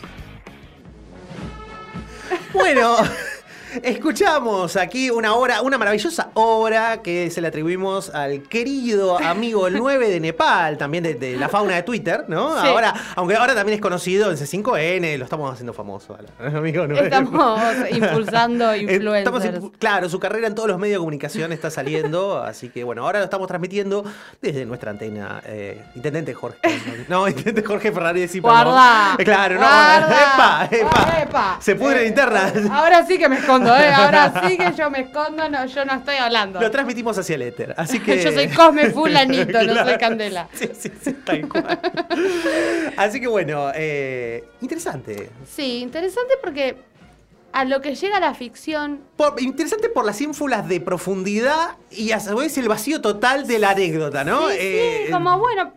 Bueno, 2.53 2.95
escuchamos 3.83 4.75
aquí 4.75 5.09
una 5.09 5.33
obra, 5.35 5.61
una 5.61 5.77
maravillosa 5.77 6.29
obra 6.33 7.01
que 7.01 7.29
se 7.31 7.41
le 7.41 7.47
atribuimos 7.47 8.09
al 8.13 8.43
querido 8.43 9.17
amigo 9.17 9.67
el 9.67 9.75
9 9.77 10.09
de 10.09 10.19
Nepal, 10.19 10.77
también 10.77 11.03
de, 11.03 11.15
de 11.15 11.37
la 11.37 11.49
fauna 11.49 11.75
de 11.75 11.83
Twitter, 11.83 12.25
¿no? 12.27 12.61
Sí. 12.61 12.67
Ahora, 12.67 12.93
aunque 13.15 13.35
ahora 13.35 13.55
también 13.55 13.75
es 13.75 13.81
conocido 13.81 14.29
en 14.31 14.37
C5N, 14.37 15.17
lo 15.17 15.23
estamos 15.23 15.51
haciendo 15.53 15.73
famoso 15.73 16.17
amigo 16.39 16.85
9. 16.87 17.03
Estamos 17.05 17.59
impulsando 17.91 18.75
influencers. 18.75 19.17
Estamos 19.17 19.43
impu- 19.45 19.77
claro, 19.77 20.09
su 20.09 20.19
carrera 20.19 20.47
en 20.47 20.55
todos 20.55 20.69
los 20.69 20.77
medios 20.79 20.95
de 20.95 20.99
comunicación 20.99 21.51
está 21.51 21.69
saliendo, 21.69 22.41
así 22.41 22.69
que 22.69 22.83
bueno, 22.83 23.03
ahora 23.03 23.19
lo 23.19 23.25
estamos 23.25 23.47
transmitiendo 23.47 24.03
desde 24.41 24.65
nuestra 24.65 24.91
antena. 24.91 25.41
eh, 25.45 25.83
Intendente 25.95 26.33
Jorge. 26.33 26.57
No, 27.07 27.27
Intendente 27.27 27.63
Jorge 27.63 27.91
Ferrari 27.91 28.27
sí. 28.27 28.39
Guarda. 28.39 29.15
Eh, 29.17 29.23
Claro, 29.23 29.55
no. 29.55 29.61
Guarda. 29.61 30.65
Epa, 30.65 30.67
epa. 30.71 31.21
Epa. 31.21 31.57
Se 31.59 31.75
pudre 31.75 32.01
en 32.01 32.07
interna. 32.09 32.51
Ahora 32.71 33.05
sí 33.05 33.17
que 33.17 33.27
me 33.29 33.37
escondo, 33.37 33.64
¿eh? 33.67 33.91
Ahora 33.93 34.43
sí 34.47 34.57
que 34.57 34.73
yo 34.77 34.89
me 34.89 35.01
escondo, 35.01 35.47
no, 35.49 35.65
yo 35.65 35.85
no 35.85 35.93
estoy 35.95 36.15
hablando. 36.17 36.59
Lo 36.59 36.69
transmitimos 36.71 37.17
hacia 37.17 37.35
el 37.35 37.41
éter, 37.43 37.73
así 37.77 37.99
que... 37.99 38.21
Yo 38.23 38.31
soy 38.31 38.47
Cosme 38.49 38.89
Fulanito, 38.91 39.61
no 39.63 39.83
soy. 39.85 39.97
Candela. 39.97 40.47
Sí, 40.53 40.69
sí, 40.77 40.91
sí, 41.01 41.13
tal 41.25 41.47
cual. 41.47 41.79
Así 42.97 43.19
que 43.19 43.27
bueno, 43.27 43.71
eh, 43.75 44.43
interesante. 44.61 45.29
Sí, 45.53 45.79
interesante 45.79 46.33
porque 46.41 46.75
a 47.51 47.63
lo 47.65 47.81
que 47.81 47.95
llega 47.95 48.19
la 48.19 48.33
ficción, 48.33 48.99
Por- 49.15 49.41
interesante 49.41 49.89
por 49.89 50.05
las 50.05 50.19
ínfulas 50.21 50.67
de 50.67 50.81
profundidad 50.81 51.77
y 51.91 52.11
a 52.11 52.19
su 52.19 52.35
vez 52.35 52.57
el 52.57 52.67
vacío 52.67 53.01
total 53.01 53.47
de 53.47 53.59
la 53.59 53.71
anécdota, 53.71 54.23
¿no? 54.23 54.49
sí, 54.49 54.55
Eh, 54.59 55.03
sí, 55.07 55.11
como 55.11 55.37
bueno, 55.39 55.71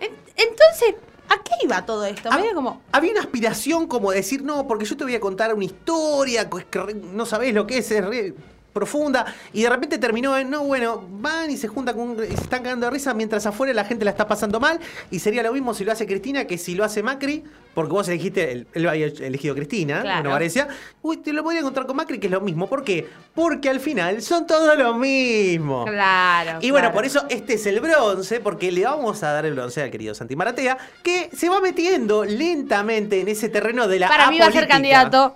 en- 0.00 0.12
entonces, 0.36 0.94
¿a 1.28 1.42
qué 1.42 1.52
iba 1.62 1.84
todo 1.84 2.04
esto? 2.04 2.30
Medio 2.30 2.54
como, 2.54 2.82
Había 2.92 3.12
una 3.12 3.20
aspiración 3.20 3.86
como 3.86 4.10
decir, 4.10 4.42
no, 4.42 4.66
porque 4.66 4.84
yo 4.84 4.96
te 4.96 5.04
voy 5.04 5.14
a 5.14 5.20
contar 5.20 5.54
una 5.54 5.64
historia 5.64 6.48
re- 6.80 6.94
no 6.94 7.26
sabés 7.26 7.54
lo 7.54 7.66
que 7.66 7.78
es, 7.78 7.90
es 7.90 8.04
re 8.04 8.34
profunda, 8.78 9.26
y 9.52 9.62
de 9.62 9.68
repente 9.70 9.98
terminó 9.98 10.36
en, 10.38 10.48
no, 10.50 10.62
bueno, 10.64 11.04
van 11.10 11.50
y 11.50 11.56
se 11.56 11.66
juntan 11.68 11.96
con, 11.96 12.12
y 12.22 12.28
se 12.28 12.42
están 12.44 12.62
cagando 12.62 12.86
de 12.86 12.90
risa 12.92 13.12
mientras 13.12 13.44
afuera 13.46 13.72
la 13.74 13.84
gente 13.84 14.04
la 14.04 14.12
está 14.12 14.26
pasando 14.28 14.60
mal, 14.60 14.78
y 15.10 15.18
sería 15.18 15.42
lo 15.42 15.52
mismo 15.52 15.74
si 15.74 15.84
lo 15.84 15.92
hace 15.92 16.06
Cristina 16.06 16.44
que 16.44 16.56
si 16.58 16.74
lo 16.74 16.84
hace 16.84 17.02
Macri, 17.02 17.42
porque 17.74 17.92
vos 17.92 18.08
elegiste, 18.08 18.50
él, 18.52 18.66
él 18.74 18.88
había 18.88 19.06
elegido 19.06 19.54
Cristina, 19.54 20.00
Claro. 20.02 20.24
no 20.24 20.30
parecía, 20.30 20.68
uy, 21.02 21.16
te 21.18 21.32
lo 21.32 21.42
podría 21.42 21.60
encontrar 21.60 21.86
con 21.86 21.96
Macri, 21.96 22.18
que 22.18 22.26
es 22.26 22.32
lo 22.32 22.40
mismo, 22.40 22.68
¿por 22.68 22.82
qué? 22.84 23.08
Porque 23.34 23.68
al 23.68 23.80
final 23.80 24.20
son 24.22 24.46
todos 24.46 24.76
lo 24.78 24.94
mismo. 24.94 25.84
claro. 25.84 26.58
Y 26.60 26.70
bueno, 26.70 26.86
claro. 26.88 26.94
por 26.94 27.04
eso 27.04 27.24
este 27.28 27.54
es 27.54 27.66
el 27.66 27.80
bronce, 27.80 28.40
porque 28.40 28.70
le 28.72 28.84
vamos 28.84 29.22
a 29.22 29.32
dar 29.32 29.46
el 29.46 29.54
bronce 29.54 29.82
al 29.82 29.90
querido 29.90 30.14
Santi 30.14 30.34
Maratea, 30.36 30.76
que 31.02 31.30
se 31.36 31.48
va 31.48 31.60
metiendo 31.60 32.24
lentamente 32.24 33.20
en 33.20 33.28
ese 33.28 33.48
terreno 33.48 33.86
de 33.88 33.98
la 34.00 34.08
Para 34.08 34.30
mí 34.30 34.38
va 34.38 34.46
a 34.46 34.52
ser 34.52 34.66
candidato. 34.68 35.34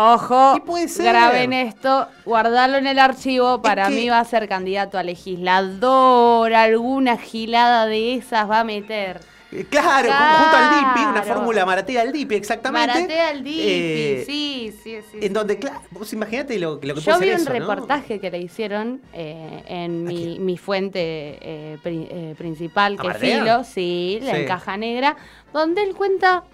Ojo, 0.00 0.62
ser. 0.86 1.06
graben 1.06 1.52
esto, 1.52 2.06
guardarlo 2.24 2.76
en 2.78 2.86
el 2.86 2.98
archivo. 3.00 3.60
Para 3.62 3.88
que- 3.88 3.94
mí 3.94 4.08
va 4.08 4.20
a 4.20 4.24
ser 4.24 4.48
candidato 4.48 4.96
a 4.96 5.02
legislador, 5.02 6.54
alguna 6.54 7.16
gilada 7.16 7.86
de 7.86 8.14
esas 8.14 8.48
va 8.48 8.60
a 8.60 8.64
meter. 8.64 9.20
Eh, 9.50 9.64
Claro, 9.68 10.10
junto 10.12 10.56
al 10.56 10.70
DIPI, 10.74 11.06
una 11.10 11.22
fórmula 11.22 11.64
Maratea 11.64 12.02
al 12.02 12.12
DIPI, 12.12 12.34
exactamente. 12.34 12.86
Maratea 12.94 13.28
al 13.28 13.42
DIPI, 13.42 13.60
Eh, 13.66 14.22
sí, 14.26 14.74
sí, 14.84 14.98
sí. 15.10 15.18
En 15.22 15.32
donde, 15.32 15.58
claro, 15.58 15.80
vos 15.90 16.12
imaginate 16.12 16.58
lo, 16.58 16.74
lo 16.74 16.94
que 16.94 17.00
Yo 17.00 17.14
puede 17.16 17.18
vi 17.20 17.26
ser 17.26 17.34
un 17.36 17.40
eso, 17.40 17.52
¿no? 17.54 17.58
reportaje 17.74 18.20
que 18.20 18.30
le 18.30 18.38
hicieron 18.38 19.00
eh, 19.14 19.62
en 19.66 20.04
mi, 20.04 20.38
mi 20.38 20.58
fuente 20.58 21.00
eh, 21.40 21.78
pri- 21.82 22.34
principal, 22.36 22.96
¿A 22.98 23.02
que 23.02 23.08
es? 23.08 23.16
Filo, 23.16 23.64
sí, 23.64 24.18
la 24.22 24.32
Sí. 24.34 24.40
en 24.42 24.46
Caja 24.46 24.76
Negra, 24.76 25.16
donde 25.54 25.82
él 25.82 25.94
cuenta 25.94 26.44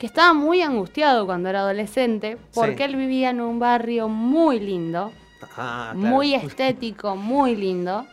que 0.00 0.06
estaba 0.06 0.32
muy 0.32 0.62
angustiado 0.62 1.26
cuando 1.26 1.50
era 1.50 1.60
adolescente, 1.60 2.38
porque 2.54 2.78
Sí. 2.78 2.82
él 2.84 2.96
vivía 2.96 3.28
en 3.30 3.40
un 3.42 3.58
barrio 3.58 4.08
muy 4.08 4.58
lindo, 4.58 5.12
Ah, 5.42 5.90
claro. 5.92 5.98
muy 5.98 6.34
estético, 6.34 7.16
muy 7.16 7.54
lindo. 7.54 8.06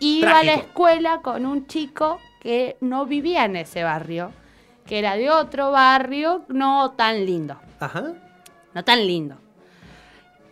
Iba 0.00 0.38
a 0.38 0.44
la 0.44 0.54
escuela 0.54 1.20
con 1.20 1.44
un 1.44 1.66
chico 1.66 2.18
que 2.40 2.78
no 2.80 3.04
vivía 3.04 3.44
en 3.44 3.56
ese 3.56 3.84
barrio, 3.84 4.32
que 4.86 4.98
era 4.98 5.16
de 5.16 5.30
otro 5.30 5.70
barrio 5.72 6.46
no 6.48 6.92
tan 6.92 7.26
lindo. 7.26 7.56
Ajá. 7.80 8.14
No 8.72 8.82
tan 8.82 9.06
lindo. 9.06 9.36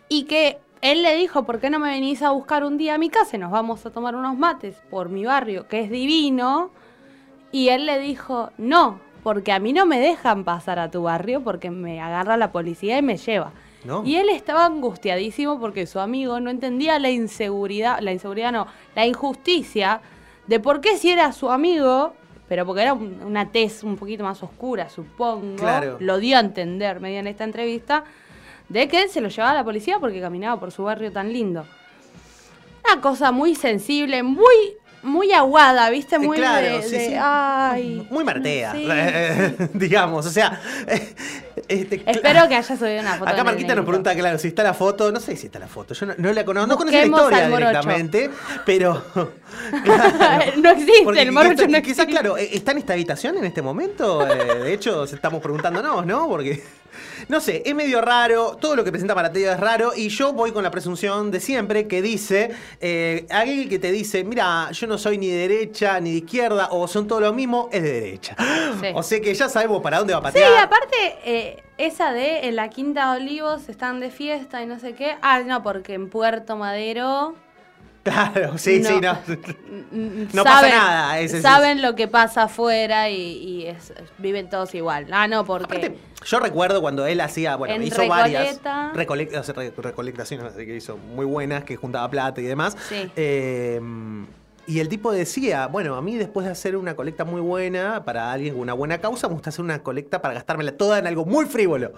Y 0.07 0.25
que 0.25 0.59
él 0.81 1.01
le 1.01 1.15
dijo, 1.15 1.45
¿por 1.45 1.59
qué 1.59 1.71
no 1.71 1.79
me 1.79 1.89
venís 1.89 2.21
a 2.21 2.29
buscar 2.29 2.63
un 2.63 2.77
día 2.77 2.93
a 2.93 2.97
mi 2.99 3.09
casa 3.09 3.37
y 3.37 3.39
nos 3.39 3.49
vamos 3.49 3.83
a 3.87 3.89
tomar 3.91 4.15
unos 4.15 4.37
mates 4.37 4.75
por 4.91 5.09
mi 5.09 5.25
barrio, 5.25 5.67
que 5.67 5.79
es 5.81 5.89
divino? 5.89 6.69
Y 7.51 7.69
él 7.69 7.87
le 7.87 7.97
dijo, 7.97 8.51
no, 8.59 8.99
porque 9.25 9.51
a 9.51 9.57
mí 9.57 9.73
no 9.73 9.87
me 9.87 9.99
dejan 9.99 10.43
pasar 10.43 10.77
a 10.77 10.91
tu 10.91 11.01
barrio 11.01 11.41
porque 11.41 11.71
me 11.71 11.99
agarra 11.99 12.37
la 12.37 12.51
policía 12.51 12.99
y 12.99 13.01
me 13.01 13.17
lleva. 13.17 13.53
¿No? 13.83 14.03
Y 14.05 14.17
él 14.17 14.29
estaba 14.29 14.65
angustiadísimo 14.67 15.59
porque 15.59 15.87
su 15.87 15.99
amigo 15.99 16.39
no 16.39 16.51
entendía 16.51 16.99
la 16.99 17.09
inseguridad, 17.09 17.99
la 18.01 18.11
inseguridad 18.11 18.51
no, 18.51 18.67
la 18.95 19.07
injusticia 19.07 19.99
de 20.45 20.59
por 20.59 20.79
qué 20.79 20.95
si 20.97 21.09
era 21.09 21.31
su 21.31 21.49
amigo, 21.49 22.13
pero 22.47 22.67
porque 22.67 22.83
era 22.83 22.93
un- 22.93 23.19
una 23.25 23.51
tez 23.51 23.83
un 23.83 23.95
poquito 23.95 24.23
más 24.23 24.43
oscura, 24.43 24.89
supongo, 24.89 25.55
Claro. 25.55 25.97
lo 25.99 26.19
dio 26.19 26.37
a 26.37 26.41
entender 26.41 26.99
medio 26.99 27.17
en 27.19 27.25
esta 27.25 27.45
entrevista, 27.45 28.03
de 28.69 28.87
que 28.87 29.07
se 29.07 29.21
lo 29.21 29.29
llevaba 29.29 29.51
a 29.53 29.55
la 29.55 29.63
policía 29.63 29.97
porque 29.99 30.21
caminaba 30.21 30.59
por 30.59 30.71
su 30.71 30.83
barrio 30.83 31.11
tan 31.11 31.33
lindo. 31.33 31.65
Una 32.91 33.01
cosa 33.01 33.31
muy 33.31 33.55
sensible, 33.55 34.21
muy, 34.21 34.77
muy 35.05 35.31
aguada, 35.31 35.89
¿viste? 35.89 36.19
Muy 36.19 36.37
claro, 36.37 36.77
de, 36.77 36.83
sí, 36.83 36.91
de, 36.91 37.05
sí. 37.07 37.13
ay. 37.17 38.07
Muy 38.09 38.23
martea, 38.23 38.73
digamos. 39.73 40.25
O 40.25 40.29
sea, 40.29 40.59
este, 41.67 42.03
Espero 42.05 42.47
que 42.47 42.55
haya 42.55 42.77
subido 42.77 42.99
una 42.99 43.15
foto. 43.15 43.29
Acá 43.29 43.43
Marquita 43.43 43.75
nos 43.75 43.85
pregunta, 43.85 44.13
claro, 44.15 44.37
si 44.37 44.49
está 44.49 44.63
la 44.63 44.73
foto. 44.73 45.11
No 45.11 45.19
sé 45.19 45.35
si 45.35 45.47
está 45.47 45.59
la 45.59 45.67
foto. 45.67 45.93
Yo 45.93 46.05
no, 46.07 46.13
no 46.17 46.33
la 46.33 46.43
conozco. 46.43 46.67
No 46.67 46.77
conozco 46.77 46.97
la 46.97 47.05
historia 47.05 47.47
directamente, 47.47 48.29
pero. 48.65 49.03
no 50.57 50.71
existe, 50.71 51.03
Porque 51.03 51.21
el 51.21 51.31
morocho 51.31 51.67
no 51.67 51.81
Quizás, 51.81 52.07
claro, 52.07 52.37
eh, 52.37 52.49
¿está 52.53 52.71
en 52.71 52.79
esta 52.79 52.93
habitación 52.93 53.37
en 53.37 53.45
este 53.45 53.61
momento? 53.61 54.27
Eh, 54.27 54.63
de 54.63 54.73
hecho, 54.73 55.03
estamos 55.03 55.41
preguntándonos, 55.41 56.05
¿no? 56.05 56.27
Porque. 56.27 56.63
No 57.29 57.39
sé, 57.39 57.63
es 57.65 57.75
medio 57.75 58.01
raro, 58.01 58.57
todo 58.59 58.75
lo 58.75 58.83
que 58.83 58.91
presenta 58.91 59.15
Maratea 59.15 59.53
es 59.53 59.59
raro 59.59 59.91
y 59.95 60.09
yo 60.09 60.33
voy 60.33 60.51
con 60.51 60.63
la 60.63 60.71
presunción 60.71 61.31
de 61.31 61.39
siempre 61.39 61.87
que 61.87 62.01
dice, 62.01 62.51
eh, 62.81 63.25
alguien 63.29 63.67
que 63.69 63.79
te 63.79 63.91
dice, 63.91 64.23
mira, 64.23 64.69
yo 64.71 64.87
no 64.87 64.97
soy 64.97 65.17
ni 65.17 65.27
de 65.29 65.47
derecha 65.47 65.99
ni 65.99 66.11
de 66.11 66.17
izquierda 66.17 66.69
o 66.71 66.87
son 66.87 67.07
todo 67.07 67.19
lo 67.21 67.33
mismo, 67.33 67.69
es 67.71 67.83
de 67.83 67.91
derecha. 67.91 68.35
Sí. 68.81 68.87
O 68.93 69.03
sea 69.03 69.21
que 69.21 69.33
ya 69.33 69.47
sabemos 69.47 69.81
para 69.81 69.99
dónde 69.99 70.13
va 70.13 70.19
a 70.19 70.31
Sí, 70.31 70.39
patear. 70.39 70.63
aparte, 70.63 70.95
eh, 71.23 71.63
esa 71.77 72.11
de 72.11 72.47
en 72.47 72.55
la 72.57 72.69
Quinta 72.69 73.13
de 73.13 73.21
Olivos 73.21 73.69
están 73.69 73.99
de 73.99 74.09
fiesta 74.11 74.61
y 74.61 74.65
no 74.65 74.79
sé 74.79 74.93
qué. 74.95 75.15
Ah, 75.21 75.39
no, 75.41 75.63
porque 75.63 75.93
en 75.93 76.09
Puerto 76.09 76.55
Madero. 76.57 77.35
Claro, 78.05 78.55
sí, 78.59 78.81
No. 78.81 78.89
sí, 78.89 78.99
no. 79.01 79.17
No 80.31 80.43
pasa 80.43 80.69
nada, 80.69 81.19
es- 81.19 81.33
es- 81.33 81.41
saben 81.41 81.81
lo 81.81 81.95
que 81.95 82.07
pasa 82.07 82.43
afuera 82.43 83.09
y, 83.09 83.15
y 83.15 83.65
es- 83.65 83.93
viven 84.19 84.47
todos 84.47 84.75
igual. 84.75 85.07
Ah, 85.11 85.27
no, 85.27 85.43
porque. 85.43 85.97
Yo 86.23 86.39
recuerdo 86.39 86.81
cuando 86.81 87.07
él 87.07 87.19
hacía, 87.19 87.55
bueno, 87.55 87.73
En 87.73 87.81
hizo 87.83 88.07
varias 88.07 88.61
Recoleta. 88.63 88.93
recolec- 88.93 89.39
o 89.39 89.43
sea, 89.43 89.53
re- 89.55 89.73
recolectaciones 89.75 90.53
que 90.53 90.75
hizo 90.75 90.97
muy 90.97 91.25
buenas, 91.25 91.63
que 91.63 91.75
juntaba 91.77 92.07
plata 92.09 92.39
y 92.41 92.43
demás. 92.43 92.77
Sí. 92.87 93.09
Eh, 93.15 93.81
y 94.67 94.79
el 94.79 94.87
tipo 94.87 95.11
decía, 95.11 95.65
bueno, 95.67 95.95
a 95.95 96.01
mí 96.03 96.15
después 96.15 96.45
de 96.45 96.51
hacer 96.51 96.75
una 96.77 96.95
colecta 96.95 97.25
muy 97.25 97.41
buena 97.41 98.05
para 98.05 98.31
alguien 98.31 98.53
con 98.53 98.61
una 98.61 98.73
buena 98.73 98.99
causa, 98.99 99.27
me 99.27 99.33
gusta 99.33 99.49
hacer 99.49 99.65
una 99.65 99.81
colecta 99.81 100.21
para 100.21 100.35
gastármela 100.35 100.71
toda 100.77 100.99
en 100.99 101.07
algo 101.07 101.25
muy 101.25 101.45
frívolo. 101.47 101.91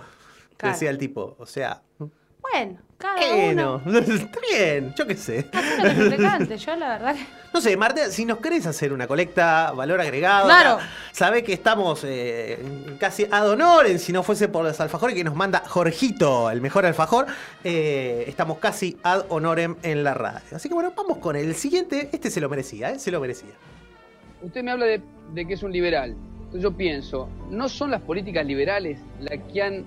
Claro. 0.55 0.73
Decía 0.73 0.89
el 0.89 0.97
tipo, 0.97 1.35
o 1.38 1.45
sea, 1.45 1.81
Bueno, 2.51 2.77
cada 2.97 3.15
bueno, 3.17 3.81
uno. 3.85 3.99
está 3.99 4.39
bien, 4.51 4.93
yo 4.97 5.05
qué 5.07 5.15
sé. 5.15 5.49
hace 5.53 5.77
lo 5.77 5.83
que 5.89 5.95
se 5.95 6.09
te 6.09 6.17
cante. 6.17 6.57
Yo, 6.57 6.75
la 6.75 6.89
verdad. 6.89 7.15
que- 7.15 7.25
No 7.53 7.61
sé, 7.61 7.75
Marta, 7.77 8.11
si 8.11 8.25
nos 8.25 8.37
querés 8.39 8.67
hacer 8.67 8.91
una 8.93 9.07
colecta, 9.07 9.71
valor 9.71 9.99
agregado, 10.01 10.45
Claro. 10.45 10.77
sabe 11.11 11.43
que 11.43 11.53
estamos 11.53 12.01
eh, 12.03 12.59
casi 12.99 13.25
ad 13.31 13.49
honorem, 13.49 13.97
si 13.97 14.11
no 14.11 14.21
fuese 14.21 14.47
por 14.47 14.63
los 14.63 14.79
alfajores 14.79 15.15
que 15.15 15.23
nos 15.23 15.33
manda 15.33 15.63
Jorgito, 15.65 16.51
el 16.51 16.61
mejor 16.61 16.85
alfajor, 16.85 17.25
eh, 17.63 18.25
estamos 18.27 18.59
casi 18.59 18.97
ad 19.01 19.25
honorem 19.29 19.75
en 19.81 20.03
la 20.03 20.13
radio. 20.13 20.55
Así 20.55 20.67
que 20.67 20.75
bueno, 20.75 20.93
vamos 20.95 21.17
con 21.17 21.35
el 21.35 21.55
siguiente, 21.55 22.09
este 22.11 22.29
se 22.29 22.41
lo 22.41 22.49
merecía, 22.49 22.91
¿eh? 22.91 22.99
se 22.99 23.09
lo 23.11 23.19
merecía. 23.21 23.53
Usted 24.43 24.61
me 24.63 24.71
habla 24.71 24.85
de, 24.85 25.01
de 25.33 25.47
que 25.47 25.53
es 25.55 25.63
un 25.63 25.71
liberal. 25.71 26.15
Entonces 26.37 26.61
yo 26.61 26.71
pienso, 26.77 27.29
¿no 27.49 27.69
son 27.69 27.89
las 27.91 28.01
políticas 28.01 28.45
liberales 28.45 28.99
las 29.19 29.39
que 29.51 29.61
han 29.63 29.85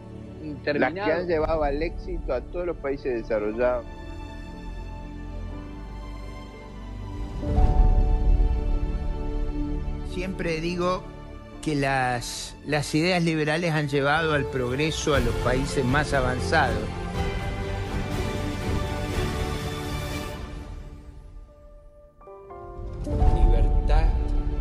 terminado? 0.62 0.94
Las 0.94 1.06
que 1.06 1.12
han 1.12 1.26
llevado 1.26 1.62
al 1.62 1.82
éxito 1.82 2.32
a 2.32 2.40
todos 2.40 2.66
los 2.66 2.76
países 2.76 3.22
desarrollados. 3.22 3.84
Siempre 10.12 10.60
digo 10.60 11.02
que 11.62 11.74
las, 11.74 12.56
las 12.66 12.94
ideas 12.94 13.22
liberales 13.22 13.72
han 13.72 13.88
llevado 13.88 14.32
al 14.34 14.44
progreso 14.44 15.14
a 15.14 15.20
los 15.20 15.34
países 15.36 15.84
más 15.84 16.12
avanzados. 16.14 16.78
Libertad, 23.06 24.04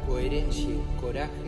coherencia 0.08 0.70
y 0.70 1.02
coraje 1.02 1.39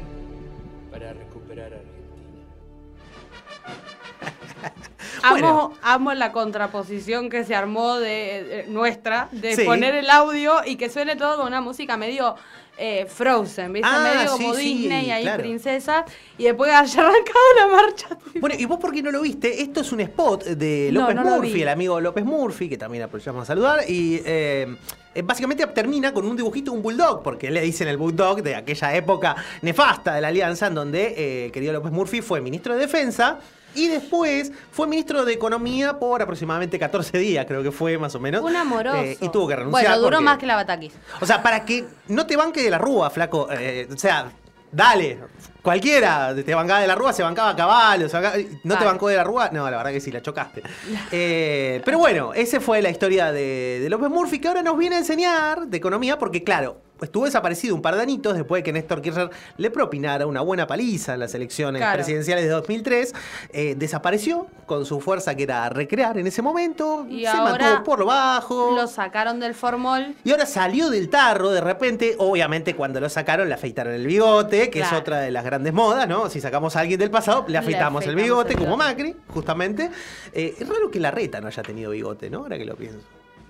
Amo, 5.24 5.74
amo 5.82 6.14
la 6.14 6.32
contraposición 6.32 7.30
que 7.30 7.44
se 7.44 7.56
armó 7.56 7.98
de, 8.00 8.66
nuestra, 8.68 9.30
de 9.32 9.56
Sí. 9.56 9.64
poner 9.64 9.96
el 9.96 10.10
audio 10.10 10.62
y 10.66 10.76
que 10.76 10.90
suene 10.90 11.16
todo 11.16 11.38
con 11.38 11.48
una 11.48 11.62
música 11.62 11.98
medio 11.98 12.36
eh, 12.78 13.06
Frozen, 13.06 13.74
¿viste? 13.74 13.88
Ah, 13.92 14.00
medio 14.02 14.36
sí, 14.38 14.44
como 14.44 14.56
sí, 14.56 14.74
Disney, 14.80 15.12
ahí 15.12 15.24
claro. 15.24 15.44
princesa, 15.44 16.06
y 16.38 16.46
después 16.46 16.72
haya 16.72 17.02
arrancado 17.02 17.46
la 17.58 17.68
marcha. 17.68 18.18
Bueno, 18.40 18.56
¿y 18.58 18.66
vos 18.66 18.80
por 18.80 18.92
qué 18.92 19.04
no 19.04 19.12
lo 19.12 19.22
viste? 19.22 19.62
Esto 19.62 19.82
es 19.82 19.92
un 19.92 20.00
spot 20.00 20.46
de 20.46 20.90
López 20.92 21.16
no 21.16 21.24
Murphy, 21.24 21.62
el 21.62 21.70
amigo 21.70 22.00
López 22.00 22.26
Murphy, 22.26 22.70
que 22.70 22.78
también 22.78 23.04
aprovechamos 23.04 23.44
a 23.44 23.46
saludar. 23.46 23.82
Y 23.88 24.22
eh, 24.26 24.76
eh, 25.14 25.22
básicamente 25.22 25.68
termina 25.68 26.12
con 26.14 26.26
un 26.26 26.36
dibujito 26.36 26.72
de 26.72 26.78
un 26.78 26.84
bulldog, 26.84 27.22
porque 27.22 27.52
le 27.52 27.62
dicen 27.62 27.88
el 27.88 27.98
bulldog 27.98 28.42
de 28.42 28.56
aquella 28.56 28.96
época 28.96 29.36
nefasta 29.62 30.16
de 30.16 30.22
la 30.22 30.30
alianza, 30.30 30.68
en 30.68 30.74
donde 30.74 31.14
eh, 31.18 31.46
el 31.46 31.52
querido 31.52 31.74
López 31.74 31.92
Murphy 31.92 32.22
fue 32.22 32.42
ministro 32.42 32.74
de 32.74 32.80
Defensa. 32.80 33.38
Y 33.76 33.88
después 33.88 34.52
fue 34.72 34.88
ministro 34.88 35.24
de 35.26 35.34
Economía 35.34 35.98
por 36.00 36.22
aproximadamente 36.22 36.78
14 36.80 37.18
días, 37.18 37.46
creo 37.46 37.64
que 37.64 37.72
fue 37.72 37.98
más 37.98 38.14
o 38.16 38.20
menos. 38.20 38.42
Un 38.42 38.56
amoroso. 38.56 38.98
Eh, 38.98 39.18
y 39.22 39.30
tuvo 39.30 39.48
que 39.48 39.56
renunciar. 39.56 39.84
Bueno, 39.84 39.98
duró 40.00 40.18
porque- 40.18 40.24
más 40.26 40.38
que 40.38 40.46
la 40.46 40.56
Bataquis. 40.56 40.94
o 41.22 41.26
sea, 41.26 41.42
para 41.42 41.64
que 41.66 41.86
no 42.08 42.26
te 42.28 42.36
banque 42.36 42.62
de 42.64 42.70
la 42.70 42.78
rúa, 42.78 43.10
flaco. 43.10 43.48
eh, 43.52 43.88
o 43.94 43.98
sea, 43.98 44.32
dale. 44.72 45.20
Cualquiera 45.62 46.34
te 46.34 46.56
bancaba 46.56 46.80
de 46.80 46.88
la 46.88 46.96
rúa, 46.96 47.14
se 47.14 47.22
bancaba 47.22 47.50
a 47.52 47.56
caballo. 47.56 48.10
se 48.10 48.18
bancaba- 48.18 48.36
¿No 48.64 48.78
te 48.80 48.84
bancó 48.86 49.08
de 49.10 49.16
la 49.16 49.24
rúa? 49.24 49.50
No, 49.52 49.70
la 49.70 49.78
verdad 49.78 49.92
que 49.92 50.02
sí, 50.02 50.12
la 50.12 50.22
chocaste. 50.22 50.64
Eh, 51.12 51.82
pero 51.86 52.00
bueno, 52.00 52.34
esa 52.34 52.60
fue 52.60 52.82
la 52.82 52.90
historia 52.90 53.32
de, 53.32 53.80
de 53.80 53.90
López 53.90 54.10
Murphy, 54.10 54.40
que 54.40 54.48
ahora 54.48 54.64
nos 54.64 54.76
viene 54.78 54.96
a 54.96 55.00
enseñar 55.00 55.68
de 55.68 55.78
economía, 55.78 56.18
porque 56.18 56.44
claro, 56.44 56.78
estuvo 57.02 57.26
desaparecido 57.26 57.76
un 57.76 57.82
par 57.82 57.96
de 57.96 58.02
anitos 58.04 58.36
después 58.36 58.60
de 58.60 58.64
que 58.64 58.74
Néstor 58.74 59.02
Kirchner 59.02 59.30
le 59.58 59.72
propinara 59.72 60.26
una 60.28 60.42
buena 60.42 60.68
paliza 60.68 61.14
en 61.16 61.20
las 61.20 61.34
elecciones 61.36 61.80
Claro. 61.82 61.96
presidenciales 61.98 62.44
de 62.46 62.50
2003. 62.52 63.14
Eh, 63.54 63.76
desapareció 63.78 64.48
con 64.66 64.86
su 64.86 65.00
fuerza 65.02 65.36
que 65.36 65.44
era 65.44 65.68
recrear 65.70 66.18
en 66.18 66.28
ese 66.28 66.42
momento. 66.42 67.06
Y 67.10 67.22
se 67.22 67.28
ahora 67.28 67.52
mantuvo 67.58 67.84
por 67.84 68.00
lo 68.00 68.06
bajo. 68.06 68.72
Lo 68.76 68.88
sacaron 68.88 69.40
del 69.40 69.54
formol. 69.56 70.16
Y 70.24 70.32
ahora 70.32 70.46
salió 70.46 70.90
del 70.90 71.10
tarro 71.10 71.50
de 71.52 71.62
repente. 71.62 72.16
Obviamente, 72.18 72.76
cuando 72.76 73.00
lo 73.00 73.10
sacaron, 73.10 73.48
le 73.48 73.56
afeitaron 73.56 73.94
el 73.94 74.06
bigote, 74.08 74.70
que 74.70 74.82
es 74.82 74.92
otra 74.94 75.20
de 75.20 75.32
las 75.32 75.44
grandes 75.44 75.74
modas, 75.74 76.08
¿no? 76.08 76.30
Si 76.30 76.40
sacamos 76.42 76.76
a 76.76 76.82
alguien 76.82 77.00
del 77.00 77.12
pasado, 77.12 77.44
le 77.48 77.54
Le 77.54 77.58
afeitamos 77.58 78.06
el 78.06 78.16
bigote, 78.16 78.54
el 78.54 78.60
como. 78.60 78.78
Macri, 78.78 79.16
justamente. 79.28 79.90
Eh, 80.34 80.56
es 80.60 80.68
raro 80.68 80.90
que 80.90 81.00
la 81.00 81.12
reta 81.12 81.42
no 81.42 81.48
haya 81.48 81.64
tenido 81.64 81.92
bigote, 81.92 82.30
¿no? 82.30 82.40
Ahora 82.40 82.58
que 82.58 82.66
lo 82.66 82.76
pienso. 82.76 83.00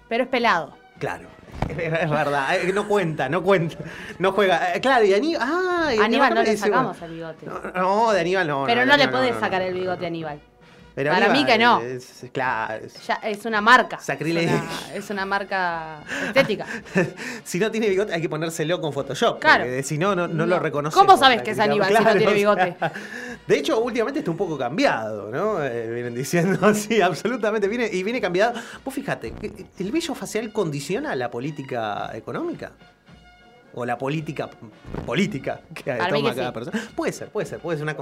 Pero 0.09 0.23
es 0.23 0.29
pelado. 0.29 0.80
Claro. 1.01 1.27
Es, 1.67 1.77
es 1.77 2.09
verdad, 2.09 2.55
eh, 2.55 2.71
no 2.73 2.87
cuenta, 2.87 3.29
no 3.29 3.43
cuenta, 3.43 3.77
no 4.19 4.31
juega. 4.31 4.75
Eh, 4.75 4.81
claro, 4.81 5.05
y 5.05 5.13
Aníbal. 5.13 5.47
Ah, 5.49 5.91
y 5.93 5.99
Aníbal 5.99 6.33
no 6.33 6.43
le 6.43 6.57
sacamos 6.57 7.01
el 7.01 7.11
bigote. 7.13 7.45
No, 7.75 8.11
de 8.11 8.19
Aníbal 8.19 8.47
no. 8.47 8.63
Pero 8.65 8.81
de 8.81 8.87
no 8.87 8.97
le 8.97 9.07
podés 9.07 9.33
no, 9.35 9.39
sacar 9.39 9.61
no. 9.61 9.67
el 9.67 9.73
bigote 9.73 10.05
a 10.05 10.07
Aníbal. 10.07 10.41
Pero 10.93 11.11
Para 11.11 11.29
mí 11.29 11.45
que 11.45 11.57
no. 11.57 11.79
es- 11.81 12.23
es- 12.23 12.31
claro. 12.31 12.85
es- 12.85 13.07
Ya 13.07 13.15
es 13.23 13.45
una 13.45 13.61
marca. 13.61 13.99
Sacrilegio. 13.99 14.49
Es 14.55 14.61
una, 14.61 14.95
es 14.95 15.09
una 15.09 15.25
marca 15.25 16.03
estética. 16.27 16.65
si 17.43 17.59
no 17.59 17.71
tiene 17.71 17.87
bigote, 17.89 18.13
hay 18.13 18.21
que 18.21 18.27
ponérselo 18.29 18.81
con 18.81 18.91
Photoshop. 18.91 19.39
Claro. 19.39 19.65
si 19.83 19.97
no, 19.97 20.15
no, 20.15 20.27
lo 20.45 20.59
reconoce. 20.59 20.93
¿Cómo 20.97 21.17
sabes 21.17 21.41
que 21.41 21.51
es 21.51 21.59
Aníbal 21.59 21.87
si 21.97 22.03
no 22.03 22.15
tiene 22.15 22.33
bigote? 22.33 22.75
de 23.47 23.57
hecho, 23.57 23.79
últimamente 23.79 24.19
está 24.19 24.31
un 24.31 24.37
poco 24.37 24.57
cambiado, 24.57 25.29
¿no? 25.31 25.63
Eh, 25.63 25.89
vienen 25.91 26.13
diciendo, 26.13 26.73
sí, 26.73 27.01
absolutamente. 27.01 27.67
Viene, 27.67 27.89
y 27.91 28.03
viene 28.03 28.19
cambiado. 28.19 28.53
Vos 28.83 28.93
fíjate, 28.93 29.33
¿el 29.79 29.91
vello 29.91 30.13
facial 30.13 30.51
condiciona 30.51 31.15
la 31.15 31.31
política 31.31 32.11
económica? 32.13 32.71
O 33.73 33.85
la 33.85 33.97
política 33.97 34.49
política 35.05 35.61
que 35.73 35.83
toma 35.93 36.29
que 36.31 36.35
cada 36.35 36.47
sí. 36.49 36.53
persona. 36.53 36.81
Puede 36.95 37.13
ser, 37.13 37.29
puede 37.29 37.45
ser, 37.47 37.59
puede 37.59 37.77
ser 37.77 37.83
una 37.87 37.95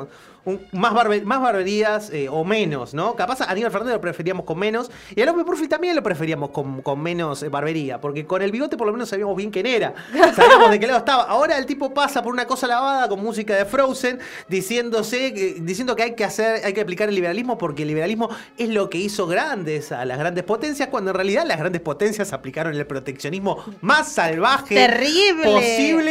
un- 0.45 0.61
más, 0.71 0.93
barbe- 0.93 1.23
más 1.23 1.41
barberías 1.41 2.09
eh, 2.11 2.27
o 2.29 2.43
menos, 2.43 2.93
¿no? 2.93 3.15
Capaz 3.15 3.41
a 3.41 3.51
Aníbal 3.51 3.71
Fernández 3.71 3.95
lo 3.95 4.01
preferíamos 4.01 4.45
con 4.45 4.57
menos 4.57 4.89
y 5.15 5.21
a 5.21 5.25
López 5.25 5.45
Murphy 5.45 5.67
también 5.67 5.95
lo 5.95 6.03
preferíamos 6.03 6.49
con, 6.49 6.81
con 6.81 6.99
menos 7.01 7.43
eh, 7.43 7.49
barbería, 7.49 7.99
porque 8.01 8.25
con 8.25 8.41
el 8.41 8.51
bigote 8.51 8.77
por 8.77 8.87
lo 8.87 8.93
menos 8.93 9.09
sabíamos 9.09 9.35
bien 9.35 9.51
quién 9.51 9.65
era, 9.65 9.93
sabíamos 10.35 10.71
de 10.71 10.79
qué 10.79 10.87
lado 10.87 10.99
estaba. 10.99 11.23
Ahora 11.23 11.57
el 11.57 11.65
tipo 11.65 11.93
pasa 11.93 12.23
por 12.23 12.33
una 12.33 12.45
cosa 12.45 12.67
lavada 12.67 13.07
con 13.07 13.21
música 13.21 13.55
de 13.55 13.65
Frozen, 13.65 14.19
diciéndose, 14.47 15.31
diciendo 15.61 15.95
que 15.95 16.03
hay 16.03 16.15
que 16.15 16.23
hacer, 16.23 16.65
hay 16.65 16.73
que 16.73 16.81
aplicar 16.81 17.09
el 17.09 17.15
liberalismo 17.15 17.57
porque 17.57 17.83
el 17.83 17.87
liberalismo 17.89 18.29
es 18.57 18.69
lo 18.69 18.89
que 18.89 18.97
hizo 18.97 19.27
grandes 19.27 19.91
a 19.91 20.05
las 20.05 20.17
grandes 20.19 20.43
potencias, 20.43 20.89
cuando 20.89 21.11
en 21.11 21.15
realidad 21.15 21.45
las 21.45 21.57
grandes 21.57 21.81
potencias 21.81 22.33
aplicaron 22.33 22.75
el 22.75 22.85
proteccionismo 22.85 23.63
más 23.81 24.11
salvaje 24.11 24.75
Terrible. 24.75 25.43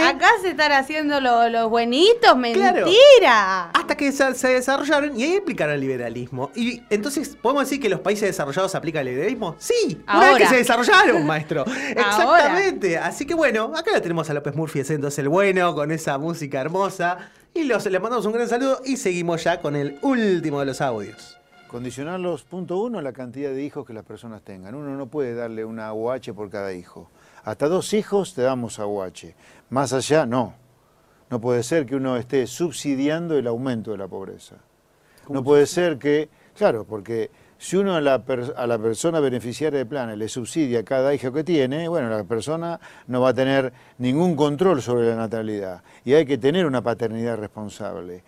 Acá 0.02 0.28
se 0.42 0.50
están 0.50 0.72
haciendo 0.72 1.20
lo- 1.20 1.48
los 1.48 1.68
buenitos, 1.70 2.18
Claro. 2.52 2.86
mentira. 2.86 3.70
Hasta 3.70 3.96
que 3.96 4.12
se, 4.12 4.34
se 4.34 4.48
desarrollaron 4.48 5.18
y 5.18 5.22
ahí 5.24 5.36
aplicaron 5.36 5.74
el 5.74 5.80
liberalismo. 5.80 6.50
Y 6.54 6.82
entonces, 6.90 7.36
¿podemos 7.40 7.64
decir 7.64 7.80
que 7.80 7.88
los 7.88 8.00
países 8.00 8.28
desarrollados 8.28 8.74
aplican 8.74 9.06
el 9.06 9.14
liberalismo? 9.14 9.56
Sí, 9.58 10.00
una 10.06 10.20
vez 10.20 10.28
Ahora. 10.30 10.38
que 10.38 10.46
se 10.46 10.56
desarrollaron, 10.56 11.26
maestro. 11.26 11.64
Exactamente. 11.88 12.98
Así 12.98 13.26
que 13.26 13.34
bueno, 13.34 13.72
acá 13.76 13.90
lo 13.92 14.00
tenemos 14.02 14.28
a 14.30 14.34
López 14.34 14.54
Murphy 14.54 14.80
haciéndose 14.80 15.20
el 15.20 15.28
bueno 15.28 15.74
con 15.74 15.90
esa 15.90 16.18
música 16.18 16.60
hermosa. 16.60 17.18
Y 17.54 17.64
los, 17.64 17.84
le 17.86 17.98
mandamos 17.98 18.26
un 18.26 18.32
gran 18.32 18.48
saludo 18.48 18.80
y 18.84 18.96
seguimos 18.96 19.42
ya 19.44 19.60
con 19.60 19.74
el 19.76 19.98
último 20.02 20.60
de 20.60 20.66
los 20.66 20.80
audios. 20.80 21.36
Condicionarlos, 21.66 22.44
punto 22.44 22.78
uno, 22.78 23.00
la 23.02 23.12
cantidad 23.12 23.50
de 23.50 23.62
hijos 23.62 23.84
que 23.86 23.92
las 23.92 24.04
personas 24.04 24.42
tengan. 24.42 24.74
Uno 24.74 24.96
no 24.96 25.06
puede 25.08 25.34
darle 25.34 25.64
una 25.64 25.88
AUH 25.88 26.32
por 26.34 26.48
cada 26.50 26.72
hijo. 26.72 27.10
Hasta 27.48 27.66
dos 27.66 27.94
hijos 27.94 28.34
te 28.34 28.42
damos 28.42 28.78
AUH. 28.78 29.34
Más 29.70 29.94
allá, 29.94 30.26
no. 30.26 30.52
No 31.30 31.40
puede 31.40 31.62
ser 31.62 31.86
que 31.86 31.96
uno 31.96 32.18
esté 32.18 32.46
subsidiando 32.46 33.38
el 33.38 33.46
aumento 33.46 33.90
de 33.92 33.96
la 33.96 34.06
pobreza. 34.06 34.56
No 35.30 35.42
puede 35.42 35.64
ser 35.66 35.96
que, 35.96 36.28
claro, 36.54 36.84
porque 36.84 37.30
si 37.56 37.76
uno 37.76 37.94
a 37.96 38.02
la, 38.02 38.22
per- 38.22 38.52
a 38.54 38.66
la 38.66 38.78
persona 38.78 39.18
beneficiaria 39.20 39.78
de 39.78 39.86
planes 39.86 40.18
le 40.18 40.28
subsidia 40.28 40.84
cada 40.84 41.14
hijo 41.14 41.32
que 41.32 41.42
tiene, 41.42 41.88
bueno, 41.88 42.10
la 42.10 42.22
persona 42.24 42.80
no 43.06 43.22
va 43.22 43.30
a 43.30 43.34
tener 43.34 43.72
ningún 43.96 44.36
control 44.36 44.82
sobre 44.82 45.08
la 45.08 45.16
natalidad. 45.16 45.82
Y 46.04 46.12
hay 46.12 46.26
que 46.26 46.36
tener 46.36 46.66
una 46.66 46.82
paternidad 46.82 47.38
responsable. 47.38 48.24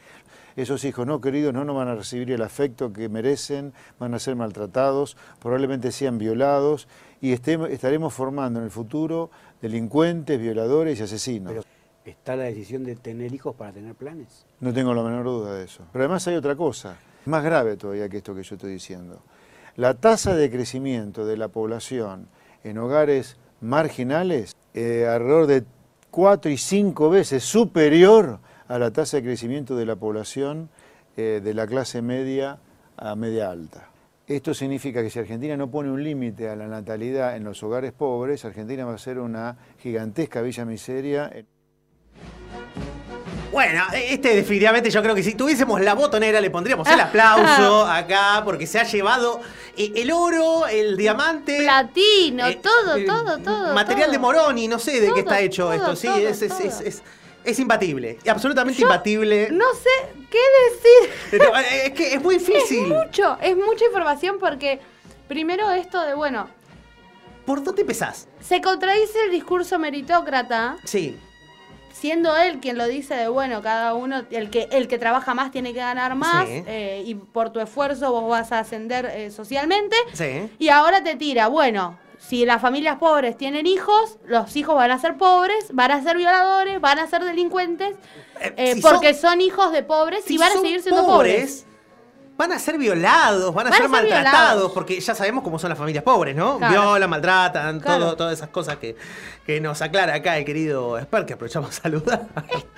Esos 0.56 0.82
hijos 0.84 1.06
no 1.06 1.20
queridos 1.20 1.52
no 1.52 1.64
nos 1.66 1.76
van 1.76 1.88
a 1.88 1.94
recibir 1.94 2.32
el 2.32 2.42
afecto 2.42 2.90
que 2.90 3.10
merecen, 3.10 3.74
van 3.98 4.14
a 4.14 4.18
ser 4.18 4.34
maltratados, 4.34 5.18
probablemente 5.40 5.92
sean 5.92 6.16
violados 6.16 6.88
y 7.20 7.32
estemos- 7.32 7.68
estaremos 7.70 8.12
formando 8.14 8.58
en 8.60 8.64
el 8.66 8.70
futuro 8.70 9.30
delincuentes, 9.60 10.38
violadores 10.40 10.98
y 11.00 11.02
asesinos. 11.02 11.52
¿Está 12.04 12.34
la 12.34 12.44
decisión 12.44 12.82
de 12.84 12.96
tener 12.96 13.32
hijos 13.34 13.54
para 13.54 13.72
tener 13.72 13.94
planes? 13.94 14.46
No 14.60 14.72
tengo 14.72 14.94
la 14.94 15.02
menor 15.02 15.24
duda 15.24 15.54
de 15.54 15.64
eso. 15.64 15.84
Pero 15.92 16.04
además 16.04 16.26
hay 16.28 16.34
otra 16.36 16.56
cosa, 16.56 16.96
más 17.26 17.44
grave 17.44 17.76
todavía 17.76 18.08
que 18.08 18.16
esto 18.18 18.34
que 18.34 18.42
yo 18.42 18.54
estoy 18.54 18.72
diciendo. 18.72 19.20
La 19.76 19.94
tasa 19.94 20.34
de 20.34 20.50
crecimiento 20.50 21.26
de 21.26 21.36
la 21.36 21.48
población 21.48 22.26
en 22.64 22.78
hogares 22.78 23.36
marginales, 23.60 24.56
eh, 24.74 25.06
alrededor 25.06 25.46
de 25.46 25.64
cuatro 26.10 26.50
y 26.50 26.56
cinco 26.56 27.10
veces 27.10 27.44
superior 27.44 28.40
a 28.66 28.78
la 28.78 28.90
tasa 28.90 29.18
de 29.18 29.22
crecimiento 29.24 29.76
de 29.76 29.84
la 29.86 29.96
población 29.96 30.70
eh, 31.16 31.40
de 31.44 31.54
la 31.54 31.66
clase 31.66 32.00
media 32.02 32.58
a 32.96 33.14
media 33.14 33.50
alta. 33.50 33.89
Esto 34.30 34.54
significa 34.54 35.02
que 35.02 35.10
si 35.10 35.18
Argentina 35.18 35.56
no 35.56 35.68
pone 35.72 35.90
un 35.90 36.04
límite 36.04 36.48
a 36.48 36.54
la 36.54 36.68
natalidad 36.68 37.34
en 37.34 37.42
los 37.42 37.60
hogares 37.64 37.90
pobres, 37.90 38.44
Argentina 38.44 38.84
va 38.84 38.94
a 38.94 38.98
ser 38.98 39.18
una 39.18 39.56
gigantesca 39.82 40.40
villa 40.40 40.64
miseria. 40.64 41.32
Bueno, 43.50 43.82
este 43.92 44.36
definitivamente 44.36 44.88
yo 44.88 45.02
creo 45.02 45.16
que 45.16 45.24
si 45.24 45.34
tuviésemos 45.34 45.80
la 45.80 45.94
botonera 45.94 46.40
le 46.40 46.48
pondríamos 46.48 46.86
el 46.88 47.00
aplauso 47.00 47.84
acá 47.84 48.42
porque 48.44 48.68
se 48.68 48.78
ha 48.78 48.84
llevado 48.84 49.40
eh, 49.76 49.90
el 49.96 50.12
oro, 50.12 50.68
el 50.68 50.96
diamante. 50.96 51.58
Platino, 51.58 52.46
eh, 52.46 52.60
todo, 52.62 52.94
eh, 52.98 53.04
todo, 53.04 53.38
todo. 53.38 53.74
Material 53.74 54.06
todo. 54.06 54.12
de 54.12 54.18
Moroni, 54.20 54.68
no 54.68 54.78
sé 54.78 55.00
de 55.00 55.06
Todo, 55.06 55.14
qué 55.14 55.20
está 55.22 55.40
hecho 55.40 55.64
todo, 55.64 55.72
esto. 55.72 55.96
Sí, 55.96 56.06
todo, 56.06 56.18
es, 56.18 56.40
es, 56.40 56.56
todo. 56.56 56.68
es, 56.68 56.80
es- 56.82 57.02
es 57.44 57.58
imbatible. 57.58 58.18
Absolutamente 58.28 58.82
imbatible. 58.82 59.48
No 59.50 59.66
sé 59.74 59.88
qué 60.30 60.38
decir. 60.70 61.40
Eh, 61.60 61.82
es 61.86 61.92
que 61.92 62.14
es 62.14 62.22
muy 62.22 62.36
difícil. 62.38 62.82
Es 62.84 62.88
mucho, 62.88 63.38
es 63.40 63.56
mucha 63.56 63.84
información 63.84 64.36
porque 64.40 64.80
primero 65.28 65.70
esto 65.70 66.00
de, 66.02 66.14
bueno, 66.14 66.48
¿Por 67.46 67.62
dónde 67.62 67.82
empezás? 67.82 68.28
se 68.40 68.60
contradice 68.60 69.18
el 69.26 69.30
discurso 69.30 69.78
meritócrata, 69.78 70.76
Sí. 70.84 71.16
siendo 71.92 72.36
él 72.36 72.58
quien 72.60 72.78
lo 72.78 72.86
dice 72.86 73.14
de, 73.14 73.28
bueno, 73.28 73.62
cada 73.62 73.94
uno, 73.94 74.24
el 74.30 74.50
que, 74.50 74.68
el 74.72 74.88
que 74.88 74.98
trabaja 74.98 75.34
más 75.34 75.50
tiene 75.50 75.72
que 75.72 75.78
ganar 75.80 76.14
más 76.14 76.46
Sí. 76.48 76.62
eh, 76.66 77.02
y 77.06 77.14
por 77.14 77.50
tu 77.50 77.60
esfuerzo 77.60 78.10
vos 78.12 78.28
vas 78.28 78.52
a 78.52 78.60
ascender 78.60 79.06
eh, 79.06 79.30
socialmente. 79.30 79.96
Sí. 80.12 80.50
Y 80.58 80.68
ahora 80.68 81.02
te 81.02 81.16
tira, 81.16 81.48
bueno, 81.48 81.98
si 82.20 82.44
las 82.44 82.60
familias 82.60 82.98
pobres 82.98 83.36
tienen 83.36 83.66
hijos, 83.66 84.18
los 84.26 84.54
hijos 84.54 84.76
van 84.76 84.90
a 84.90 84.98
ser 84.98 85.16
pobres, 85.16 85.66
van 85.72 85.90
a 85.90 86.02
ser 86.02 86.16
violadores, 86.16 86.80
van 86.80 86.98
a 86.98 87.06
ser 87.06 87.24
delincuentes, 87.24 87.96
eh, 88.56 88.74
si 88.76 88.82
porque 88.82 89.14
son, 89.14 89.40
hijos 89.40 89.72
de 89.72 89.82
pobres 89.82 90.24
si 90.24 90.34
y 90.34 90.38
van 90.38 90.52
a 90.52 90.60
seguir 90.60 90.82
siendo 90.82 91.06
pobres. 91.06 91.66
Van 92.40 92.52
a 92.52 92.58
ser 92.58 92.78
violados, 92.78 93.52
van 93.52 93.66
a 93.66 93.70
Van 93.70 93.76
ser 93.76 93.82
ser 93.82 93.90
maltratados, 93.90 94.32
violados. 94.52 94.72
porque 94.72 94.98
ya 94.98 95.14
sabemos 95.14 95.44
cómo 95.44 95.58
son 95.58 95.68
las 95.68 95.78
familias 95.78 96.02
pobres, 96.02 96.34
¿no? 96.34 96.56
Claro. 96.56 96.72
Violan, 96.72 97.10
maltratan, 97.10 97.80
Claro. 97.80 98.00
todo, 98.06 98.16
todas 98.16 98.32
esas 98.38 98.48
cosas 98.48 98.76
que, 98.78 98.96
que 99.44 99.60
nos 99.60 99.82
aclara 99.82 100.14
acá 100.14 100.38
el 100.38 100.46
querido 100.46 100.96
Esper, 100.96 101.26
que 101.26 101.34
aprovechamos 101.34 101.68
a 101.68 101.82
saludar. 101.82 102.22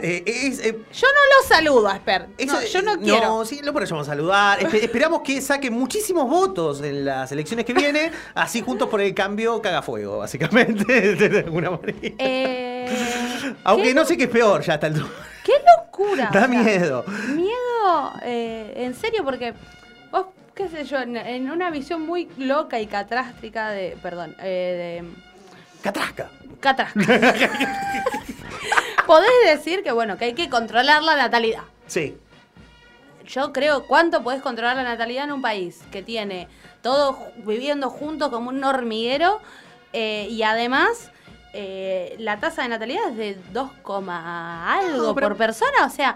Eh, 0.00 0.22
es, 0.26 0.60
eh, 0.60 0.78
Yo 0.92 1.06
no 1.08 1.42
lo 1.42 1.48
saludo 1.48 1.88
a 1.88 1.94
Esper. 1.94 2.26
eso- 2.36 2.52
No, 2.52 2.60
yo 2.62 2.82
no 2.82 2.98
quiero. 3.00 3.26
No, 3.26 3.44
sí, 3.46 3.60
lo 3.62 3.70
aprovechamos 3.70 4.06
a 4.06 4.12
saludar. 4.12 4.60
Espe- 4.60 4.82
esperamos 4.84 5.22
que 5.22 5.40
saque 5.40 5.70
muchísimos 5.70 6.28
votos 6.28 6.80
en 6.82 7.06
las 7.06 7.32
elecciones 7.32 7.64
que 7.64 7.72
vienen, 7.72 8.12
así 8.34 8.60
juntos 8.60 8.88
por 8.88 9.00
el 9.00 9.14
cambio 9.14 9.60
caga 9.62 9.80
fuego, 9.82 10.18
básicamente, 10.18 11.14
de 11.16 11.38
alguna 11.40 11.70
manera. 11.70 11.98
Eh, 12.02 13.54
Aunque 13.64 13.94
no 13.94 14.04
sé 14.04 14.16
qué 14.16 14.24
es 14.24 14.30
peor 14.30 14.62
ya 14.62 14.74
hasta 14.74 14.86
el 14.88 14.94
¡Qué 15.42 15.52
locura! 15.98 16.30
Da 16.32 16.44
O 16.44 16.46
sea, 16.46 16.48
miedo. 16.48 17.04
Miedo, 17.28 18.12
eh, 18.22 18.72
en 18.76 18.94
serio, 18.94 19.24
porque 19.24 19.54
vos, 20.10 20.26
qué 20.54 20.68
sé 20.68 20.84
yo, 20.84 20.98
en, 20.98 21.16
en 21.16 21.50
una 21.50 21.70
visión 21.70 22.02
muy 22.02 22.28
loca 22.38 22.80
y 22.80 22.86
catrástrica 22.86 23.70
de. 23.70 23.96
Perdón, 24.02 24.34
eh, 24.40 25.02
de. 25.02 25.08
Catrasca. 25.82 26.30
Catrasca. 26.60 27.00
Podés 29.06 29.30
decir 29.46 29.82
que, 29.82 29.92
bueno, 29.92 30.18
que 30.18 30.26
hay 30.26 30.34
que 30.34 30.50
controlar 30.50 31.02
la 31.02 31.16
natalidad. 31.16 31.62
Sí. 31.86 32.16
Yo 33.26 33.52
creo, 33.52 33.86
¿cuánto 33.86 34.22
podés 34.22 34.42
controlar 34.42 34.76
la 34.76 34.84
natalidad 34.84 35.24
en 35.24 35.32
un 35.32 35.42
país 35.42 35.82
que 35.92 36.02
tiene 36.02 36.48
todos 36.82 37.16
viviendo 37.44 37.90
juntos 37.90 38.30
como 38.30 38.48
un 38.48 38.62
hormiguero 38.64 39.40
eh, 39.92 40.26
y 40.30 40.42
además 40.42 41.10
eh, 41.60 42.14
la 42.20 42.38
tasa 42.38 42.62
de 42.62 42.68
natalidad 42.68 43.08
es 43.10 43.16
de 43.16 43.36
2, 43.52 43.70
algo 44.76 45.08
No, 45.08 45.14
pero- 45.14 45.28
por 45.30 45.36
persona? 45.36 45.86
O 45.86 45.90
sea, 45.90 46.14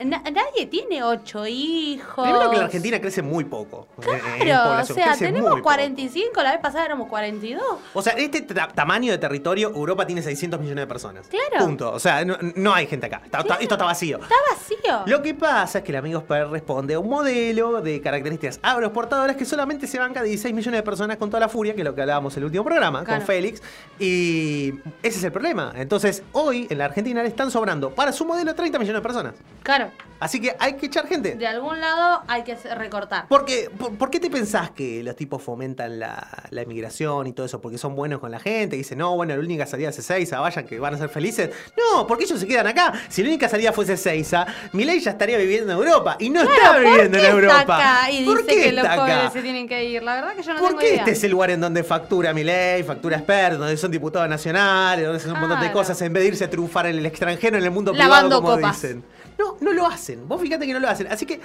na- 0.00 0.22
nadie 0.22 0.66
tiene 0.66 1.02
ocho 1.02 1.46
hijos. 1.46 2.24
Primero 2.24 2.50
que 2.50 2.56
la 2.56 2.64
Argentina 2.64 3.00
crece 3.00 3.22
muy 3.22 3.44
poco. 3.44 3.86
eh, 4.02 4.40
Claro, 4.42 4.82
o 4.82 4.84
sea, 4.84 5.16
tenemos 5.16 5.42
muy 5.42 5.50
poco. 5.60 5.62
45, 5.62 6.42
la 6.42 6.52
vez 6.52 6.60
pasada 6.60 6.84
éramos 6.84 7.08
42. 7.08 7.62
O 7.94 8.02
sea, 8.02 8.12
este 8.14 8.42
tamaño 8.74 9.12
de 9.12 9.18
territorio, 9.18 9.68
Europa 9.74 10.06
tiene 10.06 10.22
600 10.22 10.58
millones 10.60 10.82
de 10.82 10.86
personas. 10.86 11.28
Claro. 11.28 11.64
Punto. 11.66 11.92
O 11.92 11.98
sea, 11.98 12.24
no, 12.24 12.36
no 12.56 12.74
hay 12.74 12.86
gente 12.86 13.06
acá. 13.06 13.20
Está- 13.24 13.40
está- 13.40 13.54
esto 13.56 13.74
está 13.74 13.84
vacío. 13.84 14.18
Está 14.20 14.34
vacío. 14.50 15.02
Lo 15.06 15.22
que 15.22 15.34
pasa 15.34 15.78
es 15.78 15.84
que 15.84 15.92
el 15.92 15.96
amigo 15.98 16.20
Sper 16.20 16.48
responde 16.48 16.94
a 16.94 16.98
un 16.98 17.08
modelo 17.08 17.80
de 17.80 18.00
características 18.00 18.58
agroexportadoras 18.62 19.36
que 19.36 19.44
solamente 19.44 19.86
se 19.86 19.98
banca 19.98 20.22
de 20.22 20.28
16 20.28 20.54
millones 20.54 20.78
de 20.78 20.82
personas 20.82 21.16
con 21.18 21.30
toda 21.30 21.40
la 21.40 21.48
furia, 21.48 21.74
que 21.74 21.82
es 21.82 21.84
lo 21.84 21.94
que 21.94 22.00
hablábamos 22.00 22.34
en 22.36 22.40
el 22.40 22.44
último 22.46 22.64
programa 22.64 23.04
Claro. 23.04 23.20
con 23.20 23.26
Félix. 23.26 23.62
Y 23.98 24.74
ese 25.02 25.18
es 25.18 25.24
el 25.24 25.32
problema. 25.32 25.72
Entonces, 25.76 26.22
hoy 26.32 26.66
en 26.70 26.78
la 26.78 26.86
Argentina 26.86 27.22
le 27.22 27.28
están 27.28 27.50
sobrando 27.50 27.90
para 27.90 28.12
su 28.12 28.24
modelo 28.24 28.54
30 28.54 28.78
millones 28.78 29.00
de 29.00 29.02
personas. 29.02 29.34
Claro, 29.68 29.90
Así 30.20 30.40
que 30.40 30.56
hay 30.58 30.72
que 30.74 30.86
echar 30.86 31.06
gente. 31.06 31.36
de 31.36 31.46
algún 31.46 31.78
lado 31.78 32.22
hay 32.26 32.42
que 32.42 32.56
recortar. 32.74 33.26
Porque, 33.28 33.70
por, 33.78 33.94
por 33.96 34.10
qué 34.10 34.18
te 34.18 34.28
pensás 34.30 34.70
que 34.70 35.02
los 35.04 35.14
tipos 35.14 35.40
fomentan 35.42 35.98
la, 36.00 36.26
la 36.50 36.62
inmigración 36.62 37.26
y 37.28 37.32
todo 37.32 37.44
eso? 37.46 37.60
Porque 37.60 37.76
son 37.78 37.94
buenos 37.94 38.18
con 38.18 38.30
la 38.32 38.40
gente, 38.40 38.74
dicen, 38.76 38.96
no, 38.98 39.14
bueno, 39.14 39.36
la 39.36 39.40
única 39.40 39.66
salida 39.66 39.90
es 39.90 39.98
Ezeiza, 39.98 40.40
vayan 40.40 40.66
que 40.66 40.80
van 40.80 40.94
a 40.94 40.98
ser 40.98 41.10
felices. 41.10 41.50
No, 41.76 42.06
porque 42.06 42.24
ellos 42.24 42.40
se 42.40 42.46
quedan 42.48 42.66
acá. 42.66 42.94
Si 43.10 43.22
la 43.22 43.28
única 43.28 43.48
salida 43.48 43.72
fuese 43.72 43.92
Ezeiza, 43.92 44.46
Milei 44.72 44.98
ya 45.00 45.10
estaría 45.12 45.36
viviendo 45.38 45.70
en 45.72 45.78
Europa. 45.78 46.16
Y 46.18 46.30
no 46.30 46.40
está 46.40 46.54
Claro, 46.54 46.72
¿por 46.72 46.82
viviendo 46.90 47.18
qué 47.18 47.24
en 47.26 47.30
Europa. 47.30 47.60
Está 47.60 47.76
acá 47.76 48.10
y 48.10 48.24
¿Por 48.24 48.38
dice 48.38 48.48
qué 48.56 48.62
que 48.62 48.72
los 48.72 48.84
está 48.84 48.92
acá? 48.94 49.14
pobres 49.18 49.32
se 49.34 49.42
tienen 49.42 49.68
que 49.68 49.84
ir. 49.84 50.02
La 50.02 50.14
verdad 50.14 50.34
que 50.34 50.42
yo 50.42 50.52
no 50.54 50.58
¿Por 50.60 50.68
tengo 50.70 50.80
qué 50.80 50.88
idea. 50.88 50.98
este 51.00 51.10
es 51.12 51.24
el 51.24 51.30
lugar 51.30 51.50
en 51.50 51.60
donde 51.60 51.84
factura 51.84 52.32
Milei, 52.32 52.82
factura 52.84 53.18
Expert, 53.18 53.58
donde 53.58 53.76
son 53.76 53.90
diputados 53.92 54.28
nacionales, 54.28 55.04
donde 55.04 55.18
hacen 55.18 55.30
un 55.32 55.38
montón 55.40 55.60
de 55.60 55.70
cosas 55.70 56.00
en 56.02 56.12
vez 56.12 56.22
de 56.24 56.28
irse 56.30 56.44
a 56.44 56.50
triunfar 56.50 56.86
en 56.86 56.96
el 56.98 57.06
extranjero, 57.06 57.56
en 57.58 57.62
el 57.64 57.70
mundo 57.70 57.92
Lavando 57.92 58.38
privado, 58.38 58.42
como 58.42 58.54
copas. 58.56 58.82
dicen? 58.82 59.04
No, 59.38 59.56
no 59.60 59.72
lo 59.72 59.86
hacen. 59.86 60.26
Vos 60.28 60.40
fíjate 60.40 60.66
que 60.66 60.72
no 60.72 60.80
lo 60.80 60.88
hacen. 60.88 61.06
Así 61.06 61.24
que 61.24 61.40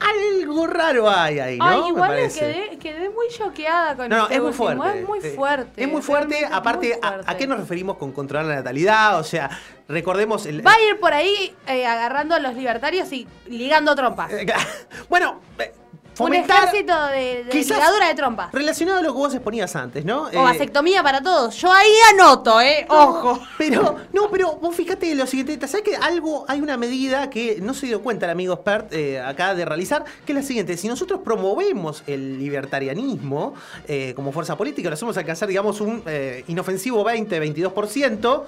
algo 0.00 0.66
raro 0.66 1.08
hay 1.10 1.38
ahí, 1.40 1.58
¿no? 1.58 1.64
Ay, 1.64 1.80
igual 1.88 2.10
me 2.14 2.28
quedé, 2.28 2.78
quedé 2.78 3.10
muy 3.10 3.26
choqueada 3.36 3.96
con 3.96 4.08
No, 4.08 4.16
no, 4.16 4.22
este 4.24 4.34
es 4.36 4.42
muy 4.42 4.52
fuerte. 4.52 4.98
Es 5.00 5.08
muy 5.08 5.18
Eh, 5.18 5.30
fuerte. 5.34 5.82
Es 5.82 5.88
muy 5.88 6.02
fuerte, 6.02 6.46
aparte, 6.50 6.86
muy 6.88 6.98
a- 7.02 7.08
fuerte. 7.12 7.30
¿a, 7.30 7.36
qué 7.36 7.46
nos 7.46 7.58
referimos 7.58 7.96
con 7.96 8.12
controlar 8.12 8.46
la 8.46 8.54
natalidad? 8.56 9.18
O 9.18 9.24
sea, 9.24 9.50
recordemos 9.88 10.46
el... 10.46 10.64
Va 10.66 10.72
a 10.74 10.80
ir 10.80 10.98
por 11.00 11.12
ahí 11.14 11.54
eh, 11.66 11.86
agarrando 11.86 12.34
a 12.34 12.38
los 12.38 12.54
libertarios 12.54 13.12
y 13.12 13.26
ligando 13.46 13.94
trompas. 13.96 14.30
bueno, 15.08 15.40
Un 15.87 15.87
fomentar- 16.18 16.64
ejército 16.64 17.06
de, 17.06 17.44
de 17.44 17.54
ligadura 17.54 18.08
de 18.08 18.14
trompas. 18.14 18.52
Relacionado 18.52 18.98
a 18.98 19.02
lo 19.02 19.12
que 19.12 19.18
vos 19.18 19.34
exponías 19.34 19.74
antes, 19.76 20.04
¿no? 20.04 20.24
O 20.24 20.28
Eh, 20.30 20.36
vasectomía 20.36 21.02
para 21.02 21.22
todos. 21.22 21.54
Yo 21.56 21.72
ahí 21.72 21.92
anoto, 22.12 22.60
¿eh? 22.60 22.86
Ojo. 22.88 23.40
Pero, 23.56 23.96
no, 24.12 24.30
pero 24.30 24.56
vos 24.56 24.74
fíjate 24.74 25.14
lo 25.14 25.26
siguiente, 25.26 25.66
¿sabes 25.68 25.84
que 25.84 25.96
algo, 25.96 26.44
hay 26.48 26.60
una 26.60 26.76
medida 26.76 27.30
que 27.30 27.58
no 27.60 27.74
se 27.74 27.86
dio 27.86 28.02
cuenta 28.02 28.26
el 28.26 28.32
amigo 28.32 28.54
expert 28.54 28.92
eh, 28.92 29.20
acá 29.20 29.54
de 29.54 29.64
realizar, 29.64 30.04
que 30.26 30.32
es 30.32 30.36
la 30.36 30.42
siguiente, 30.42 30.76
si 30.76 30.88
nosotros 30.88 31.20
promovemos 31.24 32.02
el 32.06 32.38
libertarianismo 32.38 33.54
eh, 33.86 34.12
como 34.14 34.32
fuerza 34.32 34.56
política, 34.56 34.88
lo 34.88 34.94
hacemos 34.94 35.16
alcanzar, 35.16 35.48
digamos, 35.48 35.80
un 35.80 36.02
eh, 36.06 36.44
inofensivo 36.48 37.04
20-22%, 37.04 38.42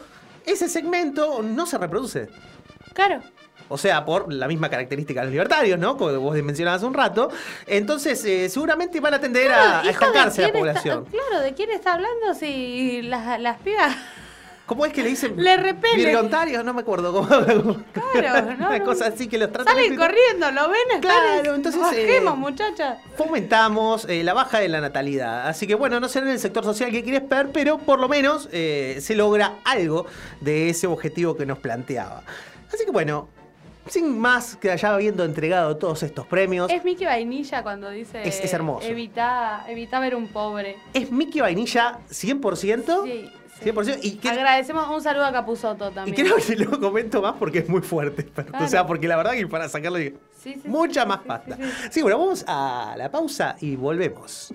ese 0.46 0.68
segmento 0.68 1.42
no 1.42 1.66
se 1.66 1.78
reproduce. 1.78 2.28
Claro. 2.94 3.20
O 3.68 3.78
sea, 3.78 4.04
por 4.04 4.32
la 4.32 4.48
misma 4.48 4.68
característica 4.68 5.20
de 5.20 5.26
los 5.26 5.32
libertarios, 5.32 5.78
¿no? 5.78 5.96
Como 5.96 6.18
vos 6.20 6.34
mencionabas 6.42 6.78
hace 6.78 6.86
un 6.86 6.94
rato. 6.94 7.30
Entonces, 7.66 8.24
eh, 8.24 8.48
seguramente 8.48 8.98
van 9.00 9.14
a 9.14 9.20
tender 9.20 9.52
a, 9.52 9.56
Claro, 9.82 9.88
a 9.88 9.90
estancarse 9.90 10.42
la 10.42 10.50
quién 10.50 10.66
está- 10.66 10.80
población. 10.82 11.04
claro, 11.06 11.42
¿de 11.44 11.54
quién 11.54 11.70
está 11.70 11.94
hablando 11.94 12.34
si 12.34 13.02
las, 13.02 13.40
las 13.40 13.58
pibas 13.60 13.94
¿Cómo 14.66 14.86
es 14.86 14.92
que 14.92 15.02
le 15.02 15.08
dicen? 15.08 15.34
le 15.36 15.56
repelen? 15.56 16.12
No 16.64 16.72
me 16.74 16.80
acuerdo 16.82 17.12
cómo. 17.12 17.26
Claro, 17.26 18.52
no, 18.56 18.66
Una 18.66 18.78
no. 18.78 18.84
cosa 18.84 19.06
así 19.08 19.26
que 19.26 19.36
los 19.36 19.50
tratan 19.50 19.74
Salen 19.74 19.96
corriendo, 19.96 20.48
¿lo 20.52 20.68
ven? 20.68 21.00
Claro, 21.00 21.28
Están- 21.38 21.54
entonces, 21.56 21.80
Bajemos, 21.80 22.34
eh, 22.34 22.36
muchachas. 22.36 22.98
fomentamos 23.16 24.04
eh, 24.08 24.22
la 24.22 24.32
baja 24.32 24.60
de 24.60 24.68
la 24.68 24.80
natalidad. 24.80 25.48
Así 25.48 25.66
que 25.66 25.74
bueno, 25.74 25.98
no 25.98 26.08
será 26.08 26.26
en 26.26 26.32
el 26.32 26.38
sector 26.38 26.62
social 26.62 26.92
que 26.92 27.02
quieres 27.02 27.28
ver, 27.28 27.50
pero 27.52 27.78
por 27.78 27.98
lo 27.98 28.08
menos 28.08 28.48
eh, 28.52 28.98
se 29.00 29.16
logra 29.16 29.54
algo 29.64 30.06
de 30.40 30.70
ese 30.70 30.86
objetivo 30.86 31.36
que 31.36 31.46
nos 31.46 31.58
planteaba. 31.58 32.22
Así 32.72 32.84
que 32.84 32.92
bueno, 32.92 33.28
sin 33.86 34.18
más 34.18 34.56
que 34.56 34.70
haya 34.70 34.94
habiendo 34.94 35.24
entregado 35.24 35.76
todos 35.76 36.02
estos 36.02 36.26
premios, 36.26 36.70
Es 36.70 36.84
Mickey 36.84 37.06
Vainilla 37.06 37.62
cuando 37.62 37.90
dice. 37.90 38.22
Es- 38.26 38.40
es 38.40 38.52
hermoso. 38.52 38.86
Evita, 38.86 39.64
evita 39.68 39.98
ver 40.00 40.14
un 40.14 40.28
pobre. 40.28 40.76
es 40.94 41.10
Mickey 41.10 41.40
Vainilla 41.40 41.98
100%. 42.10 43.04
Sí. 43.04 43.30
100%. 43.62 43.98
Y, 44.02 44.12
que- 44.16 44.30
Agradecemos 44.30 44.88
un 44.88 45.02
saludo 45.02 45.26
a 45.26 45.32
Capuzoto 45.32 45.90
y 45.90 45.94
también. 45.94 46.16
creo 46.16 46.36
que 46.36 46.56
lo 46.56 46.80
comento 46.80 47.20
más 47.20 47.34
porque 47.38 47.58
es 47.58 47.68
muy 47.68 47.82
fuerte. 47.82 48.26
O 48.58 48.66
sea, 48.68 48.86
porque 48.86 49.06
la 49.06 49.16
verdad 49.16 49.32
que 49.32 49.46
para 49.46 49.68
sacarle 49.68 50.14
Sí, 50.42 50.54
sí, 50.54 50.62
mucha 50.68 51.04
más 51.04 51.18
pasta. 51.18 51.58
Sí, 51.90 52.00
bueno, 52.00 52.18
vamos 52.18 52.42
a 52.48 52.94
la 52.96 53.10
pausa 53.10 53.56
y 53.60 53.76
volvemos. 53.76 54.54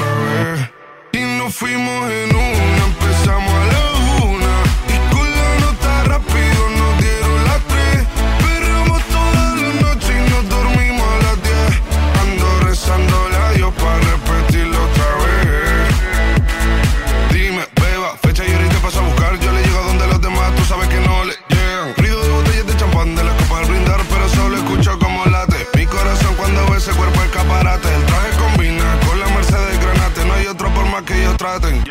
fuimos 1.61 2.09
en 2.09 2.35
una, 2.35 2.85
empezamos 2.87 3.53
a 3.53 3.65
la 3.67 3.80
traten. 31.41 31.90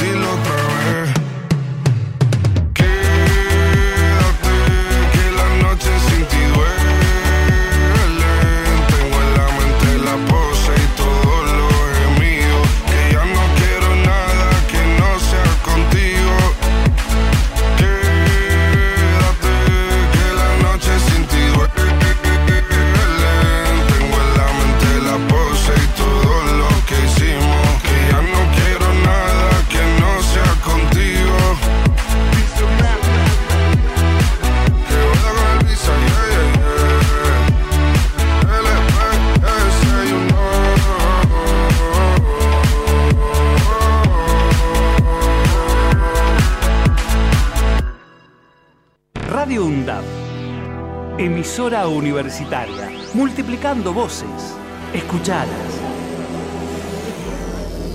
universitaria, 52.01 52.91
multiplicando 53.13 53.93
voces. 53.93 54.57
Escuchadas. 54.93 55.47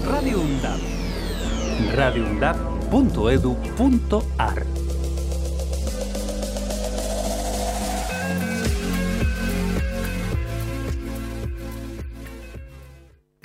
Radio 0.08 0.40
UNDAP. 0.40 0.80
radioundap.edu.ar 1.92 4.66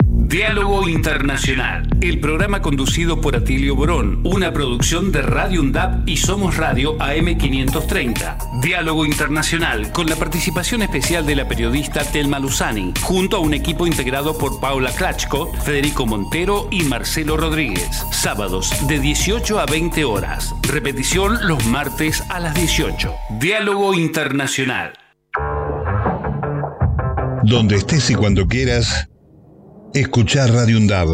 Diálogo 0.06 0.88
Internacional, 0.88 1.90
el 2.00 2.20
programa 2.20 2.62
conducido 2.62 3.20
por 3.20 3.36
Atilio 3.36 3.76
Borón, 3.76 4.22
una 4.24 4.50
producción 4.52 5.12
de 5.12 5.20
Radio 5.20 5.60
UNDAP 5.60 6.08
y 6.08 6.16
Somos 6.16 6.56
Radio 6.56 6.96
AM530. 6.96 8.41
Diálogo 8.62 9.04
Internacional, 9.04 9.90
con 9.90 10.06
la 10.06 10.14
participación 10.14 10.82
especial 10.82 11.26
de 11.26 11.34
la 11.34 11.48
periodista 11.48 12.04
Telma 12.04 12.38
Luzani, 12.38 12.94
junto 13.02 13.36
a 13.36 13.40
un 13.40 13.54
equipo 13.54 13.88
integrado 13.88 14.38
por 14.38 14.60
Paula 14.60 14.92
Klachko, 14.92 15.52
Federico 15.64 16.06
Montero 16.06 16.68
y 16.70 16.84
Marcelo 16.84 17.36
Rodríguez. 17.36 17.90
Sábados 18.12 18.70
de 18.86 19.00
18 19.00 19.58
a 19.58 19.66
20 19.66 20.04
horas. 20.04 20.54
Repetición 20.62 21.48
los 21.48 21.66
martes 21.66 22.22
a 22.28 22.38
las 22.38 22.54
18. 22.54 23.12
Diálogo 23.40 23.94
Internacional. 23.94 24.92
Donde 27.42 27.74
estés 27.74 28.10
y 28.10 28.14
cuando 28.14 28.46
quieras, 28.46 29.08
escuchar 29.92 30.52
Radio 30.52 30.78
Undab. 30.78 31.08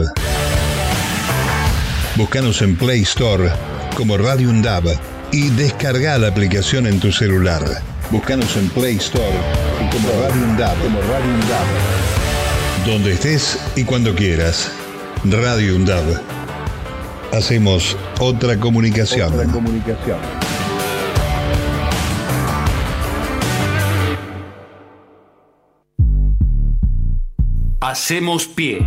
Búscanos 2.14 2.60
en 2.60 2.76
Play 2.76 3.00
Store 3.02 3.50
como 3.96 4.18
Radio 4.18 4.50
Undab 4.50 5.18
y 5.32 5.50
descarga 5.50 6.18
la 6.18 6.28
aplicación 6.28 6.86
en 6.86 7.00
tu 7.00 7.12
celular. 7.12 7.62
Búscanos 8.10 8.56
en 8.56 8.68
Play 8.70 8.96
Store 8.96 9.24
como 9.92 10.09
Radio 10.22 10.44
Undab. 10.44 10.82
Como 10.82 11.00
Radio 11.02 11.34
Undab. 11.34 11.66
Donde 12.86 13.12
estés 13.12 13.59
y 13.76 13.84
cuando 13.84 14.14
quieras. 14.14 14.72
Radio 15.24 15.76
Undab. 15.76 16.05
Hacemos 17.32 17.96
otra 18.20 18.59
comunicación. 18.59 19.32
Otra 19.32 19.46
comunicación. 19.46 20.18
Hacemos 27.80 28.46
pie. 28.46 28.86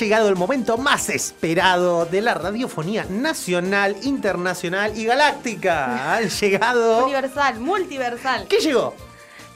Llegado 0.00 0.28
el 0.28 0.36
momento 0.36 0.78
más 0.78 1.08
esperado 1.10 2.06
de 2.06 2.20
la 2.22 2.34
radiofonía 2.34 3.04
nacional, 3.08 3.96
internacional 4.02 4.96
y 4.98 5.04
galáctica. 5.04 6.14
Han 6.16 6.28
llegado. 6.28 7.04
Universal, 7.04 7.60
multiversal. 7.60 8.46
¿Qué 8.48 8.58
llegó? 8.60 8.94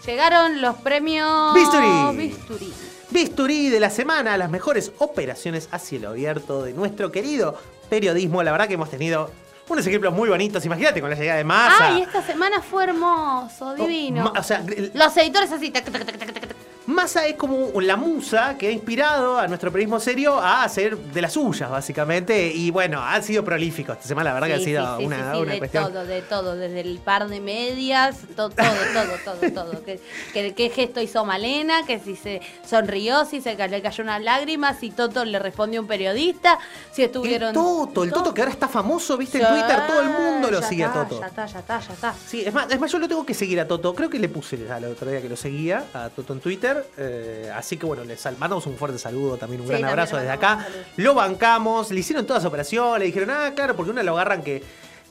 Llegaron 0.06 0.60
los 0.60 0.76
premios. 0.76 1.54
Bisturí. 1.54 2.16
Bisturí. 2.16 2.72
Bisturí 3.10 3.68
de 3.70 3.80
la 3.80 3.90
semana, 3.90 4.36
las 4.36 4.50
mejores 4.50 4.92
operaciones 4.98 5.68
a 5.70 5.78
cielo 5.78 6.10
abierto 6.10 6.62
de 6.62 6.72
nuestro 6.74 7.10
querido 7.10 7.56
periodismo. 7.88 8.42
La 8.42 8.52
verdad 8.52 8.68
que 8.68 8.74
hemos 8.74 8.90
tenido 8.90 9.30
unos 9.68 9.86
ejemplos 9.86 10.12
muy 10.12 10.28
bonitos. 10.28 10.64
Imagínate 10.66 11.00
con 11.00 11.08
la 11.10 11.16
llegada 11.16 11.38
de 11.38 11.44
Massa. 11.44 11.86
Ay, 11.94 12.02
esta 12.02 12.22
semana 12.26 12.60
fue 12.60 12.84
hermoso, 12.84 13.74
divino. 13.74 14.24
ma- 14.24 14.38
o 14.38 14.42
sea, 14.42 14.62
Los 14.92 15.16
editores 15.16 15.50
así. 15.52 15.70
tac, 15.70 15.90
tac, 15.90 16.04
tac. 16.04 16.54
Massa 16.86 17.26
es 17.26 17.36
como 17.36 17.80
la 17.80 17.96
musa 17.96 18.58
que 18.58 18.68
ha 18.68 18.70
inspirado 18.70 19.38
a 19.38 19.48
nuestro 19.48 19.72
periodismo 19.72 20.00
serio 20.00 20.38
a 20.38 20.64
hacer 20.64 20.96
de 20.98 21.22
las 21.22 21.32
suyas, 21.32 21.70
básicamente. 21.70 22.48
Y 22.52 22.70
bueno, 22.70 23.00
han 23.02 23.22
sido 23.22 23.42
prolíficos 23.42 23.96
esta 23.96 24.08
semana, 24.08 24.30
la 24.30 24.34
verdad 24.34 24.48
que 24.48 24.54
ha 24.62 24.64
sido 24.64 24.98
sí, 24.98 25.04
una, 25.06 25.32
sí, 25.34 25.40
una 25.40 25.52
de 25.52 25.58
cuestión. 25.58 25.84
todo, 25.92 26.04
de 26.04 26.22
todo, 26.22 26.56
desde 26.56 26.80
el 26.80 26.98
par 26.98 27.26
de 27.28 27.40
medias, 27.40 28.18
to- 28.36 28.50
todo, 28.50 28.66
todo, 28.92 29.36
todo, 29.40 29.50
todo. 29.52 29.82
Que, 29.84 30.00
que- 30.32 30.54
qué 30.54 30.70
gesto 30.70 31.00
hizo 31.00 31.24
Malena, 31.24 31.86
que 31.86 31.98
si 32.00 32.16
se 32.16 32.40
sonrió, 32.68 33.24
si 33.24 33.40
se 33.40 33.54
le 33.56 33.82
cayó 33.82 34.02
una 34.04 34.18
lágrima, 34.18 34.74
si 34.74 34.90
Toto 34.90 35.24
le 35.24 35.38
respondió 35.38 35.80
a 35.80 35.82
un 35.82 35.88
periodista, 35.88 36.58
si 36.92 37.02
estuvieron. 37.02 37.48
El 37.48 37.54
Toto, 37.54 38.04
el 38.04 38.12
Toto 38.12 38.34
que 38.34 38.42
ahora 38.42 38.52
está 38.52 38.68
famoso, 38.68 39.16
viste, 39.16 39.38
en 39.38 39.46
Twitter, 39.46 39.86
todo 39.86 40.00
el 40.00 40.08
mundo 40.10 40.50
lo 40.50 40.62
sigue 40.62 40.84
a 40.84 40.92
Toto. 40.92 41.20
Ya 41.20 41.26
está, 41.26 41.46
ya 41.46 41.58
está, 41.60 41.80
ya 41.80 41.92
está. 41.94 42.14
Sí, 42.26 42.42
es 42.44 42.52
más, 42.52 42.70
es 42.70 42.78
más, 42.78 42.90
yo 42.92 42.98
lo 42.98 43.08
tengo 43.08 43.24
que 43.24 43.34
seguir 43.34 43.58
a 43.60 43.66
Toto. 43.66 43.94
Creo 43.94 44.10
que 44.10 44.18
le 44.18 44.28
puse 44.28 44.56
el 44.56 44.84
otro 44.84 45.10
día 45.10 45.22
que 45.22 45.28
lo 45.28 45.36
seguía 45.36 45.84
a 45.94 46.10
Toto 46.10 46.32
en 46.34 46.40
Twitter. 46.40 46.73
Eh, 46.98 47.50
así 47.54 47.76
que 47.76 47.86
bueno, 47.86 48.04
le 48.04 48.16
sal- 48.16 48.36
mandamos 48.38 48.66
un 48.66 48.76
fuerte 48.76 48.98
saludo, 48.98 49.36
también 49.36 49.60
un 49.60 49.66
Sí, 49.68 49.72
gran 49.74 49.84
abrazo 49.86 50.16
desde 50.16 50.30
acá. 50.30 50.66
Lo 50.96 51.14
bancamos, 51.14 51.90
le 51.90 52.00
hicieron 52.00 52.26
todas 52.26 52.42
las 52.42 52.48
operaciones, 52.48 52.98
le 53.00 53.06
dijeron, 53.06 53.30
ah, 53.30 53.52
claro, 53.54 53.74
porque 53.76 53.90
uno 53.92 54.02
lo 54.02 54.12
agarran 54.12 54.42
que, 54.42 54.62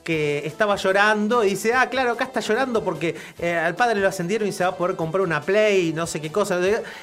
que 0.03 0.45
estaba 0.45 0.75
llorando 0.75 1.43
y 1.43 1.51
dice, 1.51 1.73
ah, 1.73 1.89
claro, 1.89 2.11
acá 2.11 2.25
está 2.25 2.39
llorando 2.41 2.83
porque 2.83 3.15
eh, 3.39 3.55
al 3.55 3.75
padre 3.75 3.99
lo 3.99 4.07
ascendieron 4.07 4.47
y 4.47 4.51
se 4.51 4.63
va 4.63 4.71
a 4.71 4.75
poder 4.75 4.95
comprar 4.95 5.21
una 5.21 5.41
Play, 5.41 5.93
no 5.93 6.05
sé 6.07 6.19
qué 6.21 6.31
cosa. 6.31 6.59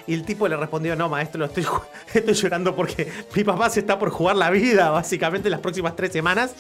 Y 0.07 0.15
el 0.15 0.25
tipo 0.25 0.47
le 0.49 0.57
respondió, 0.57 0.95
no, 0.97 1.09
maestro, 1.09 1.39
lo 1.41 1.47
estoy, 1.47 1.67
estoy 2.15 2.35
llorando 2.35 2.77
porque 2.77 3.11
mi 3.35 3.45
papá 3.45 3.71
se 3.71 3.81
está 3.81 3.99
por 3.99 4.11
jugar 4.11 4.37
la 4.37 4.51
vida, 4.51 4.91
básicamente, 4.91 5.49
las 5.51 5.61
próximas 5.61 5.97
tres 5.97 6.13
semanas. 6.13 6.53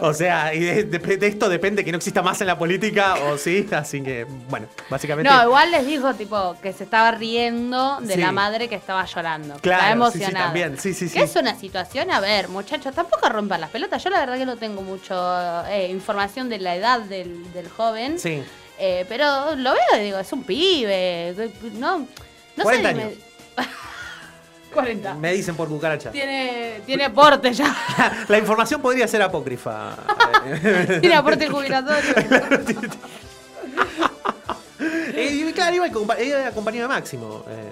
O 0.00 0.12
sea, 0.12 0.52
y 0.54 0.60
de, 0.60 0.84
de- 0.84 1.16
de 1.16 1.26
esto 1.26 1.48
depende 1.48 1.84
que 1.84 1.92
no 1.92 1.98
exista 1.98 2.22
más 2.22 2.40
en 2.40 2.46
la 2.48 2.58
política 2.58 3.14
o 3.30 3.38
sí, 3.38 3.66
así 3.72 4.02
que, 4.02 4.24
bueno, 4.48 4.66
básicamente... 4.90 5.30
No, 5.30 5.42
igual 5.44 5.70
les 5.70 5.86
dijo 5.86 6.12
tipo 6.14 6.56
que 6.62 6.72
se 6.72 6.84
estaba 6.84 7.12
riendo 7.12 7.98
de 8.00 8.14
Sí. 8.14 8.20
la 8.20 8.32
madre 8.32 8.68
que 8.68 8.74
estaba 8.76 9.04
llorando. 9.04 9.54
que 9.54 9.60
Claro, 9.62 10.06
estaba 10.06 10.10
sí, 10.10 10.24
sí, 10.24 10.32
también, 10.32 10.78
sí, 10.78 10.94
sí, 10.94 11.08
sí. 11.08 11.14
Que 11.18 11.24
es 11.24 11.36
una 11.36 11.54
situación, 11.58 12.10
a 12.10 12.20
ver, 12.20 12.48
muchachos, 12.48 12.94
tampoco 12.94 13.28
rompan 13.28 13.60
las 13.60 13.70
pelotas. 13.70 14.02
Yo 14.02 14.10
la 14.10 14.20
verdad 14.20 14.38
que 14.38 14.46
no 14.46 14.56
tengo 14.56 14.82
mucho 14.82 15.14
eh, 15.68 15.83
información 15.88 16.48
de 16.48 16.58
la 16.58 16.76
edad 16.76 17.00
del, 17.00 17.52
del 17.52 17.68
joven. 17.68 18.18
Sí. 18.18 18.42
Eh, 18.78 19.04
pero 19.08 19.54
lo 19.56 19.72
veo 19.72 20.00
y 20.00 20.04
digo, 20.04 20.18
es 20.18 20.32
un 20.32 20.44
pibe. 20.44 21.34
No, 21.74 22.00
no 22.56 22.62
40 22.62 22.92
sé. 22.92 23.00
años. 23.00 23.12
40. 24.74 25.14
Me 25.14 25.32
dicen 25.32 25.54
por 25.54 25.68
cucaracha. 25.68 26.10
Tiene, 26.10 26.80
tiene 26.84 27.04
aporte 27.04 27.52
ya. 27.52 27.74
La 28.28 28.38
información 28.38 28.82
podría 28.82 29.06
ser 29.06 29.22
apócrifa. 29.22 29.96
tiene 31.00 31.14
aporte 31.14 31.48
jubilatorio. 31.48 32.14
Eh, 35.16 35.44
y 35.48 35.52
claro, 35.52 35.76
iba 35.76 35.86
acompañado 35.86 36.88
de 36.88 36.88
Máximo. 36.88 37.44
Eh, 37.48 37.70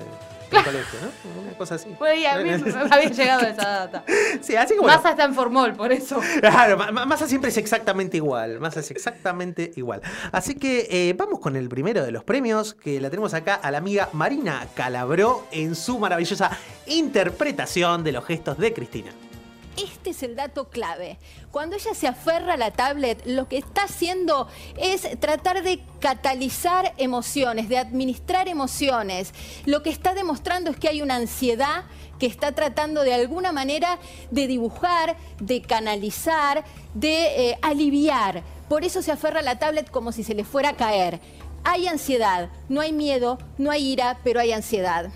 en 0.58 0.64
colegio, 0.64 0.98
¿no? 1.02 1.42
Una 1.42 1.52
cosa 1.58 1.74
así. 1.76 1.88
A 1.88 2.36
mí 2.38 2.50
me 2.74 2.94
había 2.94 3.08
llegado 3.10 3.42
esa 3.46 3.68
data. 3.86 4.04
Sí, 4.40 4.56
así. 4.56 4.74
Massa 4.82 5.10
está 5.10 5.24
en 5.24 5.34
Formol, 5.34 5.74
por 5.74 5.92
eso. 5.92 6.20
Claro, 6.40 6.76
Ma- 6.76 6.92
Ma- 6.92 7.06
Massa 7.06 7.26
siempre 7.26 7.50
es 7.50 7.56
exactamente 7.56 8.16
igual. 8.16 8.60
Massa 8.60 8.80
es 8.80 8.90
exactamente 8.90 9.72
igual. 9.76 10.02
Así 10.32 10.54
que 10.54 10.86
eh, 10.90 11.14
vamos 11.16 11.40
con 11.40 11.56
el 11.56 11.68
primero 11.68 12.04
de 12.04 12.10
los 12.12 12.24
premios, 12.24 12.74
que 12.74 13.00
la 13.00 13.10
tenemos 13.10 13.34
acá 13.34 13.54
a 13.54 13.70
la 13.70 13.78
amiga 13.78 14.08
Marina 14.12 14.66
Calabró 14.74 15.46
en 15.50 15.74
su 15.74 15.98
maravillosa 15.98 16.50
interpretación 16.86 18.04
de 18.04 18.12
los 18.12 18.24
gestos 18.24 18.58
de 18.58 18.72
Cristina. 18.72 19.10
Este 19.76 20.10
es 20.10 20.22
el 20.22 20.36
dato 20.36 20.68
clave. 20.68 21.18
Cuando 21.50 21.76
ella 21.76 21.94
se 21.94 22.06
aferra 22.06 22.54
a 22.54 22.56
la 22.56 22.72
tablet, 22.72 23.24
lo 23.24 23.48
que 23.48 23.56
está 23.56 23.84
haciendo 23.84 24.48
es 24.76 25.08
tratar 25.18 25.62
de 25.62 25.80
catalizar 25.98 26.92
emociones, 26.98 27.68
de 27.68 27.78
administrar 27.78 28.48
emociones. 28.48 29.32
Lo 29.64 29.82
que 29.82 29.90
está 29.90 30.14
demostrando 30.14 30.70
es 30.70 30.76
que 30.76 30.88
hay 30.88 31.00
una 31.00 31.16
ansiedad 31.16 31.84
que 32.18 32.26
está 32.26 32.52
tratando 32.52 33.02
de 33.02 33.14
alguna 33.14 33.50
manera 33.50 33.98
de 34.30 34.46
dibujar, 34.46 35.16
de 35.40 35.62
canalizar, 35.62 36.64
de 36.94 37.50
eh, 37.50 37.58
aliviar. 37.62 38.42
Por 38.68 38.84
eso 38.84 39.00
se 39.02 39.10
aferra 39.10 39.40
a 39.40 39.42
la 39.42 39.58
tablet 39.58 39.90
como 39.90 40.12
si 40.12 40.22
se 40.22 40.34
le 40.34 40.44
fuera 40.44 40.70
a 40.70 40.76
caer. 40.76 41.20
Hay 41.64 41.86
ansiedad, 41.86 42.50
no 42.68 42.80
hay 42.80 42.92
miedo, 42.92 43.38
no 43.56 43.70
hay 43.70 43.92
ira, 43.92 44.20
pero 44.22 44.40
hay 44.40 44.52
ansiedad. 44.52 45.12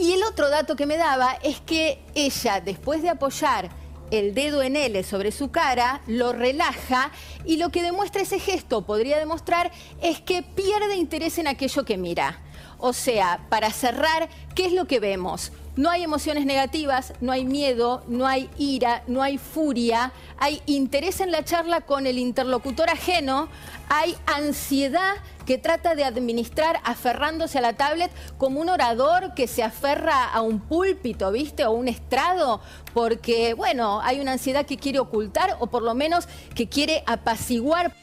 Y 0.00 0.14
el 0.14 0.22
otro 0.22 0.48
dato 0.48 0.76
que 0.76 0.86
me 0.86 0.96
daba 0.96 1.32
es 1.42 1.60
que 1.60 2.02
ella, 2.14 2.62
después 2.62 3.02
de 3.02 3.10
apoyar 3.10 3.68
el 4.10 4.32
dedo 4.32 4.62
en 4.62 4.74
L 4.74 5.04
sobre 5.04 5.30
su 5.30 5.50
cara, 5.50 6.00
lo 6.06 6.32
relaja 6.32 7.12
y 7.44 7.58
lo 7.58 7.68
que 7.68 7.82
demuestra 7.82 8.22
ese 8.22 8.40
gesto, 8.40 8.86
podría 8.86 9.18
demostrar, 9.18 9.70
es 10.00 10.22
que 10.22 10.42
pierde 10.42 10.96
interés 10.96 11.36
en 11.36 11.48
aquello 11.48 11.84
que 11.84 11.98
mira. 11.98 12.40
O 12.78 12.94
sea, 12.94 13.46
para 13.50 13.70
cerrar, 13.72 14.30
¿qué 14.54 14.64
es 14.64 14.72
lo 14.72 14.86
que 14.86 15.00
vemos? 15.00 15.52
No 15.80 15.88
hay 15.88 16.02
emociones 16.02 16.44
negativas, 16.44 17.14
no 17.22 17.32
hay 17.32 17.46
miedo, 17.46 18.04
no 18.06 18.26
hay 18.26 18.50
ira, 18.58 19.02
no 19.06 19.22
hay 19.22 19.38
furia, 19.38 20.12
hay 20.36 20.60
interés 20.66 21.20
en 21.20 21.30
la 21.30 21.42
charla 21.42 21.80
con 21.80 22.06
el 22.06 22.18
interlocutor 22.18 22.90
ajeno, 22.90 23.48
hay 23.88 24.14
ansiedad 24.26 25.14
que 25.46 25.56
trata 25.56 25.94
de 25.94 26.04
administrar 26.04 26.80
aferrándose 26.84 27.56
a 27.56 27.62
la 27.62 27.72
tablet 27.72 28.10
como 28.36 28.60
un 28.60 28.68
orador 28.68 29.32
que 29.32 29.46
se 29.46 29.62
aferra 29.62 30.24
a 30.24 30.42
un 30.42 30.60
púlpito, 30.60 31.32
¿viste? 31.32 31.64
O 31.64 31.70
un 31.70 31.88
estrado, 31.88 32.60
porque, 32.92 33.54
bueno, 33.54 34.02
hay 34.02 34.20
una 34.20 34.32
ansiedad 34.32 34.66
que 34.66 34.76
quiere 34.76 34.98
ocultar 34.98 35.56
o 35.60 35.68
por 35.68 35.82
lo 35.82 35.94
menos 35.94 36.28
que 36.54 36.68
quiere 36.68 37.02
apaciguar. 37.06 37.94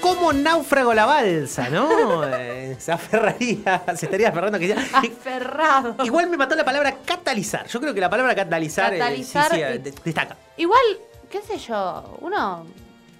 Como 0.00 0.32
náufrago 0.32 0.94
la 0.94 1.06
balsa, 1.06 1.68
¿no? 1.68 2.24
Eh, 2.32 2.76
se 2.78 2.92
aferraría, 2.92 3.82
se 3.96 4.06
estaría 4.06 4.28
aferrando 4.28 4.58
que 4.58 4.68
ya. 4.68 4.76
Aferrado. 4.92 5.96
Igual 6.04 6.28
me 6.30 6.36
mató 6.36 6.54
la 6.54 6.64
palabra 6.64 6.96
catalizar. 7.04 7.66
Yo 7.66 7.80
creo 7.80 7.92
que 7.92 8.00
la 8.00 8.08
palabra 8.10 8.34
catalizar, 8.34 8.92
eh, 8.92 8.96
sí, 8.96 9.00
Catalizar, 9.00 9.50
sí, 9.52 9.58
y- 9.58 9.62
eh, 9.62 9.78
de- 9.78 9.94
destaca. 10.04 10.36
Igual, 10.56 10.80
qué 11.30 11.40
sé 11.42 11.58
yo, 11.58 12.16
uno. 12.20 12.66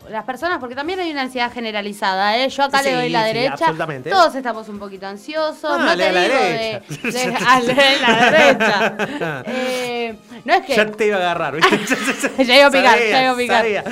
Las 0.09 0.25
personas, 0.25 0.59
porque 0.59 0.75
también 0.75 0.99
hay 0.99 1.11
una 1.13 1.21
ansiedad 1.23 1.53
generalizada, 1.53 2.37
¿eh? 2.37 2.49
Yo 2.49 2.65
acá 2.65 2.79
Sí, 2.79 2.87
le 2.89 2.95
doy 2.97 3.09
la 3.11 3.21
sí, 3.23 3.27
derecha. 3.35 3.53
absolutamente. 3.53 4.11
Todos 4.11 4.35
estamos 4.35 4.69
un 4.69 4.79
poquito 4.79 5.07
ansiosos. 5.07 5.65
Ah, 5.73 5.79
no 5.79 5.95
le 5.95 6.05
te 6.07 6.13
la 6.13 6.23
digo 6.23 6.35
derecha. 6.35 6.81
de, 7.03 7.11
de- 7.13 7.37
ah, 7.47 7.61
la 7.61 8.31
derecha. 8.31 9.43
Eh, 9.53 10.17
no 10.45 10.55
es 10.55 10.67
que. 10.67 10.75
Ya 10.75 10.87
te 10.91 11.07
iba 11.07 11.17
a 11.17 11.21
agarrar, 11.21 11.55
¿viste? 11.57 11.79
Ya 12.45 12.57
iba 12.57 12.67
a 12.67 12.71
picar, 12.71 12.99
Sabía, 12.99 13.11
ya 13.11 13.23
iba 13.23 13.33
a 13.33 13.37
picar. 13.37 13.85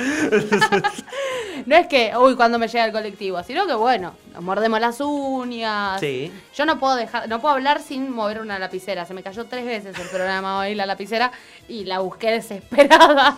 No 1.65 1.75
es 1.75 1.87
que, 1.87 2.11
uy, 2.17 2.35
cuando 2.35 2.57
me 2.57 2.67
llega 2.67 2.85
el 2.85 2.91
colectivo, 2.91 3.41
sino 3.43 3.67
que 3.67 3.73
bueno, 3.73 4.13
nos 4.33 4.41
mordemos 4.41 4.79
las 4.79 4.99
uñas. 5.01 5.99
Sí. 5.99 6.31
Yo 6.55 6.65
no 6.65 6.79
puedo 6.79 6.95
dejar, 6.95 7.29
no 7.29 7.39
puedo 7.39 7.53
hablar 7.53 7.81
sin 7.81 8.09
mover 8.11 8.39
una 8.41 8.57
lapicera. 8.59 9.05
Se 9.05 9.13
me 9.13 9.23
cayó 9.23 9.45
tres 9.45 9.65
veces 9.65 9.97
el 9.97 10.07
programa 10.07 10.59
hoy 10.59 10.75
la 10.75 10.85
lapicera 10.85 11.31
y 11.67 11.85
la 11.85 11.99
busqué 11.99 12.31
desesperada. 12.31 13.37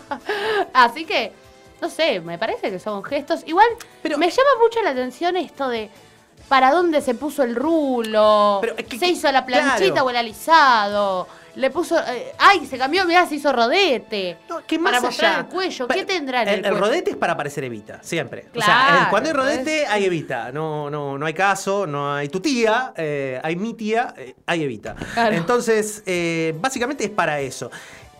Así 0.73 1.05
que, 1.05 1.33
no 1.81 1.89
sé, 1.89 2.19
me 2.21 2.37
parece 2.37 2.69
que 2.71 2.79
son 2.79 3.03
gestos. 3.03 3.41
Igual 3.47 3.67
me 4.03 4.29
llama 4.29 4.49
mucho 4.61 4.81
la 4.83 4.91
atención 4.91 5.35
esto 5.37 5.67
de 5.67 5.89
para 6.47 6.71
dónde 6.71 7.01
se 7.01 7.15
puso 7.15 7.43
el 7.43 7.55
rulo. 7.55 8.61
se 8.99 9.07
hizo 9.07 9.31
la 9.31 9.45
planchita 9.45 9.91
claro. 9.91 10.05
o 10.05 10.09
el 10.09 10.15
alisado. 10.17 11.27
Le 11.55 11.69
puso. 11.69 11.99
eh, 11.99 12.31
ay, 12.37 12.65
se 12.65 12.77
cambió, 12.77 13.05
mirá, 13.05 13.25
se 13.27 13.35
hizo 13.35 13.51
rodete. 13.51 14.37
para 14.47 14.79
más 14.79 15.01
mostrar 15.01 15.31
allá- 15.31 15.39
el 15.41 15.45
cuello. 15.47 15.87
¿Qué 15.87 16.05
tendrá 16.05 16.43
en 16.43 16.47
el, 16.47 16.55
El, 16.55 16.61
cuello? 16.61 16.77
rodete 16.79 17.11
es 17.11 17.17
para 17.17 17.35
parecer 17.35 17.65
Evita, 17.65 17.99
siempre. 18.01 18.45
o 18.55 18.61
sea, 18.61 18.85
Claro, 18.87 19.07
cuando 19.09 19.29
hay 19.29 19.35
rodete, 19.35 19.85
hay 19.85 20.05
Evita. 20.05 20.51
No, 20.53 20.89
no, 20.89 21.17
no 21.17 21.25
hay 21.25 21.33
caso, 21.33 21.85
no 21.85 22.13
hay 22.13 22.29
tu 22.29 22.39
tía, 22.39 22.93
eh, 22.95 23.39
hay 23.43 23.57
mi 23.57 23.73
tía, 23.73 24.13
eh, 24.17 24.33
hay 24.45 24.63
Evita. 24.63 24.95
Claro. 25.13 25.35
Entonces, 25.35 26.03
básicamente 26.55 27.03
es 27.03 27.09
para 27.09 27.41
eso. 27.41 27.69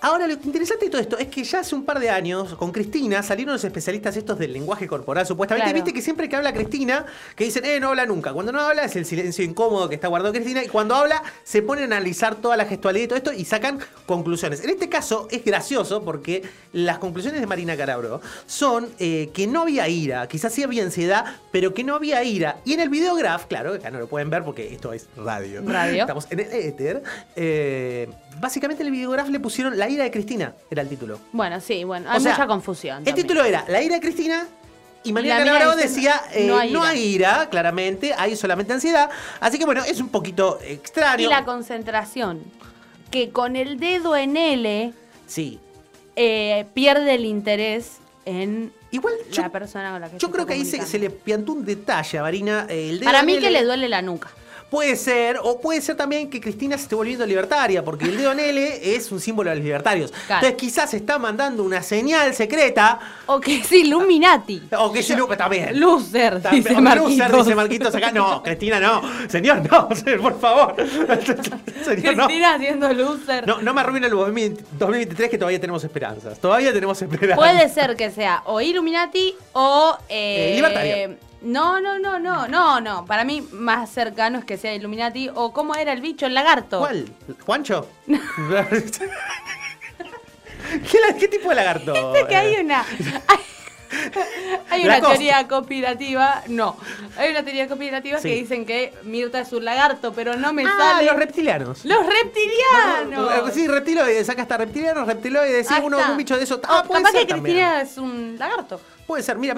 Ahora, 0.04 0.26
lo 0.26 0.34
interesante 0.34 0.86
de 0.86 0.92
todo 0.92 1.00
esto 1.00 1.18
es 1.20 1.28
que 1.28 1.44
ya 1.44 1.60
hace 1.60 1.76
un 1.76 1.86
par 1.86 2.00
de 2.00 2.10
años, 2.10 2.56
con 2.56 2.72
Cristina, 2.72 3.22
salieron 3.22 3.54
los 3.54 3.64
especialistas 3.64 4.18
estos 4.18 4.40
del 4.40 4.52
lenguaje 4.52 4.88
corporal, 4.88 5.28
supuestamente. 5.28 5.66
Claro. 5.70 5.76
Viste 5.84 5.94
que 5.94 6.02
siempre 6.02 6.28
que 6.28 6.36
habla 6.36 6.52
Cristina, 6.54 7.06
que 7.36 7.44
dicen, 7.44 7.64
eh, 7.66 7.80
no 7.80 7.90
habla 7.90 8.08
nunca. 8.08 8.34
Cuando 8.34 8.52
no 8.52 8.62
habla 8.62 8.84
es 8.86 8.96
el 8.96 9.06
silencio 9.06 9.46
incómodo 9.46 9.88
que 9.90 9.96
está 9.96 10.08
guardado 10.08 10.34
Cristina. 10.34 10.64
Y 10.64 10.70
cuando 10.70 10.96
habla, 10.96 11.22
se 11.44 11.62
ponen 11.62 11.94
a 11.94 11.98
analizar 11.98 12.36
toda 12.36 12.58
la 12.58 12.66
gestualidad 12.66 13.04
y 13.04 13.08
todo 13.10 13.18
esto 13.18 13.34
y 13.34 13.46
sacan 13.46 13.80
conclusiones. 14.08 14.64
En 14.64 14.72
este 14.72 14.90
caso, 14.90 15.28
es 15.30 15.46
gracioso 15.46 16.04
porque 16.04 16.42
las 16.74 16.98
conclusiones 16.98 17.40
de 17.40 17.46
Marina 17.46 17.78
Carabro 17.78 18.22
son 18.48 18.90
eh, 18.98 19.30
que 19.36 19.46
no 19.46 19.62
había 19.62 19.88
ira, 19.88 20.28
quizás 20.28 20.52
sí 20.52 20.64
había 20.64 20.84
ansiedad, 20.84 21.26
pero 21.52 21.76
que 21.76 21.84
no 21.84 21.94
había 21.94 22.24
ira. 22.24 22.58
Y 22.66 22.74
en 22.74 22.80
el 22.80 22.90
videograph, 22.90 23.46
claro, 23.46 23.76
acá 23.76 23.92
no 23.92 24.00
lo 24.00 24.08
pueden 24.08 24.32
ver 24.32 24.44
porque 24.44 24.74
esto 24.74 24.94
es 24.94 25.08
radio. 25.16 25.62
Radio. 25.64 26.02
Estamos 26.02 26.26
en 26.32 26.40
el 26.40 26.52
éter. 26.52 27.04
eh, 27.36 28.10
básicamente 28.40 28.82
en 28.82 28.88
el 28.88 28.94
videograph 28.94 29.30
le 29.30 29.40
pusieron 29.40 29.78
La 29.78 29.91
ira 29.92 30.04
de 30.06 30.12
Cristina, 30.12 30.54
era 30.70 30.82
el 30.82 30.90
título. 30.90 31.20
Bueno, 31.32 31.60
sí, 31.62 31.84
bueno, 31.84 32.10
O 32.10 32.14
hay 32.14 32.22
sea, 32.22 32.32
mucha 32.32 32.48
confusión. 32.48 32.98
El 33.00 33.04
también. 33.06 33.28
título 33.28 33.44
era 33.46 33.66
La 33.68 33.82
ira 33.82 33.96
de 33.96 34.02
Cristina 34.02 34.48
y 35.04 35.14
María 35.14 35.40
dice, 35.44 35.76
decía 35.78 36.22
eh, 36.34 36.46
no 36.48 36.64
no, 36.66 36.84
hay 36.84 37.00
ira. 37.04 37.48
claramente, 37.50 38.14
hay 38.18 38.36
solamente 38.36 38.74
ansiedad. 38.74 39.10
Así 39.40 39.58
que 39.60 39.66
bueno, 39.66 39.84
es 39.84 40.00
un 40.00 40.10
poquito 40.10 40.60
extraño. 40.64 41.24
Y 41.26 41.28
la 41.30 41.44
concentración. 41.46 42.42
Que 43.10 43.30
con 43.32 43.56
el 43.56 43.80
dedo 43.80 44.16
en 44.16 44.38
L 44.38 44.94
Sí. 45.28 45.60
eh, 46.16 46.66
pierde 46.74 47.16
el 47.16 47.26
interés 47.26 47.98
en 48.26 48.72
Igual 48.92 49.14
la 49.38 49.50
persona 49.50 49.92
con 49.92 50.02
la 50.02 50.10
que 50.10 50.18
Yo 50.18 50.28
se 50.28 50.34
creo 50.34 50.46
que 50.46 50.54
ahí 50.54 50.66
se, 50.66 51.00
le 51.00 51.10
piantó 51.10 51.54
un 51.54 51.64
detalle 51.66 52.20
a 52.20 52.22
Marina. 52.24 52.66
eh, 52.70 52.90
el 52.90 53.00
dedo 53.00 53.06
Para 53.12 53.24
mí 53.24 53.34
L. 53.34 53.42
que 53.42 53.50
le 53.52 53.64
duele 53.64 53.88
la 53.90 54.02
nuca. 54.02 54.30
Puede 54.72 54.96
ser, 54.96 55.38
o 55.44 55.60
puede 55.60 55.82
ser 55.82 55.98
también 55.98 56.30
que 56.30 56.40
Cristina 56.40 56.78
se 56.78 56.84
esté 56.84 56.96
volviendo 56.96 57.26
libertaria, 57.26 57.84
porque 57.84 58.06
el 58.06 58.16
dedo 58.16 58.32
en 58.32 58.40
L 58.40 58.96
es 58.96 59.12
un 59.12 59.20
símbolo 59.20 59.50
de 59.50 59.58
los 59.58 59.66
libertarios. 59.66 60.14
Entonces 60.24 60.54
quizás 60.54 60.94
está 60.94 61.20
mandando 61.20 61.62
una 61.62 61.84
señal 61.84 62.34
secreta. 62.34 62.98
O 63.26 63.42
que 63.42 63.58
es 63.58 63.70
Illuminati. 63.70 64.64
O 64.80 64.90
que 64.94 65.00
es 65.00 65.10
Illuminati 65.10 65.38
también. 65.38 65.78
Loser, 65.78 66.42
También. 66.42 66.64
dice 66.64 66.80
Marquitos. 66.82 67.18
Loser, 67.18 67.44
dice 67.44 67.56
Marquitos 67.56 67.96
acá. 67.96 68.12
No, 68.14 68.42
Cristina, 68.42 68.80
no. 68.80 69.02
Señor, 69.28 69.62
no, 69.70 69.90
por 70.22 70.40
favor. 70.40 70.76
Señor, 71.84 72.16
no. 72.16 72.26
Cristina 72.28 72.56
haciendo 72.56 72.94
loser. 72.94 73.46
No, 73.46 73.62
no 73.62 73.74
me 73.74 73.82
arruine 73.82 74.08
el 74.08 74.14
2023 74.14 75.30
que 75.30 75.38
todavía 75.38 75.60
tenemos 75.60 75.84
esperanzas. 75.84 76.40
Todavía 76.40 76.72
tenemos 76.72 77.02
esperanzas. 77.02 77.38
Puede 77.38 77.68
ser 77.68 77.98
que 77.98 78.10
sea 78.10 78.42
o 78.46 78.62
Illuminati 78.62 79.36
o... 79.52 79.98
eh, 80.08 80.54
Eh, 80.54 80.56
libertario. 80.56 81.31
No, 81.42 81.82
no, 81.82 81.98
no, 82.00 82.20
no, 82.20 82.48
no, 82.48 82.80
no. 82.82 83.06
Para 83.06 83.24
mí 83.24 83.42
más 83.52 83.90
cercano 83.90 84.40
es 84.40 84.46
que 84.46 84.58
sea 84.58 84.74
Illuminati 84.76 85.30
o 85.34 85.52
cómo 85.54 85.76
era 85.76 85.92
el 85.92 86.02
bicho, 86.02 86.26
el 86.28 86.34
lagarto. 86.36 86.80
¿Cuál? 86.80 87.08
¿Juancho? 87.46 87.88
¿Qué, 91.20 91.28
tipo 91.28 91.50
de 91.50 91.56
lagarto? 91.56 91.94
Que 92.28 92.36
hay 92.36 92.56
una... 92.64 92.86
Hay 94.70 94.86
una 94.86 94.94
Lacoste. 95.00 95.16
teoría 95.18 95.48
conspirativa, 95.50 96.44
no, 96.48 96.78
hay 97.18 97.30
una 97.32 97.44
teoría 97.44 97.68
conspirativa 97.68 98.20
Sí. 98.20 98.30
que 98.30 98.36
dicen 98.36 98.66
que 98.66 98.94
Mirta 99.04 99.42
es 99.42 99.52
un 99.52 99.66
lagarto, 99.66 100.14
pero 100.14 100.38
no 100.38 100.54
me 100.54 100.64
Ah, 100.66 100.72
sale. 100.78 101.08
los 101.08 101.18
reptilianos. 101.18 101.84
¡Los 101.84 102.00
reptilianos! 102.06 103.50
Eh, 103.50 103.52
Sí, 103.54 103.68
reptiloides, 103.68 104.30
acá 104.30 104.44
está 104.44 104.56
reptiliano, 104.56 105.04
reptiloides, 105.04 105.68
sí, 105.68 105.74
uno, 105.84 105.98
un 106.10 106.16
bicho 106.16 106.38
de 106.38 106.44
eso. 106.46 106.56
O 106.56 106.60
Ah, 106.64 106.84
puede 106.88 107.02
capaz 107.02 107.12
ser 107.12 107.28
que 107.28 107.34
también. 107.34 107.58
Cristina 107.58 107.82
es 107.82 107.98
un 107.98 108.38
lagarto. 108.40 108.80
Puede 109.08 109.24
ser, 109.24 109.38
mira, 109.38 109.54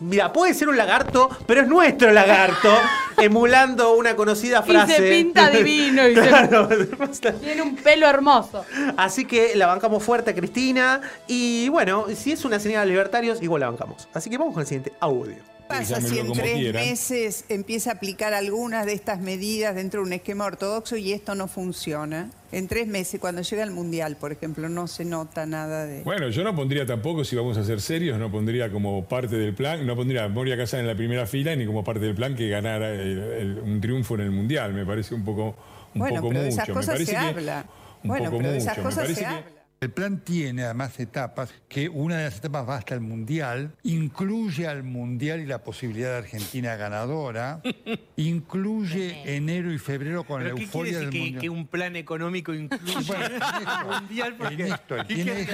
mira, 0.00 0.32
puede 0.32 0.54
ser 0.54 0.68
un 0.68 0.76
lagarto, 0.76 1.28
pero 1.46 1.62
es 1.62 1.68
nuestro 1.68 2.12
lagarto, 2.12 2.72
emulando 3.16 3.94
una 3.94 4.14
conocida 4.14 4.62
Y 4.66 4.70
frase. 4.70 4.96
se 4.96 5.02
pinta 5.10 5.50
divino 5.50 6.06
y 6.08 6.14
se-. 6.14 7.32
Tiene 7.32 7.62
un 7.62 7.74
pelo 7.76 8.06
hermoso. 8.06 8.64
Así 8.96 9.24
que 9.24 9.56
la 9.56 9.66
bancamos 9.66 10.02
fuerte 10.02 10.30
a 10.30 10.34
Cristina. 10.34 11.00
Y 11.26 11.68
bueno, 11.70 12.06
si 12.14 12.32
es 12.32 12.44
una 12.44 12.58
señal 12.60 12.86
de 12.86 12.92
libertarios, 12.92 13.42
igual 13.42 13.60
la 13.60 13.70
bancamos. 13.70 14.08
Así 14.14 14.30
que 14.30 14.38
vamos 14.38 14.54
con 14.54 14.60
el 14.60 14.66
siguiente 14.66 14.92
audio. 15.00 15.51
Pasa 15.68 16.00
si 16.00 16.18
en 16.18 16.32
tres 16.32 16.72
meses 16.74 17.44
empieza 17.48 17.90
a 17.90 17.94
aplicar 17.94 18.34
algunas 18.34 18.86
de 18.86 18.92
estas 18.92 19.20
medidas 19.20 19.74
dentro 19.74 20.00
de 20.00 20.06
un 20.06 20.12
esquema 20.12 20.44
ortodoxo 20.46 20.96
y 20.96 21.12
esto 21.12 21.34
no 21.34 21.48
funciona? 21.48 22.30
En 22.52 22.68
tres 22.68 22.86
meses, 22.86 23.18
cuando 23.18 23.40
llega 23.40 23.62
el 23.62 23.70
Mundial, 23.70 24.16
por 24.16 24.30
ejemplo, 24.30 24.68
no 24.68 24.86
se 24.86 25.06
nota 25.06 25.46
nada 25.46 25.86
de... 25.86 26.02
Bueno, 26.02 26.28
yo 26.28 26.44
no 26.44 26.54
pondría 26.54 26.84
tampoco, 26.84 27.24
si 27.24 27.34
vamos 27.34 27.56
a 27.56 27.64
ser 27.64 27.80
serios, 27.80 28.18
no 28.18 28.30
pondría 28.30 28.70
como 28.70 29.04
parte 29.06 29.36
del 29.36 29.54
plan, 29.54 29.86
no 29.86 29.96
pondría 29.96 30.24
a 30.24 30.28
Moria 30.28 30.56
Casán 30.56 30.80
en 30.80 30.86
la 30.86 30.94
primera 30.94 31.26
fila 31.26 31.56
ni 31.56 31.64
como 31.64 31.82
parte 31.82 32.00
del 32.04 32.14
plan 32.14 32.36
que 32.36 32.48
ganara 32.50 32.90
el- 32.92 33.18
el- 33.18 33.58
un 33.60 33.80
triunfo 33.80 34.16
en 34.16 34.20
el 34.22 34.30
Mundial. 34.32 34.74
Me 34.74 34.84
parece 34.84 35.14
un 35.14 35.24
poco, 35.24 35.54
un 35.94 35.98
bueno, 36.00 36.16
poco 36.16 36.28
pero 36.28 36.42
de 36.42 36.50
mucho. 36.50 36.56
esas 36.62 36.68
Me 36.68 36.74
cosas 36.74 36.98
se 37.02 37.16
habla. 37.16 37.66
Bueno, 38.02 38.30
pero 38.36 38.50
de 38.52 38.58
esas 38.58 38.78
cosas 38.78 39.08
se 39.08 39.24
habla. 39.24 39.44
El 39.82 39.90
plan 39.90 40.20
tiene 40.20 40.62
además 40.62 41.00
etapas, 41.00 41.52
que 41.68 41.88
una 41.88 42.18
de 42.18 42.24
las 42.26 42.36
etapas 42.36 42.68
va 42.68 42.76
hasta 42.76 42.94
el 42.94 43.00
Mundial, 43.00 43.74
incluye 43.82 44.68
al 44.68 44.84
Mundial 44.84 45.40
y 45.40 45.46
la 45.46 45.64
posibilidad 45.64 46.12
de 46.12 46.18
Argentina 46.18 46.76
ganadora, 46.76 47.60
incluye 48.16 49.34
enero 49.34 49.72
y 49.72 49.78
febrero 49.78 50.22
con 50.22 50.44
la 50.44 50.50
¿Pero 50.50 50.54
qué 50.54 50.68
quiere 50.68 50.90
euforia 50.90 50.98
del 51.00 51.10
que, 51.10 51.18
Mundial. 51.18 51.40
que 51.40 51.50
un 51.50 51.66
plan 51.66 51.96
económico 51.96 52.54
incluye 52.54 53.12
el 53.12 54.00
mundial? 54.00 54.36
Porque, 54.38 54.62
Ernesto, 54.62 54.96
¿qué 55.08 55.14
tiene 55.16 55.48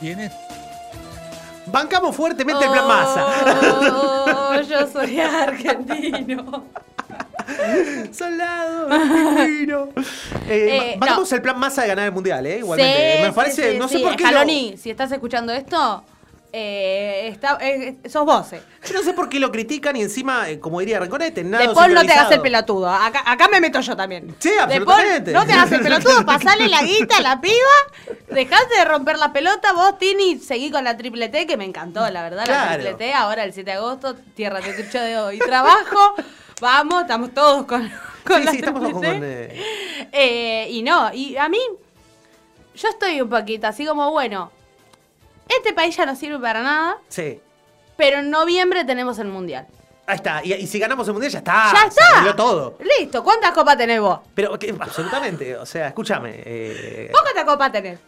tiene 0.00 0.30
Bancamos 1.66 2.16
fuertemente 2.16 2.64
el 2.64 2.70
plan 2.70 2.88
masa. 2.88 3.26
Oh, 3.92 4.58
yo 4.62 4.86
soy 4.86 5.20
argentino. 5.20 6.64
Soldado 8.12 8.88
argentino. 8.92 9.88
Eh, 10.48 10.92
Eh, 10.92 10.96
bancamos 10.98 11.32
el 11.32 11.42
plan 11.42 11.58
masa 11.58 11.82
de 11.82 11.88
ganar 11.88 12.04
el 12.06 12.12
mundial, 12.12 12.46
¿eh? 12.46 12.58
Igualmente. 12.58 13.16
Sí, 13.16 13.22
Me 13.22 13.32
parece, 13.32 13.72
sí, 13.72 13.78
no 13.78 13.88
sé 13.88 13.96
sí. 13.98 14.02
por 14.04 14.14
qué. 14.14 14.22
lo- 14.24 14.28
Jaloni, 14.30 14.76
si 14.80 14.90
estás 14.90 15.10
escuchando 15.10 15.52
esto, 15.52 16.04
eh, 16.52 17.28
está, 17.32 17.58
eh, 17.60 17.96
sos 18.08 18.24
vos. 18.24 18.52
eh. 18.52 18.62
Yo 18.86 18.94
no 18.94 19.02
sé 19.02 19.12
por 19.12 19.28
qué 19.28 19.40
lo 19.40 19.50
critican 19.50 19.96
y 19.96 20.02
encima, 20.02 20.48
eh, 20.48 20.60
como 20.60 20.78
diría 20.78 21.00
Reconete, 21.00 21.42
nada 21.42 21.66
De 21.66 21.74
Paul 21.74 21.94
no 21.94 22.04
te 22.06 22.12
hagas 22.12 22.30
el 22.30 22.40
pelotudo. 22.40 22.88
Acá, 22.88 23.24
acá 23.26 23.48
me 23.48 23.60
meto 23.60 23.80
yo 23.80 23.96
también. 23.96 24.36
Sí, 24.38 24.50
De. 24.68 24.80
Paul, 24.82 25.02
no 25.32 25.44
te 25.44 25.52
hagas 25.52 25.72
el 25.72 25.80
pelotudo, 25.82 26.24
pasale 26.24 26.68
la 26.68 26.82
guita 26.82 27.16
a 27.16 27.22
la 27.22 27.40
piba, 27.40 28.14
dejate 28.30 28.76
de 28.78 28.84
romper 28.84 29.18
la 29.18 29.32
pelota, 29.32 29.72
vos, 29.72 29.98
Tini, 29.98 30.38
seguí 30.38 30.70
con 30.70 30.84
la 30.84 30.96
triple 30.96 31.28
T, 31.28 31.46
que 31.48 31.56
me 31.56 31.64
encantó, 31.64 32.08
la 32.08 32.22
verdad, 32.22 32.46
la 32.46 32.74
triple 32.74 32.94
T, 32.94 33.12
ahora 33.12 33.42
el 33.42 33.52
7 33.52 33.68
de 33.72 33.76
agosto, 33.76 34.14
tierra 34.36 34.60
de 34.60 34.72
trucho 34.74 35.00
de 35.00 35.18
hoy, 35.18 35.38
trabajo, 35.40 36.14
vamos, 36.60 37.02
estamos 37.02 37.32
todos 37.34 37.66
con, 37.66 37.90
con 38.26 38.38
Sí, 38.38 38.44
la 38.44 38.50
sí, 38.52 38.56
estamos 38.58 38.82
triple 38.82 39.08
con... 39.10 39.20
Eh, 39.24 39.62
Eh, 40.12 40.68
y 40.70 40.82
no, 40.82 41.12
y 41.12 41.36
a 41.36 41.48
mí, 41.48 41.58
yo 42.74 42.88
estoy 42.88 43.20
un 43.20 43.28
poquito 43.30 43.66
así 43.66 43.84
como, 43.86 44.10
bueno, 44.10 44.50
este 45.48 45.72
país 45.72 45.96
ya 45.96 46.06
no 46.06 46.16
sirve 46.16 46.38
para 46.38 46.62
nada, 46.62 46.98
sí. 47.08 47.40
pero 47.96 48.18
en 48.18 48.30
noviembre 48.30 48.84
tenemos 48.84 49.18
el 49.18 49.28
mundial. 49.28 49.66
Ahí 50.08 50.16
está. 50.16 50.40
Y, 50.44 50.52
y 50.54 50.66
si 50.68 50.78
ganamos 50.78 51.06
el 51.08 51.14
mundial, 51.14 51.32
ya 51.32 51.38
está. 51.38 51.72
¡Ya 51.74 51.80
Se 51.82 51.86
está! 51.88 52.04
arregló 52.14 52.36
todo. 52.36 52.78
Listo, 52.98 53.24
¿cuántas 53.24 53.50
copas 53.50 53.76
tenés 53.76 54.00
vos? 54.00 54.20
Pero 54.36 54.56
absolutamente. 54.80 55.56
O 55.56 55.66
sea, 55.66 55.88
escúchame. 55.88 56.30
eh, 56.44 57.08
¿Vos 57.10 57.22
cuántas 57.22 57.44
copas 57.44 57.72
tenés? 57.72 57.98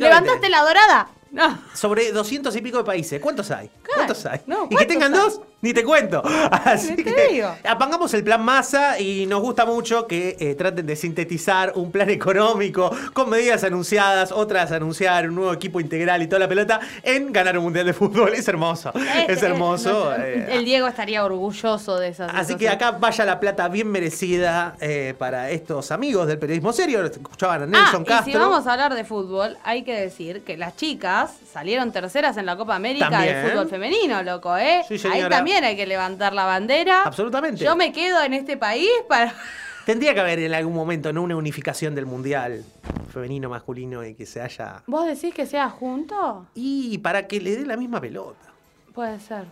¿Levantaste 0.00 0.48
la 0.48 0.62
dorada? 0.62 1.08
No. 1.30 1.58
sobre 1.74 2.10
200 2.12 2.54
y 2.56 2.60
pico 2.62 2.78
de 2.78 2.84
países, 2.84 3.20
¿cuántos 3.20 3.50
hay? 3.50 3.70
¿Cuántos 3.94 4.24
hay? 4.26 4.40
no, 4.46 4.64
y 4.64 4.68
que 4.68 4.74
¿cuántos 4.76 4.86
tengan 4.86 5.14
hay? 5.14 5.20
dos, 5.20 5.40
ni 5.62 5.72
te 5.72 5.82
cuento. 5.84 6.22
Así 6.50 6.94
te 6.96 7.04
que 7.04 7.28
digo. 7.32 7.54
apangamos 7.64 8.12
el 8.14 8.22
plan 8.22 8.42
masa 8.44 8.98
y 9.00 9.26
nos 9.26 9.40
gusta 9.40 9.64
mucho 9.64 10.06
que 10.06 10.36
eh, 10.38 10.54
traten 10.54 10.84
de 10.86 10.94
sintetizar 10.96 11.72
un 11.76 11.90
plan 11.90 12.10
económico 12.10 12.90
con 13.14 13.30
medidas 13.30 13.64
anunciadas, 13.64 14.30
otras 14.32 14.70
anunciar 14.72 15.28
un 15.28 15.36
nuevo 15.36 15.52
equipo 15.52 15.80
integral 15.80 16.20
y 16.22 16.26
toda 16.26 16.40
la 16.40 16.48
pelota 16.48 16.80
en 17.02 17.32
ganar 17.32 17.56
un 17.56 17.64
mundial 17.64 17.86
de 17.86 17.92
fútbol. 17.94 18.32
Es 18.42 18.48
hermoso. 18.48 18.92
es 19.28 19.42
hermoso. 19.42 20.12
eh, 20.18 20.48
El 20.50 20.64
Diego 20.64 20.86
estaría 20.88 21.24
orgulloso 21.24 21.96
de 21.98 22.08
esas. 22.08 22.32
Así 22.34 22.56
que 22.56 22.68
acá 22.68 22.90
vaya 22.92 23.24
la 23.24 23.38
plata 23.38 23.68
bien 23.68 23.88
merecida 23.88 24.74
eh, 24.80 25.14
para 25.16 25.50
estos 25.50 25.92
amigos 25.92 26.26
del 26.26 26.38
periodismo 26.38 26.72
serio. 26.72 27.04
Escuchaban 27.04 27.62
a 27.62 27.66
Nelson 27.66 28.02
ah, 28.02 28.08
Castro. 28.08 28.30
y 28.30 28.32
si 28.32 28.38
vamos 28.38 28.66
a 28.66 28.72
hablar 28.72 28.94
de 28.94 29.04
fútbol, 29.04 29.56
hay 29.62 29.84
que 29.84 29.94
decir 29.94 30.42
que 30.42 30.56
las 30.56 30.76
chicas 30.76 31.30
salieron 31.52 31.92
terceras 31.92 32.36
en 32.36 32.46
la 32.46 32.56
Copa 32.56 32.74
América 32.74 33.10
También. 33.10 33.42
de 33.44 33.50
fútbol 33.50 33.68
femenino, 33.68 34.22
loco, 34.24 34.56
¿eh? 34.56 34.82
Sí, 34.88 34.94
Ahí 34.94 34.98
señora. 34.98 35.28
También 35.52 35.64
hay 35.64 35.76
que 35.76 35.86
levantar 35.86 36.32
la 36.32 36.44
bandera. 36.44 37.02
Absolutamente. 37.02 37.64
Yo 37.64 37.76
me 37.76 37.92
quedo 37.92 38.22
en 38.22 38.34
este 38.34 38.56
país 38.56 38.88
para... 39.08 39.34
Tendría 39.86 40.14
que 40.14 40.20
haber 40.20 40.38
en 40.38 40.54
algún 40.54 40.74
momento 40.74 41.12
¿no? 41.12 41.22
una 41.22 41.36
unificación 41.36 41.94
del 41.94 42.06
mundial 42.06 42.64
femenino, 43.12 43.48
masculino 43.48 44.04
y 44.04 44.14
que 44.14 44.26
se 44.26 44.40
haya. 44.40 44.82
¿Vos 44.86 45.06
decís 45.06 45.34
que 45.34 45.44
sea 45.44 45.68
junto? 45.68 46.46
Y 46.54 46.98
para 46.98 47.26
que 47.26 47.40
le 47.40 47.56
dé 47.56 47.66
la 47.66 47.76
misma 47.76 48.00
pelota. 48.00 48.52
Puede 48.94 49.18
ser. 49.18 49.46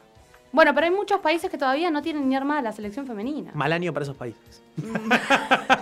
Bueno, 0.53 0.75
pero 0.75 0.87
hay 0.87 0.93
muchos 0.93 1.21
países 1.21 1.51
que 1.51 1.57
todavía 1.57 1.91
no 1.91 2.03
tienen 2.03 2.29
ni 2.29 2.35
armada 2.35 2.63
la 2.63 2.73
selección 2.73 3.07
femenina. 3.07 3.53
Mal 3.55 3.73
año 3.73 3.93
para 3.93 4.05
esos 4.05 4.17
países. 4.17 4.63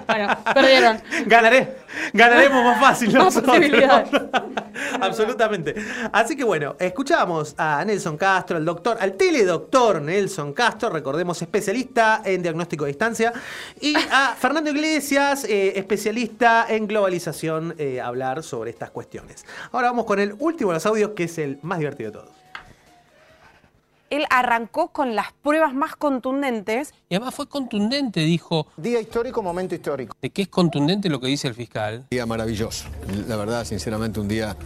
Bueno, 0.06 0.36
perdieron. 0.54 1.00
Ganaré. 1.26 1.76
Ganaremos 2.12 2.64
más 2.64 2.80
fácil 2.80 3.12
Más 3.12 3.34
nosotros. 3.34 3.56
Absolutamente. 5.00 5.74
Así 6.12 6.36
que 6.36 6.44
bueno, 6.44 6.76
escuchamos 6.78 7.54
a 7.58 7.84
Nelson 7.84 8.16
Castro, 8.16 8.56
al 8.56 8.64
doctor, 8.64 8.96
al 9.00 9.14
teledoctor 9.14 10.00
Nelson 10.00 10.52
Castro, 10.52 10.90
recordemos 10.90 11.40
especialista 11.42 12.22
en 12.24 12.42
diagnóstico 12.42 12.84
de 12.84 12.90
distancia, 12.90 13.32
y 13.80 13.94
a 14.10 14.34
Fernando 14.38 14.70
Iglesias, 14.70 15.44
eh, 15.44 15.74
especialista 15.76 16.66
en 16.68 16.86
globalización, 16.86 17.74
eh, 17.78 18.00
hablar 18.00 18.42
sobre 18.42 18.70
estas 18.70 18.90
cuestiones. 18.90 19.44
Ahora 19.72 19.88
vamos 19.88 20.04
con 20.04 20.18
el 20.18 20.34
último 20.38 20.70
de 20.70 20.76
los 20.76 20.86
audios, 20.86 21.10
que 21.10 21.24
es 21.24 21.38
el 21.38 21.58
más 21.62 21.78
divertido 21.78 22.10
de 22.10 22.18
todos. 22.18 22.37
Él 24.10 24.24
arrancó 24.30 24.88
con 24.88 25.14
las 25.14 25.32
pruebas 25.32 25.74
más 25.74 25.96
contundentes. 25.96 26.94
Y 27.08 27.14
además 27.14 27.34
fue 27.34 27.48
contundente, 27.48 28.20
dijo. 28.20 28.66
Día 28.76 29.00
histórico, 29.00 29.42
momento 29.42 29.74
histórico. 29.74 30.16
De 30.20 30.30
que 30.30 30.42
es 30.42 30.48
contundente 30.48 31.08
lo 31.08 31.20
que 31.20 31.26
dice 31.26 31.48
el 31.48 31.54
fiscal. 31.54 32.06
Día 32.10 32.26
maravilloso. 32.26 32.88
La 33.26 33.36
verdad, 33.36 33.64
sinceramente, 33.64 34.20
un 34.20 34.28
día, 34.28 34.56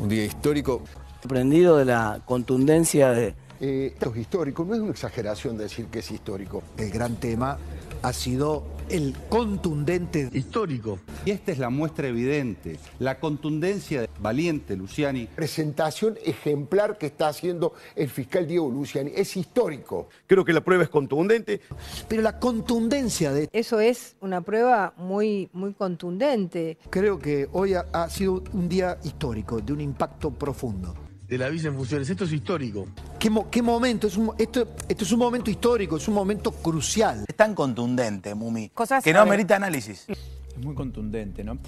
un 0.00 0.08
día 0.08 0.24
histórico. 0.24 0.82
Sorprendido 1.22 1.76
de 1.76 1.84
la 1.84 2.20
contundencia 2.24 3.10
de... 3.10 3.34
Eh, 3.58 3.92
esto 3.94 4.10
es 4.10 4.18
histórico, 4.18 4.64
no 4.64 4.74
es 4.74 4.80
una 4.80 4.90
exageración 4.90 5.56
decir 5.56 5.86
que 5.86 6.00
es 6.00 6.10
histórico. 6.10 6.62
El 6.76 6.90
gran 6.90 7.16
tema 7.16 7.56
ha 8.02 8.12
sido 8.12 8.64
el 8.88 9.14
contundente 9.28 10.30
histórico. 10.32 10.98
Y 11.24 11.30
esta 11.30 11.52
es 11.52 11.58
la 11.58 11.70
muestra 11.70 12.08
evidente, 12.08 12.78
la 12.98 13.18
contundencia 13.18 14.02
de 14.02 14.10
Valiente 14.20 14.76
Luciani. 14.76 15.26
Presentación 15.26 16.16
ejemplar 16.24 16.98
que 16.98 17.06
está 17.06 17.28
haciendo 17.28 17.74
el 17.94 18.08
fiscal 18.08 18.46
Diego 18.46 18.70
Luciani. 18.70 19.12
Es 19.14 19.36
histórico. 19.36 20.08
Creo 20.26 20.44
que 20.44 20.52
la 20.52 20.60
prueba 20.60 20.84
es 20.84 20.88
contundente. 20.88 21.60
Pero 22.08 22.22
la 22.22 22.38
contundencia 22.38 23.32
de... 23.32 23.48
Eso 23.52 23.80
es 23.80 24.16
una 24.20 24.40
prueba 24.40 24.94
muy, 24.96 25.48
muy 25.52 25.72
contundente. 25.74 26.78
Creo 26.90 27.18
que 27.18 27.48
hoy 27.52 27.74
ha, 27.74 27.86
ha 27.92 28.08
sido 28.08 28.42
un 28.52 28.68
día 28.68 28.98
histórico, 29.04 29.60
de 29.60 29.72
un 29.72 29.80
impacto 29.80 30.30
profundo. 30.30 30.94
De 31.28 31.38
la 31.38 31.48
visa 31.48 31.68
en 31.68 31.74
funciones, 31.74 32.08
esto 32.08 32.24
es 32.24 32.32
histórico. 32.32 32.86
¿Qué, 33.18 33.30
mo- 33.30 33.50
qué 33.50 33.60
momento? 33.60 34.06
Es 34.06 34.16
un, 34.16 34.32
esto, 34.38 34.68
esto 34.88 35.04
es 35.04 35.10
un 35.12 35.18
momento 35.18 35.50
histórico, 35.50 35.96
es 35.96 36.06
un 36.06 36.14
momento 36.14 36.52
crucial. 36.52 37.24
Es 37.26 37.34
tan 37.34 37.54
contundente, 37.54 38.34
Mumi, 38.34 38.68
Cosas 38.70 39.02
que 39.02 39.12
no 39.12 39.20
amerita 39.20 39.56
análisis. 39.56 40.04
Es 40.08 40.18
muy 40.64 40.74
contundente, 40.74 41.42
¿no? 41.42 41.58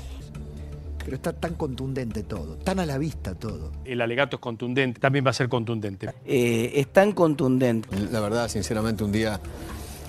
Pero 1.04 1.16
está 1.16 1.32
tan 1.32 1.54
contundente 1.54 2.22
todo, 2.22 2.56
tan 2.56 2.78
a 2.78 2.86
la 2.86 2.98
vista 2.98 3.34
todo. 3.34 3.72
El 3.84 4.00
alegato 4.00 4.36
es 4.36 4.40
contundente, 4.40 5.00
también 5.00 5.26
va 5.26 5.30
a 5.30 5.34
ser 5.34 5.48
contundente. 5.48 6.08
Eh, 6.24 6.72
es 6.74 6.92
tan 6.92 7.12
contundente. 7.12 7.88
La 8.12 8.20
verdad, 8.20 8.48
sinceramente, 8.48 9.02
un 9.02 9.10
día, 9.10 9.40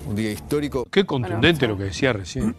un 0.07 0.15
día 0.15 0.31
histórico. 0.31 0.85
Qué 0.91 1.05
contundente 1.05 1.67
lo 1.67 1.75
que 1.77 1.85
decía 1.85 2.13
recién. 2.13 2.55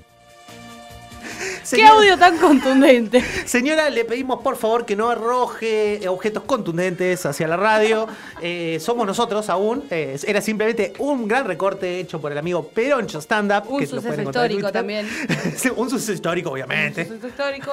¿Qué 1.69 1.85
audio 1.85 2.19
tan 2.19 2.39
contundente? 2.39 3.23
Señora, 3.45 3.91
le 3.91 4.05
pedimos 4.05 4.41
por 4.41 4.57
favor 4.57 4.85
que 4.85 4.97
no 4.97 5.11
arroje 5.11 6.01
objetos 6.09 6.45
contundentes 6.45 7.27
hacia 7.27 7.47
la 7.49 7.57
radio. 7.57 8.09
Eh, 8.41 8.79
somos 8.81 9.07
nosotros 9.07 9.49
aún. 9.51 9.85
Eh, 9.91 10.19
era 10.27 10.41
simplemente 10.41 10.93
un 10.99 11.29
gran 11.29 11.45
recorte 11.45 12.01
hecho 12.01 12.21
por 12.21 12.33
el 12.33 12.39
amigo 12.39 12.67
Peroncho 12.69 13.19
Stand 13.19 13.53
Up. 13.53 13.73
Un 13.73 13.81
que 13.81 13.87
suceso 13.87 14.23
histórico 14.23 14.73
también. 14.73 15.09
Un 15.77 15.91
suceso 15.91 16.13
histórico, 16.13 16.51
obviamente. 16.51 17.05
Suceso 17.07 17.29
histórico. 17.29 17.73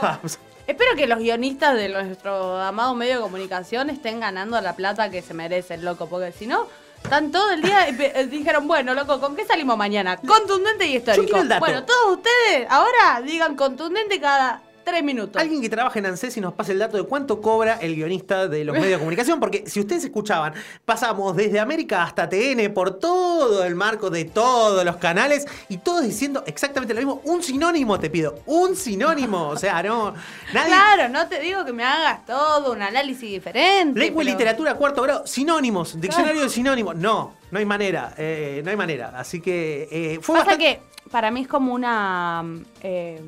Espero 0.68 0.96
que 0.98 1.08
los 1.08 1.20
guionistas 1.20 1.76
de 1.76 1.88
nuestro 1.88 2.60
amado 2.60 2.94
medio 2.94 3.16
de 3.16 3.22
comunicación 3.22 3.90
estén 3.90 4.20
ganando 4.20 4.60
la 4.60 4.76
plata 4.76 5.10
que 5.10 5.22
se 5.22 5.34
merecen, 5.34 5.86
loco, 5.86 6.08
porque 6.08 6.34
si 6.34 6.46
no, 6.46 6.68
están 7.08 7.32
todo 7.32 7.52
el 7.52 7.62
día 7.62 7.90
y 7.90 7.96
eh, 8.00 8.28
dijeron, 8.30 8.68
bueno, 8.68 8.94
loco, 8.94 9.22
¿con 9.22 9.34
qué 9.34 9.46
salimos 9.46 9.78
mañana? 9.78 10.18
Contundente 10.18 10.86
y 10.88 10.98
histórico. 10.98 11.24
quiero 11.24 11.42
el 11.42 11.48
dato. 11.48 11.62
Bueno, 11.62 11.86
todos 11.86 12.18
ustedes 12.18 12.68
ahora 12.70 13.22
digan 13.24 13.56
contundente 13.56 14.20
cada 14.20 14.62
tres 14.88 15.04
minutos. 15.04 15.42
Alguien 15.42 15.62
que 15.62 15.70
trabaje 15.70 16.00
en 16.00 16.06
ANSES 16.06 16.38
y 16.38 16.42
nos 16.42 16.54
pase 16.54 16.72
el 16.72 16.80
dato 16.80 16.96
de 16.96 17.04
cuánto 17.04 17.42
cobra 17.42 17.78
el 17.82 17.94
guionista 17.96 18.48
de 18.48 18.64
los 18.64 18.74
medios 18.74 18.92
de 18.94 18.98
comunicación, 19.00 19.38
porque 19.42 19.66
si 19.68 19.82
ustedes 19.82 20.06
escuchaban, 20.06 20.54
pasamos 20.86 21.36
desde 21.36 21.60
América 21.60 22.04
hasta 22.04 22.30
TN 22.30 22.74
por 22.74 22.98
todo 22.98 23.66
el 23.66 23.76
marco 23.76 24.10
de 24.10 24.24
todos 24.24 24.86
los 24.86 24.96
canales 24.96 25.46
y 25.68 25.80
todos 25.80 26.04
diciendo 26.06 26.44
exactamente 26.48 26.94
lo 26.94 27.00
mismo. 27.02 27.22
Un 27.26 27.44
sinónimo 27.44 28.00
te 28.00 28.10
pido, 28.10 28.40
un 28.46 28.78
sinónimo. 28.78 29.50
O 29.50 29.58
sea, 29.58 29.84
no, 29.84 30.14
nadie. 30.54 30.68
Claro, 30.70 31.10
no 31.10 31.28
te 31.28 31.42
digo 31.42 31.66
que 31.66 31.74
me 31.74 31.84
hagas 31.84 32.26
todo 32.26 32.72
un 32.72 32.82
análisis 32.82 33.30
diferente. 33.30 34.00
Lengua 34.00 34.24
y 34.24 34.28
literatura, 34.28 34.76
cuarto 34.76 35.02
grado, 35.02 35.28
sinónimos, 35.28 36.00
diccionario 36.00 36.44
de 36.44 36.50
sinónimos. 36.50 36.96
No, 36.96 37.34
no 37.52 37.60
hay 37.60 37.66
manera, 37.66 38.14
eh, 38.18 38.62
no 38.64 38.72
hay 38.72 38.78
manera. 38.78 39.12
Así 39.20 39.42
que 39.42 39.90
eh, 39.92 40.20
fue 40.22 40.36
Pasa 40.40 40.52
bastante- 40.52 40.80
que 40.82 41.10
para 41.10 41.30
mí 41.32 41.42
es 41.42 41.48
como 41.48 41.74
una... 41.74 42.44
eh, 42.82 43.22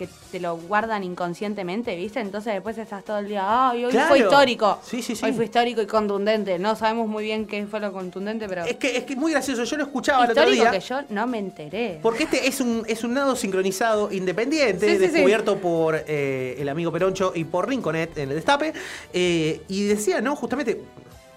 que 0.00 0.08
te 0.32 0.40
lo 0.40 0.56
guardan 0.56 1.04
inconscientemente, 1.04 1.94
¿viste? 1.94 2.20
Entonces 2.20 2.54
después 2.54 2.78
estás 2.78 3.04
todo 3.04 3.18
el 3.18 3.28
día, 3.28 3.68
ay, 3.70 3.84
hoy 3.84 3.90
Claro. 3.90 4.08
fue 4.08 4.18
histórico. 4.20 4.78
Sí, 4.82 5.02
sí, 5.02 5.14
sí. 5.14 5.26
Hoy 5.26 5.32
fue 5.32 5.44
histórico 5.44 5.82
y 5.82 5.86
contundente. 5.86 6.58
No 6.58 6.74
sabemos 6.74 7.06
muy 7.06 7.24
bien 7.24 7.46
qué 7.46 7.66
fue 7.66 7.80
lo 7.80 7.92
contundente, 7.92 8.48
pero... 8.48 8.64
Es 8.64 8.76
que 8.76 8.96
es 8.96 9.04
que 9.04 9.12
es 9.12 9.18
muy 9.18 9.32
gracioso, 9.32 9.64
yo 9.64 9.76
lo 9.76 9.82
escuchaba 9.84 10.24
el 10.24 10.30
otro 10.30 10.48
día. 10.50 10.70
que 10.70 10.80
yo 10.80 11.00
no 11.10 11.26
me 11.26 11.38
enteré. 11.38 11.98
Porque 12.02 12.22
este 12.24 12.48
es 12.48 12.60
un, 12.60 12.82
es 12.88 13.04
un 13.04 13.12
nado 13.12 13.36
sincronizado 13.36 14.10
independiente, 14.10 14.86
Sí, 14.86 14.96
sí, 14.98 15.06
sí. 15.06 15.12
descubierto 15.12 15.58
por 15.58 16.02
eh, 16.06 16.56
el 16.58 16.68
amigo 16.70 16.90
Peroncho 16.90 17.32
y 17.34 17.44
por 17.44 17.68
Rinconet 17.68 18.16
en 18.16 18.30
el 18.30 18.36
destape. 18.36 18.72
eh, 19.12 19.60
y 19.68 19.84
decía, 19.84 20.20
¿no? 20.22 20.34
Justamente. 20.34 20.80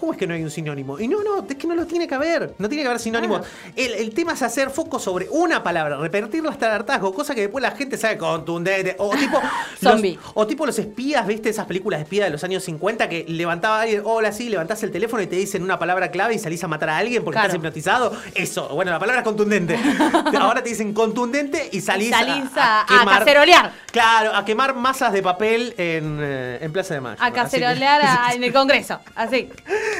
¿Cómo 0.03 0.11
es 0.11 0.19
que 0.19 0.27
no 0.27 0.33
hay 0.33 0.43
un 0.43 0.51
sinónimo? 0.51 0.99
Y 0.99 1.07
no, 1.07 1.23
no, 1.23 1.47
es 1.49 1.55
que 1.55 1.65
no 1.65 1.75
lo 1.75 1.85
tiene 1.87 2.09
que 2.09 2.13
haber. 2.15 2.55
No 2.57 2.67
tiene 2.67 2.83
que 2.83 2.89
haber 2.89 2.99
sinónimos. 2.99 3.47
El, 3.73 3.93
el 3.93 4.13
tema 4.13 4.33
es 4.33 4.41
hacer 4.41 4.69
foco 4.69 4.99
sobre 4.99 5.29
una 5.31 5.63
palabra, 5.63 5.95
repetirlo 5.95 6.49
hasta 6.49 6.65
el 6.67 6.73
hartazgo, 6.73 7.13
cosa 7.13 7.33
que 7.33 7.39
después 7.39 7.61
la 7.61 7.71
gente 7.71 7.95
sabe 7.97 8.17
contundente. 8.17 8.97
O 8.99 9.15
tipo. 9.15 9.39
los- 9.81 10.01
o 10.33 10.45
tipo 10.45 10.65
los 10.65 10.77
espías, 10.77 11.25
¿viste? 11.25 11.47
Esas 11.47 11.65
películas 11.67 11.99
de 12.01 12.03
espías 12.03 12.25
de 12.25 12.31
los 12.31 12.43
años 12.43 12.65
50 12.65 13.07
que 13.07 13.23
levantaba 13.29 13.79
a 13.79 13.81
alguien, 13.83 14.01
hola, 14.03 14.33
sí, 14.33 14.49
levantás 14.49 14.83
el 14.83 14.91
teléfono 14.91 15.23
y 15.23 15.27
te 15.27 15.37
dicen 15.37 15.63
una 15.63 15.79
palabra 15.79 16.11
clave 16.11 16.33
y 16.35 16.39
salís 16.39 16.61
a 16.65 16.67
matar 16.67 16.89
a 16.89 16.97
alguien 16.97 17.23
porque 17.23 17.35
Claro. 17.35 17.47
estás 17.47 17.55
hipnotizado. 17.59 18.11
Eso, 18.35 18.67
bueno, 18.75 18.91
la 18.91 18.99
palabra 18.99 19.21
es 19.21 19.25
contundente. 19.25 19.79
Ahora 20.37 20.61
te 20.61 20.67
dicen 20.67 20.93
contundente 20.93 21.69
y 21.71 21.79
salís, 21.79 22.09
Y 22.09 22.11
salís 22.11 22.43
a- 22.57 22.81
a 22.81 23.05
cacerolear. 23.05 23.71
Claro, 23.89 24.35
a 24.35 24.43
quemar 24.43 24.75
masas 24.75 25.13
de 25.13 25.21
papel 25.21 25.73
en, 25.77 26.19
eh, 26.21 26.57
en 26.59 26.73
Plaza 26.73 26.93
de 26.95 26.99
Mayo. 26.99 27.17
A 27.21 27.31
cacerolear 27.31 28.01
a- 28.03 28.33
en 28.33 28.43
el 28.43 28.51
Congreso, 28.63 28.99
así. 29.15 29.49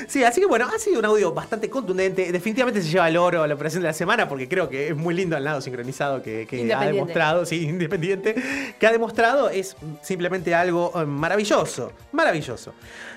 Sí, 0.07 0.24
así 0.24 0.41
que 0.41 0.48
bueno, 0.48 0.68
ha 0.74 0.78
sido 0.80 0.99
un 0.99 1.06
audio 1.06 1.34
bastante 1.34 1.70
contundente. 1.70 2.32
Definitivamente 2.32 2.82
se 2.82 2.90
lleva 2.90 3.07
el 3.07 3.18
oro 3.18 3.44
a 3.44 3.48
la 3.48 3.53
operación 3.56 3.82
de 3.84 3.88
la 3.90 3.94
semana 3.94 4.28
porque 4.28 4.48
creo 4.48 4.70
que 4.70 4.90
es 4.90 4.95
muy 4.95 5.14
lindo 5.14 5.36
el 5.38 5.44
lado 5.44 5.61
sincronizado 5.61 6.22
que, 6.22 6.45
que 6.48 6.74
ha 6.74 6.82
demostrado, 6.86 7.45
sí, 7.45 7.64
independiente, 7.68 8.36
que 8.80 8.88
ha 8.88 8.91
demostrado 8.91 9.49
es 9.49 9.76
simplemente 10.02 10.53
algo 10.56 10.91
eh, 10.95 11.06
maravilloso, 11.06 11.91
maravilloso. 12.11 12.74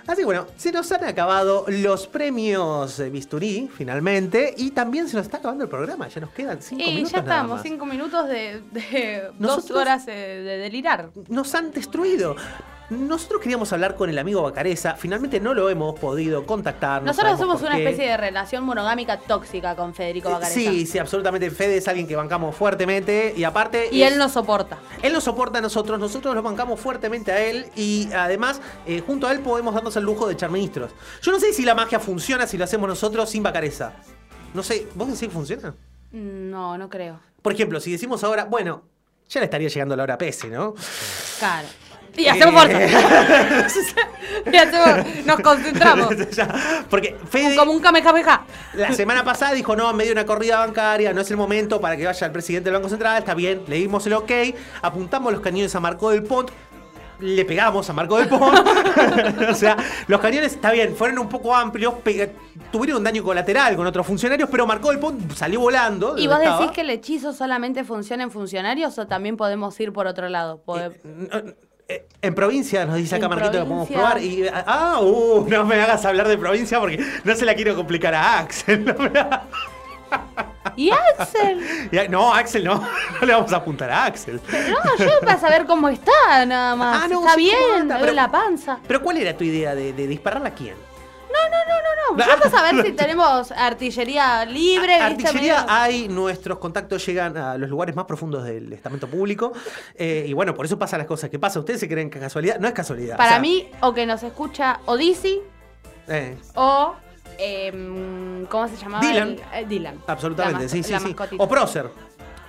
Así 0.07 0.19
que 0.23 0.25
bueno, 0.25 0.47
se 0.57 0.71
nos 0.71 0.91
han 0.93 1.05
acabado 1.05 1.65
los 1.67 2.07
premios 2.07 3.01
eh, 3.01 3.11
Bisturí, 3.11 3.69
finalmente, 3.77 4.55
y 4.57 4.71
también 4.71 5.09
se 5.09 5.17
nos 5.17 5.27
está 5.27 5.39
acabando 5.39 5.65
el 5.65 5.71
programa, 5.71 6.07
ya 6.07 6.21
nos 6.21 6.31
quedan 6.31 6.63
cinco 6.63 6.83
Y 6.83 6.87
minutos 6.95 7.11
ya 7.13 7.19
nada 7.23 7.35
estamos, 7.35 7.55
más. 7.57 7.63
cinco 7.65 7.87
minutos 7.87 8.29
de, 8.29 8.63
de 8.71 9.23
dos 9.33 9.41
Nosotros- 9.41 9.79
horas 9.81 10.05
eh, 10.07 10.13
de 10.13 10.59
delirar. 10.59 11.09
Nos 11.29 11.53
han 11.57 11.73
destruido. 11.73 12.37
Nosotros 12.89 13.41
queríamos 13.41 13.73
hablar 13.73 13.97
con 13.97 14.09
el 14.11 14.17
amigo 14.19 14.43
Bacareza, 14.43 14.95
finalmente 14.95 15.41
no 15.41 15.55
lo 15.55 15.69
hemos 15.69 15.99
podido 15.99 16.47
contactar. 16.47 17.03
no 17.03 17.07
Nosotros 17.09 17.37
somos 17.39 17.61
una 17.63 17.77
especie 17.79 18.07
de 18.09 18.17
relación 18.17 18.63
monogámica 18.63 19.19
tóxica 19.19 19.75
con 19.75 19.93
Federico 19.93 20.31
Bacareza. 20.31 20.55
Sí, 20.55 20.87
sí, 20.87 20.99
absolutamente. 20.99 21.51
Fede 21.51 21.79
es 21.79 21.89
alguien 21.89 22.07
que 22.07 22.15
bancamos 22.15 22.55
fuertemente 22.55 23.35
y 23.37 23.43
aparte. 23.43 23.89
Y 23.91 24.03
es- 24.03 24.13
él 24.13 24.19
nos 24.19 24.33
soporta. 24.33 24.79
Él 25.03 25.13
nos 25.13 25.25
soporta 25.25 25.59
a 25.59 25.63
nosotros, 25.63 25.99
nosotros 25.99 26.33
lo 26.35 26.43
bancamos 26.43 26.79
fuertemente 26.79 27.33
a 27.33 27.41
él 27.45 27.67
y 27.75 28.09
además, 28.13 28.61
eh, 28.87 29.03
junto 29.05 29.27
a 29.27 29.33
él 29.33 29.41
podemos 29.41 29.75
darnos 29.75 29.97
el 29.97 30.05
lujo 30.05 30.29
de 30.29 30.35
echar 30.35 30.51
ministros. 30.51 30.93
Yo 31.23 31.33
no 31.33 31.41
sé 31.41 31.53
si 31.53 31.65
la 31.65 31.75
magia 31.75 31.99
funciona 31.99 32.47
si 32.47 32.57
lo 32.57 32.63
hacemos 32.65 32.89
nosotros 32.89 33.29
sin 33.29 33.43
Bacareza. 33.43 33.95
No 34.55 34.63
sé, 34.63 34.87
¿vos 34.95 35.09
decís 35.09 35.23
que 35.23 35.31
funciona? 35.31 35.75
No, 36.13 36.79
no 36.79 36.89
creo. 36.89 37.19
Por 37.43 37.53
ejemplo, 37.53 37.81
si 37.81 37.91
decimos 37.91 38.23
ahora, 38.23 38.45
bueno, 38.45 38.83
ya 39.29 39.41
le 39.41 39.47
estaría 39.47 39.69
llegando 39.69 39.97
la 39.97 40.05
hora 40.05 40.17
Pese, 40.17 40.49
¿no? 40.49 40.75
Claro. 41.41 41.67
Y 42.17 42.27
hacemos 42.29 42.65
fuerza. 42.65 42.81
y 44.53 44.57
hacemos, 44.57 45.27
nos 45.27 45.41
concentramos. 45.41 46.15
Porque 46.91 47.17
Fede. 47.29 47.57
Como 47.57 47.73
un 47.73 47.81
kamehameha. 47.81 48.45
La 48.75 48.93
semana 48.93 49.25
pasada 49.25 49.53
dijo, 49.53 49.77
no, 49.77 49.91
en 49.91 49.97
medio 49.97 50.11
de 50.15 50.21
una 50.21 50.27
corrida 50.27 50.59
bancaria, 50.59 51.13
no 51.13 51.21
es 51.21 51.31
el 51.31 51.37
momento 51.37 51.81
para 51.81 51.97
que 51.97 52.07
vaya 52.07 52.27
el 52.27 52.33
presidente 52.33 52.71
del 52.71 52.75
Banco 52.75 52.89
Central, 52.89 53.19
está 53.19 53.35
bien, 53.35 53.63
le 53.67 53.77
dimos 53.77 54.07
el 54.07 54.15
ok, 54.15 54.31
apuntamos 54.83 55.33
los 55.33 55.41
cañones 55.43 55.75
a 55.75 55.81
Marco 55.81 56.11
del 56.11 56.23
Pont, 56.23 56.51
le 57.21 57.45
pegamos 57.45 57.89
a 57.89 57.93
Marco 57.93 58.19
del 58.19 58.29
Pont. 58.29 58.67
o 59.51 59.55
sea, 59.55 59.77
los 60.07 60.21
cañones, 60.21 60.53
está 60.53 60.73
bien, 60.73 60.95
fueron 60.97 61.19
un 61.19 61.29
poco 61.29 61.55
amplios, 61.55 61.95
tuvieron 62.71 62.99
un 62.99 63.05
daño 63.05 63.23
colateral 63.23 63.77
con 63.77 63.87
otros 63.87 64.07
funcionarios, 64.07 64.49
pero 64.51 64.67
Marco 64.67 64.91
del 64.91 64.99
Pont 64.99 65.33
salió 65.35 65.61
volando. 65.61 66.17
¿Y 66.19 66.27
vos 66.27 66.39
estaba. 66.39 66.61
decís 66.61 66.73
que 66.73 66.81
el 66.83 66.91
hechizo 66.91 67.33
solamente 67.33 67.85
funciona 67.85 68.23
en 68.23 68.31
funcionarios 68.31 68.99
o 68.99 69.07
también 69.07 69.37
podemos 69.37 69.79
ir 69.81 69.93
por 69.93 70.07
otro 70.07 70.29
lado? 70.29 70.63
Pode- 70.65 71.57
En 72.21 72.35
provincia, 72.35 72.85
nos 72.85 72.97
dice 72.97 73.15
acá 73.15 73.29
Marquito 73.29 73.53
que 73.53 73.59
podemos 73.59 73.89
probar. 73.89 74.21
Y, 74.21 74.45
ah, 74.53 74.99
uh, 75.01 75.47
no 75.49 75.65
me 75.65 75.81
hagas 75.81 76.05
hablar 76.05 76.27
de 76.27 76.37
provincia 76.37 76.81
porque 76.81 76.99
no 77.23 77.35
se 77.37 77.45
la 77.45 77.55
quiero 77.55 77.77
complicar 77.77 78.13
a 78.15 78.39
Axel. 78.41 78.85
No, 78.85 78.95
me 78.95 79.11
la- 79.11 79.45
¿Y 80.75 80.91
Axel? 80.91 81.61
No, 82.11 82.35
Axel 82.35 82.65
no. 82.65 82.75
No 83.21 83.27
le 83.27 83.33
vamos 83.33 83.53
a 83.53 83.57
apuntar 83.57 83.91
a 83.91 84.07
Axel. 84.07 84.41
No, 84.51 85.05
yo 85.05 85.21
para 85.21 85.39
saber 85.39 85.67
cómo 85.67 85.89
está, 85.89 86.45
nada 86.45 86.75
más. 86.75 87.05
Ah, 87.05 87.09
no, 87.09 87.21
está 87.21 87.35
sí, 87.37 87.51
¿cómo 87.53 87.67
bien, 87.77 87.89
duele 87.89 88.01
Pero- 88.03 88.13
la 88.15 88.31
panza. 88.31 88.79
Pero 88.87 89.01
¿cuál 89.03 89.19
era 89.19 89.37
tu 89.37 89.45
idea 89.45 89.75
de, 89.77 89.93
de 89.93 90.07
dispararla 90.09 90.49
a 90.49 90.55
quién? 90.55 90.75
No, 91.37 91.51
no, 91.51 91.65
no, 91.67 92.17
no, 92.17 92.17
no. 92.17 92.25
Yo 92.35 92.39
para 92.39 92.51
saber 92.51 92.85
si 92.87 92.93
tenemos 92.97 93.53
artillería 93.53 94.45
libre. 94.45 94.95
Artillería 94.97 95.61
Medio- 95.63 95.67
hay, 95.69 96.09
nuestros 96.09 96.59
contactos 96.59 97.05
llegan 97.07 97.37
a 97.37 97.57
los 97.59 97.69
lugares 97.69 97.95
más 97.95 98.05
profundos 98.07 98.45
del 98.45 98.73
estamento 98.73 99.07
público. 99.09 99.53
eh, 99.95 100.25
y 100.27 100.33
bueno, 100.33 100.55
por 100.55 100.67
eso 100.67 100.79
pasan 100.79 100.99
las 100.99 101.07
cosas 101.09 101.31
que 101.31 101.39
pasan. 101.39 101.61
Ustedes 101.61 101.81
se 101.81 101.89
creen 101.89 102.11
que 102.11 102.19
es 102.19 102.25
casualidad. 102.25 102.59
No 102.59 102.69
es 102.69 102.75
casualidad. 102.75 103.15
o 103.15 103.19
Para 103.19 103.31
sea, 103.33 103.41
mí, 103.41 103.69
o 103.81 103.93
que 103.93 104.07
nos 104.07 104.23
escucha 104.23 104.81
Odisi 104.87 105.41
eh, 106.09 106.37
o. 106.55 106.95
em, 107.39 108.47
¿Cómo 108.47 108.69
se 108.69 108.77
llamaba? 108.77 109.07
Dylan. 109.07 109.29
el- 109.31 109.41
eh, 109.55 109.67
Dylan. 109.69 110.03
absolutamente, 110.07 110.63
La 110.65 110.69
sí, 110.69 110.83
sí, 110.83 110.95
sí. 110.99 111.17
O 111.39 111.49
Prócer. 111.49 111.91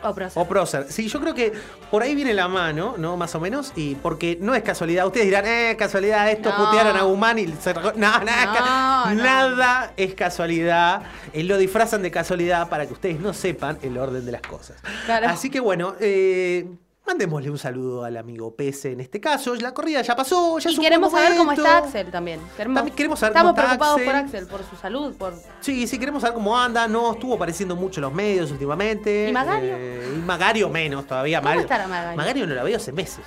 O 0.04 0.14
Prócer. 0.14 0.42
O 0.42 0.48
prócer. 0.48 0.86
Sí, 0.90 1.08
yo 1.08 1.20
creo 1.20 1.34
que 1.34 1.54
por 1.90 2.04
ahí 2.04 2.14
viene 2.16 2.34
la 2.34 2.48
mano, 2.48 2.96
¿no? 2.98 3.18
Más 3.18 3.34
o 3.36 3.40
menos. 3.40 3.74
Y 3.76 3.96
porque 3.96 4.38
no 4.40 4.54
es 4.56 4.62
casualidad. 4.64 5.06
Ustedes 5.08 5.26
dirán, 5.26 5.46
eh, 5.48 5.76
casualidad, 5.78 6.30
esto 6.30 6.50
No. 6.56 6.66
putearon 6.66 6.96
a 6.96 7.02
Guzmán 7.04 7.40
y 7.40 7.48
se. 7.60 7.74
No, 7.74 7.92
nada, 7.96 9.06
no. 9.08 9.24
nada 9.24 9.94
es 9.98 10.14
casualidad. 10.14 11.02
Eh, 11.34 11.44
lo 11.44 11.58
disfrazan 11.58 12.02
de 12.04 12.12
casualidad 12.12 12.70
para 12.70 12.86
que 12.86 12.94
ustedes 12.94 13.20
no 13.20 13.34
sepan 13.34 13.80
el 13.82 13.98
orden 13.98 14.26
de 14.26 14.32
las 14.32 14.42
cosas. 14.42 14.78
Claro. 15.06 15.28
Así 15.30 15.50
que 15.50 15.60
bueno, 15.60 15.96
eh, 16.00 16.68
mandémosle 17.08 17.50
un 17.50 17.58
saludo 17.58 18.04
al 18.04 18.18
amigo 18.18 18.56
Pese 18.56 18.92
en 18.92 19.00
este 19.02 19.20
caso. 19.22 19.56
La 19.56 19.74
corrida 19.74 20.02
ya 20.02 20.16
pasó, 20.16 20.60
ya 20.60 20.70
Y 20.70 20.78
queremos 20.78 21.12
saber 21.12 21.38
cómo 21.38 21.52
está 21.54 21.78
Axel 21.80 22.12
también. 22.12 22.40
Queremos, 22.56 22.76
También 22.76 22.96
queremos 22.96 23.20
saber 23.20 23.32
estamos 23.36 23.54
cómo 23.54 23.62
está 23.62 23.78
preocupados 23.78 23.96
Axel. 24.00 24.06
por 24.06 24.16
Axel, 24.16 24.48
por 24.48 24.70
su 24.70 24.76
salud, 24.82 25.16
por. 25.16 25.34
Sí, 25.62 25.88
sí, 25.88 25.98
queremos 25.98 26.22
saber 26.22 26.36
cómo 26.36 26.58
anda. 26.58 26.88
No 26.88 27.14
estuvo 27.14 27.34
apareciendo 27.36 27.76
mucho 27.76 28.00
en 28.00 28.04
los 28.04 28.14
medios 28.14 28.52
últimamente. 28.52 29.30
¿Y 29.30 29.34
Magario? 29.34 29.74
Eh, 29.78 30.14
y 30.16 30.20
Magario 30.20 30.70
menos 30.70 31.08
todavía. 31.08 31.40
¿Cómo 31.40 31.50
Mar- 31.52 31.60
estará 31.60 31.88
Magario? 31.88 32.18
Magario 32.18 32.48
no 32.48 32.54
la 32.56 32.64
veo 32.64 32.78
hace 32.78 32.92
meses. 32.92 33.24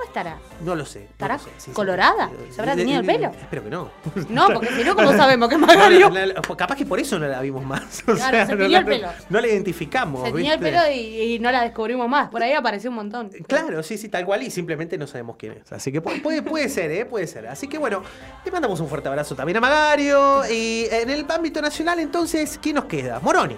¿Cómo 0.00 0.08
estará? 0.08 0.38
No 0.64 0.74
lo 0.74 0.86
sé. 0.86 1.00
no 1.00 1.04
¿Estará 1.10 1.34
lo 1.34 1.40
sé, 1.40 1.50
sí, 1.58 1.64
sí. 1.66 1.70
colorada? 1.72 2.30
¿Se 2.50 2.60
habrá 2.60 2.72
Eh, 2.72 2.76
teñido 2.76 3.00
el 3.00 3.08
eh, 3.10 3.12
pelo? 3.12 3.28
Espero 3.38 3.64
que 3.64 3.70
no. 3.70 3.90
No, 4.30 4.46
porque 4.48 4.68
si 4.74 4.82
no, 4.82 4.94
¿cómo 4.96 5.12
sabemos 5.16 5.48
que 5.50 5.56
es 5.56 5.60
Magario? 5.60 6.08
No, 6.08 6.26
la- 6.26 6.34
capaz 6.56 6.74
que 6.76 6.86
por 6.86 6.98
eso 6.98 7.18
no 7.18 7.28
la 7.28 7.40
vimos 7.42 7.62
más. 7.64 8.02
O 8.08 8.14
Claro, 8.14 8.30
sea, 8.36 8.46
se 8.46 8.56
no, 8.56 8.64
el 8.64 8.84
pelo. 8.86 9.08
no 9.28 9.40
la 9.42 9.46
identificamos. 9.46 10.24
Se 10.26 10.32
tenía 10.32 10.54
el 10.54 10.60
pelo 10.60 10.78
y, 10.90 11.34
y 11.34 11.38
no 11.38 11.52
la 11.52 11.62
descubrimos 11.62 12.08
más. 12.08 12.30
Por 12.30 12.42
ahí 12.42 12.52
apareció 12.54 12.88
un 12.88 12.96
montón. 12.96 13.28
Claro, 13.46 13.82
sí, 13.82 13.98
sí, 13.98 14.08
tal 14.08 14.24
cual, 14.24 14.42
y 14.42 14.50
simplemente 14.50 14.96
no 14.96 15.06
sabemos 15.06 15.36
quién 15.36 15.52
es. 15.52 15.70
Así 15.70 15.92
que 15.92 16.00
puede, 16.00 16.20
puede, 16.20 16.40
puede 16.42 16.68
ser, 16.70 16.90
¿eh? 16.92 17.04
Puede 17.04 17.26
ser. 17.26 17.46
Así 17.48 17.68
que 17.68 17.76
bueno, 17.76 18.02
le 18.44 18.50
mandamos 18.50 18.80
un 18.80 18.88
fuerte 18.88 19.08
abrazo 19.08 19.34
también 19.36 19.58
a 19.58 19.60
Magario. 19.60 20.42
Y 20.50 20.86
en 20.90 21.10
el 21.10 21.26
ámbito 21.30 21.60
nacional, 21.60 21.98
entonces, 22.00 22.58
¿quién 22.62 22.76
nos 22.76 22.86
queda? 22.86 23.20
Moroni. 23.20 23.56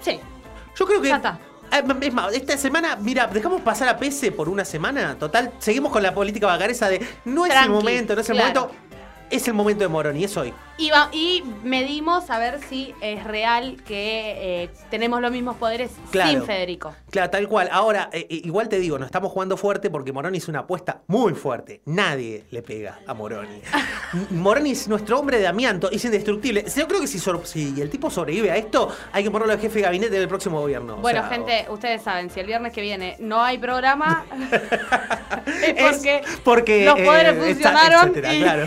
Sí. 0.00 0.20
Yo 0.76 0.86
creo 0.86 1.02
que. 1.02 1.08
Ya 1.08 1.16
está. 1.16 1.38
Eh, 1.72 1.82
Es 2.00 2.12
más, 2.14 2.32
esta 2.34 2.56
semana, 2.56 2.96
mira, 2.96 3.26
dejamos 3.26 3.60
pasar 3.62 3.88
a 3.88 3.98
Pese 3.98 4.32
por 4.32 4.48
una 4.48 4.64
semana. 4.64 5.16
Total, 5.18 5.52
seguimos 5.58 5.92
con 5.92 6.02
la 6.02 6.14
política 6.14 6.46
vagaresa 6.46 6.88
de 6.88 7.06
no 7.24 7.46
es 7.46 7.54
el 7.54 7.70
momento, 7.70 8.14
no 8.14 8.20
es 8.20 8.28
el 8.30 8.36
claro. 8.36 8.60
momento. 8.60 8.76
Es 9.30 9.46
el 9.46 9.54
momento 9.54 9.84
de 9.84 9.88
Moroni, 9.88 10.24
es 10.24 10.36
hoy. 10.36 10.52
Y, 10.78 10.90
va- 10.90 11.08
y 11.12 11.42
medimos 11.64 12.30
a 12.30 12.38
ver 12.38 12.60
si 12.68 12.94
es 13.00 13.24
real 13.24 13.76
que 13.86 14.62
eh, 14.64 14.70
tenemos 14.90 15.20
los 15.20 15.32
mismos 15.32 15.56
poderes 15.56 15.90
Claro. 16.12 16.30
sin 16.30 16.44
Federico. 16.44 16.94
Claro, 17.10 17.30
tal 17.30 17.48
cual. 17.48 17.68
Ahora, 17.72 18.08
eh, 18.12 18.26
igual 18.30 18.68
te 18.68 18.78
digo, 18.78 18.96
nos 18.98 19.06
estamos 19.06 19.32
jugando 19.32 19.56
fuerte 19.56 19.90
porque 19.90 20.12
Moroni 20.12 20.38
hizo 20.38 20.50
una 20.52 20.60
apuesta 20.60 21.02
muy 21.08 21.34
fuerte. 21.34 21.80
Nadie 21.86 22.44
le 22.50 22.62
pega 22.62 23.00
a 23.06 23.14
Moroni. 23.14 23.60
Moroni 24.30 24.70
es 24.70 24.86
nuestro 24.88 25.18
hombre 25.18 25.38
de 25.38 25.48
amianto, 25.48 25.90
es 25.90 26.04
indestructible. 26.04 26.64
Yo 26.74 26.86
creo 26.86 27.00
que 27.00 27.06
si, 27.08 27.18
el 27.80 27.90
tipo 27.90 28.08
sobrevive 28.10 28.50
a 28.52 28.56
esto, 28.56 28.94
hay 29.12 29.24
que 29.24 29.30
ponerlo 29.30 29.54
de 29.56 29.60
jefe 29.60 29.80
de 29.80 29.84
gabinete 29.84 30.18
del 30.18 30.28
próximo 30.28 30.60
gobierno. 30.60 30.94
O 30.94 30.98
Bueno, 30.98 31.20
sea, 31.20 31.28
gente, 31.28 31.66
ustedes 31.70 32.02
saben, 32.02 32.30
si 32.30 32.38
el 32.40 32.46
viernes 32.46 32.72
que 32.72 32.80
viene 32.82 33.16
no 33.18 33.42
hay 33.42 33.58
programa, 33.58 34.24
es 35.46 35.74
porque, 35.82 36.22
Porque 36.44 36.84
los 36.84 37.00
poderes 37.00 37.34
eh, 37.36 37.40
funcionaron 37.54 38.00
etcétera, 38.10 38.34
y, 38.34 38.42
claro. 38.42 38.66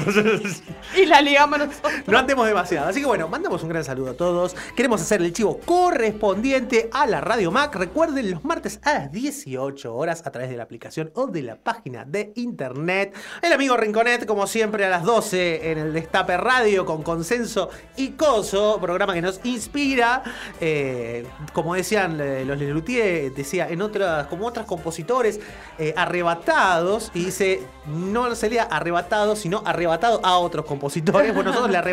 y 0.98 1.06
la 1.06 1.22
ligamos 1.22 1.60
nosotros. 1.60 1.94
No 2.11 2.18
andemos 2.18 2.48
demasiado. 2.48 2.90
Así 2.90 2.99
que 2.99 3.06
bueno, 3.06 3.28
mandamos 3.28 3.64
un 3.64 3.69
gran 3.69 3.84
saludo 3.84 4.11
a 4.11 4.14
todos. 4.14 4.56
Queremos 4.76 5.02
hacer 5.02 5.22
el 5.22 5.34
chivo 5.34 5.60
correspondiente 5.65 6.90
a 6.91 7.07
la 7.07 7.22
Radio 7.22 7.52
Mac. 7.52 7.76
Recuerden, 7.76 8.32
los 8.32 8.44
martes 8.44 8.80
a 8.84 8.94
las 8.94 9.11
18 9.11 9.95
horas 9.95 10.23
a 10.26 10.32
través 10.32 10.49
de 10.49 10.57
la 10.57 10.64
aplicación 10.64 11.11
o 11.15 11.28
de 11.28 11.41
la 11.41 11.56
página 11.56 12.06
de 12.06 12.34
internet. 12.36 13.15
El 13.41 13.53
amigo 13.53 13.78
Rinconet, 13.78 14.26
como 14.26 14.48
siempre, 14.48 14.86
a 14.86 14.90
las 14.90 15.03
12 15.03 15.72
en 15.72 15.78
el 15.78 15.94
Destape 15.94 16.38
Radio 16.38 16.86
con 16.86 17.03
consenso 17.03 17.69
y 17.95 18.10
coso. 18.10 18.80
Programa 18.82 19.14
que 19.14 19.22
nos 19.22 19.40
inspira. 19.44 20.23
Eh, 20.60 21.26
como 21.53 21.76
decían 21.76 22.19
eh, 22.19 22.44
los 22.45 22.57
Lelutier, 22.57 23.34
decía 23.34 23.69
en 23.69 23.82
otras, 23.82 24.28
como 24.28 24.48
otros 24.48 24.65
compositores, 24.65 25.40
eh, 25.78 25.94
arrebatados. 25.95 27.11
Y 27.14 27.26
dice, 27.26 27.61
no 27.88 28.34
se 28.36 28.49
lea 28.49 28.64
arrebatado, 28.64 29.36
sino 29.36 29.64
arrebatado 29.65 30.19
a 30.23 30.38
otros 30.38 30.65
compositores. 30.65 31.34
Bueno, 31.34 31.52
nosotros 31.52 31.72
le 31.72 31.78
arrebatamos 31.78 31.91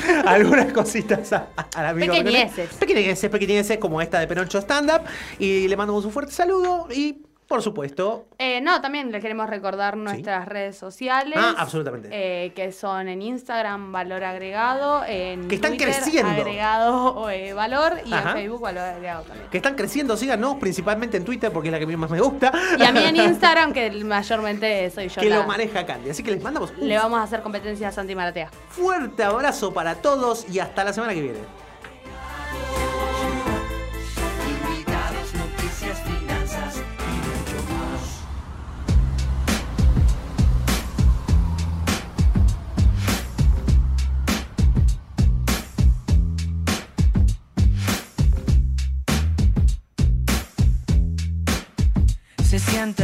algunas 0.26 0.72
cositas 0.72 1.32
a- 1.32 1.48
a- 1.56 1.66
al 1.76 1.86
amigo. 1.86 2.12
Pequeñeces. 2.14 2.70
Pequeñeces, 2.74 3.30
pequeñeces, 3.30 3.78
como 3.78 4.00
esta 4.00 4.18
de 4.20 4.26
Penocho 4.26 4.58
Stand 4.58 4.90
Up. 4.90 5.02
Y 5.38 5.68
le 5.68 5.76
mandamos 5.76 6.04
un 6.04 6.12
fuerte 6.12 6.32
saludo 6.32 6.88
y, 6.90 7.22
por 7.48 7.62
supuesto, 7.62 8.26
Eh, 8.38 8.60
no, 8.60 8.80
también 8.82 9.10
les 9.10 9.22
queremos 9.22 9.48
recordar 9.48 9.96
nuestras 9.96 10.46
redes 10.46 10.76
sociales. 10.76 11.34
Ah, 11.40 11.54
absolutamente. 11.58 12.08
eh, 12.12 12.52
que 12.52 12.70
son 12.72 13.08
en 13.08 13.22
Instagram 13.22 13.90
Valor 13.90 14.22
Agregado, 14.22 15.02
en 15.06 15.48
Que 15.48 15.54
están 15.54 15.70
Twitter, 15.72 15.94
creciendo. 15.94 16.30
Agregado 16.30 17.30
eh, 17.30 17.54
Valor 17.54 17.94
y 18.04 18.12
Ajá. 18.12 18.30
en 18.32 18.36
Facebook 18.36 18.60
Valor 18.60 18.82
Agregado 18.84 19.22
también. 19.22 19.48
que 19.50 19.56
están 19.56 19.74
creciendo, 19.76 20.16
síganos 20.16 20.56
principalmente 20.56 21.16
en 21.16 21.24
Twitter 21.24 21.50
porque 21.50 21.68
es 21.68 21.72
la 21.72 21.78
que 21.78 21.96
más 21.96 22.10
me 22.10 22.20
gusta. 22.20 22.52
Y 22.78 22.82
a 22.82 22.92
mí 22.92 23.02
en 23.02 23.16
Instagram, 23.32 23.72
que 23.72 23.90
mayormente 24.04 24.90
soy 24.90 25.08
yo 25.08 25.20
que 25.22 25.30
la- 25.30 25.36
lo 25.36 25.46
maneja 25.46 25.86
Candy. 25.86 26.10
Así 26.10 26.22
que 26.22 26.30
les 26.32 26.42
mandamos 26.42 26.70
un 26.78 26.86
Le 26.86 26.96
vamos 26.98 27.18
a 27.18 27.22
hacer 27.22 27.40
competencia 27.42 27.88
a 27.88 27.92
Santi 27.92 28.14
Maratea. 28.14 28.50
fuerte 28.68 29.24
abrazo 29.24 29.72
para 29.72 29.94
todos 29.96 30.46
y 30.50 30.58
hasta 30.58 30.84
la 30.84 30.92
semana 30.92 31.14
que 31.14 31.22
viene. 31.22 31.38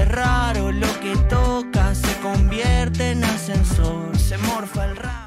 Raro 0.05 0.71
lo 0.71 0.87
que 1.01 1.17
toca, 1.29 1.95
se 1.97 2.17
convierte 2.21 3.11
en 3.11 3.25
ascensor, 3.25 4.17
se 4.17 4.39
morfa 4.39 4.85
el 4.85 4.97
raro. 4.97 5.24